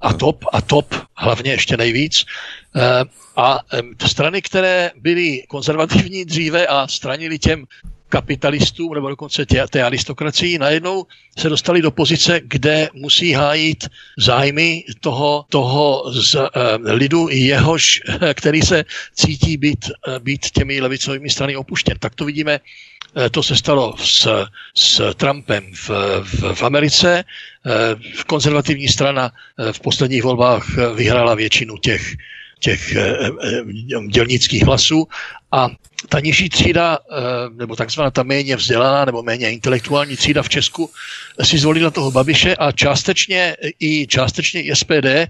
a 0.00 0.12
top, 0.12 0.44
a 0.52 0.60
top 0.60 0.94
hlavně 1.16 1.50
ještě 1.50 1.76
nejvíc. 1.76 2.24
E, 2.76 3.04
a 3.36 3.60
strany, 4.06 4.42
které 4.42 4.90
byly 4.96 5.42
konzervativní 5.48 6.24
dříve 6.24 6.66
a 6.66 6.88
stranili 6.88 7.38
těm 7.38 7.64
kapitalistům 8.08 8.94
nebo 8.94 9.08
dokonce 9.08 9.46
tě, 9.46 9.66
té 9.70 9.82
aristokracii, 9.82 10.58
najednou 10.58 11.06
se 11.38 11.48
dostali 11.48 11.82
do 11.82 11.90
pozice, 11.90 12.40
kde 12.44 12.88
musí 12.92 13.32
hájit 13.32 13.88
zájmy 14.18 14.84
toho, 15.00 15.44
toho 15.48 16.12
z, 16.12 16.34
uh, 16.34 16.48
lidu, 16.84 17.28
jehož, 17.30 18.00
který 18.34 18.62
se 18.62 18.84
cítí 19.14 19.56
být, 19.56 19.90
uh, 20.08 20.18
být 20.18 20.50
těmi 20.50 20.80
levicovými 20.80 21.30
strany 21.30 21.56
opuštěn. 21.56 21.96
Tak 21.98 22.14
to 22.14 22.24
vidíme, 22.24 22.60
to 23.30 23.42
se 23.42 23.56
stalo 23.56 23.94
s, 23.98 24.28
s 24.76 25.14
Trumpem 25.14 25.72
v, 25.74 25.90
v, 26.22 26.54
v 26.54 26.62
Americe. 26.62 27.24
Konzervativní 28.26 28.88
strana 28.88 29.32
v 29.72 29.80
posledních 29.80 30.22
volbách 30.22 30.66
vyhrála 30.94 31.34
většinu 31.34 31.76
těch, 31.76 32.16
těch 32.66 32.96
dělnických 34.10 34.62
hlasů 34.66 35.06
a 35.52 35.68
ta 36.08 36.20
nižší 36.20 36.48
třída, 36.48 36.98
eh, 36.98 37.14
nebo 37.56 37.76
takzvaná 37.76 38.10
ta 38.10 38.22
méně 38.22 38.56
vzdělaná 38.56 39.04
nebo 39.04 39.22
méně 39.22 39.50
intelektuální 39.50 40.16
třída 40.16 40.42
v 40.42 40.48
Česku 40.48 40.90
si 41.42 41.58
zvolila 41.58 41.90
toho 41.90 42.10
Babiše 42.10 42.56
a 42.56 42.72
částečně 42.72 43.56
i 43.80 44.06
částečně 44.06 44.62
i 44.62 44.74
SPD, 44.74 45.06
eh, 45.06 45.28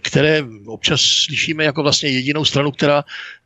které 0.00 0.44
občas 0.66 1.00
slyšíme 1.00 1.64
jako 1.64 1.82
vlastně 1.82 2.08
jedinou 2.08 2.44
stranu, 2.44 2.70
která 2.70 3.04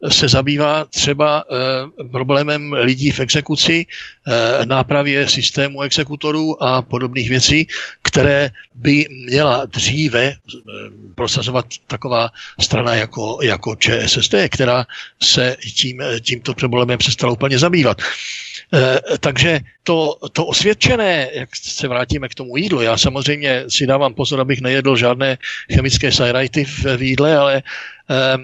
se 0.08 0.28
zabývá 0.28 0.84
třeba 0.84 1.44
eh, 1.44 2.08
problémem 2.08 2.72
lidí 2.72 3.10
v 3.10 3.20
exekuci, 3.20 3.86
nápravě 4.64 5.28
systému 5.28 5.82
exekutorů 5.82 6.62
a 6.62 6.82
podobných 6.82 7.28
věcí, 7.28 7.66
které 8.02 8.50
by 8.74 9.06
měla 9.10 9.64
dříve 9.64 10.34
prosazovat 11.14 11.66
taková 11.86 12.30
strana 12.60 12.94
jako, 12.94 13.38
jako 13.42 13.76
ČSSD, 13.76 14.34
která 14.48 14.86
se 15.22 15.56
tím, 15.74 16.00
tímto 16.20 16.54
problémem 16.54 16.98
přestala 16.98 17.32
úplně 17.32 17.58
zabývat. 17.58 18.02
E, 18.74 19.00
takže 19.18 19.60
to, 19.82 20.16
to 20.32 20.46
osvědčené, 20.46 21.30
jak 21.32 21.56
se 21.56 21.88
vrátíme 21.88 22.28
k 22.28 22.34
tomu 22.34 22.56
jídlu, 22.56 22.82
já 22.82 22.96
samozřejmě 22.96 23.64
si 23.68 23.86
dávám 23.86 24.14
pozor, 24.14 24.40
abych 24.40 24.60
nejedl 24.60 24.96
žádné 24.96 25.38
chemické 25.74 26.12
sajrajty 26.12 26.64
v 26.64 27.02
jídle, 27.02 27.36
ale 27.36 27.62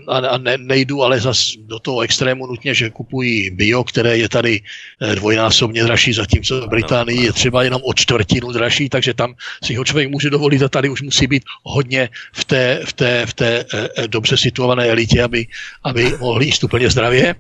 a, 0.09 0.19
a 0.19 0.39
ne, 0.39 0.59
nejdu 0.59 1.03
ale 1.03 1.21
zas 1.21 1.53
do 1.59 1.79
toho 1.79 2.01
extrému 2.01 2.47
nutně, 2.47 2.75
že 2.75 2.91
kupují 2.91 3.51
bio, 3.51 3.85
které 3.85 4.19
je 4.19 4.29
tady 4.29 4.61
eh, 5.01 5.15
dvojnásobně 5.15 5.85
dražší, 5.85 6.13
zatímco 6.13 6.61
v 6.61 6.69
Británii 6.69 7.25
je 7.25 7.33
třeba 7.33 7.63
jenom 7.63 7.81
o 7.85 7.95
čtvrtinu 7.95 8.53
dražší, 8.53 8.89
takže 8.89 9.15
tam 9.15 9.35
si 9.65 9.75
ho 9.75 9.85
člověk 9.85 10.11
může 10.11 10.31
dovolit 10.31 10.63
a 10.63 10.69
tady 10.69 10.89
už 10.89 11.03
musí 11.03 11.27
být 11.27 11.45
hodně 11.63 12.09
v 12.33 12.45
té, 12.45 12.81
v 12.85 12.93
té, 12.93 13.27
v 13.27 13.35
té 13.35 13.65
eh, 13.75 13.89
eh, 13.97 14.09
dobře 14.09 14.37
situované 14.37 14.89
elitě, 14.89 15.23
aby, 15.23 15.47
aby 15.85 16.17
mohli 16.21 16.47
jíst 16.47 16.65
úplně 16.65 16.91
zdravě, 16.91 17.35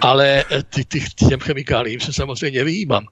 ale 0.00 0.44
ty, 0.74 0.84
ty, 0.84 1.04
těm 1.28 1.40
chemikálím 1.40 2.00
se 2.00 2.12
samozřejmě 2.12 2.64
vyjímám. 2.64 3.06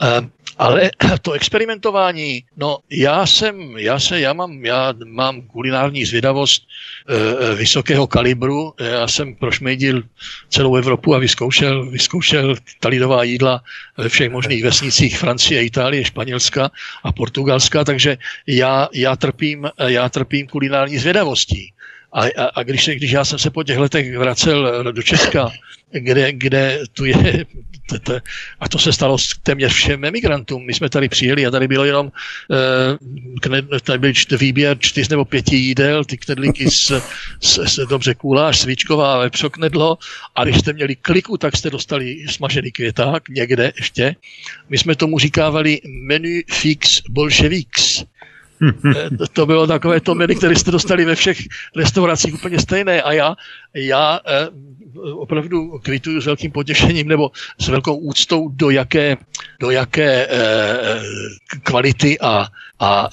Ehm, 0.00 0.30
ale 0.58 0.90
to 1.22 1.32
experimentování, 1.32 2.44
no 2.56 2.78
já 2.90 3.26
jsem, 3.26 3.76
já 3.76 3.98
se, 3.98 4.20
já 4.20 4.32
mám, 4.32 4.64
já 4.64 4.94
mám 5.04 5.42
kulinární 5.42 6.04
zvědavost 6.04 6.62
e, 7.08 7.54
vysokého 7.54 8.06
kalibru, 8.06 8.74
já 8.80 9.08
jsem 9.08 9.34
prošmejdil 9.34 10.02
celou 10.48 10.76
Evropu 10.76 11.14
a 11.14 11.18
vyzkoušel, 11.18 11.90
vyzkoušel 11.90 12.54
talidová 12.80 13.22
jídla 13.22 13.62
ve 13.98 14.08
všech 14.08 14.30
možných 14.30 14.64
vesnicích 14.64 15.18
Francie, 15.18 15.64
Itálie, 15.64 16.04
Španělska 16.04 16.70
a 17.02 17.12
Portugalska, 17.12 17.84
takže 17.84 18.18
já, 18.46 18.88
já, 18.92 19.16
trpím, 19.16 19.70
já 19.86 20.08
trpím 20.08 20.46
kulinární 20.46 20.98
zvědavostí. 20.98 21.72
A, 22.12 22.24
a, 22.24 22.44
a 22.54 22.62
když, 22.62 22.88
když 22.88 23.10
já 23.10 23.24
jsem 23.24 23.38
se 23.38 23.50
po 23.50 23.62
těch 23.62 23.78
letech 23.78 24.18
vracel 24.18 24.92
do 24.92 25.02
Česka, 25.02 25.50
kde, 25.90 26.32
kde 26.32 26.80
tu 26.92 27.04
je, 27.04 27.46
a 28.60 28.68
to 28.68 28.78
se 28.78 28.92
stalo 28.92 29.18
s 29.18 29.38
téměř 29.42 29.72
všem 29.72 30.04
emigrantům. 30.04 30.66
My 30.66 30.74
jsme 30.74 30.88
tady 30.90 31.08
přijeli 31.08 31.46
a 31.46 31.50
tady 31.50 31.68
bylo 31.68 31.84
jenom 31.84 32.12
eh, 32.52 33.80
tady 33.80 33.98
byl 33.98 34.12
výběr 34.38 34.78
čtyř 34.78 35.08
nebo 35.08 35.24
pěti 35.24 35.56
jídel, 35.56 36.04
ty 36.04 36.16
knedlíky 36.16 36.70
s, 36.70 37.02
s, 37.40 37.58
s 37.58 37.86
dobře 37.86 38.14
kůláš, 38.14 38.60
svíčková, 38.60 39.18
vepřo 39.18 39.50
knedlo 39.50 39.98
a 40.34 40.44
když 40.44 40.58
jste 40.58 40.72
měli 40.72 40.96
kliku, 40.96 41.36
tak 41.36 41.56
jste 41.56 41.70
dostali 41.70 42.24
smažený 42.28 42.72
květák 42.72 43.28
někde 43.28 43.72
ještě. 43.76 44.16
My 44.68 44.78
jsme 44.78 44.96
tomu 44.96 45.18
říkávali 45.18 45.80
menu 45.84 46.40
fix 46.50 47.02
bolševiks. 47.08 48.04
Eh, 48.62 49.26
to 49.32 49.46
bylo 49.46 49.66
takové 49.66 50.00
to 50.00 50.14
menu, 50.14 50.34
které 50.34 50.56
jste 50.56 50.70
dostali 50.70 51.04
ve 51.04 51.14
všech 51.14 51.38
restauracích 51.76 52.34
úplně 52.34 52.58
stejné. 52.58 53.02
A 53.02 53.12
já, 53.12 53.36
já 53.74 54.20
eh, 54.26 54.48
opravdu 55.12 55.78
kvituju 55.78 56.20
s 56.20 56.26
velkým 56.26 56.52
potěšením 56.52 57.08
nebo 57.08 57.30
s 57.58 57.68
velkou 57.68 57.96
úctou, 57.96 58.48
do 58.48 58.70
jaké, 58.70 59.16
do 59.60 59.70
jaké 59.70 60.26
eh, 60.30 61.00
kvality 61.62 62.20
a, 62.20 62.46
a 62.80 63.08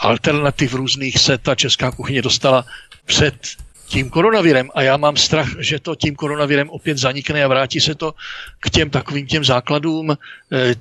alternativ 0.00 0.74
různých 0.74 1.18
se 1.18 1.38
ta 1.38 1.54
česká 1.54 1.90
kuchyně 1.90 2.22
dostala 2.22 2.64
před 3.04 3.34
tím 3.88 4.10
koronavirem 4.10 4.70
a 4.74 4.82
já 4.82 4.96
mám 4.96 5.16
strach, 5.16 5.48
že 5.58 5.80
to 5.80 5.94
tím 5.94 6.14
koronavirem 6.14 6.70
opět 6.70 6.98
zanikne 6.98 7.44
a 7.44 7.48
vrátí 7.48 7.80
se 7.80 7.94
to 7.94 8.14
k 8.60 8.70
těm 8.70 8.90
takovým 8.90 9.26
těm 9.26 9.44
základům, 9.44 10.16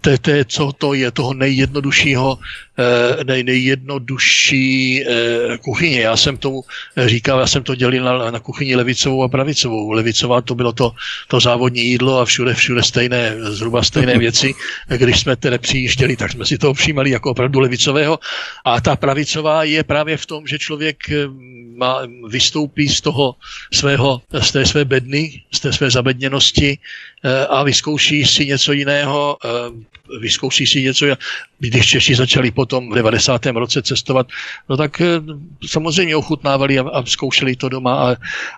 té, 0.01 0.18
té, 0.18 0.45
co 0.45 0.72
to 0.72 0.93
je 0.93 1.12
toho 1.12 1.34
nejjednoduššího 1.34 2.39
Eh, 2.80 3.24
nej, 3.24 3.43
nejjednodušší 3.43 5.03
eh, 5.03 5.58
kuchyně. 5.58 6.01
Já 6.01 6.18
jsem 6.18 6.38
tomu 6.38 6.64
říkal, 6.97 7.39
já 7.39 7.47
jsem 7.47 7.64
to 7.64 7.76
dělil 7.76 8.03
na, 8.03 8.32
na 8.32 8.39
kuchyni 8.39 8.76
levicovou 8.76 9.24
a 9.24 9.28
pravicovou. 9.28 9.91
Levicová 9.91 10.41
to 10.41 10.55
bylo 10.55 10.72
to, 10.72 10.91
to 11.28 11.39
závodní 11.39 11.82
jídlo 11.86 12.20
a 12.20 12.26
všude, 12.26 12.53
všude 12.53 12.84
stejné, 12.84 13.36
zhruba 13.39 13.84
stejné 13.84 14.18
věci. 14.26 14.53
Když 14.97 15.20
jsme 15.20 15.36
tedy 15.36 15.58
přijížděli, 15.58 16.16
tak 16.16 16.32
jsme 16.32 16.45
si 16.45 16.58
to 16.58 16.74
všímali 16.74 17.10
jako 17.10 17.32
opravdu 17.32 17.60
levicového. 17.60 18.20
A 18.66 18.82
ta 18.82 18.95
pravicová 18.95 19.64
je 19.64 19.84
právě 19.84 20.18
v 20.18 20.26
tom, 20.26 20.47
že 20.47 20.60
člověk 20.60 21.10
eh, 21.10 21.28
má, 21.78 22.01
vystoupí 22.28 22.89
z 22.89 23.01
toho 23.01 23.36
svého, 23.73 24.21
z 24.41 24.51
té 24.51 24.65
své 24.65 24.86
bedny, 24.86 25.43
z 25.53 25.59
té 25.59 25.73
své 25.73 25.91
zabedněnosti 25.91 26.78
a 27.49 27.63
vyzkouší 27.63 28.25
si 28.25 28.45
něco 28.45 28.71
jiného, 28.71 29.38
vyzkouší 30.20 30.68
si 30.68 30.82
něco. 30.82 31.05
Když 31.60 31.88
Češi 31.88 32.16
začali 32.16 32.51
potom 32.51 32.91
v 32.91 32.95
90. 32.95 33.45
roce 33.45 33.82
cestovat, 33.82 34.28
no 34.70 34.78
tak 34.78 35.01
eh, 35.01 35.08
samozřejmě 35.68 36.16
ochutnávali 36.16 36.80
a, 36.80 36.89
a 36.89 37.05
zkoušeli 37.05 37.55
to 37.55 37.70
doma 37.70 37.93
a, 37.93 38.12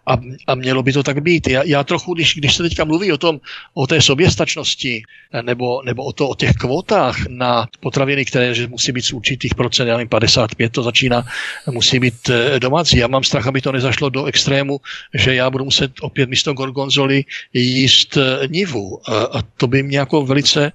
a, 0.05 0.17
a 0.47 0.55
mělo 0.55 0.83
by 0.83 0.93
to 0.93 1.03
tak 1.03 1.21
být. 1.21 1.47
Já, 1.47 1.63
já 1.63 1.83
trochu, 1.83 2.13
když, 2.13 2.35
když 2.35 2.55
se 2.55 2.63
teďka 2.63 2.85
mluví 2.85 3.11
o 3.11 3.17
tom, 3.17 3.39
o 3.73 3.87
té 3.87 4.01
soběstačnosti 4.01 5.03
nebo, 5.41 5.81
nebo 5.85 6.03
o, 6.03 6.13
to, 6.13 6.29
o 6.29 6.35
těch 6.35 6.51
kvótách 6.51 7.27
na 7.27 7.67
potraviny, 7.79 8.25
které 8.25 8.53
že 8.53 8.67
musí 8.67 8.91
být 8.91 9.05
z 9.05 9.13
určitých 9.13 9.55
procent, 9.55 9.87
já 9.87 9.97
nevím, 9.97 10.09
55 10.09 10.71
to 10.71 10.83
začíná, 10.83 11.25
musí 11.71 11.99
být 11.99 12.29
eh, 12.29 12.59
domácí. 12.59 12.97
Já 12.97 13.07
mám 13.07 13.23
strach, 13.23 13.47
aby 13.47 13.61
to 13.61 13.71
nezašlo 13.71 14.09
do 14.09 14.25
extrému, 14.25 14.81
že 15.13 15.35
já 15.35 15.49
budu 15.49 15.65
muset 15.65 15.91
opět 16.01 16.29
místo 16.29 16.53
gorgonzoli 16.53 17.25
jíst 17.53 18.17
eh, 18.17 18.47
nivu. 18.47 18.99
A, 19.05 19.39
a 19.39 19.41
to 19.57 19.67
by 19.67 19.83
mě 19.83 19.97
jako 19.97 20.25
velice 20.25 20.71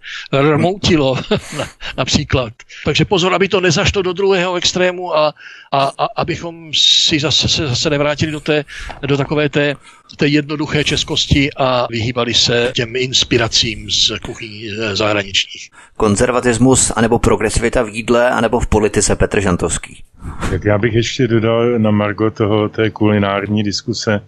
rmoutilo 0.65 1.19
například. 1.97 2.53
Takže 2.85 3.05
pozor, 3.05 3.35
aby 3.35 3.49
to 3.49 3.61
nezašlo 3.61 4.03
do 4.03 4.13
druhého 4.13 4.55
extrému 4.55 5.17
a, 5.17 5.35
a, 5.73 5.93
a 5.99 6.09
abychom 6.17 6.71
si 6.75 7.21
zase, 7.21 7.49
se 7.49 7.69
zase 7.69 7.91
nevrátili 7.91 8.33
do, 8.33 8.41
té, 8.41 8.65
do 9.07 9.17
takové 9.17 9.49
té, 9.49 9.75
té 10.17 10.27
jednoduché 10.27 10.85
českosti 10.85 11.51
a 11.57 11.87
vyhýbali 11.91 12.35
se 12.35 12.73
těm 12.75 12.97
inspiracím 12.97 13.91
z 13.91 14.13
kuchyní 14.25 14.69
eh, 14.71 14.97
zahraničních. 14.97 15.71
Konzervatismus 15.97 16.93
anebo 16.97 17.19
progresivita 17.19 17.83
v 17.83 17.89
jídle 17.89 18.31
anebo 18.31 18.61
v 18.61 18.67
politice 18.67 19.17
Petr 19.17 19.41
Žantovský. 19.41 20.03
Tak 20.51 20.65
já 20.65 20.79
bych 20.79 20.95
ještě 20.95 21.29
dodal 21.29 21.79
na 21.79 21.91
Margo 21.91 22.31
toho 22.31 22.69
té 22.69 22.91
kulinární 22.91 23.63
diskuse 23.63 24.21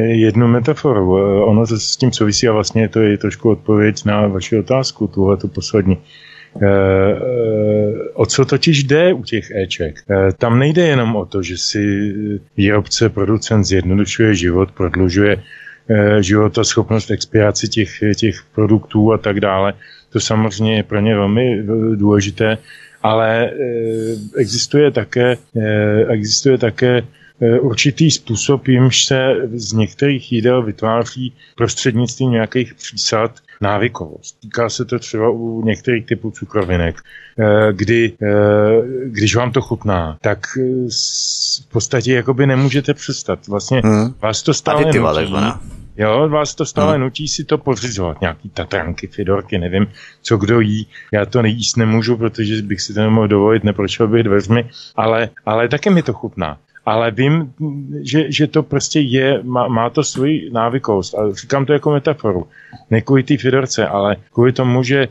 jednu 0.00 0.48
metaforu. 0.48 1.14
Ono 1.44 1.66
to 1.66 1.78
s 1.78 1.96
tím 1.96 2.12
souvisí 2.12 2.48
a 2.48 2.52
vlastně 2.52 2.88
to 2.88 3.00
je 3.00 3.18
trošku 3.18 3.50
odpověď 3.50 4.04
na 4.04 4.26
vaši 4.26 4.58
otázku, 4.58 5.06
tuhle 5.06 5.36
tu 5.36 5.48
poslední. 5.48 5.98
E, 6.62 6.68
o 8.14 8.26
co 8.26 8.44
totiž 8.44 8.84
jde 8.84 9.12
u 9.12 9.22
těch 9.22 9.50
éček? 9.50 10.02
E, 10.10 10.32
tam 10.32 10.58
nejde 10.58 10.86
jenom 10.86 11.16
o 11.16 11.26
to, 11.26 11.42
že 11.42 11.58
si 11.58 12.14
výrobce, 12.56 13.08
producent 13.08 13.64
zjednodušuje 13.64 14.34
život, 14.34 14.72
prodlužuje 14.72 15.42
schopnost 16.62 17.10
expiraci 17.10 17.68
těch, 17.68 17.90
těch 18.16 18.36
produktů 18.54 19.12
a 19.12 19.18
tak 19.18 19.40
dále. 19.40 19.74
To 20.10 20.20
samozřejmě 20.20 20.76
je 20.76 20.82
pro 20.82 21.00
ně 21.00 21.14
velmi 21.14 21.62
důležité, 21.94 22.58
ale 23.02 23.50
existuje 24.36 24.90
také, 24.90 25.36
existuje 26.08 26.58
také 26.58 27.02
E, 27.42 27.60
určitý 27.60 28.10
způsob, 28.10 28.68
jimž 28.68 29.04
se 29.04 29.34
z 29.54 29.72
některých 29.72 30.32
jídel 30.32 30.62
vytváří 30.62 31.34
prostřednictvím 31.56 32.30
nějakých 32.30 32.74
přísad 32.74 33.30
návykovost. 33.60 34.40
Týká 34.40 34.68
se 34.68 34.84
to 34.84 34.98
třeba 34.98 35.30
u 35.30 35.62
některých 35.64 36.06
typů 36.06 36.30
cukrovinek, 36.30 37.00
kdy, 37.72 38.12
když 39.04 39.36
vám 39.36 39.52
to 39.52 39.60
chutná, 39.60 40.18
tak 40.20 40.46
v 41.60 41.72
podstatě 41.72 42.14
jakoby 42.14 42.46
nemůžete 42.46 42.94
přestat. 42.94 43.46
Vlastně 43.48 43.80
hmm. 43.84 44.14
vás 44.22 44.42
to 44.42 44.54
stále 44.54 44.82
Aditiva, 44.82 45.20
nutí. 45.20 45.32
Jo, 45.96 46.28
vás 46.28 46.54
to 46.54 46.66
stále 46.66 46.92
hmm. 46.92 47.00
nutí 47.00 47.28
si 47.28 47.44
to 47.44 47.58
pořizovat. 47.58 48.20
Nějaký 48.20 48.48
tatranky, 48.48 49.06
fidorky, 49.06 49.58
nevím, 49.58 49.86
co 50.22 50.36
kdo 50.36 50.60
jí. 50.60 50.86
Já 51.12 51.26
to 51.26 51.42
nejíst 51.42 51.76
nemůžu, 51.76 52.16
protože 52.16 52.62
bych 52.62 52.80
si 52.80 52.94
to 52.94 53.00
nemohl 53.00 53.28
dovolit, 53.28 53.64
neprošel 53.64 54.08
bych 54.08 54.22
dveřmi, 54.22 54.70
ale, 54.96 55.30
ale 55.46 55.68
také 55.68 55.90
mi 55.90 56.02
to 56.02 56.12
chutná 56.12 56.58
ale 56.86 57.10
vím, 57.10 57.52
že, 58.02 58.32
že 58.32 58.46
to 58.46 58.62
prostě 58.62 59.00
je, 59.00 59.40
má, 59.42 59.68
má 59.68 59.90
to 59.90 60.04
svůj 60.04 60.50
návykost. 60.52 61.14
A 61.14 61.32
říkám 61.32 61.66
to 61.66 61.72
jako 61.72 61.90
metaforu. 61.90 62.46
Ne 62.90 63.00
kvůli 63.00 63.22
té 63.22 63.36
Fidorce, 63.36 63.86
ale 63.86 64.16
kvůli 64.32 64.52
tomu, 64.52 64.82
že 64.82 64.98
e, 65.02 65.08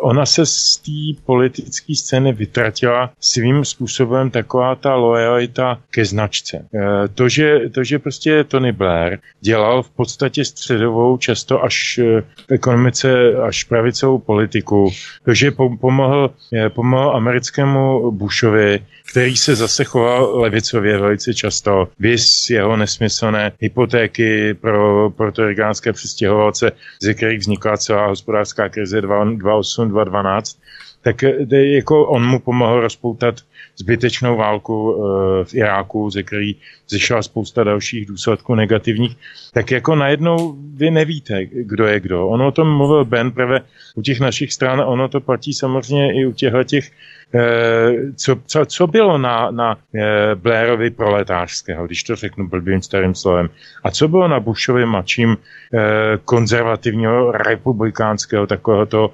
ona 0.00 0.26
se 0.26 0.46
z 0.46 0.76
té 0.76 1.22
politické 1.26 1.94
scény 1.94 2.32
vytratila 2.32 3.10
svým 3.20 3.64
způsobem 3.64 4.30
taková 4.30 4.74
ta 4.74 4.94
lojalita 4.94 5.80
ke 5.90 6.04
značce. 6.04 6.56
E, 6.56 7.08
to, 7.08 7.28
že, 7.28 7.60
to, 7.72 7.84
že 7.84 7.98
prostě 7.98 8.44
Tony 8.44 8.72
Blair 8.72 9.18
dělal 9.40 9.82
v 9.82 9.90
podstatě 9.90 10.44
středovou, 10.44 11.16
často 11.16 11.64
až 11.64 11.98
v 12.02 12.18
eh, 12.18 12.54
ekonomice, 12.54 13.34
až 13.34 13.64
pravicovou 13.64 14.18
politiku, 14.18 14.90
to, 15.24 15.34
že 15.34 15.50
pomohl, 15.50 16.30
pomohl 16.68 17.16
americkému 17.16 18.10
Bushovi, 18.10 18.80
který 19.10 19.36
se 19.36 19.56
zase 19.56 19.84
choval 19.84 20.40
levicově 20.40 20.98
velice 20.98 21.34
často. 21.34 21.88
Vys 21.98 22.50
jeho 22.50 22.76
nesmyslné 22.76 23.52
hypotéky 23.60 24.54
pro 24.54 25.10
portorigánské 25.10 25.92
přistěhovalce, 25.92 26.72
ze 27.02 27.14
kterých 27.14 27.38
vznikla 27.38 27.76
celá 27.76 28.06
hospodářská 28.06 28.68
krize 28.68 29.00
2008-2012, 29.00 30.58
tak 31.02 31.22
jako 31.50 32.06
on 32.06 32.26
mu 32.26 32.40
pomohl 32.40 32.80
rozpoutat 32.80 33.34
zbytečnou 33.76 34.36
válku 34.36 34.94
e, 34.94 35.44
v 35.44 35.54
Iráku, 35.54 36.10
ze 36.10 36.22
který 36.22 36.56
zešla 36.88 37.22
spousta 37.22 37.64
dalších 37.64 38.06
důsledků 38.06 38.54
negativních, 38.54 39.16
tak 39.52 39.70
jako 39.70 39.94
najednou 39.94 40.56
vy 40.74 40.90
nevíte, 40.90 41.44
kdo 41.44 41.86
je 41.86 42.00
kdo. 42.00 42.28
Ono 42.28 42.48
o 42.48 42.52
tom 42.52 42.76
mluvil 42.76 43.04
Ben 43.04 43.32
prvé 43.32 43.60
u 43.94 44.02
těch 44.02 44.20
našich 44.20 44.52
stran, 44.52 44.80
ono 44.80 45.08
to 45.08 45.20
platí 45.20 45.54
samozřejmě 45.54 46.20
i 46.20 46.26
u 46.26 46.32
těchto 46.32 46.64
těch 46.64 46.84
Eh, 46.84 46.90
co, 48.16 48.36
co, 48.46 48.66
co 48.66 48.86
bylo 48.86 49.18
na, 49.18 49.50
na 49.50 49.78
eh, 49.94 50.34
Blairovi 50.34 50.90
proletářského, 50.90 51.86
když 51.86 52.02
to 52.02 52.16
řeknu 52.16 52.48
blbým 52.48 52.82
starým 52.82 53.14
slovem, 53.14 53.48
a 53.84 53.90
co 53.90 54.08
bylo 54.08 54.28
na 54.28 54.40
Bushovi 54.40 54.86
mačím 54.86 55.36
eh, 55.36 55.78
konzervativního 56.24 57.32
republikánského 57.32 58.46
takového 58.46 58.86
toho, 58.86 59.10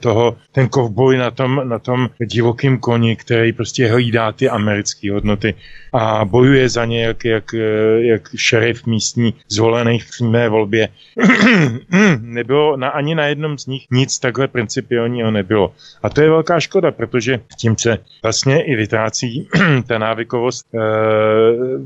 toho 0.00 0.36
ten 0.52 0.68
kovboj 0.68 1.18
na 1.18 1.30
tom, 1.30 1.60
na 1.64 1.78
tom 1.78 2.08
divokým 2.26 2.78
koni, 2.78 3.16
který 3.16 3.52
prostě 3.52 3.86
hlídá 3.86 4.32
ty 4.32 4.48
americké 4.48 5.12
hodnoty 5.12 5.54
a 5.92 6.24
bojuje 6.24 6.68
za 6.68 6.84
ně 6.84 7.04
jak, 7.04 7.24
jak, 7.24 7.54
jak 7.98 8.22
šerif 8.36 8.86
místní 8.86 9.34
zvolený 9.48 9.98
v 9.98 10.08
přímé 10.10 10.48
volbě. 10.48 10.88
nebylo 12.20 12.76
na, 12.76 12.88
ani 12.88 13.14
na 13.14 13.26
jednom 13.26 13.58
z 13.58 13.66
nich 13.66 13.86
nic 13.90 14.18
takhle 14.18 14.48
principiálního 14.48 15.30
nebylo. 15.30 15.74
A 16.02 16.08
to 16.08 16.22
je 16.22 16.30
velká 16.30 16.60
škoda, 16.60 16.90
protože 16.90 17.17
tím 17.58 17.76
se 17.78 17.98
vlastně 18.22 18.64
i 18.64 18.76
vytrácí 18.76 19.48
ta 19.86 19.98
návykovost 19.98 20.66
e, 20.74 20.78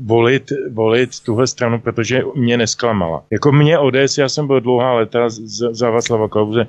volit, 0.01 0.51
volit 0.71 1.19
tuhle 1.19 1.47
stranu, 1.47 1.79
protože 1.79 2.21
mě 2.35 2.57
nesklamala. 2.57 3.23
Jako 3.31 3.51
mě 3.51 3.79
ODS, 3.79 4.17
já 4.17 4.29
jsem 4.29 4.47
byl 4.47 4.61
dlouhá 4.61 4.93
léta 4.93 5.19
za, 5.71 5.89
Václava 5.89 6.27
Klauze 6.27 6.61
e, 6.61 6.67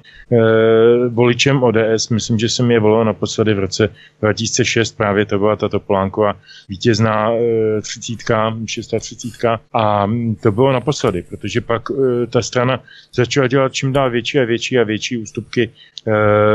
voličem 1.09 1.63
ODS, 1.63 2.09
myslím, 2.09 2.39
že 2.39 2.49
jsem 2.49 2.71
je 2.71 2.81
volil 2.81 3.05
naposledy 3.05 3.55
v 3.55 3.59
roce 3.59 3.89
2006, 4.21 4.97
právě 4.97 5.27
to 5.27 5.39
byla 5.39 5.57
tato 5.57 5.81
Polánková 5.81 6.37
vítězná 6.69 7.33
e, 7.33 7.81
třicítka, 7.81 8.57
630 8.67 9.49
a 9.75 10.11
to 10.43 10.53
bylo 10.53 10.73
naposledy, 10.73 11.23
protože 11.23 11.61
pak 11.61 11.83
e, 11.91 12.27
ta 12.27 12.43
strana 12.43 12.81
začala 13.15 13.47
dělat 13.47 13.73
čím 13.73 13.93
dál 13.93 14.11
větší 14.11 14.39
a 14.39 14.45
větší 14.45 14.79
a 14.79 14.85
větší 14.85 15.19
ústupky 15.19 15.71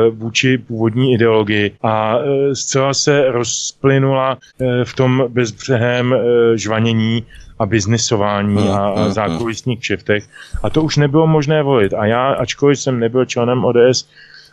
vůči 0.10 0.58
původní 0.58 1.14
ideologii. 1.14 1.72
A 1.82 1.99
e, 2.00 2.56
zcela 2.56 2.94
se 2.94 3.32
rozplynula 3.32 4.38
e, 4.60 4.86
v 4.86 4.94
tom 4.94 5.24
bezbřehém 5.28 6.14
e, 6.14 6.18
žvanění 6.58 7.24
a 7.60 7.66
biznisování 7.66 8.62
hmm, 8.62 8.72
a, 8.72 8.90
a 8.90 9.04
hmm, 9.04 9.12
zákulisních 9.12 9.80
kšeftech. 9.80 10.24
A 10.64 10.70
to 10.70 10.84
už 10.84 10.98
nebylo 10.98 11.28
možné 11.28 11.64
volit. 11.64 11.94
A 11.94 12.06
já, 12.06 12.32
ačkoliv 12.34 12.80
jsem 12.80 13.00
nebyl 13.00 13.26
členem 13.26 13.66
ODS, 13.66 14.08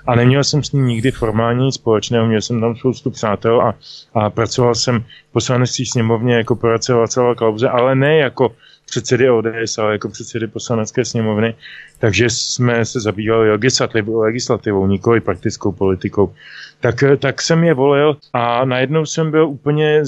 a 0.06 0.14
neměl 0.14 0.44
jsem 0.44 0.62
s 0.62 0.72
ním 0.72 0.86
nikdy 0.86 1.10
formálně 1.10 1.64
nic 1.64 1.74
společného, 1.74 2.26
měl 2.26 2.40
jsem 2.40 2.60
tam 2.60 2.76
spoustu 2.76 3.10
přátel 3.10 3.60
a, 3.60 3.74
a 4.14 4.30
pracoval 4.30 4.74
jsem 4.74 5.00
v 5.00 5.32
poslanecký 5.32 5.86
sněmovně 5.86 6.34
jako 6.34 6.56
poradce 6.56 6.94
Václava 6.94 7.34
Klauze, 7.34 7.68
ale 7.68 7.94
ne 7.94 8.16
jako 8.16 8.52
předsedy 8.86 9.30
ODS, 9.30 9.78
ale 9.78 9.92
jako 9.92 10.08
předsedy 10.08 10.46
poslanecké 10.46 11.04
sněmovny, 11.04 11.54
takže 11.98 12.30
jsme 12.30 12.84
se 12.84 13.00
zabývali 13.00 13.50
legislativou, 13.50 14.20
legislativou 14.20 14.86
nikoli 14.86 15.20
praktickou 15.20 15.72
politikou. 15.72 16.34
Tak, 16.80 17.04
tak 17.18 17.42
jsem 17.42 17.64
je 17.64 17.74
volil 17.74 18.16
a 18.32 18.64
najednou 18.64 19.06
jsem 19.06 19.30
byl 19.30 19.48
úplně 19.48 20.00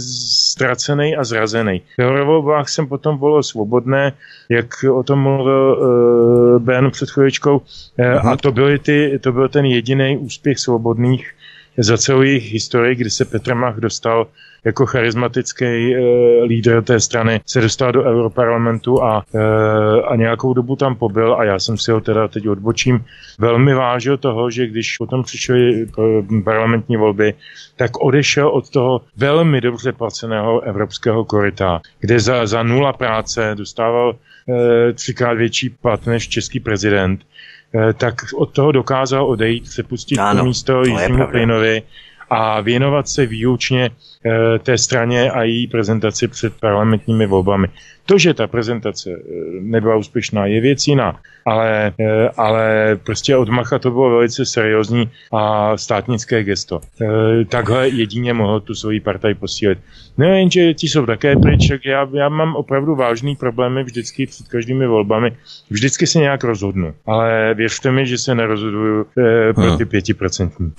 ztracený 0.53 1.17
a 1.17 1.25
zrazený. 1.25 1.83
V 1.99 2.25
volbách 2.25 2.69
jsem 2.69 2.87
potom 2.87 3.19
volil 3.19 3.43
svobodné, 3.43 4.13
jak 4.49 4.85
o 4.93 5.03
tom 5.03 5.19
mluvil 5.23 5.79
uh, 5.79 6.63
Ben 6.63 6.91
před 6.91 7.11
chvíličkou, 7.11 7.57
uh, 7.59 8.29
a 8.29 8.37
to, 8.37 8.53
byly 8.53 8.79
ty, 8.79 9.19
to 9.23 9.33
byl 9.33 9.49
ten 9.49 9.65
jediný 9.65 10.19
úspěch 10.19 10.59
svobodných 10.59 11.33
za 11.79 11.99
celou 11.99 12.23
jejich 12.23 12.53
historii, 12.53 12.97
kdy 12.97 13.11
se 13.11 13.25
Petr 13.25 13.55
Mach 13.55 13.77
dostal 13.77 14.27
jako 14.65 14.87
charismatický 14.87 15.65
e, 15.65 15.99
lídr 16.45 16.83
té 16.83 17.01
strany 17.01 17.41
se 17.47 17.61
dostal 17.61 17.93
do 17.93 18.03
Europarlamentu 18.03 19.03
a, 19.03 19.25
e, 19.35 20.03
a 20.03 20.17
nějakou 20.17 20.55
dobu 20.55 20.77
tam 20.77 20.95
pobyl 20.95 21.35
a 21.35 21.45
já 21.45 21.59
jsem 21.59 21.79
si 21.79 21.91
ho 21.91 22.01
teda 22.01 22.29
teď 22.29 22.49
odbočím. 22.49 23.05
Velmi 23.39 23.75
vážil 23.75 24.17
toho, 24.17 24.51
že 24.51 24.67
když 24.67 24.99
potom 24.99 25.23
přišly 25.23 25.87
parlamentní 26.45 26.97
volby, 26.97 27.35
tak 27.77 28.01
odešel 28.01 28.49
od 28.49 28.71
toho 28.71 29.01
velmi 29.17 29.61
dobře 29.61 29.93
placeného 29.93 30.61
evropského 30.61 31.25
koryta, 31.25 31.81
kde 32.01 32.21
za, 32.21 32.47
za 32.47 32.63
nula 32.63 32.93
práce 32.93 33.55
dostával 33.55 34.17
e, 34.49 34.93
třikrát 34.93 35.35
větší 35.35 35.71
plat 35.71 36.07
než 36.07 36.29
český 36.29 36.61
prezident 36.61 37.21
tak 37.97 38.15
od 38.37 38.53
toho 38.53 38.73
dokázal 38.73 39.27
odejít, 39.27 39.69
se 39.69 39.83
pustit 39.83 40.19
ano, 40.19 40.45
místo 40.45 40.83
Jiřímu 40.85 41.27
Pejnovi 41.27 41.83
a 42.31 42.61
věnovat 42.61 43.09
se 43.09 43.27
výučně 43.27 43.91
eh, 43.91 44.59
té 44.59 44.79
straně 44.79 45.31
a 45.31 45.43
její 45.43 45.67
prezentaci 45.67 46.29
před 46.29 46.53
parlamentními 46.61 47.27
volbami. 47.27 47.69
To, 48.07 48.19
že 48.19 48.35
ta 48.35 48.47
prezentace 48.47 49.11
eh, 49.11 49.23
nebyla 49.61 49.97
úspěšná, 49.97 50.47
je 50.47 50.61
věc 50.61 50.87
jiná, 50.87 51.21
ale, 51.47 51.93
eh, 52.01 52.29
ale 52.37 52.97
prostě 53.05 53.37
od 53.37 53.49
Macha 53.49 53.79
to 53.79 53.91
bylo 53.91 54.11
velice 54.11 54.47
seriózní 54.47 55.11
a 55.33 55.77
státnické 55.77 56.45
gesto. 56.45 56.81
Takhle 57.49 57.89
jedině 57.89 58.33
mohl 58.35 58.61
tu 58.61 58.75
svoji 58.75 59.01
partaj 59.01 59.35
posílit. 59.35 59.79
No 60.19 60.27
jenže 60.27 60.75
ti 60.75 60.89
jsou 60.89 61.07
také 61.07 61.37
pryč, 61.37 61.71
já, 61.85 62.09
já 62.13 62.29
mám 62.29 62.57
opravdu 62.57 62.95
vážný 62.95 63.37
problémy 63.37 63.85
vždycky 63.85 64.27
před 64.27 64.49
každými 64.49 64.87
volbami. 64.87 65.33
Vždycky 65.71 66.07
se 66.07 66.19
nějak 66.19 66.45
rozhodnu, 66.45 66.95
ale 67.07 67.55
věřte 67.55 67.93
mi, 67.93 68.07
že 68.07 68.19
se 68.19 68.35
nerozhoduju 68.35 69.07
eh, 69.19 69.53
pro 69.53 69.77
ty 69.77 69.85
pětiprocentní. 69.85 70.73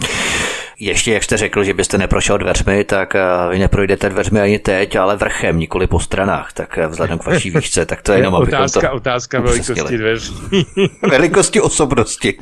Ještě 0.81 1.13
jak 1.13 1.23
jste 1.23 1.37
řekl, 1.37 1.63
že 1.63 1.73
byste 1.73 1.97
neprošel 1.97 2.37
dveřmi, 2.37 2.83
tak 2.83 3.15
eh, 3.15 3.21
vy 3.49 3.59
neprojdete 3.59 4.09
dveřmi 4.09 4.41
ani 4.41 4.59
teď, 4.59 4.95
ale 4.95 5.15
vrchem, 5.15 5.59
nikoli 5.59 5.87
po 5.87 5.99
stranách. 5.99 6.53
Tak 6.53 6.77
eh, 6.77 6.87
vzhledem 6.87 7.19
k 7.19 7.25
vaší 7.25 7.49
výšce, 7.49 7.85
tak 7.85 8.01
to 8.01 8.11
je 8.11 8.17
jenom 8.17 8.33
otázka, 8.33 8.89
to 8.89 8.95
otázka 8.95 9.39
velikosti 9.39 9.97
dveří. 9.97 10.33
velikosti 11.09 11.61
osobnosti. 11.61 12.37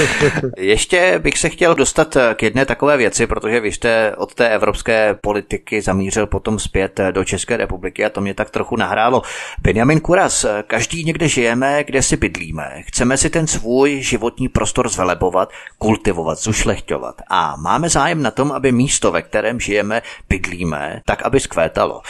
Ještě 0.56 1.18
bych 1.18 1.38
se 1.38 1.48
chtěl 1.48 1.74
dostat 1.74 2.16
eh, 2.16 2.34
k 2.34 2.42
jedné 2.42 2.66
takové 2.66 2.96
věci, 2.96 3.26
protože 3.26 3.60
vy 3.60 3.72
jste 3.72 4.16
od 4.16 4.34
té 4.34 4.48
evropské 4.48 5.14
politiky 5.20 5.82
zamířil 5.82 6.26
potom 6.26 6.58
zpět 6.58 7.00
do 7.10 7.24
České 7.24 7.56
republiky 7.56 8.04
a 8.04 8.10
to 8.10 8.20
mě 8.20 8.34
tak 8.34 8.50
trochu 8.50 8.76
nahrálo. 8.76 9.22
Benjamin 9.62 10.00
Kuras, 10.00 10.46
každý 10.66 11.04
někde 11.04 11.28
žijeme, 11.28 11.84
kde 11.84 12.02
si 12.02 12.16
bydlíme. 12.16 12.82
Chceme 12.86 13.16
si 13.16 13.30
ten 13.30 13.46
svůj 13.46 14.02
životní 14.02 14.48
prostor 14.48 14.88
zvelebovat, 14.88 15.48
kultivovat, 15.78 16.38
zušlechťovat. 16.38 17.14
A 17.28 17.56
má 17.56 17.75
máme 17.76 17.88
zájem 17.88 18.22
na 18.22 18.30
tom, 18.30 18.52
aby 18.52 18.72
místo, 18.72 19.12
ve 19.12 19.22
kterém 19.22 19.60
žijeme, 19.60 20.02
bydlíme, 20.28 21.00
tak 21.04 21.22
aby 21.22 21.40
skvétalo. 21.40 22.02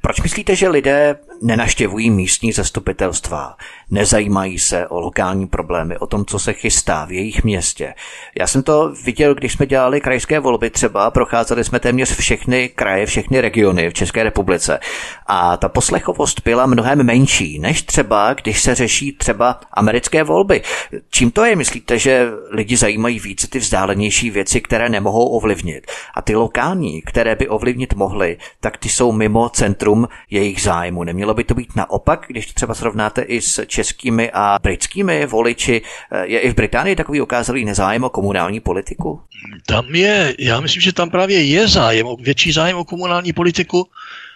Proč 0.00 0.20
myslíte, 0.20 0.56
že 0.56 0.68
lidé 0.68 1.18
nenaštěvují 1.42 2.10
místní 2.10 2.52
zastupitelstva, 2.52 3.56
nezajímají 3.90 4.58
se 4.58 4.86
o 4.86 5.00
lokální 5.00 5.46
problémy, 5.46 5.98
o 5.98 6.06
tom, 6.06 6.24
co 6.24 6.38
se 6.38 6.52
chystá 6.52 7.04
v 7.04 7.12
jejich 7.12 7.44
městě? 7.44 7.94
Já 8.38 8.46
jsem 8.46 8.62
to 8.62 8.94
viděl, 9.04 9.34
když 9.34 9.52
jsme 9.52 9.66
dělali 9.66 10.00
krajské 10.00 10.40
volby 10.40 10.70
třeba, 10.70 11.10
procházeli 11.10 11.64
jsme 11.64 11.80
téměř 11.80 12.16
všechny 12.16 12.68
kraje, 12.68 13.06
všechny 13.06 13.40
regiony 13.40 13.90
v 13.90 13.94
České 13.94 14.22
republice 14.22 14.80
a 15.26 15.56
ta 15.56 15.68
poslechovost 15.68 16.40
byla 16.44 16.66
mnohem 16.66 17.02
menší, 17.02 17.58
než 17.58 17.82
třeba, 17.82 18.34
když 18.34 18.62
se 18.62 18.74
řeší 18.74 19.12
třeba 19.12 19.60
americké 19.72 20.24
volby. 20.24 20.62
Čím 21.10 21.30
to 21.30 21.44
je, 21.44 21.56
myslíte, 21.56 21.98
že 21.98 22.30
lidi 22.50 22.76
zajímají 22.76 23.20
více 23.20 23.46
ty 23.46 23.58
vzdálenější 23.58 24.30
věci, 24.30 24.60
které 24.60 24.88
nemohou 24.88 25.28
ovlivnit? 25.28 25.86
A 26.14 26.22
ty 26.22 26.34
lokální, 26.34 27.02
které 27.02 27.34
by 27.36 27.48
ovlivnit 27.48 27.94
mohly, 27.94 28.38
tak 28.60 28.76
ty 28.76 28.88
jsou 28.88 29.12
mimo 29.12 29.48
centrum 29.48 30.08
jejich 30.30 30.62
zájmu. 30.62 31.04
Nemělo 31.26 31.34
by 31.34 31.44
to 31.44 31.54
být 31.54 31.76
naopak, 31.76 32.24
když 32.28 32.46
třeba 32.46 32.74
srovnáte 32.74 33.22
i 33.22 33.40
s 33.40 33.66
českými 33.66 34.30
a 34.32 34.58
britskými 34.62 35.26
voliči. 35.26 35.82
Je 36.22 36.38
i 36.38 36.50
v 36.50 36.54
Británii 36.54 36.96
takový 36.96 37.20
ukázalý 37.20 37.64
nezájem 37.64 38.04
o 38.04 38.10
komunální 38.10 38.60
politiku? 38.60 39.20
Tam 39.66 39.94
je, 39.94 40.34
já 40.38 40.60
myslím, 40.60 40.82
že 40.82 40.92
tam 40.92 41.10
právě 41.10 41.42
je 41.42 41.68
zájem, 41.68 42.06
větší 42.20 42.52
zájem 42.52 42.76
o 42.76 42.84
komunální 42.84 43.32
politiku, 43.32 43.88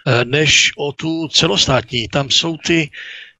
eh, 0.07 0.25
než 0.25 0.71
o 0.77 0.91
tu 0.91 1.27
celostátní. 1.27 2.07
Tam 2.07 2.29
jsou 2.29 2.57
ty 2.57 2.89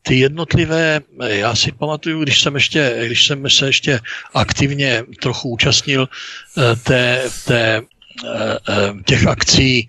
ty 0.01 0.15
jednotlivé, 0.15 1.01
já 1.19 1.55
si 1.55 1.71
pamatuju, 1.71 2.23
když 2.23 2.41
jsem, 2.41 2.55
ještě, 2.55 3.03
když 3.05 3.27
jsem 3.27 3.49
se 3.49 3.65
ještě 3.65 3.99
aktivně 4.33 5.03
trochu 5.21 5.49
účastnil 5.49 6.07
eh, 6.07 6.75
té, 6.75 7.23
té, 7.45 7.81
eh, 8.25 8.93
těch 9.05 9.27
akcí 9.27 9.87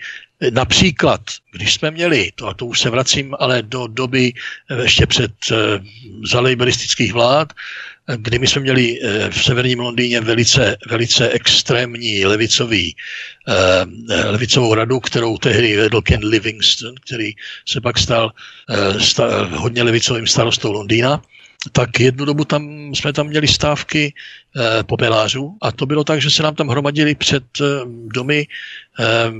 Například, 0.50 1.20
když 1.52 1.74
jsme 1.74 1.90
měli, 1.90 2.32
to, 2.34 2.48
a 2.48 2.54
to 2.54 2.66
už 2.66 2.80
se 2.80 2.90
vracím, 2.90 3.34
ale 3.38 3.62
do 3.62 3.86
doby 3.86 4.32
ještě 4.82 5.06
před 5.06 5.32
zalejberistických 6.30 7.12
vlád, 7.12 7.52
kdy 8.16 8.38
my 8.38 8.46
jsme 8.46 8.62
měli 8.62 8.98
v 9.30 9.44
severním 9.44 9.80
Londýně 9.80 10.20
velice, 10.20 10.76
velice 10.88 11.30
extrémní 11.30 12.26
levicový, 12.26 12.96
levicovou 14.24 14.74
radu, 14.74 15.00
kterou 15.00 15.38
tehdy 15.38 15.76
vedl 15.76 16.02
Ken 16.02 16.24
Livingston, 16.24 16.94
který 17.06 17.32
se 17.68 17.80
pak 17.80 17.98
stal 17.98 18.32
uh, 18.68 18.98
sta, 18.98 19.44
hodně 19.44 19.82
levicovým 19.82 20.26
starostou 20.26 20.72
Londýna 20.72 21.22
tak 21.72 22.00
jednu 22.00 22.24
dobu 22.24 22.44
tam 22.44 22.94
jsme 22.94 23.12
tam 23.12 23.26
měli 23.26 23.48
stávky 23.48 24.14
e, 24.56 24.82
popelářů. 24.82 25.56
A 25.62 25.72
to 25.72 25.86
bylo 25.86 26.04
tak, 26.04 26.22
že 26.22 26.30
se 26.30 26.42
nám 26.42 26.54
tam 26.54 26.68
hromadili 26.68 27.14
před 27.14 27.44
e, 27.60 27.64
domy 27.86 28.46
e, 29.00 29.32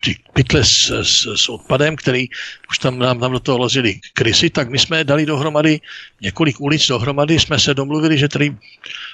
ty 0.00 0.16
pytle 0.32 0.64
s, 0.64 0.90
s, 0.90 1.26
s 1.36 1.48
odpadem, 1.48 1.96
který 1.96 2.28
už 2.70 2.78
tam 2.78 2.98
nám 2.98 3.18
tam 3.20 3.32
do 3.32 3.40
toho 3.40 3.58
lozili 3.58 4.00
krysy, 4.14 4.50
tak 4.50 4.70
my 4.70 4.78
jsme 4.78 5.04
dali 5.04 5.26
dohromady 5.26 5.80
několik 6.20 6.60
ulic 6.60 6.86
dohromady, 6.86 7.38
jsme 7.38 7.58
se 7.58 7.74
domluvili, 7.74 8.18
že 8.18 8.28
tady 8.28 8.56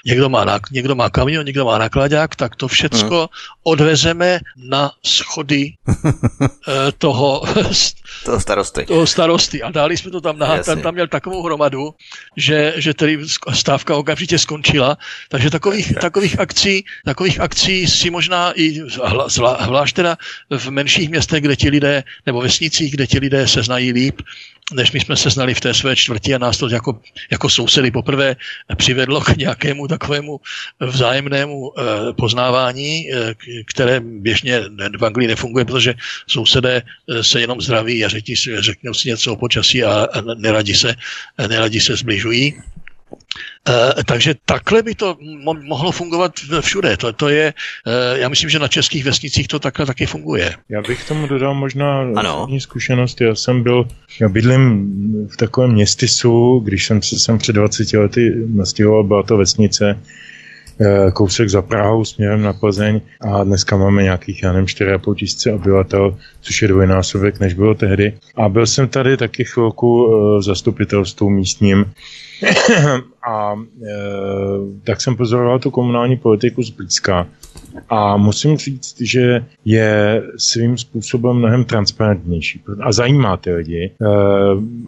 někdo 0.05 0.29
má, 0.29 0.59
někdo 0.71 0.95
má 0.95 1.09
kamion, 1.09 1.45
někdo 1.45 1.65
má 1.65 1.77
nakladák, 1.77 2.35
tak 2.35 2.55
to 2.55 2.67
všecko 2.67 3.17
hmm. 3.17 3.27
odvezeme 3.63 4.39
na 4.57 4.91
schody 5.05 5.73
eh, 6.67 6.91
toho, 6.97 7.41
toho 8.25 8.39
starosty. 8.39 8.85
Toho 8.85 9.07
starosty. 9.07 9.63
A 9.63 9.71
dali 9.71 9.97
jsme 9.97 10.11
to 10.11 10.21
tam 10.21 10.37
na, 10.37 10.63
tam, 10.63 10.81
tam 10.81 10.93
měl 10.93 11.07
takovou 11.07 11.43
hromadu, 11.43 11.93
že, 12.37 12.73
že 12.77 12.93
tedy 12.93 13.19
stávka 13.53 13.95
okamžitě 13.95 14.39
skončila. 14.39 14.97
Takže 15.29 15.49
takových, 15.49 15.93
takových 16.01 16.39
akcí, 16.39 16.85
takových 17.05 17.39
akcí 17.39 17.87
si 17.87 18.09
možná 18.09 18.53
i 18.55 18.81
zvlášť 19.27 19.95
teda 19.95 20.17
v 20.49 20.69
menších 20.69 21.09
městech, 21.09 21.41
kde 21.41 21.55
ti 21.55 21.69
lidé, 21.69 22.03
nebo 22.25 22.41
vesnicích, 22.41 22.91
kde 22.91 23.07
ti 23.07 23.19
lidé 23.19 23.46
se 23.47 23.63
znají 23.63 23.91
líp, 23.91 24.21
než 24.73 24.91
my 24.91 24.99
jsme 24.99 25.15
se 25.15 25.29
znali 25.29 25.53
v 25.53 25.59
té 25.59 25.73
své 25.73 25.95
čtvrti 25.95 26.35
a 26.35 26.37
nás 26.37 26.57
to 26.57 26.69
jako, 26.69 26.99
jako 27.31 27.49
sousedy 27.49 27.91
poprvé 27.91 28.35
přivedlo 28.75 29.21
k 29.21 29.37
nějakému 29.37 29.87
takovému 29.87 30.39
vzájemnému 30.79 31.71
eh, 31.71 31.83
poznávání, 32.13 33.13
eh, 33.13 33.33
které 33.65 33.99
běžně 33.99 34.63
v 34.97 35.05
Anglii 35.05 35.27
nefunguje, 35.27 35.65
protože 35.65 35.93
sousedé 36.27 36.81
eh, 36.83 37.23
se 37.23 37.41
jenom 37.41 37.61
zdraví 37.61 38.05
a 38.05 38.07
řekni, 38.07 38.35
řeknou 38.59 38.93
si 38.93 39.09
něco 39.09 39.33
o 39.33 39.35
počasí 39.35 39.83
a 39.83 40.07
neradi 40.37 40.75
se, 40.75 40.95
neradi 41.47 41.79
se 41.79 41.95
zbližují. 41.95 42.53
Uh, 43.67 44.03
takže 44.05 44.35
takhle 44.45 44.83
by 44.83 44.95
to 44.95 45.13
mo- 45.45 45.67
mohlo 45.67 45.91
fungovat 45.91 46.31
všude. 46.61 46.97
To, 46.97 47.13
to 47.13 47.29
je, 47.29 47.53
uh, 47.87 48.19
já 48.19 48.29
myslím, 48.29 48.49
že 48.49 48.59
na 48.59 48.67
českých 48.67 49.05
vesnicích 49.05 49.47
to 49.47 49.59
takhle 49.59 49.85
taky 49.85 50.05
funguje. 50.05 50.55
Já 50.69 50.81
bych 50.81 51.07
tomu 51.07 51.27
dodal 51.27 51.53
možná 51.53 52.01
ano. 52.15 52.47
zkušenost. 52.59 53.21
Já 53.21 53.35
jsem 53.35 53.63
byl, 53.63 53.87
já 54.21 54.29
bydlím 54.29 54.87
v 55.31 55.37
takovém 55.37 55.71
městysu, 55.71 56.59
když 56.59 56.85
jsem 56.85 57.01
se 57.01 57.19
sem 57.19 57.37
před 57.37 57.53
20 57.53 57.93
lety 57.93 58.33
nastěhoval, 58.47 59.03
byla 59.03 59.23
to 59.23 59.37
vesnice, 59.37 59.99
eh, 59.99 60.36
kousek 61.13 61.49
za 61.49 61.61
Prahou 61.61 62.05
směrem 62.05 62.41
na 62.41 62.53
Plzeň 62.53 63.01
a 63.21 63.43
dneska 63.43 63.77
máme 63.77 64.03
nějakých, 64.03 64.43
já 64.43 64.53
nevím, 64.53 64.65
4,5 64.65 65.15
tisíce 65.15 65.53
obyvatel, 65.53 66.17
což 66.41 66.61
je 66.61 66.67
dvojnásobek, 66.67 67.39
než 67.39 67.53
bylo 67.53 67.75
tehdy. 67.75 68.13
A 68.35 68.49
byl 68.49 68.65
jsem 68.65 68.87
tady 68.87 69.17
taky 69.17 69.43
chvilku 69.45 70.07
v 70.37 70.41
zastupitelstvu 70.41 71.29
místním 71.29 71.85
a 73.27 73.53
e, 73.53 73.95
tak 74.83 75.01
jsem 75.01 75.15
pozoroval 75.15 75.59
tu 75.59 75.71
komunální 75.71 76.17
politiku 76.17 76.63
zblízka 76.63 77.27
a 77.89 78.17
musím 78.17 78.57
říct, 78.57 79.01
že 79.01 79.45
je 79.65 80.23
svým 80.37 80.77
způsobem 80.77 81.35
mnohem 81.35 81.63
transparentnější. 81.63 82.61
A 82.81 82.91
zajímá 82.91 83.37
ty 83.37 83.53
lidi. 83.53 83.91
E, 84.01 84.07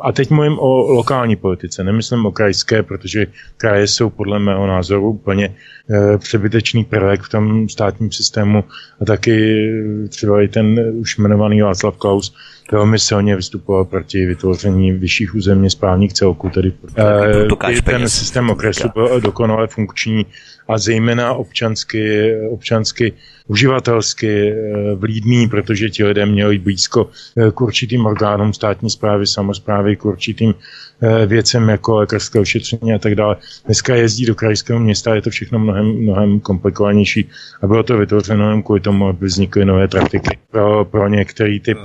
a 0.01 0.11
teď 0.11 0.29
mluvím 0.29 0.59
o 0.59 0.91
lokální 0.91 1.35
politice, 1.35 1.83
nemyslím 1.83 2.25
o 2.25 2.31
krajské, 2.31 2.83
protože 2.83 3.27
kraje 3.57 3.87
jsou 3.87 4.09
podle 4.09 4.39
mého 4.39 4.67
názoru 4.67 5.09
úplně 5.09 5.45
e, 5.45 6.17
přebytečný 6.17 6.83
prvek 6.83 7.21
v 7.21 7.29
tom 7.29 7.69
státním 7.69 8.11
systému. 8.11 8.63
A 9.01 9.05
taky 9.05 9.69
třeba 10.09 10.41
i 10.41 10.47
ten 10.47 10.93
už 10.95 11.17
jmenovaný 11.17 11.61
Václav 11.61 11.97
Klaus 11.97 12.33
velmi 12.71 12.99
silně 12.99 13.35
vystupoval 13.35 13.85
proti 13.85 14.25
vytvoření 14.25 14.91
vyšších 14.91 15.35
územně 15.35 15.69
správních 15.69 16.13
celků, 16.13 16.49
tedy 16.49 16.73
e, 16.97 17.81
ten 17.83 18.09
systém 18.09 18.49
okresu 18.49 18.87
byl 18.93 19.21
dokonale 19.21 19.67
funkční 19.67 20.25
a 20.69 20.77
zejména 20.77 21.33
občansky, 21.33 22.31
občansky 22.49 23.13
uživatelsky 23.49 24.51
eh, 24.51 24.95
vlídný, 24.95 25.49
protože 25.49 25.89
ti 25.89 26.03
lidé 26.03 26.25
měli 26.25 26.57
blízko 26.57 27.09
eh, 27.37 27.51
k 27.51 27.61
určitým 27.61 28.05
orgánům 28.05 28.53
státní 28.53 28.89
zprávy, 28.89 29.27
samozprávy, 29.27 29.95
k 29.95 30.05
určitým 30.05 30.53
eh, 30.53 31.25
věcem 31.25 31.69
jako 31.69 31.95
lékařské 31.95 32.39
ošetření 32.39 32.93
a 32.93 32.99
tak 32.99 33.15
dále. 33.15 33.35
Dneska 33.65 33.95
jezdí 33.95 34.25
do 34.25 34.35
krajského 34.35 34.79
města, 34.79 35.15
je 35.15 35.21
to 35.21 35.29
všechno 35.29 35.59
mnohem, 35.59 35.85
mnohem 35.85 36.39
komplikovanější 36.39 37.29
a 37.61 37.67
bylo 37.67 37.83
to 37.83 37.97
vytvořeno 37.97 38.43
jenom 38.45 38.63
kvůli 38.63 38.79
tomu, 38.79 39.07
aby 39.07 39.25
vznikly 39.25 39.65
nové 39.65 39.87
praktiky 39.87 40.37
pro, 40.51 40.85
pro 40.85 41.07
některý 41.07 41.59
typ 41.59 41.77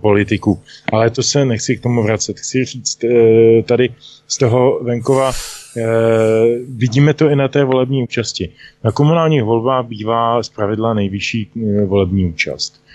politiků. 0.00 0.62
Ale 0.92 1.10
to 1.10 1.22
se 1.22 1.44
nechci 1.44 1.76
k 1.76 1.82
tomu 1.82 2.02
vracet. 2.02 2.38
Chci 2.38 2.64
říct 2.64 2.98
tady 3.64 3.88
z 4.26 4.38
toho 4.38 4.80
venkova, 4.82 5.32
vidíme 6.68 7.14
to 7.14 7.28
i 7.28 7.36
na 7.36 7.48
té 7.48 7.64
volební 7.64 8.02
účasti. 8.02 8.52
Na 8.84 8.92
komunálních 8.92 9.42
volbách 9.42 9.86
bývá 9.86 10.42
zpravidla 10.42 10.94
nejvyšší 11.06 11.50
volební 11.86 12.26
účast. 12.26 12.86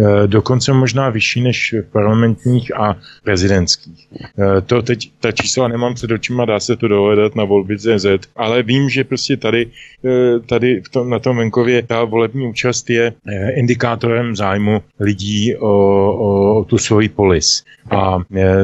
Eh, 0.00 0.26
dokonce 0.26 0.72
možná 0.72 1.10
vyšší 1.10 1.40
než 1.40 1.74
parlamentních 1.92 2.76
a 2.76 2.96
prezidentských. 3.24 4.08
Eh, 4.14 4.60
to 4.60 4.82
teď, 4.82 5.10
ta 5.20 5.32
čísla 5.32 5.68
nemám 5.68 5.94
před 5.94 6.10
očima, 6.10 6.44
dá 6.44 6.60
se 6.60 6.76
to 6.76 6.88
dohledat 6.88 7.36
na 7.36 7.44
volby 7.44 7.78
CZ, 7.78 8.06
ale 8.36 8.62
vím, 8.62 8.88
že 8.88 9.04
prostě 9.04 9.36
tady, 9.36 9.66
eh, 10.04 10.40
tady 10.40 10.80
v 10.80 10.88
tom, 10.88 11.10
na 11.10 11.18
tom 11.18 11.36
venkově 11.36 11.82
ta 11.82 12.04
volební 12.04 12.46
účast 12.46 12.90
je 12.90 13.12
indikátorem 13.54 14.36
zájmu 14.36 14.82
lidí 15.00 15.56
o, 15.56 15.68
o, 15.68 16.60
o 16.60 16.64
tu 16.64 16.78
svoji 16.78 17.08
polis. 17.08 17.64
A 17.90 18.18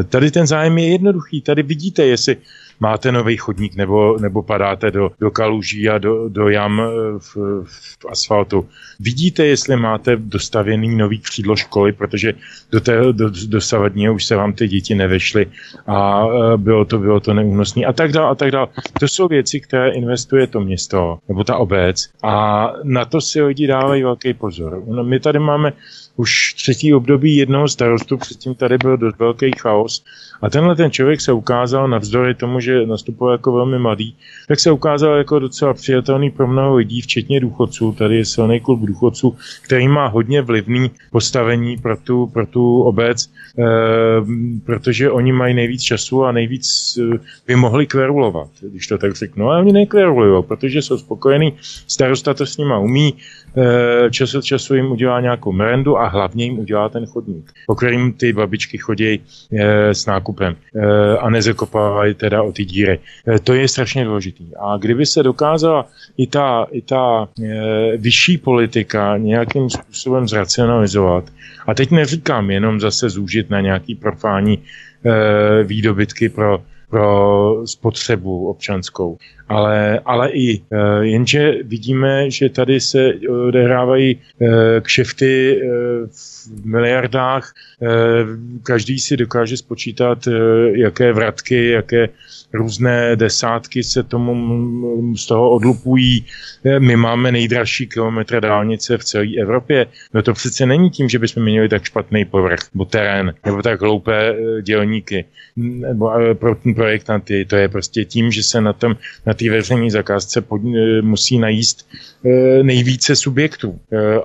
tady 0.08 0.30
ten 0.30 0.46
zájem 0.46 0.78
je 0.78 0.88
jednoduchý. 0.92 1.40
Tady 1.40 1.62
vidíte, 1.62 2.06
jestli 2.06 2.36
máte 2.80 3.12
nový 3.12 3.36
chodník 3.36 3.76
nebo, 3.76 4.18
nebo 4.18 4.42
padáte 4.42 4.90
do, 4.90 5.10
do 5.20 5.30
kaluží 5.30 5.88
a 5.88 5.98
do, 5.98 6.28
do 6.28 6.48
jam 6.48 6.80
eh, 6.80 7.18
v, 7.18 7.36
v 7.64 8.06
asfaltu. 8.08 8.68
Vidíte, 9.00 9.46
jestli 9.46 9.76
máte 9.76 10.16
dostavěný 10.16 10.96
nový 10.96 11.18
křídlo 11.18 11.56
školy, 11.56 11.92
protože 11.92 12.34
do 12.72 12.80
té 12.80 13.12
do, 13.12 13.30
už 14.14 14.24
se 14.24 14.36
vám 14.36 14.52
ty 14.52 14.68
děti 14.68 14.94
nevešly 14.94 15.46
a 15.86 16.26
eh, 16.26 16.56
bylo 16.56 16.84
to, 16.84 16.98
bylo 16.98 17.20
to 17.20 17.34
neúnosné 17.34 17.84
a 17.84 17.92
tak 17.92 18.12
dále 18.12 18.30
a 18.30 18.34
tak 18.34 18.50
dále. 18.50 18.68
To 19.00 19.08
jsou 19.08 19.28
věci, 19.28 19.60
které 19.60 19.90
investuje 19.90 20.46
to 20.46 20.60
město 20.60 21.18
nebo 21.28 21.44
ta 21.44 21.56
obec 21.56 22.08
a 22.22 22.66
na 22.82 23.04
to 23.04 23.20
si 23.20 23.42
lidi 23.42 23.66
dávají 23.66 24.02
velký 24.02 24.34
pozor. 24.34 24.82
My 25.02 25.20
tady 25.20 25.38
máme 25.38 25.72
už 26.16 26.54
třetí 26.54 26.94
období 26.94 27.36
jednoho 27.36 27.68
starostu, 27.68 28.16
předtím 28.16 28.54
tady 28.54 28.78
byl 28.78 28.96
dost 28.96 29.18
velký 29.18 29.50
chaos 29.60 30.04
a 30.42 30.50
tenhle 30.50 30.76
ten 30.76 30.90
člověk 30.90 31.20
se 31.20 31.32
ukázal, 31.32 31.88
navzdory 31.88 32.34
tomu, 32.34 32.60
že 32.60 32.86
nastupoval 32.86 33.34
jako 33.34 33.52
velmi 33.52 33.78
mladý, 33.78 34.16
tak 34.48 34.60
se 34.60 34.70
ukázal 34.70 35.16
jako 35.16 35.38
docela 35.38 35.74
přijatelný 35.74 36.30
pro 36.30 36.46
mnoho 36.46 36.76
lidí, 36.76 37.00
včetně 37.00 37.40
důchodců. 37.40 37.92
Tady 37.92 38.16
je 38.16 38.24
silný 38.24 38.60
klub 38.60 38.80
důchodců, 38.80 39.36
který 39.62 39.88
má 39.88 40.06
hodně 40.06 40.42
vlivný 40.42 40.90
postavení 41.10 41.76
pro 41.76 41.96
tu, 41.96 42.26
pro 42.26 42.46
tu 42.46 42.82
obec, 42.82 43.26
e, 43.26 43.30
protože 44.64 45.10
oni 45.10 45.32
mají 45.32 45.54
nejvíc 45.54 45.82
času 45.82 46.24
a 46.24 46.32
nejvíc 46.32 46.98
e, 46.98 47.18
by 47.46 47.56
mohli 47.56 47.86
kverulovat, 47.86 48.48
když 48.60 48.86
to 48.86 48.98
tak 48.98 49.14
řeknu. 49.14 49.48
Ale 49.48 49.60
oni 49.60 49.72
nekverulují, 49.72 50.44
protože 50.44 50.82
jsou 50.82 50.98
spokojení, 50.98 51.52
starosta 51.86 52.34
to 52.34 52.46
s 52.46 52.56
nima 52.56 52.78
umí, 52.78 53.14
Eh, 53.45 53.45
čas 54.10 54.34
od 54.34 54.44
času 54.44 54.74
jim 54.74 54.92
udělá 54.92 55.20
nějakou 55.20 55.52
merendu 55.52 55.98
a 55.98 56.08
hlavně 56.08 56.44
jim 56.44 56.58
udělá 56.58 56.88
ten 56.88 57.06
chodník, 57.06 57.52
po 57.66 57.74
kterým 57.74 58.12
ty 58.12 58.32
babičky 58.32 58.78
chodí 58.78 59.20
eh, 59.52 59.94
s 59.94 60.06
nákupem 60.06 60.56
eh, 60.76 61.18
a 61.18 61.30
nezakopávají 61.30 62.14
teda 62.14 62.42
o 62.42 62.52
ty 62.52 62.64
díry. 62.64 62.98
To 63.44 63.54
je 63.54 63.68
strašně 63.68 64.04
důležitý. 64.04 64.44
A 64.60 64.76
kdyby 64.76 65.06
se 65.06 65.22
dokázala 65.22 65.86
i 66.16 66.26
ta, 66.26 66.66
i 66.70 66.82
ta 66.82 67.28
vyšší 67.96 68.38
politika 68.38 69.16
nějakým 69.16 69.70
způsobem 69.70 70.28
zracionalizovat, 70.28 71.24
a 71.66 71.74
teď 71.74 71.90
neříkám 71.90 72.50
jenom 72.50 72.80
zase 72.80 73.10
zúžit 73.10 73.50
na 73.50 73.60
nějaký 73.60 73.94
profání 73.94 74.58
výdobytky 75.64 76.28
pro 76.28 76.62
pro 76.90 77.62
spotřebu 77.66 78.48
občanskou. 78.48 79.18
Ale, 79.48 80.00
ale 80.04 80.30
i 80.30 80.58
e, 80.58 80.60
jenže 81.00 81.52
vidíme, 81.62 82.30
že 82.30 82.48
tady 82.48 82.80
se 82.80 83.12
odehrávají 83.48 84.10
e, 84.10 84.80
kšefty 84.80 85.52
e, 85.52 85.66
v 86.06 86.64
miliardách. 86.64 87.52
Každý 88.62 88.98
si 88.98 89.16
dokáže 89.16 89.56
spočítat, 89.56 90.28
jaké 90.72 91.12
vratky, 91.12 91.70
jaké 91.70 92.08
různé 92.56 93.16
desátky 93.16 93.84
se 93.84 94.02
tomu 94.02 95.16
z 95.16 95.26
toho 95.26 95.50
odlupují. 95.50 96.24
My 96.78 96.96
máme 96.96 97.32
nejdražší 97.32 97.86
kilometr 97.86 98.40
dálnice 98.40 98.98
v 98.98 99.04
celé 99.04 99.26
Evropě. 99.40 99.86
No 100.14 100.22
to 100.22 100.32
přece 100.32 100.66
není 100.66 100.90
tím, 100.90 101.08
že 101.08 101.18
bychom 101.18 101.42
měli 101.42 101.68
tak 101.68 101.84
špatný 101.84 102.24
povrch, 102.24 102.60
nebo 102.74 102.84
terén, 102.84 103.34
nebo 103.44 103.62
tak 103.62 103.80
hloupé 103.80 104.34
dělníky, 104.62 105.24
nebo 105.56 106.10
pro 106.34 106.54
ten 106.54 106.74
projektanty. 106.74 107.44
To 107.44 107.56
je 107.56 107.68
prostě 107.68 108.04
tím, 108.04 108.32
že 108.32 108.42
se 108.42 108.60
na 108.60 108.72
tom, 108.72 108.96
na 109.26 109.34
té 109.34 109.50
veřejné 109.50 109.90
zakázce 109.90 110.40
pod, 110.40 110.60
musí 111.00 111.38
najíst 111.38 111.88
nejvíce 112.62 113.16
subjektů. 113.16 113.78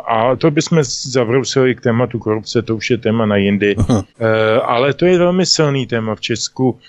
A 0.08 0.36
to 0.36 0.52
bychom 0.52 0.84
zabrousili 0.84 1.76
k 1.76 1.82
tématu 1.82 2.20
korupce, 2.20 2.62
to 2.62 2.76
už 2.76 2.90
je 2.90 2.98
téma 2.98 3.26
na 3.26 3.36
jindy. 3.36 3.76
Ale 4.64 4.94
to 4.94 5.06
je 5.06 5.18
velmi 5.18 5.45
silný 5.45 5.88
téma 5.88 6.16
v 6.16 6.22
Česku. 6.22 6.80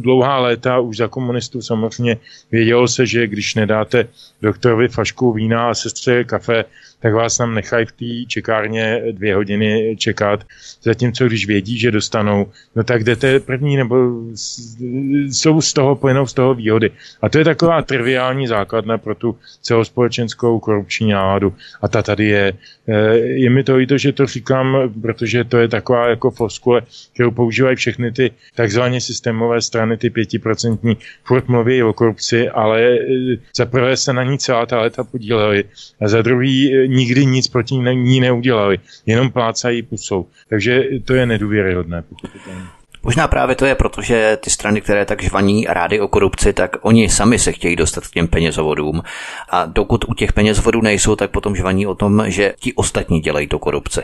Dlouhá 0.00 0.38
léta 0.38 0.78
už 0.78 0.96
za 0.96 1.08
komunistů 1.08 1.62
samozřejmě 1.62 2.16
vědělo 2.52 2.88
se, 2.88 3.06
že 3.06 3.26
když 3.26 3.54
nedáte 3.54 4.08
doktorovi 4.42 4.88
fašku 4.88 5.32
vína 5.32 5.70
a 5.70 5.74
sestře 5.74 6.24
kafe, 6.24 6.64
tak 7.04 7.14
vás 7.14 7.36
tam 7.36 7.54
nechají 7.54 7.86
v 7.86 7.92
té 7.92 8.28
čekárně 8.28 9.02
dvě 9.12 9.34
hodiny 9.34 9.96
čekat. 9.98 10.44
Zatímco 10.82 11.26
když 11.26 11.46
vědí, 11.46 11.78
že 11.78 11.90
dostanou, 11.90 12.46
no 12.76 12.84
tak 12.84 13.04
jdete 13.04 13.40
první, 13.40 13.76
nebo 13.76 13.96
jsou 15.28 15.60
z 15.60 15.72
toho, 15.72 15.96
plynou 15.96 16.26
z 16.26 16.32
toho 16.32 16.54
výhody. 16.54 16.90
A 17.22 17.28
to 17.28 17.38
je 17.38 17.44
taková 17.44 17.82
triviální 17.82 18.46
základna 18.46 18.98
pro 18.98 19.14
tu 19.14 19.36
celospolečenskou 19.62 20.58
korupční 20.58 21.10
náladu. 21.10 21.54
A 21.82 21.88
ta 21.88 22.02
tady 22.02 22.24
je. 22.24 22.52
Eh, 22.88 23.16
je 23.16 23.50
mi 23.50 23.64
to 23.64 23.78
i 23.78 23.86
to, 23.86 23.98
že 23.98 24.12
to 24.12 24.26
říkám, 24.26 24.92
protože 25.02 25.44
to 25.44 25.58
je 25.58 25.68
taková 25.68 26.08
jako 26.08 26.30
floskule, 26.30 26.82
kterou 27.14 27.30
používají 27.30 27.76
všechny 27.76 28.12
ty 28.12 28.30
takzvané 28.54 29.00
systémové 29.00 29.60
strany, 29.60 29.96
ty 29.96 30.10
pětiprocentní, 30.10 30.96
furt 31.24 31.48
mluví 31.48 31.82
o 31.82 31.92
korupci, 31.92 32.48
ale 32.48 32.80
eh, 32.80 33.36
za 33.56 33.66
prvé 33.66 33.96
se 33.96 34.12
na 34.12 34.24
ní 34.24 34.38
celá 34.38 34.66
ta 34.66 34.80
léta 34.80 35.04
podíleli 35.04 35.64
a 36.00 36.08
za 36.08 36.22
druhý 36.22 36.74
eh, 36.74 36.93
nikdy 36.94 37.26
nic 37.26 37.48
proti 37.48 37.74
ní 37.74 38.20
neudělali, 38.20 38.78
jenom 39.06 39.30
plácají 39.30 39.82
pusou. 39.82 40.26
Takže 40.48 40.82
to 41.04 41.14
je 41.14 41.26
nedůvěryhodné. 41.26 42.04
Možná 43.04 43.28
právě 43.28 43.56
to 43.56 43.66
je, 43.66 43.74
protože 43.74 44.38
ty 44.40 44.50
strany, 44.50 44.80
které 44.80 45.04
tak 45.04 45.22
žvaní 45.22 45.66
rády 45.68 46.00
o 46.00 46.08
korupci, 46.08 46.52
tak 46.52 46.76
oni 46.80 47.08
sami 47.08 47.38
se 47.38 47.52
chtějí 47.52 47.76
dostat 47.76 48.06
k 48.06 48.10
těm 48.10 48.28
penězovodům. 48.28 49.02
A 49.50 49.66
dokud 49.66 50.04
u 50.08 50.14
těch 50.14 50.32
penězovodů 50.32 50.80
nejsou, 50.80 51.16
tak 51.16 51.30
potom 51.30 51.56
žvaní 51.56 51.86
o 51.86 51.94
tom, 51.94 52.22
že 52.26 52.54
ti 52.60 52.72
ostatní 52.74 53.20
dělají 53.20 53.48
to 53.48 53.58
korupce. 53.58 54.02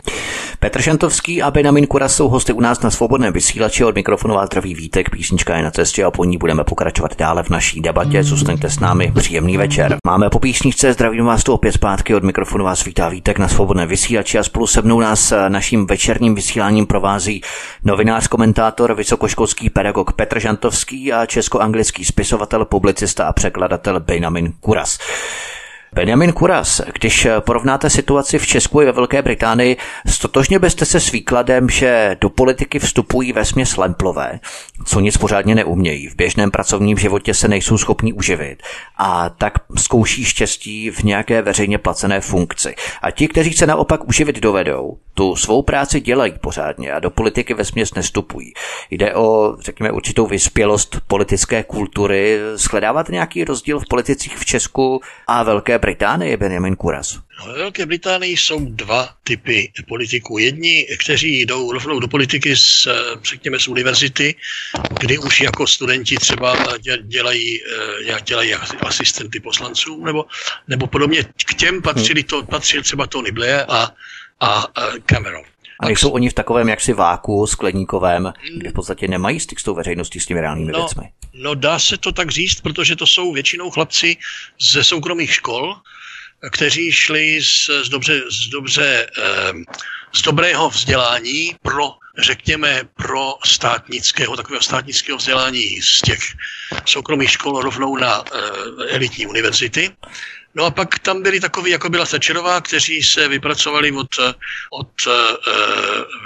Petr 0.59 0.81
Šantovský 0.81 1.41
a 1.41 1.51
Benjamin 1.51 1.87
Kuras 1.87 2.15
jsou 2.15 2.29
hosty 2.29 2.53
u 2.53 2.61
nás 2.61 2.81
na 2.81 2.91
svobodném 2.91 3.33
vysílači 3.33 3.85
od 3.85 3.95
mikrofonu 3.95 4.35
vás 4.35 4.45
zdraví 4.45 4.75
Vítek, 4.75 5.09
písnička 5.09 5.57
je 5.57 5.63
na 5.63 5.71
cestě 5.71 6.03
a 6.03 6.11
po 6.11 6.23
ní 6.23 6.37
budeme 6.37 6.63
pokračovat 6.63 7.17
dále 7.17 7.43
v 7.43 7.49
naší 7.49 7.81
debatě. 7.81 8.23
Zůstaňte 8.23 8.69
s 8.69 8.79
námi, 8.79 9.11
příjemný 9.15 9.57
večer. 9.57 9.97
Máme 10.05 10.29
po 10.29 10.39
písničce, 10.39 10.93
zdravím 10.93 11.25
vás 11.25 11.43
tu 11.43 11.53
opět 11.53 11.71
zpátky 11.71 12.15
od 12.15 12.23
mikrofonu 12.23 12.65
vás 12.65 12.85
vítá 12.85 13.09
Vítek 13.09 13.39
na 13.39 13.47
svobodném 13.47 13.89
vysílači 13.89 14.39
a 14.39 14.43
spolu 14.43 14.67
se 14.67 14.81
mnou 14.81 14.99
nás 14.99 15.33
naším 15.47 15.87
večerním 15.87 16.35
vysíláním 16.35 16.85
provází 16.85 17.41
novinář, 17.83 18.27
komentátor 18.27 18.90
vysokoškolský 18.95 19.69
pedagog 19.69 20.13
Petr 20.13 20.39
Žantovský 20.39 21.13
a 21.13 21.25
česko-anglický 21.25 22.05
spisovatel, 22.05 22.65
publicista 22.65 23.27
a 23.27 23.33
překladatel 23.33 23.99
Benjamin 23.99 24.53
Kuras. 24.59 24.99
Benjamin 25.93 26.33
Kuras, 26.33 26.81
když 26.93 27.27
porovnáte 27.39 27.89
situaci 27.89 28.39
v 28.39 28.47
Česku 28.47 28.81
i 28.81 28.85
ve 28.85 28.91
Velké 28.91 29.21
Británii, 29.21 29.77
stotožně 30.07 30.59
byste 30.59 30.85
se 30.85 30.99
s 30.99 31.11
výkladem, 31.11 31.69
že 31.69 32.17
do 32.21 32.29
politiky 32.29 32.79
vstupují 32.79 33.33
ve 33.33 33.45
směs 33.45 33.77
lemplové, 33.77 34.39
co 34.85 34.99
nic 34.99 35.17
pořádně 35.17 35.55
neumějí, 35.55 36.07
v 36.07 36.15
běžném 36.15 36.51
pracovním 36.51 36.97
životě 36.97 37.33
se 37.33 37.47
nejsou 37.47 37.77
schopni 37.77 38.13
uživit 38.13 38.63
a 38.97 39.29
tak 39.29 39.53
zkouší 39.77 40.25
štěstí 40.25 40.89
v 40.91 41.03
nějaké 41.03 41.41
veřejně 41.41 41.77
placené 41.77 42.21
funkci. 42.21 42.75
A 43.01 43.11
ti, 43.11 43.27
kteří 43.27 43.53
se 43.53 43.67
naopak 43.67 44.07
uživit 44.07 44.39
dovedou, 44.39 44.97
tu 45.13 45.35
svou 45.35 45.61
práci 45.61 45.99
dělají 45.99 46.33
pořádně 46.41 46.91
a 46.91 46.99
do 46.99 47.09
politiky 47.09 47.53
ve 47.53 47.65
směs 47.65 47.93
nestupují. 47.93 48.53
Jde 48.91 49.15
o, 49.15 49.55
řekněme, 49.59 49.91
určitou 49.91 50.27
vyspělost 50.27 50.97
politické 51.07 51.63
kultury. 51.63 52.39
Shledáváte 52.55 53.11
nějaký 53.11 53.43
rozdíl 53.43 53.79
v 53.79 53.87
politicích 53.89 54.37
v 54.37 54.45
Česku 54.45 55.01
a 55.27 55.43
Velké 55.43 55.79
Británii, 55.81 56.37
Benjamin 56.37 56.75
Kuras? 56.75 57.19
No, 57.39 57.53
ve 57.53 57.57
Velké 57.57 57.85
Británii 57.85 58.37
jsou 58.37 58.65
dva 58.65 59.09
typy 59.23 59.71
politiků. 59.87 60.37
Jedni, 60.37 60.87
kteří 61.03 61.41
jdou 61.41 61.71
rovnou 61.71 61.99
do 61.99 62.07
politiky 62.07 62.55
z, 62.55 62.87
řekněme, 63.23 63.59
z 63.59 63.67
univerzity, 63.67 64.35
kdy 64.99 65.17
už 65.17 65.41
jako 65.41 65.67
studenti 65.67 66.15
třeba 66.15 66.77
dělají, 67.01 67.61
eh, 68.09 68.21
dělají 68.23 68.53
asistenty 68.85 69.39
poslanců, 69.39 70.05
nebo, 70.05 70.25
nebo 70.67 70.87
podobně. 70.87 71.23
K 71.23 71.53
těm 71.53 71.81
patřili 71.81 72.23
to, 72.23 72.43
patřil 72.43 72.81
třeba 72.81 73.07
Tony 73.07 73.31
Blair 73.31 73.65
a 73.67 73.91
a 74.41 74.67
Cameron. 75.05 75.43
A 75.81 75.85
nejsou 75.85 76.09
oni 76.09 76.29
v 76.29 76.33
takovém 76.33 76.69
jaksi 76.69 76.93
váku 76.93 77.47
skleníkovém, 77.47 78.33
kde 78.57 78.69
v 78.69 78.73
podstatě 78.73 79.07
nemají 79.07 79.39
styk 79.39 79.59
s 79.59 79.63
tou 79.63 79.75
veřejností, 79.75 80.19
s 80.19 80.25
těmi 80.25 80.41
reálnými 80.41 80.71
no, 80.71 80.79
věcmi? 80.79 81.03
No 81.33 81.55
dá 81.55 81.79
se 81.79 81.97
to 81.97 82.11
tak 82.11 82.31
říct, 82.31 82.61
protože 82.61 82.95
to 82.95 83.05
jsou 83.05 83.33
většinou 83.33 83.69
chlapci 83.69 84.17
ze 84.59 84.83
soukromých 84.83 85.33
škol, 85.33 85.75
kteří 86.51 86.91
šli 86.91 87.41
z, 87.43 87.69
z 87.85 87.89
dobře, 87.89 88.21
z 88.29 88.47
dobře 88.47 89.07
z 90.13 90.21
dobrého 90.21 90.69
vzdělání 90.69 91.55
pro, 91.61 91.93
řekněme, 92.17 92.81
pro 92.95 93.33
státnického, 93.45 94.37
takového 94.37 94.63
státnického 94.63 95.17
vzdělání 95.17 95.81
z 95.81 96.01
těch 96.01 96.19
soukromých 96.85 97.31
škol 97.31 97.61
rovnou 97.61 97.97
na 97.97 98.23
elitní 98.89 99.27
univerzity. 99.27 99.91
No 100.55 100.65
a 100.65 100.71
pak 100.71 100.99
tam 100.99 101.21
byli 101.21 101.39
takový, 101.39 101.71
jako 101.71 101.89
byla 101.89 102.05
Sečerová, 102.05 102.61
kteří 102.61 103.03
se 103.03 103.27
vypracovali 103.27 103.91
od, 103.91 104.07
od 104.71 104.91
uh, 105.07 105.13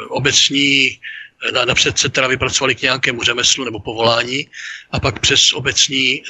obecní 0.07 0.99
na, 1.53 1.65
napřed 1.65 1.97
se 1.97 2.10
teda 2.10 2.27
vypracovali 2.27 2.76
k 2.76 2.81
nějakému 2.81 3.23
řemeslu 3.23 3.65
nebo 3.65 3.80
povolání 3.80 4.49
a 4.91 4.99
pak 4.99 5.19
přes 5.19 5.53
obecní 5.53 6.23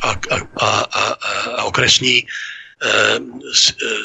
a, 0.00 0.10
a, 0.10 0.16
a, 0.60 0.80
a, 0.80 1.16
a 1.56 1.64
okresní 1.64 2.26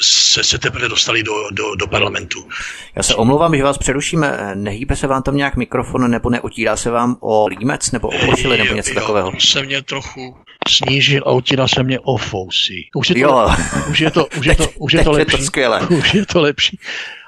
se, 0.00 0.44
se 0.44 0.58
teprve 0.58 0.88
dostali 0.88 1.22
do, 1.22 1.50
do, 1.50 1.74
do 1.74 1.86
parlamentu. 1.86 2.48
Já 2.96 3.02
se 3.02 3.14
omlouvám, 3.14 3.56
že 3.56 3.62
vás 3.62 3.78
přerušíme. 3.78 4.52
Nehýbe 4.54 4.96
se 4.96 5.06
vám 5.06 5.22
tam 5.22 5.36
nějak 5.36 5.56
mikrofon 5.56 6.10
nebo 6.10 6.30
neotírá 6.30 6.76
se 6.76 6.90
vám 6.90 7.16
o 7.20 7.46
límec 7.46 7.90
nebo 7.90 8.08
o 8.08 8.26
košili 8.26 8.58
nebo 8.58 8.74
něco 8.74 8.90
jo, 8.90 9.00
takového? 9.00 9.32
se 9.40 9.62
mě 9.62 9.82
trochu 9.82 10.36
snížil 10.68 11.22
a 11.26 11.30
otírá 11.30 11.68
se 11.68 11.82
mě 11.82 12.00
o 12.00 12.16
fousy. 12.16 12.84
Už 12.94 13.08
je 13.08 13.14
to, 13.14 13.20
jo. 13.20 13.48
Už 13.90 14.00
je 14.00 14.10
to, 14.10 14.26
už 14.38 14.46
je 14.46 14.56
to, 14.56 14.68
už 14.70 14.92
je 14.92 15.04
to 15.04 15.12
lepší. 15.12 15.42
Je 15.56 15.68
to. 15.68 15.94
Už 15.94 16.14
je 16.14 16.26
to 16.26 16.40
lepší. 16.40 16.78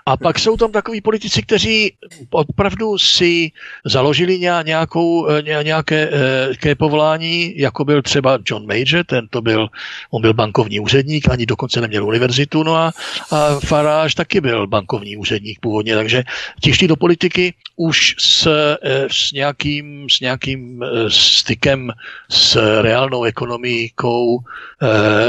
A 0.07 0.17
pak 0.17 0.39
jsou 0.39 0.57
tam 0.57 0.73
takový 0.73 1.01
politici, 1.01 1.43
kteří 1.43 1.93
opravdu 2.31 2.99
si 2.99 3.51
založili 3.85 4.39
nějakou, 4.39 5.29
eh, 5.29 5.43
nějaké, 5.43 5.65
nějaké 5.65 6.71
eh, 6.71 6.75
povolání, 6.75 7.55
jako 7.57 7.85
byl 7.85 8.03
třeba 8.03 8.39
John 8.47 8.67
Major, 8.67 9.05
ten 9.07 9.29
to 9.29 9.43
byl, 9.43 9.69
on 10.11 10.23
byl 10.23 10.35
bankovní 10.35 10.81
úředník, 10.81 11.29
ani 11.29 11.47
dokonce 11.47 11.81
neměl 11.81 12.07
univerzitu, 12.07 12.63
no 12.63 12.75
a, 12.75 12.93
a 13.31 13.61
Farage 13.61 14.15
taky 14.15 14.41
byl 14.41 14.67
bankovní 14.67 15.17
úředník 15.17 15.61
původně, 15.61 15.95
takže 15.95 16.25
ti 16.61 16.73
šli 16.73 16.89
do 16.89 16.97
politiky 16.97 17.55
už 17.77 18.15
s, 18.19 18.47
eh, 18.83 19.07
s, 19.11 19.33
nějakým, 19.33 20.11
s 20.11 20.21
nějakým 20.21 20.85
stykem 21.09 21.93
s 22.31 22.81
reálnou 22.83 23.25
ekonomikou, 23.25 24.39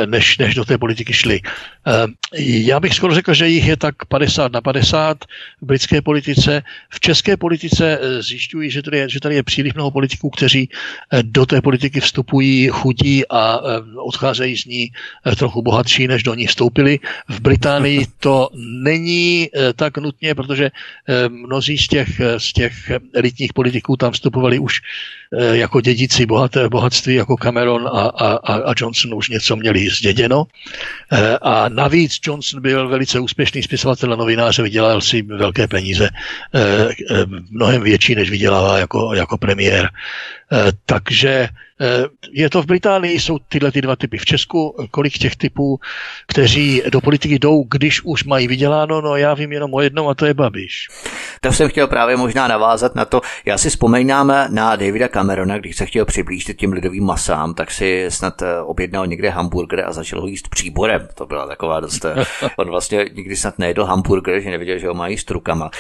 než, 0.06 0.38
než 0.38 0.56
do 0.56 0.66
té 0.66 0.78
politiky 0.78 1.14
šli. 1.14 1.40
Já 2.34 2.80
bych 2.80 2.94
skoro 2.94 3.14
řekl, 3.14 3.34
že 3.34 3.48
jich 3.48 3.68
je 3.68 3.78
tak 3.78 4.06
50 4.06 4.52
na 4.52 4.62
50 4.64 5.26
v 5.62 5.66
britské 5.66 6.02
politice. 6.02 6.64
V 6.90 7.00
české 7.00 7.38
politice 7.38 8.00
eh, 8.02 8.22
zjišťují, 8.22 8.72
že 8.72 8.82
tady 8.82 8.98
je, 8.98 9.10
že 9.10 9.20
tady 9.20 9.36
je 9.36 9.44
příliš 9.44 9.74
mnoho 9.74 9.92
politiků, 9.92 10.30
kteří 10.30 10.70
eh, 10.70 11.24
do 11.24 11.46
té 11.46 11.62
politiky 11.62 12.00
vstupují 12.00 12.68
chudí 12.68 13.28
a 13.30 13.60
eh, 13.60 14.00
odcházejí 14.00 14.58
z 14.58 14.66
ní 14.66 14.92
trochu 15.38 15.62
bohatší, 15.62 16.08
než 16.08 16.24
do 16.24 16.34
ní 16.34 16.48
vstoupili. 16.48 17.00
V 17.30 17.40
Británii 17.40 18.08
to 18.20 18.50
není 18.56 19.50
tak 19.76 19.98
nutně, 19.98 20.36
protože 20.36 20.72
mnozí 21.30 21.78
z 21.78 21.88
těch, 21.88 22.10
z 22.38 22.54
těch 22.54 22.74
elitních 23.14 23.54
politiků 23.54 23.98
tam 23.98 24.12
vstupovali 24.12 24.60
už 24.60 24.82
jako 25.52 25.82
dědici 25.82 26.26
bohaté 26.26 26.70
bohatství, 26.70 27.16
jako 27.16 27.38
Cameron 27.38 27.88
a, 27.88 27.90
a, 27.92 28.56
a 28.56 28.74
Johnson 28.78 29.14
už 29.14 29.30
něco 29.30 29.56
měli 29.56 29.90
zděděno. 29.90 30.46
A 31.42 31.70
navíc 31.70 32.20
Johnson 32.26 32.62
byl 32.62 32.88
velice 32.88 33.20
úspěšný 33.20 33.64
spisovatel 33.64 34.14
a 34.14 34.16
novinář, 34.16 34.53
vydělal 34.62 35.02
si 35.02 35.22
velké 35.22 35.68
peníze, 35.68 36.10
eh, 36.56 36.60
eh, 36.90 37.26
mnohem 37.50 37.84
větší, 37.84 38.16
než 38.16 38.30
vydělává 38.30 38.78
jako, 38.78 39.14
jako 39.14 39.38
premiér. 39.38 39.90
Eh, 40.52 40.72
takže 40.86 41.50
je 42.32 42.50
to 42.50 42.62
v 42.62 42.66
Británii, 42.66 43.20
jsou 43.20 43.40
tyhle 43.40 43.72
ty 43.72 43.82
dva 43.82 43.96
typy. 43.96 44.18
V 44.18 44.26
Česku 44.26 44.76
kolik 44.92 45.14
těch 45.14 45.36
typů, 45.36 45.80
kteří 46.28 46.84
do 46.90 47.02
politiky 47.02 47.40
jdou, 47.40 47.64
když 47.64 48.02
už 48.04 48.24
mají 48.24 48.48
vyděláno, 48.48 49.02
no 49.02 49.16
já 49.16 49.34
vím 49.34 49.52
jenom 49.52 49.74
o 49.74 49.82
jednom 49.82 50.08
a 50.08 50.14
to 50.14 50.26
je 50.26 50.34
Babiš. 50.34 50.88
To 51.42 51.52
jsem 51.52 51.70
chtěl 51.70 51.88
právě 51.88 52.18
možná 52.18 52.48
navázat 52.48 52.96
na 52.96 53.06
to. 53.06 53.22
Já 53.46 53.58
si 53.58 53.70
vzpomínám 53.70 54.28
na 54.50 54.76
Davida 54.76 55.08
Camerona, 55.08 55.58
když 55.58 55.76
se 55.76 55.86
chtěl 55.86 56.06
přiblížit 56.06 56.58
těm 56.58 56.74
lidovým 56.74 57.04
masám, 57.04 57.54
tak 57.54 57.72
si 57.72 58.06
snad 58.10 58.42
eh, 58.42 58.62
objednal 58.62 59.08
někde 59.08 59.30
hamburger 59.30 59.86
a 59.86 59.94
začal 59.94 60.22
ho 60.22 60.28
jíst 60.28 60.48
příborem. 60.48 61.08
To 61.16 61.26
byla 61.26 61.48
taková 61.48 61.80
dost... 61.80 62.06
Eh, 62.06 62.26
on 62.58 62.68
vlastně 62.68 63.06
nikdy 63.14 63.36
snad 63.36 63.60
nejedl 63.60 63.86
hamburger, 63.86 64.42
že 64.42 64.50
nevěděl, 64.50 64.78
že 64.78 64.88
ho 64.88 64.94
má 64.94 65.08
jíst 65.08 65.32
rukama. 65.32 65.72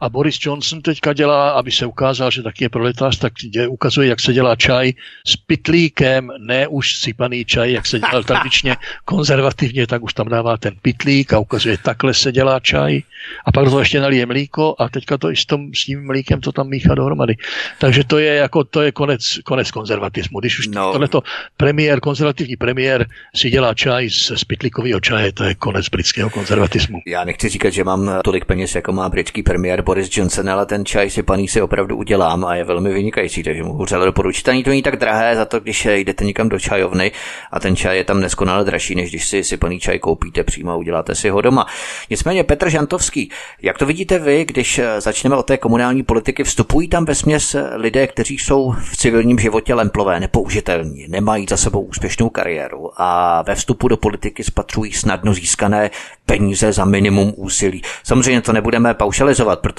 A 0.00 0.08
Boris 0.08 0.38
Johnson 0.40 0.82
teďka 0.82 1.12
dělá, 1.12 1.50
aby 1.50 1.70
se 1.70 1.86
ukázal, 1.86 2.30
že 2.30 2.42
taky 2.42 2.64
je 2.64 2.68
proletář, 2.68 3.18
tak 3.18 3.32
dě, 3.32 3.68
ukazuje, 3.68 4.08
jak 4.08 4.20
se 4.20 4.32
dělá 4.32 4.56
čaj 4.56 4.92
s 5.26 5.36
pitlíkem, 5.36 6.30
ne 6.38 6.68
už 6.68 6.96
sypaný 6.96 7.44
čaj, 7.44 7.72
jak 7.72 7.86
se 7.86 7.98
dělal 7.98 8.24
tradičně 8.24 8.76
konzervativně, 9.04 9.86
tak 9.86 10.02
už 10.02 10.14
tam 10.14 10.28
dává 10.28 10.56
ten 10.56 10.74
pitlík 10.82 11.32
a 11.32 11.38
ukazuje, 11.38 11.78
takhle 11.78 12.14
se 12.14 12.32
dělá 12.32 12.60
čaj. 12.60 13.02
A 13.44 13.52
pak 13.52 13.70
to 13.70 13.78
ještě 13.78 14.00
nalije 14.00 14.26
mlíko 14.26 14.74
a 14.78 14.88
teďka 14.88 15.18
to 15.18 15.30
i 15.30 15.36
s, 15.36 15.46
tom, 15.46 15.74
s 15.74 15.84
tím 15.84 16.06
mlíkem 16.06 16.40
to 16.40 16.52
tam 16.52 16.68
míchá 16.68 16.94
dohromady. 16.94 17.36
Takže 17.78 18.04
to 18.04 18.18
je 18.18 18.34
jako, 18.34 18.64
to 18.64 18.82
je 18.82 18.92
konec, 18.92 19.38
konec 19.44 19.70
konzervatismu. 19.70 20.40
Když 20.40 20.58
už 20.58 20.66
no. 20.68 20.92
tohleto 20.92 21.22
premiér, 21.56 22.00
konzervativní 22.00 22.56
premiér 22.56 23.06
si 23.34 23.50
dělá 23.50 23.74
čaj 23.74 24.10
z, 24.10 24.32
z 24.36 24.44
pitlíkového 24.44 25.00
čaje, 25.00 25.32
to 25.32 25.44
je 25.44 25.54
konec 25.54 25.88
britského 25.88 26.30
konzervatismu. 26.30 26.98
Já 27.06 27.24
nechci 27.24 27.48
říkat, 27.48 27.70
že 27.70 27.84
mám 27.84 28.20
tolik 28.24 28.44
peněz, 28.44 28.74
jako 28.74 28.92
má 28.92 29.08
britský 29.08 29.42
premiér 29.42 29.82
Boris 29.88 30.16
Johnson, 30.16 30.50
ale 30.50 30.66
ten 30.66 30.84
čaj 30.84 31.10
si 31.10 31.22
paní 31.22 31.48
si 31.48 31.62
opravdu 31.62 31.96
udělám 31.96 32.44
a 32.44 32.54
je 32.54 32.64
velmi 32.64 32.92
vynikající, 32.92 33.42
takže 33.42 33.62
mohu 33.62 33.84
vřele 33.84 34.06
doporučit. 34.06 34.48
Ani 34.48 34.64
to 34.64 34.70
není 34.70 34.82
tak 34.82 34.96
drahé, 34.96 35.36
za 35.36 35.44
to, 35.44 35.60
když 35.60 35.86
jdete 35.86 36.24
někam 36.24 36.48
do 36.48 36.58
čajovny 36.58 37.12
a 37.50 37.60
ten 37.60 37.76
čaj 37.76 37.96
je 37.96 38.04
tam 38.04 38.20
neskonale 38.20 38.64
dražší, 38.64 38.94
než 38.94 39.10
když 39.10 39.28
si 39.28 39.44
sypaný 39.44 39.80
čaj 39.80 39.98
koupíte 39.98 40.44
přímo 40.44 40.72
a 40.72 40.76
uděláte 40.76 41.14
si 41.14 41.28
ho 41.28 41.40
doma. 41.40 41.66
Nicméně 42.10 42.44
Petr 42.44 42.68
Žantovský, 42.68 43.30
jak 43.62 43.78
to 43.78 43.86
vidíte 43.86 44.18
vy, 44.18 44.44
když 44.44 44.80
začneme 44.98 45.36
o 45.36 45.42
té 45.42 45.56
komunální 45.56 46.02
politiky, 46.02 46.44
vstupují 46.44 46.88
tam 46.88 47.04
ve 47.04 47.14
směs 47.14 47.56
lidé, 47.74 48.06
kteří 48.06 48.38
jsou 48.38 48.74
v 48.80 48.96
civilním 48.96 49.38
životě 49.38 49.74
lemplové, 49.74 50.20
nepoužitelní, 50.20 51.06
nemají 51.08 51.46
za 51.50 51.56
sebou 51.56 51.80
úspěšnou 51.80 52.28
kariéru 52.28 52.90
a 52.96 53.42
ve 53.42 53.54
vstupu 53.54 53.88
do 53.88 53.96
politiky 53.96 54.44
spatřují 54.44 54.92
snadno 54.92 55.34
získané 55.34 55.90
peníze 56.26 56.72
za 56.72 56.84
minimum 56.84 57.32
úsilí. 57.36 57.82
Samozřejmě 58.04 58.40
to 58.40 58.52
nebudeme 58.52 58.94
paušalizovat, 58.94 59.60
protože 59.60 59.77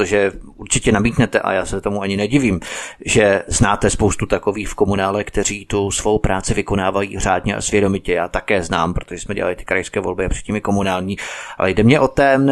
určitě 0.55 0.91
namítnete, 0.91 1.39
a 1.39 1.51
já 1.51 1.65
se 1.65 1.81
tomu 1.81 2.01
ani 2.01 2.17
nedivím, 2.17 2.59
že 3.05 3.43
znáte 3.47 3.89
spoustu 3.89 4.26
takových 4.26 4.69
v 4.69 4.76
komunále, 4.76 5.23
kteří 5.23 5.65
tu 5.65 5.91
svou 5.91 6.19
práci 6.19 6.53
vykonávají 6.53 7.19
řádně 7.19 7.55
a 7.55 7.61
svědomitě. 7.61 8.13
Já 8.13 8.27
také 8.27 8.63
znám, 8.63 8.93
protože 8.93 9.21
jsme 9.21 9.35
dělali 9.35 9.55
ty 9.55 9.65
krajské 9.65 9.99
volby 9.99 10.26
a 10.26 10.30
předtím 10.30 10.55
i 10.55 10.61
komunální. 10.61 11.17
Ale 11.57 11.71
jde 11.71 11.84
mě 11.84 11.99
o 11.99 12.07
ten 12.07 12.51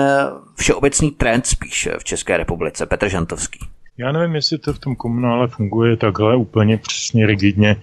všeobecný 0.55 1.11
trend 1.11 1.45
spíš 1.45 1.89
v 1.99 2.03
České 2.03 2.37
republice. 2.37 2.85
Petr 2.85 3.09
Žantovský. 3.09 3.59
Já 3.97 4.11
nevím, 4.11 4.35
jestli 4.35 4.57
to 4.57 4.73
v 4.73 4.79
tom 4.79 4.95
komunále 4.95 5.47
funguje 5.47 5.97
takhle 5.97 6.35
úplně 6.35 6.77
přesně 6.77 7.27
rigidně, 7.27 7.75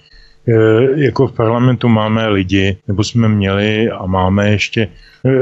jako 0.94 1.26
v 1.26 1.32
parlamentu 1.32 1.88
máme 1.88 2.28
lidi, 2.28 2.76
nebo 2.88 3.04
jsme 3.04 3.28
měli 3.28 3.90
a 3.90 4.06
máme 4.06 4.50
ještě 4.50 4.88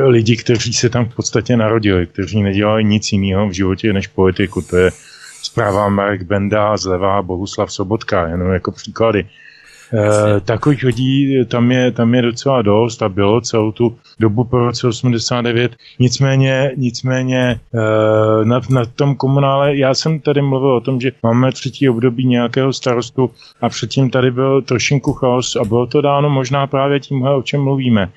lidi, 0.06 0.36
kteří 0.36 0.72
se 0.72 0.88
tam 0.88 1.04
v 1.04 1.14
podstatě 1.14 1.56
narodili, 1.56 2.06
kteří 2.06 2.42
nedělali 2.42 2.84
nic 2.84 3.12
jiného 3.12 3.48
v 3.48 3.52
životě 3.52 3.92
než 3.92 4.06
politiku. 4.06 4.62
To 4.62 4.76
je 4.76 4.90
zpráva 5.42 5.88
Marek 5.88 6.22
Benda, 6.22 6.76
zleva 6.76 7.22
Bohuslav 7.22 7.72
Sobotka, 7.72 8.28
jenom 8.28 8.52
jako 8.52 8.72
příklady. 8.72 9.26
E, 9.94 10.40
takových 10.40 10.82
lidí 10.82 11.44
tam 11.44 11.70
je, 11.70 11.92
tam 11.92 12.14
je 12.14 12.22
docela 12.22 12.62
dost 12.62 13.02
a 13.02 13.08
bylo 13.08 13.40
celou 13.40 13.72
tu 13.72 13.96
dobu 14.20 14.44
po 14.44 14.58
roce 14.58 14.88
89. 14.88 15.72
Nicméně, 15.98 16.72
nicméně 16.76 17.40
e, 17.40 18.44
na, 18.44 18.60
na 18.70 18.84
tom 18.84 19.14
komunále, 19.14 19.76
já 19.76 19.94
jsem 19.94 20.20
tady 20.20 20.42
mluvil 20.42 20.72
o 20.72 20.80
tom, 20.80 21.00
že 21.00 21.12
máme 21.22 21.52
třetí 21.52 21.88
období 21.88 22.26
nějakého 22.26 22.72
starostu 22.72 23.30
a 23.60 23.68
předtím 23.68 24.10
tady 24.10 24.30
byl 24.30 24.62
trošinku 24.62 25.12
chaos 25.12 25.56
a 25.56 25.64
bylo 25.64 25.86
to 25.86 26.00
dáno 26.00 26.30
možná 26.30 26.66
právě 26.66 27.00
tímhle, 27.00 27.34
o 27.34 27.42
čem 27.42 27.60
mluvíme. 27.60 28.08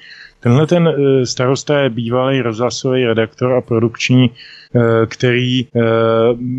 Tenhle 0.46 0.68
ten 0.68 0.88
eh, 0.88 1.26
starosta 1.26 1.80
je 1.80 1.90
bývalý 1.90 2.42
rozhlasový 2.42 3.06
redaktor 3.06 3.54
a 3.54 3.62
produkční, 3.62 4.30
eh, 4.30 4.65
který 5.06 5.62
eh, 5.62 5.80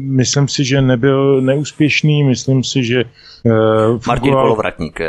myslím 0.08 0.48
si, 0.48 0.64
že 0.64 0.82
nebyl 0.82 1.40
neúspěšný, 1.40 2.24
myslím 2.24 2.64
si, 2.64 2.84
že 2.84 3.04
fungoval... 3.42 4.00
Martin 4.06 4.32
Kolovratník. 4.32 5.00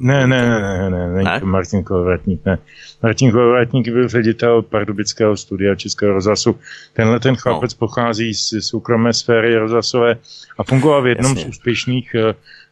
Ne, 0.00 0.26
ne, 0.26 0.48
ne, 0.48 0.60
ne, 0.60 0.90
ne, 0.90 1.08
ne, 1.08 1.24
ne? 1.24 1.40
Martin 1.42 1.84
Kolovratník, 1.84 2.44
ne. 2.46 2.58
Martin 3.02 3.32
Kolovratník 3.32 3.88
byl 3.88 4.08
ředitel 4.08 4.62
Pardubického 4.62 5.36
studia 5.36 5.74
Českého 5.74 6.12
rozhlasu. 6.12 6.56
Tenhle 6.92 7.20
ten 7.20 7.36
chlapec 7.36 7.74
no. 7.74 7.78
pochází 7.78 8.34
z 8.34 8.60
soukromé 8.60 9.12
sféry 9.12 9.56
rozhlasové 9.56 10.16
a 10.58 10.64
fungoval 10.64 11.02
v 11.02 11.06
jednom 11.06 11.32
Jasně. 11.32 11.44
z 11.44 11.48
úspěšných 11.48 12.16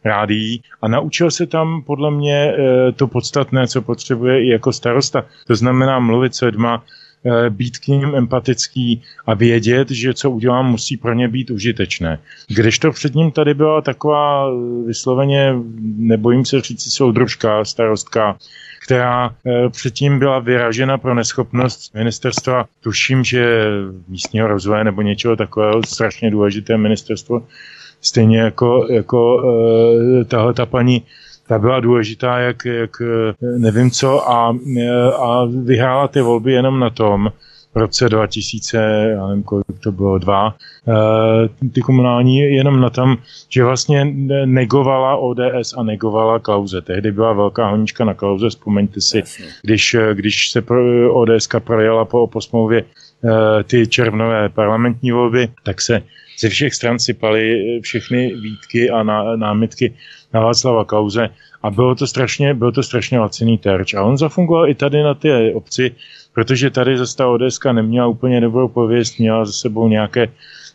rádií 0.03 0.61
a 0.81 0.87
naučil 0.87 1.31
se 1.31 1.47
tam 1.47 1.81
podle 1.81 2.11
mě 2.11 2.53
to 2.95 3.07
podstatné, 3.07 3.67
co 3.67 3.81
potřebuje 3.81 4.43
i 4.43 4.47
jako 4.49 4.73
starosta. 4.73 5.25
To 5.47 5.55
znamená 5.55 5.99
mluvit 5.99 6.35
s 6.35 6.41
lidma, 6.41 6.83
eh, 6.83 7.02
být 7.49 7.77
k 7.77 7.87
ním 7.87 8.15
empatický 8.15 9.01
a 9.25 9.33
vědět, 9.33 9.91
že 9.91 10.13
co 10.13 10.31
udělám, 10.31 10.71
musí 10.71 10.97
pro 10.97 11.13
ně 11.13 11.27
být 11.27 11.51
užitečné. 11.51 12.19
Když 12.47 12.79
to 12.79 12.91
před 12.91 13.15
ním 13.15 13.31
tady 13.31 13.53
byla 13.53 13.81
taková 13.81 14.49
vysloveně, 14.85 15.53
nebojím 15.97 16.45
se 16.45 16.61
říct, 16.61 16.93
soudružka, 16.93 17.65
starostka, 17.65 18.37
která 18.83 19.35
eh, 19.45 19.69
předtím 19.69 20.19
byla 20.19 20.39
vyražena 20.39 20.97
pro 20.97 21.13
neschopnost 21.15 21.93
ministerstva, 21.93 22.65
tuším, 22.81 23.23
že 23.23 23.67
místního 24.07 24.47
rozvoje 24.47 24.83
nebo 24.83 25.01
něčeho 25.01 25.35
takového, 25.35 25.83
strašně 25.83 26.31
důležité 26.31 26.77
ministerstvo, 26.77 27.47
stejně 28.01 28.39
jako, 28.39 28.87
jako 28.89 29.43
eh, 30.21 30.25
tahle 30.25 30.53
ta 30.53 30.65
paní 30.65 31.03
ta 31.47 31.59
byla 31.59 31.79
důležitá, 31.79 32.39
jak, 32.39 32.65
jak 32.65 33.01
eh, 33.01 33.33
nevím 33.57 33.91
co, 33.91 34.29
a, 34.29 34.57
a 35.17 35.45
vyhrála 35.45 36.07
ty 36.07 36.21
volby 36.21 36.53
jenom 36.53 36.79
na 36.79 36.89
tom, 36.89 37.31
v 37.73 37.77
roce 37.77 38.09
2000, 38.09 38.77
já 39.11 39.27
nevím, 39.27 39.43
kolik 39.43 39.65
to 39.83 39.91
bylo, 39.91 40.17
dva, 40.17 40.55
eh, 40.87 41.69
ty 41.69 41.81
komunální 41.81 42.37
jenom 42.37 42.81
na 42.81 42.89
tom, 42.89 43.17
že 43.49 43.63
vlastně 43.63 44.05
negovala 44.45 45.15
ODS 45.15 45.73
a 45.77 45.83
negovala 45.83 46.39
Klauze. 46.39 46.81
Tehdy 46.81 47.11
byla 47.11 47.33
velká 47.33 47.69
honička 47.69 48.05
na 48.05 48.13
Klauze, 48.13 48.49
vzpomeňte 48.49 49.01
si, 49.01 49.23
když, 49.61 49.95
když 50.13 50.51
se 50.51 50.63
ODS 51.09 51.47
projela 51.59 52.05
po, 52.05 52.27
po 52.27 52.41
smlouvě 52.41 52.83
eh, 52.83 53.63
ty 53.63 53.87
červnové 53.87 54.49
parlamentní 54.49 55.11
volby, 55.11 55.47
tak 55.63 55.81
se 55.81 56.01
ze 56.39 56.49
všech 56.49 56.73
stran 56.73 56.99
sypaly 56.99 57.79
všechny 57.81 58.35
výtky 58.35 58.89
a 58.89 59.03
námitky 59.35 59.93
na 60.33 60.39
Václava 60.39 60.85
Klauze 60.85 61.29
a 61.63 61.69
bylo 61.69 61.95
to 61.95 62.07
strašně, 62.07 62.53
bylo 62.53 62.71
to 62.71 62.83
strašně 62.83 63.19
laciný 63.19 63.57
terč. 63.57 63.93
A 63.93 64.03
on 64.03 64.17
zafungoval 64.17 64.69
i 64.69 64.75
tady 64.75 65.03
na 65.03 65.13
té 65.13 65.53
obci, 65.53 65.91
protože 66.33 66.69
tady 66.69 66.97
zase 66.97 67.17
ta 67.17 67.27
Odeska 67.27 67.73
neměla 67.73 68.07
úplně 68.07 68.41
dobrou 68.41 68.67
pověst, 68.67 69.19
měla 69.19 69.45
za 69.45 69.51
sebou 69.51 69.87
nějaké 69.87 70.27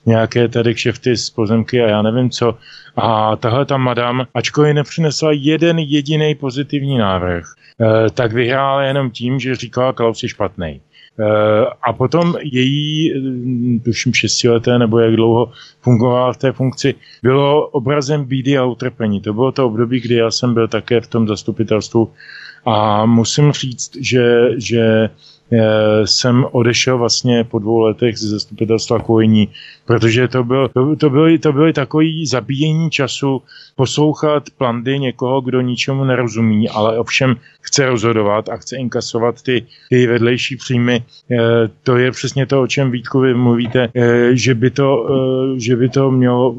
nějaké 0.06 0.48
tady 0.48 0.74
kšefty 0.74 1.16
z 1.16 1.30
pozemky 1.30 1.82
a 1.82 1.88
já 1.88 2.02
nevím 2.02 2.30
co. 2.30 2.58
A 2.96 3.36
tahle 3.36 3.64
ta 3.64 3.76
madam, 3.76 4.26
ačkoliv 4.34 4.74
nepřinesla 4.74 5.32
jeden 5.32 5.78
jediný 5.78 6.34
pozitivní 6.34 6.98
návrh, 6.98 7.44
eh, 7.80 8.10
tak 8.10 8.32
vyhrála 8.32 8.82
jenom 8.82 9.10
tím, 9.10 9.40
že 9.40 9.56
říkala, 9.56 9.92
Klaus 9.92 10.22
je 10.22 10.28
špatný. 10.28 10.80
Eh, 11.20 11.66
a 11.82 11.92
potom 11.92 12.34
její, 12.42 13.12
hm, 13.14 13.80
tuším 13.84 14.14
šestileté 14.14 14.78
nebo 14.78 14.98
jak 14.98 15.16
dlouho 15.16 15.52
fungovala 15.80 16.32
v 16.32 16.36
té 16.36 16.52
funkci, 16.52 16.94
bylo 17.22 17.68
obrazem 17.68 18.24
bídy 18.24 18.58
a 18.58 18.64
utrpení. 18.64 19.20
To 19.20 19.32
bylo 19.34 19.52
to 19.52 19.66
období, 19.66 20.00
kdy 20.00 20.14
já 20.14 20.30
jsem 20.30 20.54
byl 20.54 20.68
také 20.68 21.00
v 21.00 21.06
tom 21.06 21.28
zastupitelstvu 21.28 22.10
a 22.64 23.06
musím 23.06 23.52
říct, 23.52 23.96
že, 24.00 24.50
že 24.56 24.80
Eh, 24.80 25.10
jsem 26.04 26.46
odešel 26.52 26.98
vlastně 26.98 27.44
po 27.44 27.58
dvou 27.58 27.78
letech 27.78 28.18
ze 28.18 28.28
zastupitelstva 28.28 28.98
Kojní, 28.98 29.48
protože 29.84 30.28
to, 30.28 30.44
byl, 30.44 30.68
to, 30.68 30.96
to, 30.96 31.10
byly, 31.10 31.38
to 31.38 31.52
byly 31.52 31.72
takový 31.72 32.26
zabíjení 32.26 32.90
času 32.90 33.42
poslouchat 33.76 34.42
plandy 34.58 34.98
někoho, 34.98 35.40
kdo 35.40 35.60
ničemu 35.60 36.04
nerozumí, 36.04 36.68
ale 36.68 36.98
ovšem 36.98 37.36
chce 37.60 37.86
rozhodovat 37.86 38.48
a 38.48 38.56
chce 38.56 38.76
inkasovat 38.76 39.42
ty, 39.42 39.66
ty 39.88 40.06
vedlejší 40.06 40.56
příjmy. 40.56 40.96
E, 40.96 41.36
to 41.82 41.96
je 41.96 42.10
přesně 42.10 42.46
to, 42.46 42.62
o 42.62 42.66
čem 42.66 42.90
Vítku 42.90 43.20
vy 43.20 43.34
mluvíte, 43.34 43.88
e, 43.94 44.36
že, 44.36 44.54
by 44.54 44.70
to, 44.70 45.08
že 45.56 45.76
by 45.76 45.88
to 45.88 46.10
mělo 46.10 46.54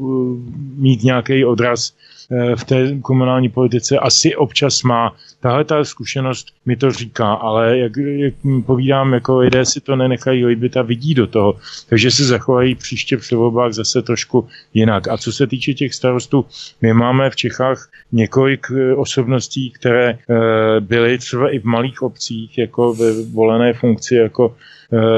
mít 0.76 1.02
nějaký 1.02 1.44
odraz 1.44 1.92
Eh, 1.92 2.19
v 2.56 2.64
té 2.64 2.98
komunální 3.02 3.48
politice 3.48 3.98
asi 3.98 4.36
občas 4.36 4.82
má. 4.82 5.16
Tahle 5.40 5.64
ta 5.64 5.84
zkušenost 5.84 6.46
mi 6.66 6.76
to 6.76 6.90
říká, 6.90 7.32
ale 7.32 7.78
jak, 7.78 7.92
jak 7.96 8.34
povídám, 8.66 9.12
jako 9.12 9.38
lidé 9.38 9.64
si 9.64 9.80
to 9.80 9.96
nenechají 9.96 10.46
líbit 10.46 10.76
a 10.76 10.82
vidí 10.82 11.14
do 11.14 11.26
toho, 11.26 11.56
takže 11.88 12.10
se 12.10 12.24
zachovají 12.24 12.74
příště 12.74 13.16
při 13.16 13.34
volbách 13.34 13.72
zase 13.72 14.02
trošku 14.02 14.48
jinak. 14.74 15.08
A 15.08 15.16
co 15.16 15.32
se 15.32 15.46
týče 15.46 15.74
těch 15.74 15.94
starostů, 15.94 16.46
my 16.82 16.92
máme 16.92 17.30
v 17.30 17.36
Čechách 17.36 17.88
několik 18.12 18.66
eh, 18.76 18.94
osobností, 18.94 19.70
které 19.70 20.10
eh, 20.10 20.80
byly 20.80 21.18
třeba 21.18 21.50
i 21.50 21.58
v 21.58 21.64
malých 21.64 22.02
obcích, 22.02 22.58
jako 22.58 22.94
ve 22.94 23.22
volené 23.22 23.72
funkci, 23.72 24.14
jako 24.14 24.54
Eh, 24.54 24.54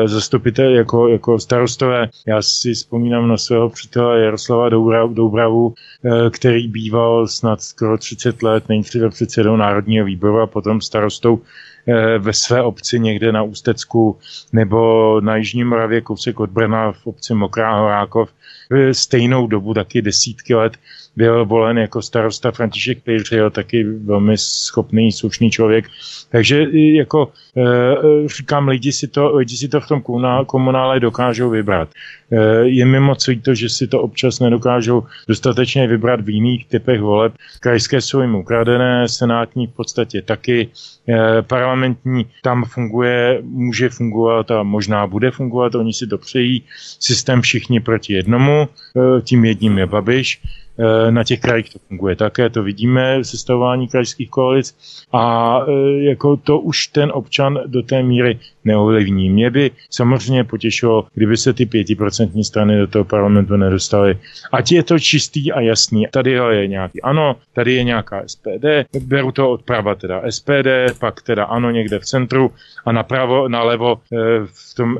zastupitel, 0.04 0.74
jako, 0.74 1.08
jako 1.08 1.38
starostové. 1.38 2.08
Já 2.26 2.42
si 2.42 2.74
vzpomínám 2.74 3.28
na 3.28 3.36
svého 3.36 3.70
přítele 3.70 4.20
Jaroslava 4.20 4.68
Doubravu, 5.08 5.74
eh, 6.04 6.30
který 6.30 6.68
býval 6.68 7.28
snad 7.28 7.62
skoro 7.62 7.98
30 7.98 8.42
let 8.42 8.68
nejdříve 8.68 9.10
předsedou 9.10 9.56
Národního 9.56 10.06
výboru 10.06 10.40
a 10.40 10.46
potom 10.46 10.80
starostou 10.80 11.40
eh, 11.86 12.18
ve 12.18 12.32
své 12.32 12.62
obci 12.62 13.00
někde 13.00 13.32
na 13.32 13.42
Ústecku 13.42 14.18
nebo 14.52 15.20
na 15.20 15.36
Jižní 15.36 15.64
Moravě 15.64 16.00
kousek 16.00 16.40
od 16.40 16.50
Brna 16.50 16.92
v 16.92 17.06
obci 17.06 17.34
Mokrá 17.34 17.80
Horákov 17.80 18.30
stejnou 18.92 19.46
dobu, 19.46 19.74
taky 19.74 20.02
desítky 20.02 20.54
let 20.54 20.72
byl 21.16 21.44
volen 21.44 21.78
jako 21.78 22.02
starosta 22.02 22.50
František 22.50 23.02
Pejřil, 23.02 23.50
taky 23.50 23.84
velmi 23.84 24.38
schopný, 24.38 25.12
slušný 25.12 25.50
člověk. 25.50 25.84
Takže 26.30 26.66
jako 26.72 27.32
e, 27.56 28.28
říkám, 28.28 28.68
lidi 28.68 28.92
si, 28.92 29.08
to, 29.08 29.36
lidi 29.36 29.56
si 29.56 29.68
to 29.68 29.80
v 29.80 29.88
tom 29.88 30.02
komunále 30.46 31.00
dokážou 31.00 31.50
vybrat. 31.50 31.88
E, 32.32 32.36
je 32.64 32.84
mi 32.84 33.00
moc 33.00 33.28
to, 33.42 33.54
že 33.54 33.68
si 33.68 33.86
to 33.86 34.00
občas 34.00 34.40
nedokážou 34.40 35.02
dostatečně 35.28 35.86
vybrat 35.86 36.20
v 36.20 36.28
jiných 36.28 36.66
typech 36.66 37.00
voleb. 37.00 37.32
Krajské 37.60 38.00
jsou 38.00 38.20
jim 38.20 38.34
ukradené, 38.34 39.08
senátní 39.08 39.66
v 39.66 39.72
podstatě 39.72 40.22
taky, 40.22 40.68
e, 41.08 41.42
parlamentní 41.42 42.26
tam 42.42 42.64
funguje, 42.64 43.38
může 43.42 43.88
fungovat 43.88 44.50
a 44.50 44.62
možná 44.62 45.06
bude 45.06 45.30
fungovat, 45.30 45.74
oni 45.74 45.92
si 45.92 46.06
to 46.06 46.18
přejí, 46.18 46.64
systém 47.00 47.40
všichni 47.40 47.80
proti 47.80 48.12
jednomu, 48.12 48.68
tím 49.24 49.44
jedním 49.44 49.78
je 49.78 49.86
Babiš, 49.86 50.40
Eh, 50.42 50.61
na 51.10 51.24
těch 51.24 51.40
krajích 51.40 51.72
to 51.72 51.78
funguje 51.88 52.16
také, 52.16 52.50
to 52.50 52.62
vidíme 52.62 53.18
v 53.18 53.24
sestavování 53.24 53.88
krajských 53.88 54.30
koalic 54.30 54.76
a 55.12 55.58
eh, 55.60 56.02
jako 56.02 56.36
to 56.36 56.58
už 56.58 56.86
ten 56.86 57.10
občan 57.14 57.60
do 57.66 57.82
té 57.82 58.02
míry 58.02 58.38
neovlivní. 58.64 59.30
Mě 59.30 59.50
by 59.50 59.70
samozřejmě 59.90 60.44
potěšilo, 60.44 61.06
kdyby 61.14 61.36
se 61.36 61.52
ty 61.52 61.66
pětiprocentní 61.66 62.44
strany 62.44 62.78
do 62.78 62.86
toho 62.86 63.04
parlamentu 63.04 63.56
nedostaly. 63.56 64.18
Ať 64.52 64.72
je 64.72 64.82
to 64.82 64.98
čistý 64.98 65.52
a 65.52 65.60
jasný. 65.60 66.06
Tady 66.10 66.30
je 66.30 66.66
nějaký 66.66 67.02
ano, 67.02 67.36
tady 67.52 67.74
je 67.74 67.84
nějaká 67.84 68.22
SPD, 68.26 68.64
beru 69.02 69.32
to 69.32 69.50
odprava 69.50 69.94
teda 69.94 70.22
SPD, 70.30 70.98
pak 70.98 71.22
teda 71.22 71.44
ano 71.44 71.70
někde 71.70 71.98
v 71.98 72.04
centru 72.04 72.50
a 72.84 72.92
napravo, 72.92 73.48
nalevo 73.48 74.00
eh, 74.12 74.16
v 74.44 74.74
tom, 74.74 74.98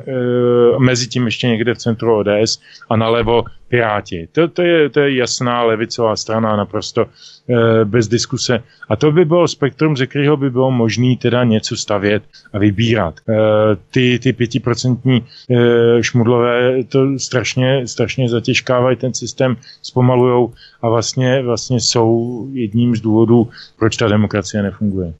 mezi 0.79 1.07
tím 1.07 1.25
ještě 1.25 1.47
někde 1.47 1.73
v 1.73 1.77
centru 1.77 2.17
ODS 2.17 2.61
a 2.89 2.95
nalevo 2.95 3.43
Piráti. 3.73 4.27
To, 4.31 4.47
to, 4.47 4.61
je, 4.61 4.89
to 4.89 4.99
je 4.99 5.17
jasná 5.17 5.63
levicová 5.63 6.15
strana 6.15 6.55
naprosto 6.55 7.09
bez 7.83 8.07
diskuse. 8.07 8.63
A 8.89 8.95
to 8.95 9.11
by 9.11 9.25
bylo 9.25 9.47
spektrum, 9.47 9.97
ze 9.97 10.07
kterého 10.07 10.37
by 10.37 10.49
bylo 10.49 10.71
možné 10.71 11.15
teda 11.21 11.43
něco 11.43 11.77
stavět 11.77 12.23
a 12.53 12.57
vybírat. 12.57 13.15
E, 13.29 13.33
ty, 13.91 14.19
ty 14.19 14.33
pětiprocentní 14.33 15.25
e, 15.49 16.03
šmudlové 16.03 16.83
to 16.83 17.19
strašně, 17.19 17.87
strašně 17.87 18.29
zatěžkávají 18.29 18.97
ten 18.97 19.13
systém, 19.13 19.57
zpomalujou 19.81 20.53
a 20.81 20.89
vlastně, 20.89 21.41
vlastně 21.41 21.79
jsou 21.79 22.47
jedním 22.51 22.95
z 22.95 23.01
důvodů, 23.01 23.49
proč 23.79 23.97
ta 23.97 24.07
demokracie 24.07 24.63
nefunguje. 24.63 25.13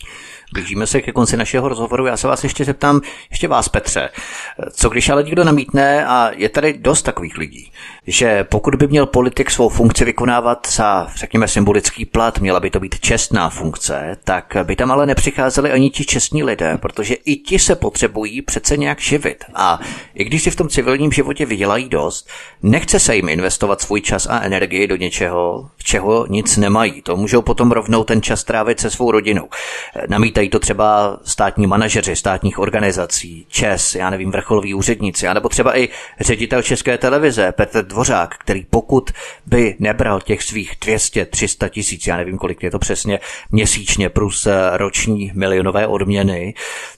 Blížíme 0.54 0.88
se 0.88 1.02
ke 1.02 1.12
konci 1.12 1.38
našeho 1.38 1.70
rozhovoru. 1.70 2.06
Já 2.06 2.18
se 2.18 2.28
vás 2.28 2.44
ještě 2.44 2.66
zeptám, 2.66 3.02
ještě 3.32 3.48
vás, 3.48 3.70
Petře, 3.70 4.10
co 4.72 4.90
když 4.90 5.10
ale 5.10 5.24
někdo 5.24 5.44
namítne, 5.44 6.06
a 6.06 6.32
je 6.36 6.50
tady 6.50 6.74
dost 6.74 7.02
takových 7.02 7.38
lidí, 7.38 7.72
že 8.08 8.44
pokud 8.44 8.76
by 8.76 8.88
měl 8.88 9.06
politik 9.06 9.52
svou 9.52 9.70
funkci 9.70 10.06
vykonávat 10.06 10.68
za, 10.72 11.08
řekněme, 11.16 11.48
symbolický 11.48 12.06
plat, 12.14 12.40
měla 12.40 12.60
by 12.60 12.70
to 12.70 12.80
být 12.80 13.00
čestná 13.00 13.50
funkce, 13.50 14.18
tak 14.24 14.58
by 14.64 14.76
tam 14.76 14.92
ale 14.92 15.06
nepřicházeli 15.06 15.72
ani 15.72 15.90
ti 15.90 16.06
čestní 16.06 16.44
lidé, 16.44 16.78
protože 16.78 17.14
i 17.14 17.36
ti 17.36 17.60
se 17.60 17.76
potřebují 17.76 18.42
přece 18.42 18.78
nějak 18.78 19.02
živit. 19.02 19.44
A 19.56 19.80
i 20.16 20.24
když 20.24 20.44
si 20.44 20.52
v 20.52 20.56
tom 20.56 20.70
civilním 20.70 21.12
životě 21.12 21.46
vydělají 21.46 21.90
dost, 21.90 22.30
nechce 22.64 23.00
se 23.00 23.16
jim 23.16 23.30
investovat 23.30 23.82
svůj 23.82 24.02
čas 24.02 24.28
a 24.30 24.40
energii 24.40 24.88
do 24.88 24.96
něčeho, 24.96 25.70
v 25.78 25.84
čeho 25.84 26.26
nic 26.30 26.58
nemají. 26.58 27.02
To 27.02 27.16
můžou 27.16 27.42
potom 27.42 27.72
rovnou 27.72 28.04
ten 28.04 28.22
čas 28.22 28.44
trávit 28.44 28.80
se 28.80 28.90
svou 28.90 29.12
rodinou. 29.12 29.50
Namítají 30.08 30.50
to 30.50 30.60
třeba 30.60 31.20
státní 31.24 31.68
manažeři 31.68 32.16
státních 32.16 32.60
organizací, 32.60 33.46
ČES, 33.50 33.96
já 33.96 34.10
nevím, 34.10 34.32
vrcholoví 34.32 34.74
úředníci, 34.74 35.28
anebo 35.28 35.50
třeba 35.50 35.78
i 35.78 35.90
ředitel 36.20 36.62
České 36.62 36.98
televize 36.98 37.52
Petr 37.52 37.86
Dvořák, 37.86 38.36
který 38.38 38.66
pokud 38.70 39.12
by 39.46 39.76
nebral 39.80 40.22
těch 40.22 40.44
svých 40.44 40.74
200-300 40.80 41.70
tisíc, 41.70 42.03
já 42.08 42.18
nevím, 42.18 42.38
kolik 42.38 42.64
je 42.64 42.72
to 42.72 42.80
přesně, 42.80 43.20
měsíčně 43.52 44.10
plus 44.10 44.48
roční 44.74 45.32
milionové 45.36 45.88
odměny, 45.88 46.54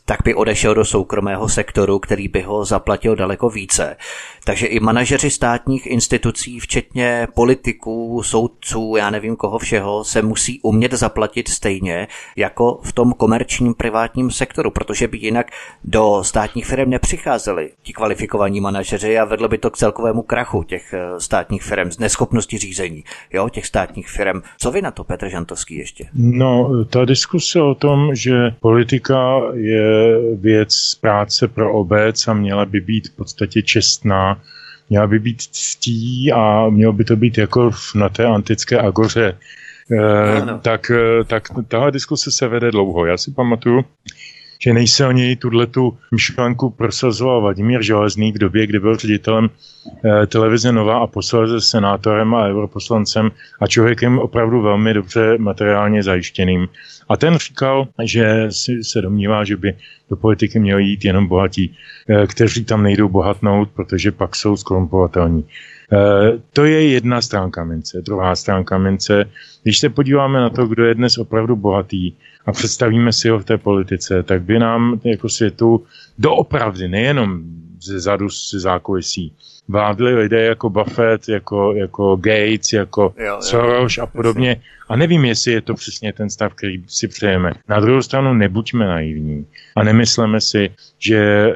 tak 0.06 0.20
by 0.24 0.36
odešel 0.36 0.74
do 0.74 0.86
soukromého 0.86 1.50
sektoru, 1.50 2.00
který 2.00 2.28
by 2.28 2.42
ho 2.42 2.66
zaplatil 2.66 3.16
daleko 3.16 3.50
více. 3.50 3.98
Takže 4.44 4.68
i 4.68 4.80
manažeři 4.80 5.30
státních 5.30 5.88
institucí, 5.88 6.60
včetně 6.60 7.28
politiků, 7.36 8.24
soudců, 8.24 8.96
já 8.98 9.10
nevím 9.10 9.36
koho 9.36 9.60
všeho, 9.60 10.04
se 10.04 10.22
musí 10.22 10.60
umět 10.62 10.94
zaplatit 10.94 11.50
stejně 11.50 12.08
jako 12.36 12.80
v 12.84 12.94
tom 12.94 13.14
komerčním 13.14 13.46
komerčním 13.46 13.74
privátním 13.74 14.32
sektoru, 14.32 14.72
protože 14.72 15.08
by 15.08 15.18
jinak 15.18 15.52
do 15.84 16.24
státních 16.24 16.66
firm 16.66 16.90
nepřicházeli 16.90 17.72
ti 17.84 17.94
kvalifikovaní 17.94 18.62
manažeři 18.62 19.20
a 19.20 19.26
vedlo 19.26 19.48
by 19.48 19.58
to 19.58 19.70
k 19.70 19.78
celkovému 19.78 20.22
krachu 20.22 20.64
těch 20.64 20.94
eh, 20.94 21.20
státních 21.20 21.64
firm 21.64 21.92
z 21.92 22.00
neschopnosti 22.00 22.58
řízení, 22.58 23.04
jo, 23.34 23.50
těch 23.50 23.66
státních 23.66 24.10
firm. 24.10 24.42
Co 24.58 24.72
vy 24.72 24.82
na 24.82 24.92
to, 24.96 25.04
Petr 25.04 25.30
Žantovský, 25.30 25.76
ještě? 25.76 26.06
No, 26.14 26.86
ta 26.86 27.06
diskuse 27.06 27.62
o 27.62 27.76
tom, 27.76 28.16
že 28.16 28.34
politika 28.60 29.42
je 29.54 30.18
věc 30.36 30.96
práce 31.02 31.48
pro 31.48 31.74
obec 31.74 32.28
a 32.28 32.34
měla 32.34 32.66
by 32.66 32.82
být 32.82 33.08
v 33.08 33.16
podstatě 33.16 33.62
čestná, 33.62 34.42
měla 34.90 35.08
by 35.08 35.20
být 35.20 35.42
ctí 35.42 36.32
a 36.32 36.70
mělo 36.70 36.94
by 36.94 37.04
to 37.04 37.16
být 37.16 37.38
jako 37.38 37.72
na 37.96 38.10
té 38.10 38.26
antické 38.26 38.80
agoře. 38.80 39.38
Eh, 39.92 40.60
tak, 40.62 40.92
eh, 40.92 41.24
tak 41.24 41.44
tahle 41.68 41.92
diskuse 41.92 42.32
se 42.32 42.48
vede 42.48 42.72
dlouho. 42.72 43.06
Já 43.06 43.18
si 43.18 43.32
pamatuju, 43.32 43.86
že 44.60 44.74
nejsilněji 44.74 45.36
tu 45.72 45.98
myšlenku 46.12 46.70
prosazoval 46.70 47.42
Vladimír 47.42 47.82
Železný 47.82 48.32
v 48.32 48.38
době, 48.38 48.68
kdy 48.68 48.80
byl 48.80 48.96
ředitelem 48.96 49.50
eh, 50.06 50.28
televize 50.28 50.72
Nova 50.72 51.00
a 51.00 51.08
posledně 51.08 51.62
senátorem 51.62 52.36
a 52.36 52.48
europoslancem 52.48 53.32
a 53.62 53.68
člověkem 53.68 54.20
opravdu 54.20 54.62
velmi 54.62 54.94
dobře 54.94 55.38
materiálně 55.38 56.04
zajištěným. 56.04 56.68
A 57.10 57.18
ten 57.18 57.38
říkal, 57.38 57.88
že 58.04 58.48
si 58.50 58.84
se 58.84 59.02
domnívá, 59.02 59.44
že 59.44 59.58
by 59.58 59.74
do 60.10 60.16
politiky 60.16 60.60
měli 60.60 60.84
jít 60.84 61.06
jenom 61.06 61.28
bohatí, 61.28 61.78
eh, 62.10 62.28
kteří 62.28 62.66
tam 62.66 62.84
nejdou 62.84 63.10
bohatnout, 63.10 63.70
protože 63.76 64.12
pak 64.12 64.36
jsou 64.36 64.58
skorumpovatelní. 64.58 65.46
Eh, 65.94 66.42
to 66.54 66.66
je 66.66 66.90
jedna 66.90 67.22
stránka 67.22 67.64
mince. 67.64 68.02
Druhá 68.02 68.36
stránka 68.36 68.78
mince, 68.78 69.30
když 69.64 69.80
se 69.80 69.90
podíváme 69.90 70.40
na 70.40 70.50
to, 70.50 70.68
kdo 70.68 70.86
je 70.86 70.96
dnes 70.96 71.18
opravdu 71.18 71.56
bohatý 71.56 72.14
a 72.46 72.52
představíme 72.52 73.14
si 73.14 73.30
ho 73.30 73.40
v 73.40 73.46
té 73.46 73.58
politice, 73.58 74.24
tak 74.24 74.42
by 74.42 74.60
nám 74.60 75.00
jako 75.04 75.30
světu 75.30 75.86
doopravdy, 76.18 76.88
nejenom 76.88 77.42
ze 77.82 78.00
zadu 78.00 78.30
ze 78.30 78.60
zákulisí, 78.60 79.34
vládli 79.68 80.16
lidé 80.16 80.42
jako 80.42 80.70
Buffett, 80.70 81.30
jako, 81.30 81.74
jako 81.74 82.16
Gates, 82.16 82.74
jako 82.74 83.14
jo, 83.18 83.26
jo, 83.26 83.42
Soros 83.42 83.98
a 83.98 84.06
podobně. 84.06 84.50
Jasně. 84.50 84.76
A 84.90 84.96
nevím, 84.96 85.26
jestli 85.26 85.52
je 85.52 85.62
to 85.62 85.74
přesně 85.74 86.14
ten 86.14 86.30
stav, 86.30 86.54
který 86.54 86.84
si 86.88 87.08
přejeme. 87.08 87.52
Na 87.70 87.80
druhou 87.80 88.02
stranu 88.02 88.34
nebuďme 88.34 88.86
naivní 88.86 89.46
a 89.76 89.84
nemysleme 89.84 90.42
si, 90.42 90.70
že 91.00 91.18
e, 91.18 91.54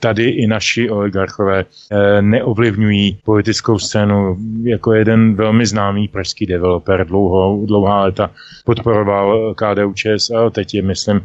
tady 0.00 0.28
i 0.28 0.46
naši 0.46 0.90
oligarchové 0.90 1.64
e, 1.90 2.22
neovlivňují 2.22 3.18
politickou 3.24 3.78
scénu. 3.78 4.36
Jako 4.62 4.92
jeden 4.92 5.34
velmi 5.34 5.66
známý 5.66 6.08
pražský 6.08 6.46
developer 6.46 7.06
dlouho, 7.06 7.66
dlouhá 7.66 8.02
léta 8.02 8.30
podporoval 8.64 9.54
KDU 9.54 9.92
ČSL, 9.92 10.50
teď 10.50 10.74
je, 10.74 10.82
myslím, 10.82 11.16
e, 11.16 11.22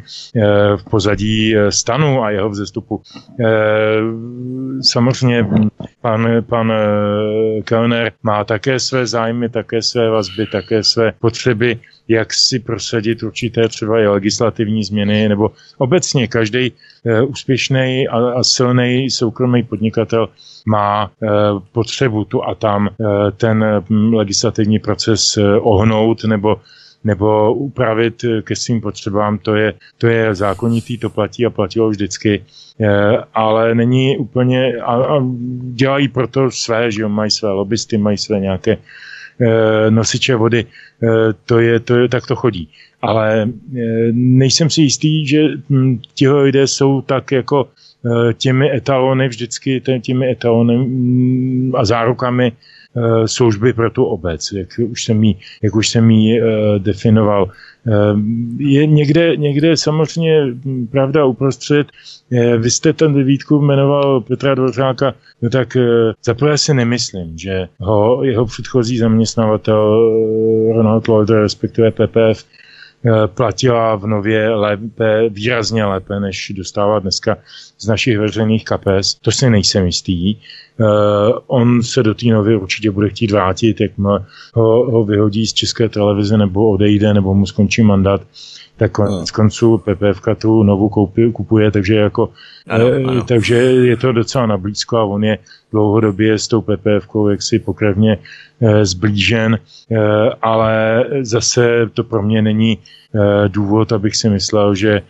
v 0.76 0.84
pozadí 0.90 1.54
stanu 1.68 2.22
a 2.22 2.30
jeho 2.30 2.50
vzestupu. 2.50 3.02
Samozřejmě 4.82 5.46
pan, 6.02 6.28
pan 6.48 6.72
Kellner 7.64 8.12
má 8.22 8.44
také 8.44 8.80
své 8.80 9.06
zájmy, 9.06 9.48
také 9.48 9.82
své 9.82 10.10
vazby, 10.10 10.46
také 10.46 10.82
své 10.82 11.12
potřeby, 11.20 11.78
jak 12.08 12.32
si 12.34 12.58
prosadit 12.58 13.22
určité 13.22 13.68
třeba 13.68 14.00
i 14.00 14.06
legislativní 14.06 14.84
změny, 14.84 15.28
nebo 15.28 15.50
obecně 15.78 16.28
každý 16.28 16.72
uh, 16.72 17.30
úspěšný 17.30 18.08
a, 18.08 18.18
a 18.18 18.42
silný 18.42 19.10
soukromý 19.10 19.62
podnikatel 19.62 20.28
má 20.66 21.10
uh, 21.20 21.28
potřebu 21.72 22.24
tu 22.24 22.44
a 22.44 22.54
tam 22.54 22.88
ten 23.36 23.84
um, 23.90 24.14
legislativní 24.14 24.78
proces 24.78 25.38
ohnout 25.60 26.24
nebo 26.24 26.56
nebo 27.04 27.54
upravit 27.54 28.24
ke 28.42 28.56
svým 28.56 28.80
potřebám, 28.80 29.38
to 29.38 29.54
je, 29.54 29.74
to 29.98 30.06
je 30.06 30.34
zákonitý, 30.34 30.98
to 30.98 31.10
platí 31.10 31.46
a 31.46 31.50
platilo 31.50 31.90
vždycky, 31.90 32.44
ale 33.34 33.74
není 33.74 34.16
úplně, 34.16 34.74
a, 34.76 34.94
a 34.94 35.20
dělají 35.74 36.08
proto 36.08 36.50
své, 36.50 36.90
že 36.90 37.08
mají 37.08 37.30
své 37.30 37.50
lobbysty, 37.50 37.98
mají 37.98 38.18
své 38.18 38.40
nějaké 38.40 38.78
Eh, 39.40 39.90
nosiče 39.90 40.36
vody, 40.36 40.66
eh, 41.02 41.32
to 41.46 41.60
je, 41.60 41.80
to 41.80 41.96
je, 41.96 42.08
tak 42.08 42.26
to 42.26 42.36
chodí. 42.36 42.68
Ale 43.02 43.48
eh, 43.48 44.12
nejsem 44.12 44.70
si 44.70 44.82
jistý, 44.82 45.26
že 45.26 45.48
hm, 45.70 45.98
tihle 46.14 46.42
lidé 46.42 46.66
jsou 46.66 47.02
tak 47.02 47.32
jako 47.32 47.68
těmi 48.34 48.76
etalony 48.76 49.28
vždycky, 49.28 49.82
těmi 50.00 50.30
etalony 50.30 50.76
hm, 50.76 51.72
a 51.76 51.84
zárukami 51.84 52.52
služby 53.26 53.72
pro 53.72 53.90
tu 53.90 54.04
obec, 54.04 54.52
jak 54.52 54.68
už 54.90 55.04
jsem 55.04 55.24
jí, 55.24 55.38
jak 55.62 55.76
už 55.76 55.88
jsem 55.88 56.10
jí 56.10 56.40
definoval. 56.78 57.50
Je 58.58 58.86
někde, 58.86 59.36
někde 59.36 59.76
samozřejmě 59.76 60.44
hm, 60.44 60.86
pravda 60.90 61.24
uprostřed. 61.24 61.86
Vy 62.58 62.70
jste 62.70 62.92
ten 62.92 63.14
vyvídku 63.14 63.60
jmenoval 63.60 64.20
Petra 64.20 64.54
Dvořáka 64.54 65.14
No 65.42 65.50
tak 65.50 65.76
eh, 65.76 66.12
zaprvé 66.24 66.58
si 66.58 66.74
nemyslím, 66.74 67.38
že 67.38 67.68
ho 67.80 68.24
jeho 68.24 68.46
předchozí 68.46 68.98
zaměstnavatel 68.98 70.10
eh, 70.70 70.72
Ronald 70.72 71.08
Lloyd, 71.08 71.30
respektive 71.30 71.90
PPF, 71.90 72.44
eh, 72.44 73.10
platila 73.26 73.96
v 73.96 74.06
nově 74.06 74.50
lépe, 74.50 75.28
výrazně 75.28 75.84
lépe, 75.84 76.20
než 76.20 76.52
dostává 76.56 76.98
dneska 76.98 77.36
z 77.78 77.86
našich 77.86 78.18
veřejných 78.18 78.64
kapes. 78.64 79.14
To 79.14 79.32
si 79.32 79.50
nejsem 79.50 79.86
jistý. 79.86 80.36
On 81.46 81.82
se 81.82 82.02
do 82.02 82.14
té 82.14 82.26
nově 82.26 82.56
určitě 82.56 82.90
bude 82.90 83.08
chtít 83.08 83.30
vrátit, 83.30 83.80
jak 83.80 83.90
ho, 84.54 84.90
ho 84.90 85.04
vyhodí 85.04 85.46
z 85.46 85.52
české 85.52 85.88
televize 85.88 86.38
nebo 86.38 86.70
odejde, 86.70 87.14
nebo 87.14 87.34
mu 87.34 87.46
skončí 87.46 87.82
mandát 87.82 88.20
tak 88.76 88.92
konec 88.92 89.32
no. 89.32 89.34
konců 89.34 89.78
PPF 89.78 90.20
tu 90.38 90.62
novou 90.62 90.88
koupi, 90.88 91.32
kupuje, 91.32 91.70
takže 91.70 91.94
jako 91.94 92.28
ano, 92.68 92.86
eh, 92.86 93.04
ano. 93.04 93.24
takže 93.24 93.54
je 93.54 93.96
to 93.96 94.12
docela 94.12 94.46
nablízko 94.46 94.96
a 94.96 95.04
on 95.04 95.24
je 95.24 95.38
dlouhodobě 95.72 96.38
s 96.38 96.48
tou 96.48 96.60
PPF 96.60 97.08
jaksi 97.30 97.58
pokrevně 97.58 98.18
e, 98.60 98.84
zblížen, 98.84 99.54
e, 99.54 99.58
ale 100.42 101.04
zase 101.20 101.90
to 101.94 102.04
pro 102.04 102.22
mě 102.22 102.42
není 102.42 102.78
e, 102.78 103.48
důvod, 103.48 103.92
abych 103.92 104.16
si 104.16 104.28
myslel, 104.28 104.74
že 104.74 104.92
e, 104.92 105.02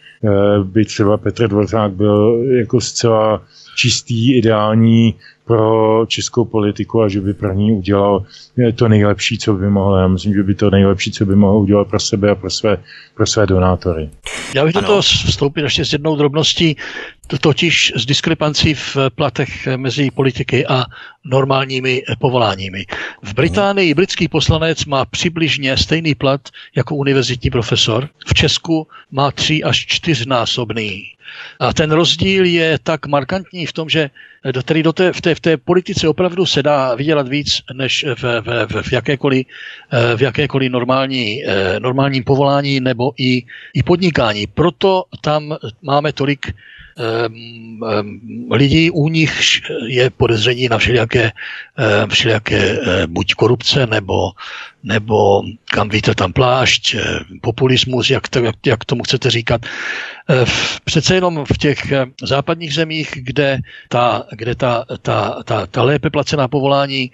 by 0.64 0.84
třeba 0.84 1.16
Petr 1.16 1.48
Dvořák 1.48 1.93
byl 1.93 2.44
jako 2.51 2.80
zcela 2.80 3.43
čistý, 3.76 4.36
ideální 4.36 5.14
pro 5.52 6.06
českou 6.06 6.44
politiku 6.44 7.02
a 7.02 7.08
že 7.08 7.20
by 7.20 7.34
pro 7.34 7.52
ní 7.52 7.72
udělal 7.72 8.24
to 8.74 8.88
nejlepší, 8.88 9.38
co 9.38 9.54
by 9.54 9.70
mohl. 9.70 9.96
Já 9.96 10.08
myslím, 10.08 10.34
že 10.34 10.42
by 10.42 10.54
to 10.54 10.70
nejlepší, 10.70 11.12
co 11.12 11.26
by 11.26 11.36
mohl 11.36 11.58
udělat 11.58 11.88
pro 11.88 12.00
sebe 12.00 12.30
a 12.30 12.34
pro 12.34 12.50
své, 12.50 12.76
pro 13.14 13.26
své 13.26 13.46
donátory. 13.46 14.10
Já 14.54 14.64
bych 14.64 14.74
do 14.74 14.82
toho 14.82 15.02
vstoupil 15.02 15.64
ještě 15.64 15.84
s 15.84 15.92
jednou 15.92 16.16
drobností, 16.16 16.76
totiž 17.40 17.92
z 17.96 18.06
diskrepancí 18.06 18.74
v 18.74 18.96
platech 19.14 19.66
mezi 19.76 20.10
politiky 20.10 20.66
a 20.66 20.84
normálními 21.24 22.02
povoláními. 22.18 22.84
V 23.22 23.34
Británii 23.34 23.94
britský 23.94 24.28
poslanec 24.28 24.84
má 24.84 25.04
přibližně 25.04 25.76
stejný 25.76 26.14
plat 26.14 26.40
jako 26.76 26.94
univerzitní 26.94 27.50
profesor. 27.50 28.08
V 28.26 28.34
Česku 28.34 28.88
má 29.10 29.30
tři 29.30 29.62
až 29.62 29.86
čtyřnásobný. 29.86 31.12
A 31.60 31.72
ten 31.72 31.90
rozdíl 31.90 32.44
je 32.44 32.78
tak 32.82 33.06
markantní 33.06 33.66
v 33.66 33.72
tom, 33.72 33.88
že 33.88 34.10
do, 34.52 34.62
tedy 34.62 34.82
do 34.82 34.92
té, 34.92 35.12
v, 35.12 35.20
té, 35.20 35.34
v 35.34 35.40
té 35.43 35.56
politice 35.56 36.09
opravdu 36.09 36.47
se 36.47 36.62
dá 36.62 36.94
vydělat 36.94 37.28
víc 37.28 37.60
než 37.73 38.06
v, 38.14 38.23
v, 38.23 38.82
v, 38.82 38.93
jakékoliv, 38.93 39.47
v 40.16 40.23
jakékoliv 40.23 40.73
normální, 40.73 41.43
normálním 41.78 42.24
povolání 42.24 42.81
nebo 42.81 43.12
i, 43.19 43.43
i 43.74 43.82
podnikání. 43.82 44.47
Proto 44.47 45.05
tam 45.20 45.56
máme 45.82 46.12
tolik 46.12 46.55
lidí, 48.51 48.90
u 48.90 49.09
nich 49.09 49.60
je 49.86 50.10
podezření 50.10 50.69
na 50.69 50.78
všelijaké, 50.78 51.32
um, 52.02 52.10
všelijaké 52.10 52.78
buď 53.06 53.35
korupce 53.35 53.86
nebo, 53.86 54.31
nebo 54.82 55.43
kam 55.64 55.89
víte 55.89 56.14
tam 56.14 56.32
plášť, 56.32 56.97
populismus, 57.40 58.10
jak, 58.10 58.28
to, 58.28 58.39
jak, 58.44 58.56
jak 58.66 58.85
tomu 58.85 59.02
chcete 59.02 59.31
říkat. 59.31 59.66
Přece 60.85 61.14
jenom 61.14 61.44
v 61.52 61.59
těch 61.59 61.93
západních 62.23 62.74
zemích, 62.74 63.10
kde 63.14 63.59
ta, 63.89 64.27
kde 64.31 64.55
ta, 64.55 64.85
ta, 65.02 65.43
ta, 65.44 65.66
ta 65.66 65.82
lépe 65.82 66.10
placená 66.10 66.48
povolání 66.48 67.10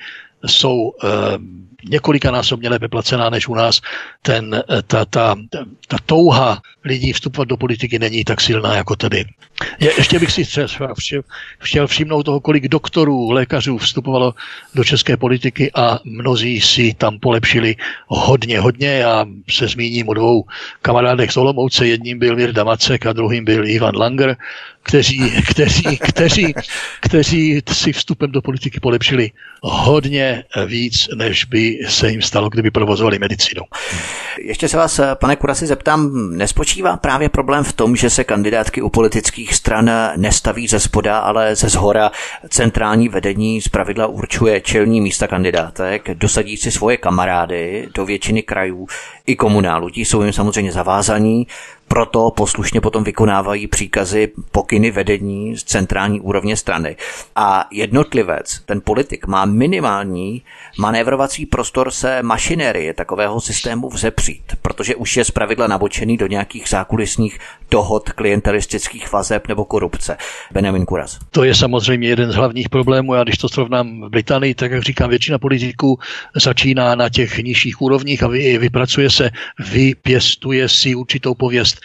jsou 0.47 0.93
několikanásobně 1.91 2.69
lépe 2.69 2.89
placená 2.89 3.31
než 3.31 3.49
u 3.49 3.55
nás, 3.55 3.81
ten, 4.23 4.63
ta, 4.87 5.05
ta, 5.05 5.37
ta 5.89 5.97
touha 6.07 6.63
lidí 6.85 7.13
vstupovat 7.13 7.49
do 7.49 7.57
politiky 7.57 7.99
není 7.99 8.25
tak 8.25 8.41
silná 8.41 8.77
jako 8.77 8.97
tady. 8.97 9.25
Je, 9.81 9.93
ještě 9.97 10.19
bych 10.19 10.31
si 10.31 10.45
chtěl 11.59 11.87
všimnout 11.87 12.23
toho, 12.23 12.41
kolik 12.41 12.69
doktorů, 12.69 13.31
lékařů 13.31 13.79
vstupovalo 13.79 14.35
do 14.75 14.85
české 14.85 15.17
politiky 15.17 15.71
a 15.75 15.99
mnozí 16.05 16.61
si 16.61 16.95
tam 16.95 17.19
polepšili 17.19 17.77
hodně, 18.07 18.61
hodně. 18.61 18.89
Já 18.89 19.27
se 19.51 19.69
zmíním 19.69 20.09
o 20.09 20.15
dvou 20.15 20.45
kamarádech 20.83 21.33
z 21.33 21.37
Olomouce. 21.37 21.87
Jedním 21.87 22.19
byl 22.19 22.37
Mirda 22.37 22.65
Macek 22.65 23.07
a 23.07 23.13
druhým 23.13 23.45
byl 23.45 23.69
Ivan 23.69 23.97
Langer, 23.97 24.37
kteří, 24.83 25.43
kteří, 25.51 25.99
kteří, 25.99 26.55
kteří 27.01 27.61
si 27.73 27.93
vstupem 27.93 28.31
do 28.31 28.43
politiky 28.43 28.81
polepšili 28.81 29.31
hodně 29.63 30.28
víc, 30.67 31.09
než 31.15 31.45
by 31.45 31.79
se 31.89 32.11
jim 32.11 32.23
stalo, 32.23 32.49
kdyby 32.49 32.71
provozovali 32.71 33.19
medicínu. 33.19 33.63
Ještě 34.43 34.69
se 34.69 34.77
vás, 34.77 35.01
pane 35.15 35.37
Kurasi, 35.37 35.67
zeptám, 35.67 36.31
nespočívá 36.37 36.97
právě 36.97 37.29
problém 37.29 37.65
v 37.65 37.73
tom, 37.73 37.97
že 37.97 38.11
se 38.11 38.25
kandidátky 38.25 38.83
u 38.83 38.89
politických 38.89 39.55
stran 39.55 39.91
nestaví 40.17 40.69
ze 40.69 40.81
spoda, 40.81 41.19
ale 41.19 41.57
ze 41.57 41.69
zhora 41.69 42.11
centrální 42.49 43.09
vedení 43.09 43.61
z 43.61 43.69
pravidla 43.69 44.07
určuje 44.07 44.61
čelní 44.61 45.01
místa 45.01 45.27
kandidátek, 45.27 46.11
dosadí 46.15 46.57
si 46.57 46.71
svoje 46.71 46.97
kamarády 46.97 47.89
do 47.95 48.05
většiny 48.05 48.43
krajů 48.43 48.87
i 49.27 49.37
komunálu. 49.37 49.91
Ti 49.91 50.05
jsou 50.05 50.23
jim 50.23 50.33
samozřejmě 50.33 50.73
zavázaní, 50.73 51.47
proto 51.89 52.31
poslušně 52.31 52.81
potom 52.81 53.05
vykonávají 53.05 53.67
příkazy, 53.67 54.33
pokyny 54.53 54.91
vedení 54.91 55.57
z 55.57 55.65
centrální 55.65 56.21
úrovně 56.21 56.57
strany. 56.57 56.97
A 57.37 57.67
jednotlivec, 57.73 58.61
ten 58.67 58.81
politik, 58.81 59.27
má 59.27 59.45
minimální 59.45 60.43
manévrovací 60.79 61.47
prostor 61.47 61.91
se 61.91 62.23
mašinérie 62.23 62.95
takového 62.95 63.41
systému 63.41 63.89
vzepřít, 63.89 64.43
protože 64.63 64.97
už 64.97 65.17
je 65.17 65.25
zpravidla 65.25 65.67
nabočený 65.67 66.17
do 66.17 66.27
nějakých 66.27 66.69
zákulisních 66.69 67.39
dohod 67.71 68.13
klientelistických 68.13 69.13
vazeb 69.13 69.49
nebo 69.49 69.65
korupce. 69.65 70.17
Benjamin 70.53 70.87
Kuras. 70.87 71.19
To 71.31 71.45
je 71.45 71.55
samozřejmě 71.55 72.09
jeden 72.09 72.33
z 72.33 72.35
hlavních 72.35 72.69
problémů. 72.69 73.15
Já 73.15 73.25
když 73.25 73.39
to 73.39 73.49
srovnám 73.49 74.01
v 74.01 74.09
Británii, 74.09 74.55
tak 74.55 74.71
jak 74.71 74.83
říkám, 74.83 75.11
většina 75.11 75.39
politiků 75.39 75.99
začíná 76.37 76.95
na 76.95 77.09
těch 77.09 77.39
nižších 77.39 77.83
úrovních 77.83 78.23
a 78.23 78.29
vypracuje 78.59 79.11
se, 79.11 79.31
vypěstuje 79.73 80.69
si 80.69 80.95
určitou 80.95 81.35
pověst 81.35 81.78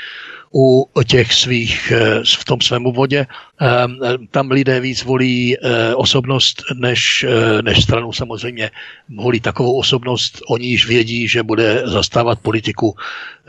u 0.53 0.85
těch 1.05 1.33
svých, 1.33 1.91
eh, 1.91 2.21
v 2.37 2.45
tom 2.45 2.61
svém 2.61 2.83
vodě. 2.83 3.25
Ehm, 3.61 3.97
tam 4.31 4.51
lidé 4.51 4.79
víc 4.79 5.03
volí 5.03 5.57
eh, 5.57 5.95
osobnost 5.95 6.63
než, 6.73 7.25
eh, 7.25 7.61
než 7.61 7.83
stranu 7.83 8.13
samozřejmě. 8.13 8.71
Volí 9.09 9.39
takovou 9.39 9.79
osobnost, 9.79 10.41
oni 10.49 10.67
již 10.67 10.87
vědí, 10.87 11.27
že 11.27 11.43
bude 11.43 11.81
zastávat 11.85 12.39
politiku 12.39 12.95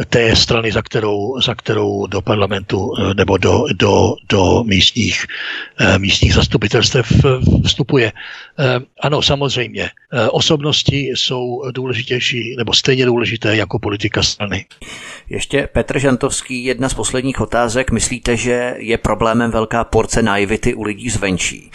té 0.09 0.37
strany, 0.37 0.73
za 0.73 0.83
kterou, 0.83 1.41
za 1.41 1.55
kterou 1.55 2.07
do 2.07 2.21
parlamentu 2.21 2.95
nebo 3.17 3.37
do, 3.37 3.65
do, 3.75 4.15
do 4.29 4.65
místních, 4.65 5.27
místních 5.99 6.35
zastupitelstev 6.35 7.13
vstupuje. 7.65 8.13
Ehm, 8.59 8.85
ano, 9.01 9.23
samozřejmě, 9.23 9.91
osobnosti 10.31 11.13
jsou 11.15 11.63
důležitější 11.71 12.57
nebo 12.57 12.73
stejně 12.73 13.07
důležité 13.07 13.57
jako 13.57 13.79
politika 13.79 14.23
strany. 14.23 14.67
Ještě 15.29 15.69
Petr 15.73 15.99
Žantovský, 15.99 16.65
jedna 16.65 16.89
z 16.89 16.95
posledních 16.95 17.41
otázek. 17.41 17.91
Myslíte, 17.91 18.37
že 18.37 18.75
je 18.79 18.99
problémem 18.99 19.51
velká 19.51 19.85
porce 19.85 20.23
naivity 20.23 20.75
u 20.75 20.83
lidí 20.83 21.11
zvenčí? 21.11 21.71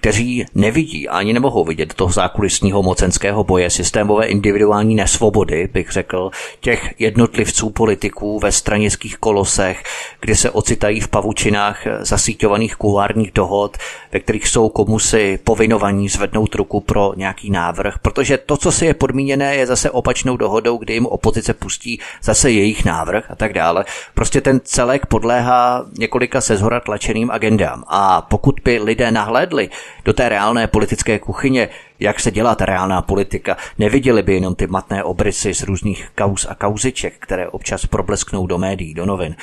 Kteří 0.00 0.44
nevidí 0.54 1.08
ani 1.08 1.32
nemohou 1.32 1.64
vidět 1.64 1.94
toho 1.94 2.12
zákulisního 2.12 2.82
mocenského 2.82 3.44
boje, 3.44 3.70
systémové 3.70 4.26
individuální 4.26 4.94
nesvobody, 4.94 5.68
bych 5.72 5.90
řekl, 5.90 6.30
těch 6.60 6.94
jednotlivců 6.98 7.70
politiků 7.70 8.38
ve 8.38 8.52
stranických 8.52 9.16
kolosech, 9.16 9.82
kdy 10.20 10.36
se 10.36 10.50
ocitají 10.50 11.00
v 11.00 11.08
pavučinách 11.08 11.86
zasíťovaných 12.00 12.76
kulárních 12.76 13.32
dohod, 13.32 13.76
ve 14.12 14.20
kterých 14.20 14.48
jsou 14.48 14.68
komusy 14.68 15.38
povinovaní 15.44 16.08
zvednout 16.08 16.54
ruku 16.54 16.80
pro 16.80 17.12
nějaký 17.16 17.50
návrh, 17.50 17.98
protože 17.98 18.38
to, 18.38 18.56
co 18.56 18.72
si 18.72 18.86
je 18.86 18.94
podmíněné, 18.94 19.56
je 19.56 19.66
zase 19.66 19.90
opačnou 19.90 20.36
dohodou, 20.36 20.76
kdy 20.76 20.94
jim 20.94 21.06
opozice 21.06 21.54
pustí 21.54 22.00
zase 22.22 22.50
jejich 22.50 22.84
návrh 22.84 23.30
a 23.30 23.34
tak 23.34 23.52
dále. 23.52 23.84
Prostě 24.14 24.40
ten 24.40 24.60
celek 24.64 25.06
podléhá 25.06 25.86
několika 25.98 26.40
sezhora 26.40 26.80
tlačeným 26.80 27.30
agendám. 27.30 27.84
A 27.86 28.22
pokud 28.22 28.60
by 28.64 28.78
lidé 28.78 29.10
nahlédli 29.10 29.70
do 30.04 30.12
té 30.12 30.28
reálné 30.28 30.66
politické 30.66 31.18
kuchyně, 31.18 31.68
jak 32.00 32.20
se 32.20 32.30
dělá 32.30 32.54
ta 32.54 32.66
reálná 32.66 33.02
politika, 33.02 33.56
neviděli 33.78 34.22
by 34.22 34.34
jenom 34.34 34.54
ty 34.54 34.66
matné 34.66 35.04
obrysy 35.04 35.54
z 35.54 35.62
různých 35.62 36.08
kauz 36.14 36.46
a 36.50 36.54
kauziček, 36.54 37.14
které 37.18 37.48
občas 37.48 37.86
problesknou 37.86 38.46
do 38.46 38.58
médií, 38.58 38.94
do 38.94 39.06
novin, 39.06 39.34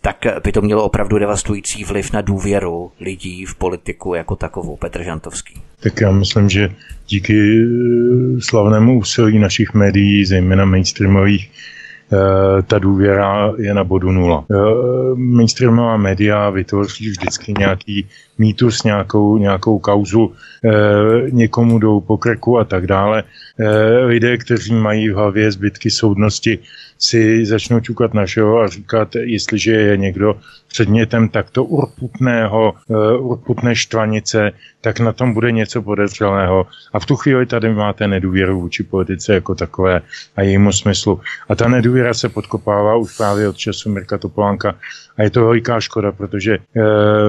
tak 0.00 0.26
by 0.44 0.52
to 0.52 0.62
mělo 0.62 0.84
opravdu 0.84 1.18
devastující 1.18 1.84
vliv 1.84 2.12
na 2.12 2.20
důvěru 2.20 2.92
lidí 3.00 3.44
v 3.44 3.54
politiku 3.54 4.14
jako 4.14 4.36
takovou. 4.36 4.76
Petr 4.76 5.02
Žantovský. 5.02 5.62
Tak 5.80 6.00
já 6.00 6.10
myslím, 6.10 6.48
že 6.48 6.70
díky 7.08 7.34
eh, 7.34 8.40
slavnému 8.40 8.98
úsilí 8.98 9.38
našich 9.38 9.74
médií, 9.74 10.24
zejména 10.24 10.64
mainstreamových, 10.64 11.50
Eh, 12.12 12.62
ta 12.62 12.78
důvěra 12.78 13.52
je 13.58 13.74
na 13.74 13.84
bodu 13.84 14.12
nula. 14.12 14.44
Eh, 14.50 14.54
mainstreamová 15.14 15.96
média 15.96 16.50
vytvoří 16.50 17.10
vždycky 17.10 17.54
nějaký 17.58 18.06
mýtus, 18.38 18.82
nějakou, 18.82 19.38
nějakou 19.38 19.78
kauzu, 19.78 20.32
eh, 20.64 21.30
někomu 21.30 21.78
jdou 21.78 22.00
po 22.00 22.16
krku 22.16 22.58
a 22.58 22.64
tak 22.64 22.86
dále. 22.86 23.22
Lidé, 24.04 24.38
kteří 24.38 24.74
mají 24.74 25.10
v 25.10 25.14
hlavě 25.14 25.52
zbytky 25.52 25.90
soudnosti, 25.90 26.58
si 26.98 27.46
začnou 27.46 27.80
čukat 27.80 28.14
našeho 28.14 28.60
a 28.60 28.68
říkat, 28.68 29.14
jestliže 29.14 29.72
je 29.72 29.96
někdo 29.96 30.36
předmětem 30.68 31.28
takto 31.28 31.64
urputného, 31.64 32.74
urputné 33.18 33.74
štvanice, 33.76 34.52
tak 34.80 35.00
na 35.00 35.12
tom 35.12 35.34
bude 35.34 35.52
něco 35.52 35.82
podezřelého. 35.82 36.66
A 36.92 36.98
v 36.98 37.06
tu 37.06 37.16
chvíli 37.16 37.46
tady 37.46 37.74
máte 37.74 38.08
nedůvěru 38.08 38.60
vůči 38.60 38.82
politice 38.82 39.34
jako 39.34 39.54
takové 39.54 40.02
a 40.36 40.42
jejímu 40.42 40.72
smyslu. 40.72 41.20
A 41.48 41.54
ta 41.54 41.68
nedůvěra 41.68 42.14
se 42.14 42.28
podkopává 42.28 42.96
už 42.96 43.16
právě 43.16 43.48
od 43.48 43.56
času 43.56 43.90
Mirka 43.90 44.18
Topolánka 44.18 44.74
a 45.18 45.22
je 45.22 45.30
to 45.30 45.44
veliká 45.44 45.80
škoda, 45.80 46.12
protože 46.12 46.54
e, 46.54 46.60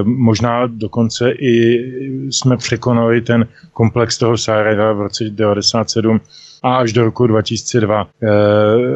možná 0.02 0.66
dokonce 0.66 1.30
i 1.30 1.84
jsme 2.30 2.56
překonali 2.56 3.20
ten 3.20 3.46
komplex 3.72 4.18
toho 4.18 4.38
Sáreva 4.38 4.92
v 4.92 5.00
roce 5.00 5.24
1997 5.24 6.20
a 6.62 6.76
až 6.76 6.92
do 6.92 7.04
roku 7.04 7.26
2002 7.26 8.02
e, 8.02 8.06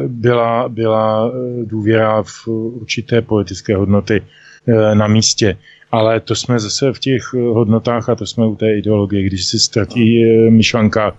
byla, 0.07 0.69
byla 0.69 1.31
důvěra 1.63 2.23
v 2.23 2.47
určité 2.47 3.21
politické 3.21 3.75
hodnoty 3.75 4.23
e, 4.67 4.95
na 4.95 5.07
místě 5.07 5.57
ale 5.95 6.19
to 6.19 6.35
jsme 6.35 6.59
zase 6.59 6.93
v 6.93 6.99
těch 6.99 7.23
eh, 7.35 7.39
hodnotách 7.39 8.09
a 8.09 8.15
to 8.15 8.25
jsme 8.25 8.47
u 8.47 8.55
té 8.55 8.77
ideologie. 8.77 9.23
Když 9.23 9.45
se 9.45 9.59
ztratí 9.59 10.25
eh, 10.25 10.51
myšlenka, 10.51 11.15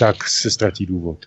tak 0.00 0.28
se 0.28 0.50
ztratí 0.50 0.86
důvod. 0.86 1.18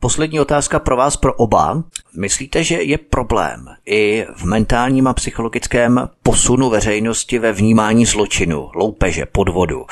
Poslední 0.00 0.40
otázka 0.40 0.78
pro 0.78 0.96
vás, 0.96 1.16
pro 1.16 1.34
oba. 1.34 1.84
Myslíte, 2.16 2.64
že 2.64 2.82
je 2.82 2.98
problém 2.98 3.66
i 3.86 4.26
v 4.36 4.44
mentálním 4.44 5.06
a 5.06 5.14
psychologickém 5.14 6.08
posunu 6.22 6.70
veřejnosti 6.70 7.38
ve 7.38 7.52
vnímání 7.52 8.06
zločinu, 8.06 8.70
loupeže, 8.74 9.26
podvodu? 9.26 9.86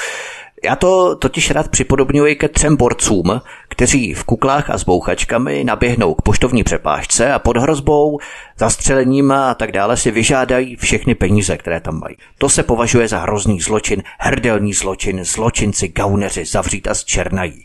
Já 0.64 0.76
to 0.76 1.16
totiž 1.16 1.50
rád 1.50 1.68
připodobňuji 1.68 2.36
ke 2.36 2.48
třem 2.48 2.76
borcům, 2.76 3.40
kteří 3.68 4.14
v 4.14 4.24
kuklách 4.24 4.70
a 4.70 4.78
s 4.78 4.84
bouchačkami 4.84 5.64
naběhnou 5.64 6.14
k 6.14 6.22
poštovní 6.22 6.64
přepážce 6.64 7.32
a 7.32 7.38
pod 7.38 7.56
hrozbou, 7.56 8.18
zastřelením 8.58 9.32
a 9.32 9.54
tak 9.54 9.72
dále 9.72 9.96
si 9.96 10.10
vyžádají 10.10 10.76
všechny 10.76 11.14
peníze, 11.14 11.56
které 11.56 11.80
tam 11.80 12.00
mají. 12.00 12.16
To 12.38 12.48
se 12.48 12.62
považuje 12.62 13.08
za 13.08 13.18
hrozný 13.18 13.60
zločin, 13.60 14.02
hrdelní 14.18 14.72
zločin, 14.72 15.24
zločinci, 15.24 15.88
gauneři 15.88 16.44
zavřít 16.44 16.88
a 16.88 16.94
zčernají. 16.94 17.64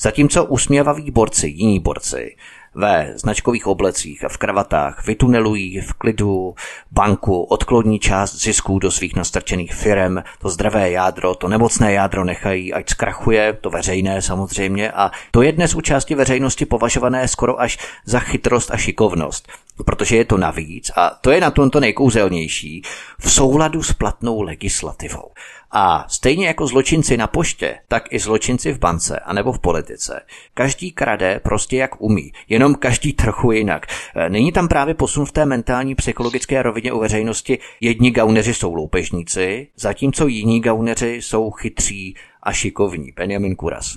Zatímco 0.00 0.44
usměvaví 0.44 1.10
borci, 1.10 1.48
jiní 1.48 1.80
borci, 1.80 2.36
ve 2.74 3.12
značkových 3.16 3.66
oblecích 3.66 4.24
a 4.24 4.28
v 4.28 4.36
kravatách 4.36 5.06
vytunelují 5.06 5.80
v 5.80 5.92
klidu 5.92 6.54
banku, 6.90 7.42
odkloní 7.42 7.98
část 7.98 8.42
zisků 8.42 8.78
do 8.78 8.90
svých 8.90 9.16
nastrčených 9.16 9.74
firem, 9.74 10.24
to 10.38 10.48
zdravé 10.48 10.90
jádro, 10.90 11.34
to 11.34 11.48
nemocné 11.48 11.92
jádro 11.92 12.24
nechají, 12.24 12.72
ať 12.72 12.90
zkrachuje, 12.90 13.58
to 13.60 13.70
veřejné 13.70 14.22
samozřejmě. 14.22 14.92
A 14.92 15.10
to 15.30 15.42
je 15.42 15.52
dnes 15.52 15.74
u 15.74 15.80
části 15.80 16.14
veřejnosti 16.14 16.66
považované 16.66 17.28
skoro 17.28 17.60
až 17.60 17.78
za 18.04 18.18
chytrost 18.18 18.70
a 18.70 18.76
šikovnost 18.76 19.48
protože 19.84 20.16
je 20.16 20.24
to 20.24 20.38
navíc, 20.38 20.90
a 20.96 21.10
to 21.10 21.30
je 21.30 21.40
na 21.40 21.50
tom 21.50 21.70
to 21.70 21.80
nejkouzelnější, 21.80 22.82
v 23.18 23.32
souladu 23.32 23.82
s 23.82 23.92
platnou 23.92 24.42
legislativou. 24.42 25.30
A 25.74 26.04
stejně 26.08 26.46
jako 26.46 26.66
zločinci 26.66 27.16
na 27.16 27.26
poště, 27.26 27.78
tak 27.88 28.12
i 28.12 28.18
zločinci 28.18 28.72
v 28.72 28.78
bance 28.78 29.18
anebo 29.18 29.52
v 29.52 29.58
politice. 29.58 30.20
Každý 30.54 30.92
krade 30.92 31.40
prostě 31.44 31.76
jak 31.76 32.00
umí, 32.00 32.32
jenom 32.48 32.74
každý 32.74 33.12
trochu 33.12 33.52
jinak. 33.52 33.86
E, 34.16 34.30
není 34.30 34.52
tam 34.52 34.68
právě 34.68 34.94
posun 34.94 35.26
v 35.26 35.32
té 35.32 35.46
mentální 35.46 35.94
psychologické 35.94 36.62
rovině 36.62 36.92
u 36.92 36.98
veřejnosti. 37.00 37.58
Jedni 37.80 38.10
gauneři 38.10 38.54
jsou 38.54 38.74
loupežníci, 38.74 39.68
zatímco 39.76 40.26
jiní 40.26 40.60
gauneři 40.60 41.16
jsou 41.22 41.50
chytří 41.50 42.16
a 42.42 42.52
šikovní. 42.52 43.12
Benjamin 43.16 43.56
Kuras. 43.56 43.96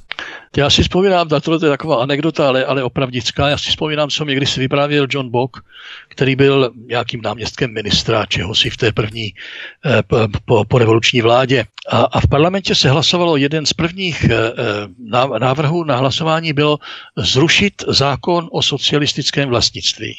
Já 0.58 0.70
si 0.70 0.84
vzpomínám, 0.84 1.28
na 1.32 1.40
to 1.40 1.54
je 1.54 1.60
taková 1.60 2.04
anekdota, 2.04 2.48
ale, 2.48 2.66
ale 2.66 2.84
opravdická, 2.84 3.50
já 3.50 3.58
si 3.58 3.70
vzpomínám, 3.70 4.10
co 4.10 4.26
mi 4.26 4.36
když 4.36 4.58
vyprávěl 4.58 5.08
John 5.10 5.30
Bock, 5.30 5.58
který 6.10 6.36
byl 6.36 6.72
nějakým 6.88 7.22
náměstkem 7.22 7.74
ministra, 7.74 8.26
čeho 8.26 8.56
si 8.56 8.70
v 8.70 8.78
té 8.78 8.92
první 8.92 9.34
eh, 9.86 10.04
po, 10.46 10.66
po 10.66 10.78
revoluční 10.78 11.22
vládě. 11.22 11.66
A, 11.90 11.98
a 12.02 12.20
v 12.20 12.28
parlamentě 12.28 12.76
se 12.76 12.90
hlasovalo 12.90 13.38
jeden 13.38 13.66
z 13.66 13.74
prvních 13.74 14.24
eh, 14.24 14.36
eh 14.36 15.40
návrhů 15.40 15.84
na 15.84 15.96
hlasování 15.96 16.54
bylo 16.54 16.78
zrušit 17.18 17.74
zákon 17.88 18.50
o 18.52 18.62
socialistickém 18.62 19.50
vlastnictví. 19.50 20.16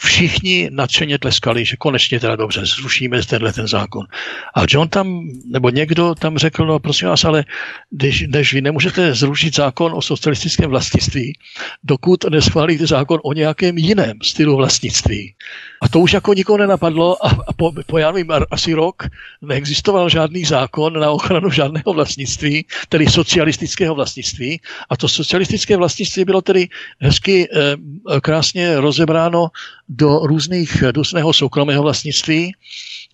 Všichni 0.00 0.68
nadšeně 0.72 1.18
tleskali, 1.18 1.64
že 1.64 1.76
konečně 1.76 2.20
teda 2.20 2.36
dobře, 2.36 2.66
zrušíme 2.66 3.22
tenhle 3.22 3.52
ten 3.52 3.68
zákon. 3.68 4.06
A 4.54 4.64
John 4.68 4.88
tam, 4.88 5.28
nebo 5.46 5.70
někdo 5.70 6.14
tam 6.14 6.38
řekl, 6.38 6.66
no 6.66 6.78
prosím 6.78 7.08
vás, 7.08 7.24
ale 7.24 7.44
když, 7.90 8.22
když 8.22 8.54
vy 8.54 8.60
nemůžete 8.60 9.14
zrušit 9.14 9.56
zákon 9.56 9.92
o 9.94 10.02
socialistickém 10.02 10.70
vlastnictví, 10.70 11.38
dokud 11.84 12.24
neschválíte 12.24 12.86
zákon 12.86 13.20
o 13.24 13.32
nějakém 13.32 13.78
jiném 13.78 14.18
stylu 14.22 14.56
vlastnictví. 14.56 15.34
A 15.82 15.88
to 15.88 16.00
už 16.00 16.12
jako 16.12 16.34
nikoho 16.34 16.58
nenapadlo 16.58 17.26
a, 17.26 17.30
a 17.48 17.52
po, 17.52 17.72
po 17.86 17.98
já 17.98 18.12
nevím, 18.12 18.32
asi 18.50 18.72
rok 18.74 19.02
neexistoval 19.42 20.08
žádný 20.08 20.44
zákon 20.44 21.00
na 21.00 21.10
ochranu 21.10 21.50
žádného 21.50 21.92
vlastnictví, 21.92 22.66
tedy 22.88 23.06
socialistického 23.06 23.94
vlastnictví. 23.94 24.60
A 24.90 24.96
to 24.96 25.08
socialistické 25.08 25.76
vlastnictví 25.76 26.24
bylo 26.24 26.42
tedy 26.42 26.68
hezky 27.00 27.48
eh, 27.52 27.76
krásně 28.20 28.80
rozebráno 28.80 29.48
do 29.90 30.18
různých 30.22 30.84
různého 30.94 31.32
soukromého 31.32 31.82
vlastnictví, 31.82 32.52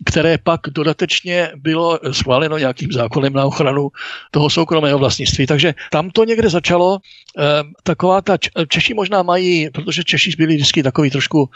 které 0.04 0.38
pak 0.38 0.60
dodatečně 0.68 1.50
bylo 1.56 1.98
schváleno 2.12 2.58
nějakým 2.58 2.92
zákonem 2.92 3.32
na 3.32 3.44
ochranu 3.44 3.88
toho 4.30 4.50
soukromého 4.50 4.98
vlastnictví. 4.98 5.46
Takže 5.46 5.74
tam 5.90 6.10
to 6.10 6.24
někde 6.24 6.50
začalo. 6.50 6.98
Eh, 7.38 7.42
taková 7.82 8.20
ta 8.20 8.36
Češi 8.68 8.94
možná 8.94 9.22
mají, 9.22 9.70
protože 9.70 10.04
Češi 10.04 10.30
byli 10.38 10.54
vždycky 10.54 10.82
takový 10.82 11.10
trošku 11.10 11.48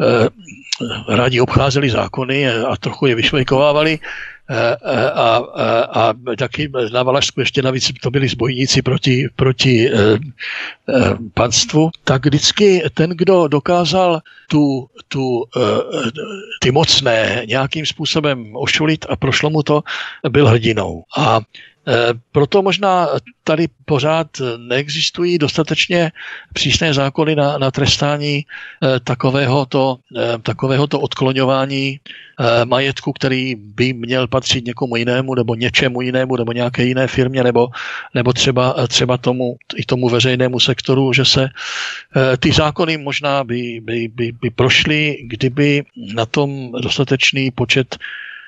eh, 0.00 0.28
rádi 1.16 1.40
obcházeli 1.40 1.90
zákony 1.90 2.48
a 2.48 2.76
trochu 2.76 3.06
je 3.06 3.14
vyšvejkovávali, 3.14 3.98
a, 4.50 5.36
a, 5.36 5.36
a 5.92 6.14
taky 6.38 6.70
na 6.92 7.02
Valašsku 7.02 7.40
ještě 7.40 7.62
navíc 7.62 7.90
to 8.02 8.10
byli 8.10 8.28
zbojníci 8.28 8.82
proti, 8.82 9.28
proti 9.36 9.90
e, 9.90 9.92
e, 9.92 10.18
panstvu, 11.34 11.90
tak 12.04 12.26
vždycky 12.26 12.82
ten, 12.94 13.10
kdo 13.10 13.48
dokázal 13.48 14.20
tu, 14.48 14.86
tu, 15.08 15.44
e, 15.56 15.60
ty 16.60 16.70
mocné 16.70 17.42
nějakým 17.46 17.86
způsobem 17.86 18.56
ošulit 18.56 19.06
a 19.08 19.16
prošlo 19.16 19.50
mu 19.50 19.62
to, 19.62 19.82
byl 20.28 20.46
hrdinou. 20.46 21.02
A 21.16 21.40
Eh, 21.40 21.69
proto 22.32 22.62
možná 22.62 23.08
tady 23.44 23.68
pořád 23.84 24.26
neexistují 24.56 25.38
dostatečně 25.38 26.12
přísné 26.52 26.94
zákony 26.94 27.34
na, 27.36 27.58
na 27.58 27.70
trestání 27.70 28.44
eh, 28.44 29.00
takovéhoto, 29.00 29.98
eh, 30.16 30.38
takovéhoto 30.42 31.00
odkloňování 31.00 32.00
majetku, 32.64 33.12
který 33.12 33.54
by 33.54 33.92
měl 33.92 34.28
patřit 34.28 34.64
někomu 34.64 34.96
jinému 34.96 35.34
nebo 35.34 35.54
něčemu 35.54 36.00
jinému 36.00 36.36
nebo 36.36 36.52
nějaké 36.52 36.84
jiné 36.84 37.06
firmě 37.06 37.44
nebo, 37.44 37.68
nebo 38.14 38.32
třeba, 38.32 38.86
třeba 38.88 39.16
tomu, 39.18 39.56
i 39.76 39.84
tomu 39.84 40.08
veřejnému 40.08 40.60
sektoru, 40.60 41.12
že 41.12 41.24
se 41.24 41.48
ty 42.38 42.52
zákony 42.52 42.96
možná 42.96 43.44
by, 43.44 43.80
by, 43.84 44.08
by, 44.08 44.32
by 44.32 44.50
prošly, 44.50 45.16
kdyby 45.28 45.84
na 46.14 46.26
tom 46.26 46.72
dostatečný 46.80 47.50
počet 47.50 47.96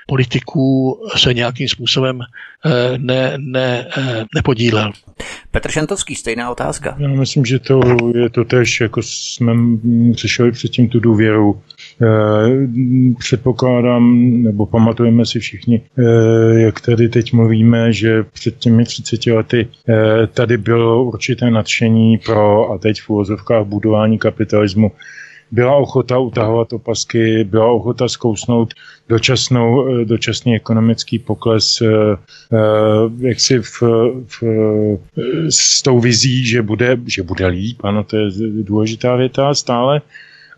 politiků 0.08 0.98
se 1.16 1.34
nějakým 1.34 1.68
způsobem 1.68 2.20
eh, 2.20 2.98
ne, 2.98 3.32
ne, 3.36 3.86
eh, 3.98 4.24
nepodílel. 4.34 4.92
Petr 5.50 5.70
Šantovský, 5.70 6.14
stejná 6.14 6.50
otázka. 6.50 6.96
Já 6.98 7.08
myslím, 7.08 7.44
že 7.44 7.58
to 7.58 7.80
je 8.14 8.30
to 8.30 8.44
tež, 8.44 8.80
jako 8.80 9.00
jsme 9.02 9.52
přišli 10.14 10.52
předtím 10.52 10.88
tu 10.88 11.00
důvěru. 11.00 11.60
Eh, 12.02 13.16
předpokládám, 13.18 14.22
nebo 14.42 14.66
pamatujeme 14.66 15.26
si 15.26 15.40
všichni, 15.40 15.80
jak 16.56 16.80
tady 16.80 17.08
teď 17.08 17.32
mluvíme, 17.32 17.92
že 17.92 18.22
před 18.22 18.58
těmi 18.58 18.84
30 18.84 19.26
lety 19.26 19.68
tady 20.34 20.56
bylo 20.56 21.04
určité 21.04 21.50
nadšení 21.50 22.18
pro, 22.18 22.70
a 22.70 22.78
teď 22.78 23.00
v 23.00 23.10
úvozovkách 23.10 23.66
budování 23.66 24.18
kapitalismu, 24.18 24.92
byla 25.52 25.76
ochota 25.76 26.18
utahovat 26.18 26.72
opasky, 26.72 27.44
byla 27.44 27.72
ochota 27.72 28.08
zkousnout 28.08 28.74
dočasnou, 29.08 29.88
eh, 29.88 30.04
dočasný 30.04 30.56
ekonomický 30.56 31.18
pokles 31.18 31.80
eh, 31.80 31.86
eh, 32.52 33.28
jak 33.28 33.40
si 33.40 33.58
v, 33.58 33.82
v, 34.26 34.42
s 35.50 35.82
tou 35.82 36.00
vizí, 36.00 36.46
že 36.46 36.62
bude, 36.62 36.96
že 37.06 37.22
bude 37.22 37.46
líp, 37.46 37.84
ano, 37.84 38.04
to 38.04 38.16
je 38.16 38.30
důležitá 38.62 39.16
věta 39.16 39.54
stále, 39.54 40.00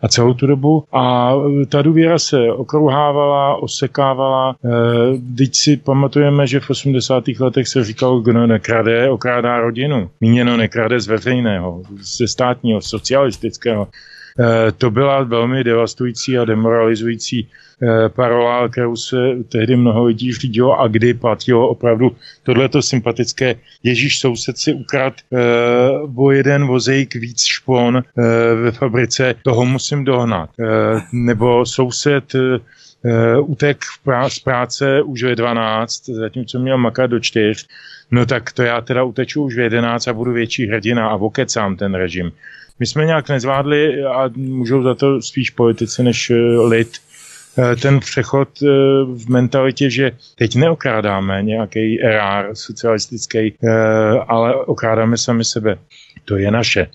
a 0.01 0.07
celou 0.07 0.33
tu 0.33 0.47
dobu. 0.47 0.83
A 0.93 1.33
ta 1.69 1.81
důvěra 1.81 2.19
se 2.19 2.51
okrouhávala, 2.51 3.55
osekávala. 3.55 4.55
Teď 5.37 5.55
si 5.55 5.77
pamatujeme, 5.77 6.47
že 6.47 6.59
v 6.59 6.69
80. 6.69 7.23
letech 7.39 7.67
se 7.67 7.83
říkalo, 7.83 8.19
kdo 8.19 8.47
nekrade, 8.47 9.09
okrádá 9.09 9.59
rodinu. 9.59 10.09
Míněno 10.21 10.57
nekrade 10.57 10.99
z 10.99 11.07
veřejného, 11.07 11.81
ze 12.01 12.27
státního, 12.27 12.81
socialistického. 12.81 13.87
Eh, 14.39 14.71
to 14.71 14.91
byla 14.91 15.23
velmi 15.23 15.63
devastující 15.63 16.37
a 16.37 16.45
demoralizující 16.45 17.49
eh, 17.81 18.09
parola, 18.09 18.69
kterou 18.69 18.95
se 18.95 19.17
tehdy 19.49 19.75
mnoho 19.75 20.05
lidí 20.05 20.33
řídilo 20.33 20.79
a 20.79 20.87
kdy 20.87 21.13
platilo 21.13 21.69
opravdu 21.69 22.15
tohleto 22.43 22.81
sympatické 22.81 23.55
Ježíš 23.83 24.19
soused 24.19 24.57
si 24.57 24.73
ukrad 24.73 25.13
uh, 25.29 26.25
o 26.25 26.31
jeden 26.31 26.67
vozejk 26.67 27.15
víc 27.15 27.43
špon 27.43 28.03
ve 28.63 28.71
fabrice, 28.71 29.35
toho 29.43 29.65
musím 29.65 30.05
dohnat. 30.05 30.49
Nebo 31.13 31.65
soused 31.65 32.35
utek 33.41 33.83
z 34.27 34.39
práce 34.39 35.01
už 35.01 35.23
ve 35.23 35.35
12, 35.35 36.05
zatímco 36.05 36.59
měl 36.59 36.77
makat 36.77 37.09
do 37.09 37.19
4, 37.19 37.65
no 38.11 38.25
tak 38.25 38.51
to 38.51 38.63
já 38.63 38.81
teda 38.81 39.03
uteču 39.03 39.43
už 39.43 39.55
v 39.55 39.59
11 39.59 40.07
a 40.07 40.13
budu 40.13 40.31
větší 40.31 40.67
hrdina 40.67 41.09
a 41.09 41.15
vokecám 41.15 41.75
ten 41.75 41.95
režim. 41.95 42.31
My 42.79 42.85
jsme 42.85 43.05
nějak 43.05 43.29
nezvládli 43.29 44.03
a 44.03 44.29
můžou 44.35 44.83
za 44.83 44.95
to 44.95 45.21
spíš 45.21 45.49
politici 45.49 46.03
než 46.03 46.29
eh, 46.29 46.35
lid 46.67 46.97
eh, 47.57 47.75
ten 47.75 47.99
přechod 47.99 48.49
eh, 48.63 48.67
v 49.03 49.29
mentalitě, 49.29 49.89
že 49.89 50.11
teď 50.35 50.55
neokrádáme 50.55 51.43
nějaký 51.43 51.97
RR 51.97 52.49
socialistický, 52.53 53.53
ale 54.27 54.55
okrádáme 54.55 55.17
sami 55.17 55.45
sebe. 55.45 55.77
To 56.25 56.37
je 56.37 56.51
naše. 56.51 56.87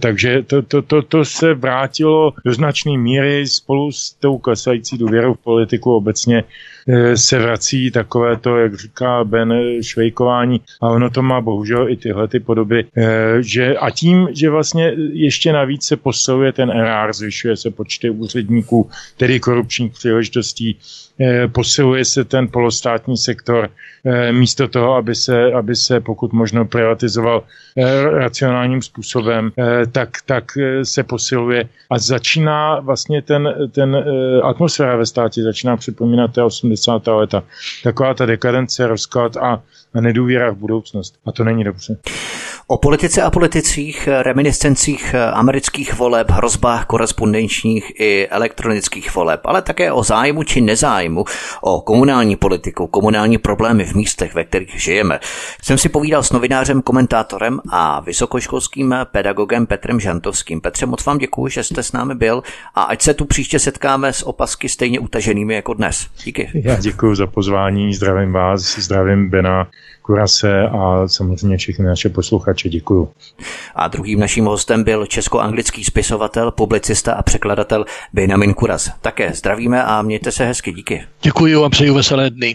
Takže 0.00 0.42
to, 0.42 0.62
to, 0.62 0.82
to, 0.82 1.02
to 1.02 1.24
se 1.24 1.54
vrátilo 1.54 2.32
do 2.44 2.54
značné 2.54 2.98
míry 2.98 3.46
spolu 3.46 3.92
s 3.92 4.12
tou 4.12 4.38
klesající 4.38 4.98
důvěrou 4.98 5.34
v 5.34 5.38
politiku 5.38 5.96
obecně 5.96 6.44
se 7.14 7.38
vrací 7.38 7.90
takové 7.90 8.36
to, 8.36 8.56
jak 8.58 8.74
říká 8.74 9.24
Ben, 9.24 9.54
švejkování. 9.80 10.60
A 10.80 10.88
ono 10.88 11.10
to 11.10 11.22
má 11.22 11.40
bohužel 11.40 11.88
i 11.88 11.96
tyhle 11.96 12.28
ty 12.28 12.40
podoby, 12.40 12.84
eh, 12.96 13.36
že 13.40 13.76
a 13.76 13.90
tím, 13.90 14.28
že 14.32 14.50
vlastně 14.50 14.92
ještě 15.12 15.52
navíc 15.52 15.84
se 15.84 15.96
posiluje 15.96 16.52
ten 16.52 16.70
RR, 16.70 17.12
zvyšuje 17.12 17.56
se 17.56 17.70
počty 17.70 18.10
úředníků, 18.10 18.90
tedy 19.16 19.40
korupčních 19.40 19.92
příležitostí, 19.92 20.78
eh, 21.20 21.48
posiluje 21.48 22.04
se 22.04 22.24
ten 22.24 22.48
polostátní 22.48 23.16
sektor 23.16 23.70
místo 24.30 24.68
toho, 24.68 24.94
aby 24.94 25.14
se, 25.14 25.52
aby 25.52 25.76
se 25.76 26.00
pokud 26.00 26.32
možno 26.32 26.64
privatizoval 26.64 27.42
racionálním 28.12 28.82
způsobem, 28.82 29.52
tak, 29.92 30.10
tak 30.26 30.44
se 30.82 31.02
posiluje. 31.02 31.68
A 31.90 31.98
začíná 31.98 32.80
vlastně 32.80 33.22
ten, 33.22 33.54
ten 33.72 33.96
atmosféra 34.42 34.96
ve 34.96 35.06
státě 35.06 35.42
začíná 35.42 35.76
připomínat 35.76 36.32
té 36.32 36.42
80 36.42 36.73
80. 36.74 37.06
leta. 37.06 37.42
Taková 37.82 38.14
ta 38.14 38.26
dekadence, 38.26 38.86
rozklad 38.86 39.36
a 39.36 39.62
nedůvěra 40.00 40.50
v 40.50 40.56
budoucnost. 40.56 41.14
A 41.26 41.32
to 41.32 41.44
není 41.44 41.64
dobře. 41.64 41.96
O 42.66 42.78
politice 42.78 43.22
a 43.22 43.30
politicích, 43.30 44.08
reminiscencích 44.22 45.14
amerických 45.14 45.94
voleb, 45.94 46.30
hrozbách 46.30 46.86
korespondenčních 46.86 48.00
i 48.00 48.28
elektronických 48.28 49.14
voleb, 49.14 49.40
ale 49.44 49.62
také 49.62 49.92
o 49.92 50.02
zájmu 50.02 50.42
či 50.42 50.60
nezájmu, 50.60 51.24
o 51.60 51.80
komunální 51.80 52.36
politiku, 52.36 52.86
komunální 52.86 53.38
problémy 53.38 53.84
v 53.84 53.94
místech, 53.94 54.34
ve 54.34 54.44
kterých 54.44 54.82
žijeme. 54.82 55.20
Jsem 55.62 55.78
si 55.78 55.88
povídal 55.88 56.22
s 56.22 56.32
novinářem, 56.32 56.82
komentátorem 56.82 57.60
a 57.70 58.00
vysokoškolským 58.00 58.94
pedagogem 59.04 59.66
Petrem 59.66 60.00
Žantovským. 60.00 60.60
Petře, 60.60 60.86
moc 60.86 61.04
vám 61.04 61.18
děkuji, 61.18 61.48
že 61.48 61.64
jste 61.64 61.82
s 61.82 61.92
námi 61.92 62.14
byl 62.14 62.42
a 62.74 62.82
ať 62.82 63.02
se 63.02 63.14
tu 63.14 63.24
příště 63.24 63.58
setkáme 63.58 64.12
s 64.12 64.22
opasky 64.22 64.68
stejně 64.68 65.00
utaženými 65.00 65.54
jako 65.54 65.74
dnes. 65.74 66.06
Díky. 66.24 66.50
Já 66.54 66.76
děkuji 66.80 67.14
za 67.14 67.26
pozvání, 67.26 67.94
zdravím 67.94 68.32
vás, 68.32 68.78
zdravím 68.78 69.30
Bena 69.30 69.66
Kurase 70.06 70.62
a 70.62 71.08
samozřejmě 71.08 71.56
všechny 71.56 71.86
naše 71.86 72.08
posluchače. 72.08 72.68
Děkuju. 72.68 73.12
A 73.74 73.88
druhým 73.88 74.20
naším 74.20 74.44
hostem 74.44 74.84
byl 74.84 75.06
česko-anglický 75.06 75.84
spisovatel, 75.84 76.50
publicista 76.50 77.12
a 77.12 77.22
překladatel 77.22 77.84
Benjamin 78.12 78.54
Kuras. 78.54 78.90
Také 79.00 79.32
zdravíme 79.34 79.84
a 79.84 80.02
mějte 80.02 80.32
se 80.32 80.44
hezky. 80.44 80.72
Díky. 80.72 81.02
Děkuji 81.22 81.64
a 81.64 81.68
přeju 81.68 81.94
veselé 81.94 82.30
dny. 82.30 82.54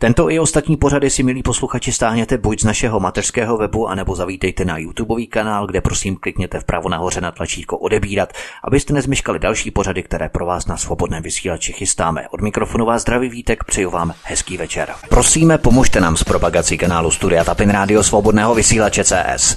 Tento 0.00 0.30
i 0.30 0.38
ostatní 0.38 0.76
pořady 0.76 1.10
si, 1.10 1.22
milí 1.22 1.42
posluchači, 1.42 1.92
stáhněte 1.92 2.38
buď 2.38 2.60
z 2.60 2.64
našeho 2.64 3.00
mateřského 3.00 3.56
webu, 3.56 3.88
anebo 3.88 4.14
zavítejte 4.14 4.64
na 4.64 4.78
YouTubeový 4.78 5.26
kanál, 5.26 5.66
kde 5.66 5.80
prosím 5.80 6.16
klikněte 6.16 6.60
vpravo 6.60 6.88
nahoře 6.88 7.20
na 7.20 7.30
tlačítko 7.30 7.78
odebírat, 7.78 8.32
abyste 8.64 8.94
nezmiškali 8.94 9.38
další 9.38 9.70
pořady, 9.70 10.02
které 10.02 10.28
pro 10.28 10.46
vás 10.46 10.66
na 10.66 10.76
svobodném 10.76 11.22
vysílači 11.22 11.72
chystáme. 11.72 12.28
Od 12.30 12.40
mikrofonu 12.40 12.86
vás 12.86 13.02
zdraví 13.02 13.28
vítek, 13.28 13.64
přeju 13.64 13.90
vám 13.90 14.14
hezký 14.22 14.56
večer. 14.56 14.94
Prosíme, 15.08 15.58
pomožte 15.58 16.00
nám 16.00 16.16
s 16.16 16.24
propagací 16.24 16.78
kanálu 16.78 17.10
Studia 17.10 17.44
Tapin 17.44 17.70
Rádio 17.70 18.02
Svobodného 18.02 18.54
vysílače 18.54 19.04
CS. 19.04 19.56